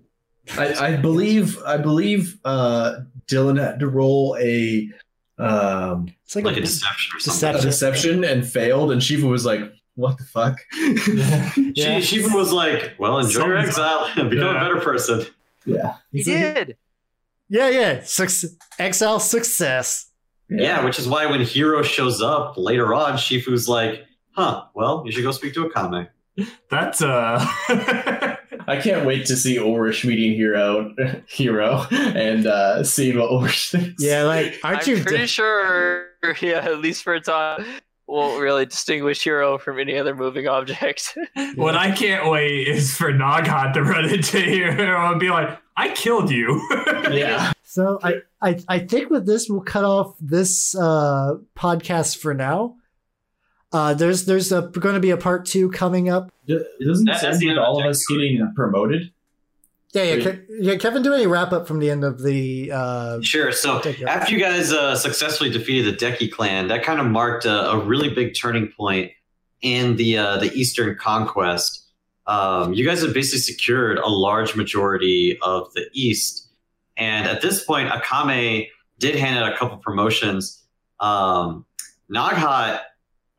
I, 0.57 0.73
I 0.94 0.95
believe 0.98 1.57
I 1.64 1.78
believe 1.78 2.38
uh, 2.44 2.99
Dylan 3.28 3.60
had 3.60 3.80
to 3.80 3.88
roll 3.88 4.36
a 4.40 4.90
um, 5.38 6.14
it's 6.26 6.36
like, 6.36 6.45
like 6.45 6.56
a, 6.57 6.60
a 6.60 6.61
deception 6.64 7.15
or 7.15 7.19
something. 7.19 7.52
Deception. 7.53 7.68
a 7.68 7.72
deception 7.72 8.23
and 8.26 8.45
failed, 8.48 8.91
and 8.91 9.02
Shifu 9.02 9.30
was 9.30 9.45
like, 9.45 9.61
"What 9.95 10.18
the 10.18 10.26
fuck?" 10.26 10.60
Yeah. 11.73 11.99
She, 12.02 12.19
Shifu 12.22 12.34
was 12.36 12.52
like, 12.52 12.94
"Well, 12.99 13.18
enjoy 13.19 13.45
your 13.48 13.57
exile 13.57 14.10
and 14.18 14.30
become 14.30 14.53
Yeah. 14.56 14.61
a 14.61 14.64
better 14.64 14.82
person." 14.82 15.26
yeah, 15.65 15.95
He 16.11 16.23
did. 16.23 16.76
yeah, 17.49 17.69
yeah. 17.69 18.02
Suc- 18.03 18.52
exile 18.78 19.19
success. 19.19 20.07
Yeah. 20.49 20.84
which 20.84 20.99
is 20.99 21.07
why 21.07 21.28
when 21.28 21.40
Hero 21.41 21.82
shows 21.82 22.22
up 22.22 22.57
later 22.57 22.94
on, 22.94 23.14
Shifu's 23.14 23.69
like, 23.69 24.03
"Huh? 24.32 24.65
Well, 24.73 25.03
you 25.06 25.11
should 25.14 25.23
go 25.23 25.32
speak 25.32 25.53
to 25.53 25.65
a 25.65 25.69
Akame." 25.69 26.10
That's 26.69 27.02
uh 27.02 27.45
I 28.67 28.79
can't 28.81 29.05
wait 29.05 29.25
to 29.27 29.35
see 29.35 29.59
Ulrich 29.59 30.05
meeting 30.05 30.33
Hero, 30.33 30.93
Hero, 31.27 31.85
and 31.91 32.47
uh, 32.47 32.83
seeing 32.83 33.17
what 33.17 33.29
Ulrich 33.31 33.71
thinks. 33.71 34.03
Yeah, 34.03 34.23
like 34.23 34.59
aren't 34.63 34.88
I'm 34.88 34.97
you? 34.97 35.03
pretty 35.03 35.27
sure, 35.27 36.07
yeah, 36.41 36.59
at 36.59 36.79
least 36.79 37.03
for 37.03 37.13
a 37.13 37.21
time, 37.21 37.65
won't 38.07 38.41
really 38.41 38.65
distinguish 38.65 39.23
hero 39.23 39.57
from 39.57 39.79
any 39.79 39.97
other 39.97 40.15
moving 40.15 40.47
object. 40.47 41.17
what 41.55 41.75
I 41.75 41.91
can't 41.91 42.29
wait 42.29 42.67
is 42.67 42.95
for 42.95 43.11
Naghat 43.11 43.73
to 43.73 43.83
run 43.83 44.05
into 44.05 44.39
Hero 44.39 45.11
and 45.11 45.19
be 45.19 45.29
like, 45.29 45.57
I 45.77 45.89
killed 45.89 46.29
you. 46.29 46.61
yeah. 47.11 47.53
So 47.63 47.99
I, 48.03 48.15
I, 48.41 48.59
I 48.67 48.79
think 48.79 49.09
with 49.09 49.25
this 49.25 49.49
we'll 49.49 49.61
cut 49.61 49.85
off 49.85 50.15
this 50.19 50.75
uh, 50.75 51.35
podcast 51.57 52.17
for 52.17 52.33
now. 52.33 52.75
Uh, 53.72 53.93
there's 53.93 54.26
there's 54.26 54.52
a, 54.52 54.64
going 54.64 54.95
to 54.95 54.99
be 55.02 55.11
a 55.11 55.18
part 55.18 55.45
two 55.45 55.69
coming 55.72 56.10
up. 56.10 56.31
It 56.48 56.64
doesn't 56.85 57.06
That- 57.06 57.22
that's 57.22 57.38
seem 57.39 57.49
with 57.49 57.57
all 57.57 57.80
of 57.80 57.85
us 57.85 58.06
getting 58.07 58.52
promoted. 58.56 59.11
Yeah, 59.93 60.03
yeah, 60.03 60.23
Sweet. 60.23 60.35
Ke- 60.35 60.41
yeah. 60.61 60.76
Kevin, 60.77 61.03
do 61.03 61.14
any 61.14 61.27
wrap 61.27 61.52
up 61.52 61.68
from 61.68 61.80
the 61.80 61.89
end 61.89 62.06
of 62.06 62.22
the? 62.23 62.72
Uh, 62.73 63.22
Sure. 63.22 63.52
So 63.52 63.81
after 64.07 64.34
you 64.34 64.39
guys 64.39 64.72
uh, 64.72 64.95
successfully 64.95 65.49
defeated 65.49 65.93
the 65.99 66.06
Deki 66.06 66.31
clan, 66.31 66.69
that 66.69 66.84
kind 66.84 67.02
of 67.02 67.07
marked 67.07 67.43
a, 67.45 67.72
a 67.72 67.80
really 67.80 68.07
big 68.10 68.34
turning 68.34 68.69
point 68.69 69.11
in 69.61 69.98
the 69.98 70.18
uh, 70.18 70.38
the 70.38 70.52
Eastern 70.53 70.95
conquest. 70.95 71.80
Um, 72.26 72.73
you 72.73 72.85
guys 72.85 73.02
have 73.02 73.14
basically 73.14 73.39
secured 73.39 73.98
a 73.98 74.07
large 74.07 74.56
majority 74.56 75.38
of 75.41 75.73
the 75.73 75.88
East, 75.91 76.48
and 76.95 77.27
at 77.27 77.41
this 77.41 77.64
point, 77.65 77.89
Akame 77.89 78.69
did 78.99 79.15
hand 79.15 79.43
out 79.43 79.52
a 79.52 79.57
couple 79.57 79.76
promotions. 79.77 80.64
Um, 81.02 81.65
Naghat, 82.10 82.81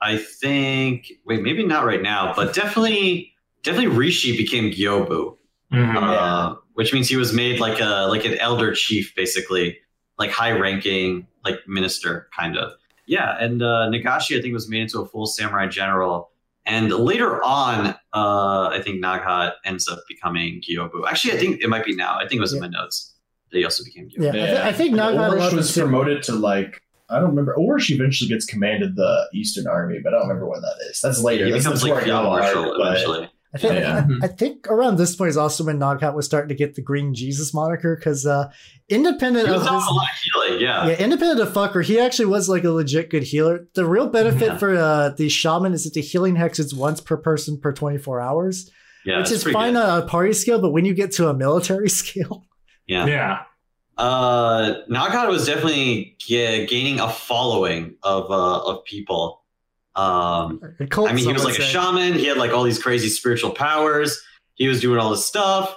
I 0.03 0.19
think. 0.19 1.13
Wait, 1.25 1.43
maybe 1.43 1.65
not 1.65 1.85
right 1.87 2.03
now, 2.03 2.33
but 2.35 2.55
definitely, 2.55 3.33
definitely 3.63 3.97
Rishi 3.97 4.37
became 4.37 4.71
Gyobu 4.73 5.37
Mhm. 5.73 5.97
uh, 5.97 6.57
which 6.75 6.93
means 6.93 7.09
he 7.09 7.17
was 7.17 7.33
made 7.33 7.61
like 7.61 7.81
a 7.81 8.07
like 8.11 8.25
an 8.27 8.37
elder 8.39 8.75
chief, 8.75 9.15
basically, 9.15 9.79
like 10.19 10.31
high 10.31 10.51
ranking, 10.53 11.27
like 11.45 11.61
minister, 11.67 12.29
kind 12.37 12.59
of. 12.59 12.73
Yeah, 13.07 13.37
and 13.41 13.63
uh, 13.63 13.89
Nagashi, 13.91 14.39
I 14.39 14.43
think, 14.43 14.53
was 14.55 14.69
made 14.69 14.83
into 14.83 15.01
a 15.01 15.07
full 15.07 15.27
samurai 15.27 15.67
general. 15.69 16.31
And 16.67 16.91
later 16.93 17.43
on, 17.43 17.87
uh, 18.15 18.69
I 18.69 18.81
think 18.85 19.03
Naghat 19.03 19.55
ends 19.65 19.89
up 19.89 19.99
becoming 20.09 20.61
Gyobu. 20.63 21.09
Actually, 21.09 21.35
I 21.35 21.37
think 21.39 21.61
it 21.63 21.69
might 21.69 21.85
be 21.85 21.95
now. 21.97 22.17
I 22.19 22.29
think 22.29 22.39
it 22.39 22.41
was 22.41 22.53
in 22.53 22.61
my 22.61 22.69
notes 22.69 23.15
that 23.51 23.59
he 23.59 23.65
also 23.65 23.83
became 23.85 24.09
Gyobu. 24.11 24.25
yeah, 24.25 24.31
I, 24.31 24.47
th- 24.47 24.59
I 24.61 24.73
think 24.73 24.89
And 24.91 24.97
Naga 24.99 25.19
Ulrich 25.27 25.41
loves 25.41 25.55
was 25.55 25.77
promoted 25.77 26.23
to 26.25 26.33
like 26.35 26.82
I 27.13 27.21
don't 27.21 27.31
remember. 27.31 27.55
Or 27.55 27.79
she 27.79 27.95
eventually 27.95 28.29
gets 28.29 28.45
commanded 28.47 28.97
the 28.97 29.29
Eastern 29.35 29.67
Army, 29.67 29.99
but 30.03 30.15
I 30.15 30.19
don't 30.19 30.29
remember 30.29 30.49
when 30.49 30.61
that 30.63 30.77
is. 30.91 31.01
That's 31.01 31.23
later. 31.23 31.47
He 31.47 31.53
That's 31.53 31.65
becomes 31.65 31.83
the 31.83 31.89
like 31.95 32.05
field 32.05 32.17
Toriyama 32.25 32.29
marshal 32.41 32.81
eventually. 32.83 33.31
I 33.55 33.59
think 33.59 33.75
Yeah. 33.75 34.07
I, 34.23 34.25
I 34.25 34.29
think 34.29 34.67
around 34.69 34.97
this 34.97 35.15
point 35.15 35.29
is 35.29 35.37
also 35.37 35.65
when 35.65 35.79
Naghat 35.79 36.15
was 36.15 36.25
starting 36.25 36.49
to 36.49 36.55
get 36.55 36.75
the 36.75 36.81
Green 36.81 37.13
Jesus 37.15 37.53
moniker 37.53 37.95
because 37.97 38.25
uh, 38.25 38.51
independent 38.89 39.47
He 39.47 39.55
of 39.55 39.61
was 39.61 39.71
his, 39.71 39.87
a 39.91 39.93
lot 39.93 40.09
of 40.11 40.47
healing, 40.49 40.63
yeah. 40.63 40.87
yeah, 40.87 40.95
independent 40.97 41.41
of 41.41 41.53
fucker, 41.55 41.85
he 41.85 42.01
actually 42.01 42.27
was 42.27 42.49
like 42.49 42.65
a 42.65 42.71
legit 42.71 43.11
good 43.11 43.25
healer. 43.25 43.67
The 43.75 43.85
real 43.85 44.09
benefit 44.09 44.49
Yeah. 44.53 44.57
for 44.57 44.75
uh, 44.75 45.11
the 45.11 45.29
shaman 45.29 45.75
is 45.75 45.85
that 45.85 45.93
the 45.93 46.01
healing 46.01 46.37
hex 46.37 46.59
is 46.59 46.75
once 46.75 47.01
per 47.03 47.19
person 47.19 47.61
per 47.61 47.73
twenty 47.73 47.99
four 47.99 48.23
hours, 48.23 48.71
Yeah, 49.05 49.19
which 49.19 49.31
is 49.31 49.43
fine 49.45 49.75
good. 49.75 49.83
on 49.83 50.03
a 50.03 50.07
party 50.07 50.33
scale, 50.33 50.59
but 50.59 50.71
when 50.71 50.87
you 50.87 50.95
get 50.95 51.13
to 51.13 51.29
a 51.29 51.35
military 51.35 51.89
scale, 52.01 52.47
Yeah. 52.87 53.05
Yeah. 53.07 53.39
Uh, 54.03 54.83
Naghat 54.91 55.29
was 55.29 55.47
definitely 55.47 56.17
ga- 56.27 56.67
gaining 56.67 56.99
a 56.99 57.09
following 57.09 57.95
of 58.03 58.29
uh, 58.33 58.65
of 58.65 58.85
people. 58.85 59.43
Um, 59.95 60.61
cult, 60.91 61.09
I 61.09 61.13
mean, 61.13 61.25
he 61.25 61.33
was 61.33 61.45
would 61.45 61.53
like 61.53 61.61
a 61.61 61.63
shaman. 61.63 62.15
He 62.15 62.27
had 62.27 62.37
like 62.37 62.51
all 62.51 62.65
these 62.65 62.83
crazy 62.83 63.09
spiritual 63.09 63.51
powers. 63.53 64.21
He 64.55 64.67
was 64.67 64.81
doing 64.81 64.99
all 64.99 65.11
this 65.11 65.25
stuff. 65.25 65.73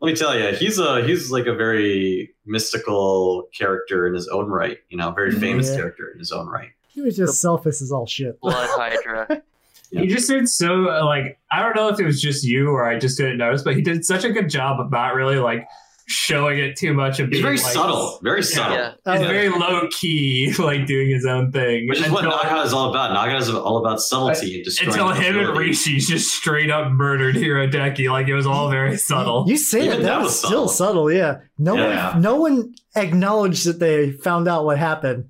Let 0.00 0.08
me 0.12 0.16
tell 0.16 0.36
you, 0.38 0.56
he's 0.56 0.78
a 0.78 1.04
he's 1.04 1.30
like 1.30 1.44
a 1.46 1.54
very 1.54 2.34
mystical 2.46 3.48
character 3.54 4.06
in 4.06 4.14
his 4.14 4.28
own 4.28 4.48
right. 4.48 4.78
You 4.88 4.96
know, 4.96 5.10
very 5.10 5.32
famous 5.32 5.68
Yeah. 5.68 5.76
character 5.76 6.08
in 6.10 6.18
his 6.20 6.32
own 6.32 6.46
right. 6.46 6.70
He 6.88 7.02
was 7.02 7.16
just 7.16 7.38
selfish 7.38 7.82
as 7.82 7.92
all 7.92 8.06
shit. 8.06 8.40
Blood 8.40 8.68
Hydra. 8.72 9.42
He 9.94 10.06
just 10.06 10.26
did 10.26 10.48
so 10.48 10.88
uh, 10.88 11.04
like 11.04 11.38
I 11.50 11.60
don't 11.62 11.76
know 11.76 11.88
if 11.88 12.00
it 12.00 12.06
was 12.06 12.18
just 12.18 12.44
you 12.44 12.70
or 12.70 12.88
I 12.88 12.98
just 12.98 13.18
didn't 13.18 13.36
notice, 13.36 13.60
but 13.60 13.76
he 13.76 13.82
did 13.82 14.06
such 14.06 14.24
a 14.24 14.30
good 14.32 14.48
job 14.48 14.80
of 14.80 14.90
not 14.90 15.14
really 15.14 15.36
like 15.36 15.68
showing 16.12 16.58
it 16.58 16.76
too 16.76 16.92
much 16.94 17.18
of 17.20 17.28
He's 17.28 17.36
being 17.36 17.42
very 17.42 17.56
like, 17.56 17.72
subtle, 17.72 18.18
very 18.22 18.42
subtle. 18.42 18.76
Yeah. 18.76 18.90
He's 19.16 19.22
Oh, 19.22 19.28
very 19.28 19.48
low 19.48 19.88
key, 19.90 20.52
like 20.58 20.86
doing 20.86 21.10
his 21.10 21.26
own 21.26 21.50
thing. 21.52 21.88
Which 21.88 22.00
is 22.00 22.10
what 22.10 22.24
Until- 22.24 22.62
is 22.62 22.72
all 22.72 22.90
about. 22.90 23.16
Naghat 23.16 23.40
is 23.40 23.50
all 23.50 23.78
about 23.78 24.00
subtlety 24.00 24.56
and 24.56 24.64
destroying 24.64 24.90
until 25.00 25.08
him 25.12 25.36
and 25.38 25.48
ability. 25.48 25.68
Rishi 25.68 25.98
just 25.98 26.30
straight 26.34 26.70
up 26.70 26.90
murdered 26.92 27.34
Hirodeki. 27.36 28.10
Like 28.10 28.28
it 28.28 28.34
was 28.34 28.46
all 28.46 28.70
very 28.70 28.96
subtle. 28.96 29.44
You 29.48 29.56
say 29.56 29.86
Even 29.86 29.90
that, 29.90 29.96
that 29.98 30.04
that 30.06 30.18
was, 30.18 30.26
was 30.26 30.38
still 30.38 30.68
subtle. 30.68 31.08
subtle, 31.08 31.12
yeah. 31.12 31.36
No 31.58 31.74
Yeah. 31.76 32.12
one 32.12 32.22
no 32.22 32.36
one 32.36 32.74
acknowledged 32.94 33.66
that 33.66 33.78
they 33.80 34.12
found 34.12 34.48
out 34.48 34.64
what 34.64 34.78
happened. 34.78 35.26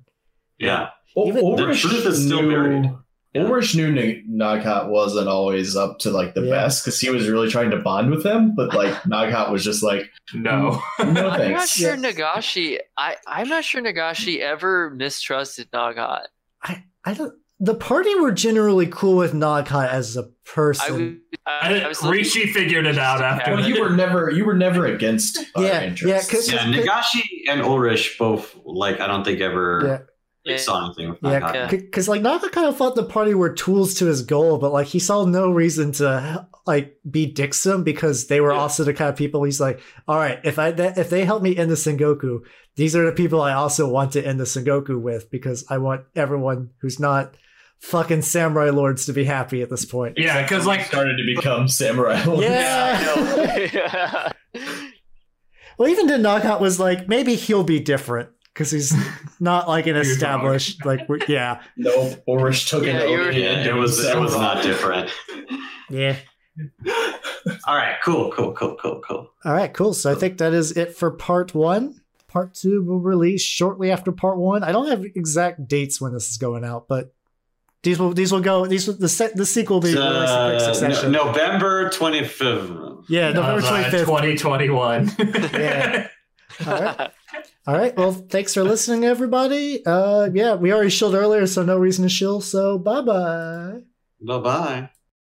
Yeah. 0.59 0.89
O- 1.15 1.27
Even- 1.27 1.55
The 1.55 1.75
truth 1.75 2.05
is 2.05 2.25
still 2.25 2.41
knew- 2.41 2.49
buried. 2.51 2.91
Yeah. 3.33 3.43
Ulrich 3.43 3.75
knew 3.75 3.87
N- 3.87 4.25
Naghat 4.29 4.89
wasn't 4.89 5.27
always 5.27 5.75
up 5.75 5.99
to 5.99 6.11
like 6.11 6.35
the 6.35 6.41
Yeah. 6.43 6.51
best 6.51 6.83
because 6.85 6.99
he 6.99 7.09
was 7.09 7.27
really 7.27 7.49
trying 7.49 7.71
to 7.71 7.77
bond 7.77 8.11
with 8.11 8.23
him, 8.25 8.53
but 8.55 8.73
like 8.75 8.93
Naghat 9.03 9.51
was 9.51 9.63
just 9.63 9.81
like, 9.83 10.09
No. 10.33 10.81
Mm, 10.99 11.13
no 11.13 11.29
I'm 11.29 11.51
not 11.53 11.67
sure 11.67 11.95
Yeah. 11.95 12.11
Nagashi. 12.11 12.77
I 12.97 13.15
I'm 13.27 13.47
not 13.49 13.63
sure 13.63 13.81
Nagashi 13.81 14.39
ever 14.39 14.91
mistrusted 14.91 15.71
Naghat. 15.71 16.25
I, 16.63 16.83
I 17.05 17.13
don't. 17.15 17.33
The 17.59 17.75
party 17.75 18.13
were 18.15 18.31
generally 18.31 18.87
cool 18.87 19.15
with 19.15 19.31
Naghat 19.33 19.87
as 19.89 20.17
a 20.17 20.23
person. 20.45 21.21
I, 21.45 21.73
I, 21.75 21.79
I 21.79 21.87
was 21.87 22.03
Rishi 22.03 22.47
figured 22.47 22.85
it 22.85 22.97
out 22.97 23.21
after. 23.21 23.53
Well, 23.55 23.65
you 23.67 23.79
were 23.81 23.89
never 23.89 24.29
you 24.31 24.43
were 24.45 24.53
never 24.55 24.85
against 24.85 25.37
our 25.55 25.63
Yeah, 25.63 25.83
interests. 25.83 26.07
yeah, 26.31 26.37
'cause- 26.37 26.51
Yeah, 26.51 26.65
Nagashi 26.83 27.21
and 27.49 27.61
Ulrich 27.61 28.17
both 28.19 28.53
like 28.65 28.99
I 28.99 29.07
don't 29.07 29.23
think 29.23 29.39
ever 29.39 30.07
yeah, 30.45 30.53
they 30.53 30.57
saw 30.57 30.85
anything 30.85 31.09
with 31.09 31.19
yeah, 31.23 31.67
because 31.69 32.07
like 32.09 32.21
Naga 32.21 32.49
kind 32.49 32.67
of 32.67 32.75
thought 32.77 32.95
the 32.95 33.03
party 33.03 33.33
were 33.33 33.53
tools 33.53 33.93
to 33.95 34.05
his 34.07 34.21
goal, 34.23 34.57
but 34.57 34.71
like 34.73 34.87
he 34.87 34.99
saw 34.99 35.25
no 35.25 35.49
reason 35.51 35.91
to 35.93 36.47
like 36.65 36.97
be 37.09 37.25
Dixon 37.25 37.83
because 37.83 38.27
they 38.27 38.39
were 38.41 38.51
Yeah. 38.51 38.59
also 38.59 38.83
the 38.83 38.93
kind 38.93 39.09
of 39.09 39.15
people 39.15 39.43
he's 39.43 39.59
like, 39.61 39.81
all 40.07 40.17
right, 40.17 40.39
if 40.43 40.59
I 40.59 40.69
if 40.69 41.09
they 41.09 41.25
help 41.25 41.43
me 41.43 41.55
end 41.57 41.71
the 41.71 41.75
Sengoku, 41.75 42.39
these 42.75 42.95
are 42.95 43.05
the 43.05 43.11
people 43.11 43.41
I 43.41 43.53
also 43.53 43.87
want 43.89 44.13
to 44.13 44.25
end 44.25 44.39
the 44.39 44.45
Sengoku 44.45 44.99
with 44.99 45.29
because 45.31 45.65
I 45.69 45.77
want 45.77 46.05
everyone 46.15 46.71
who's 46.81 46.99
not 46.99 47.35
fucking 47.79 48.21
samurai 48.21 48.69
lords 48.69 49.05
to 49.07 49.13
be 49.13 49.25
happy 49.25 49.61
at 49.61 49.69
this 49.69 49.83
point. 49.85 50.17
Yeah, 50.17 50.41
because 50.41 50.65
like 50.65 50.85
started 50.85 51.17
to 51.17 51.25
become 51.35 51.67
samurai. 51.67 52.23
Yeah. 52.39 53.69
Yeah. 53.73 54.31
Well, 55.77 55.89
even 55.89 56.05
then, 56.05 56.21
Naghat 56.21 56.59
was 56.59 56.79
like, 56.79 57.07
maybe 57.07 57.33
he'll 57.33 57.63
be 57.63 57.79
different 57.79 58.29
because 58.53 58.69
he's 58.71 58.95
not 59.39 59.67
like 59.67 59.87
an 59.87 59.93
He 59.95 59.99
was 59.99 60.07
wrong. 60.07 60.13
established, 60.15 60.85
like, 60.85 61.07
we're- 61.09 61.25
yeah, 61.27 61.61
no, 61.77 62.15
Ulrich 62.27 62.69
took 62.69 62.83
Yeah, 62.85 62.99
it. 63.01 63.09
you 63.09 63.17
were- 63.17 63.31
Yeah, 63.31 63.65
it 63.67 63.73
was 63.75 64.03
it 64.03 64.17
was 64.17 64.35
not 64.35 64.61
different. 64.69 65.09
yeah. 65.89 66.15
All 67.67 67.75
right, 67.75 67.95
cool, 68.05 68.31
cool, 68.31 68.53
cool, 68.53 68.75
cool, 68.79 69.01
cool. 69.05 69.29
All 69.43 69.53
right, 69.53 69.73
cool. 69.73 69.93
So 69.93 70.11
I 70.11 70.15
think 70.15 70.37
that 70.37 70.53
is 70.53 70.71
it 70.77 70.95
for 70.95 71.11
part 71.11 71.53
one. 71.55 71.99
Part 72.27 72.53
two 72.53 72.83
will 72.83 72.99
release 72.99 73.41
shortly 73.41 73.91
after 73.91 74.11
part 74.11 74.37
one. 74.37 74.63
I 74.63 74.71
don't 74.71 74.87
have 74.89 75.03
exact 75.03 75.67
dates 75.67 75.99
when 76.01 76.13
this 76.13 76.29
is 76.29 76.37
going 76.37 76.63
out, 76.63 76.87
but 76.87 77.13
these 77.83 77.99
will 77.99 78.11
these 78.13 78.31
will 78.31 78.39
go. 78.41 78.65
These 78.65 78.87
will, 78.87 78.95
the 78.95 79.09
set 79.09 79.35
the 79.35 79.45
sequel 79.45 79.77
will 79.77 79.81
be 79.81 79.93
released 79.93 80.05
in 80.05 80.17
quick 80.19 80.61
Uh, 80.61 80.73
succession. 80.73 81.11
no- 81.11 81.25
November 81.25 81.89
twenty 81.89 82.23
fifth. 82.23 82.71
yeah, 83.09 83.33
November 83.33 83.61
twenty 83.67 83.89
fifth. 83.89 84.05
2021. 84.05 85.11
Yeah. 85.53 86.07
All 86.65 86.73
right. 86.81 87.11
All 87.65 87.75
right. 87.75 87.95
Well, 87.95 88.11
thanks 88.11 88.53
for 88.53 88.63
listening, 88.63 89.05
everybody. 89.05 89.85
Uh, 89.85 90.29
yeah, 90.33 90.55
we 90.55 90.73
already 90.73 90.89
shilled 90.89 91.15
earlier, 91.15 91.47
so 91.47 91.63
no 91.63 91.77
reason 91.77 92.03
to 92.03 92.09
shill. 92.09 92.41
So 92.41 92.77
bye 92.77 93.01
bye. 93.01 93.81
Bye 94.21 94.39
bye. 94.39 94.89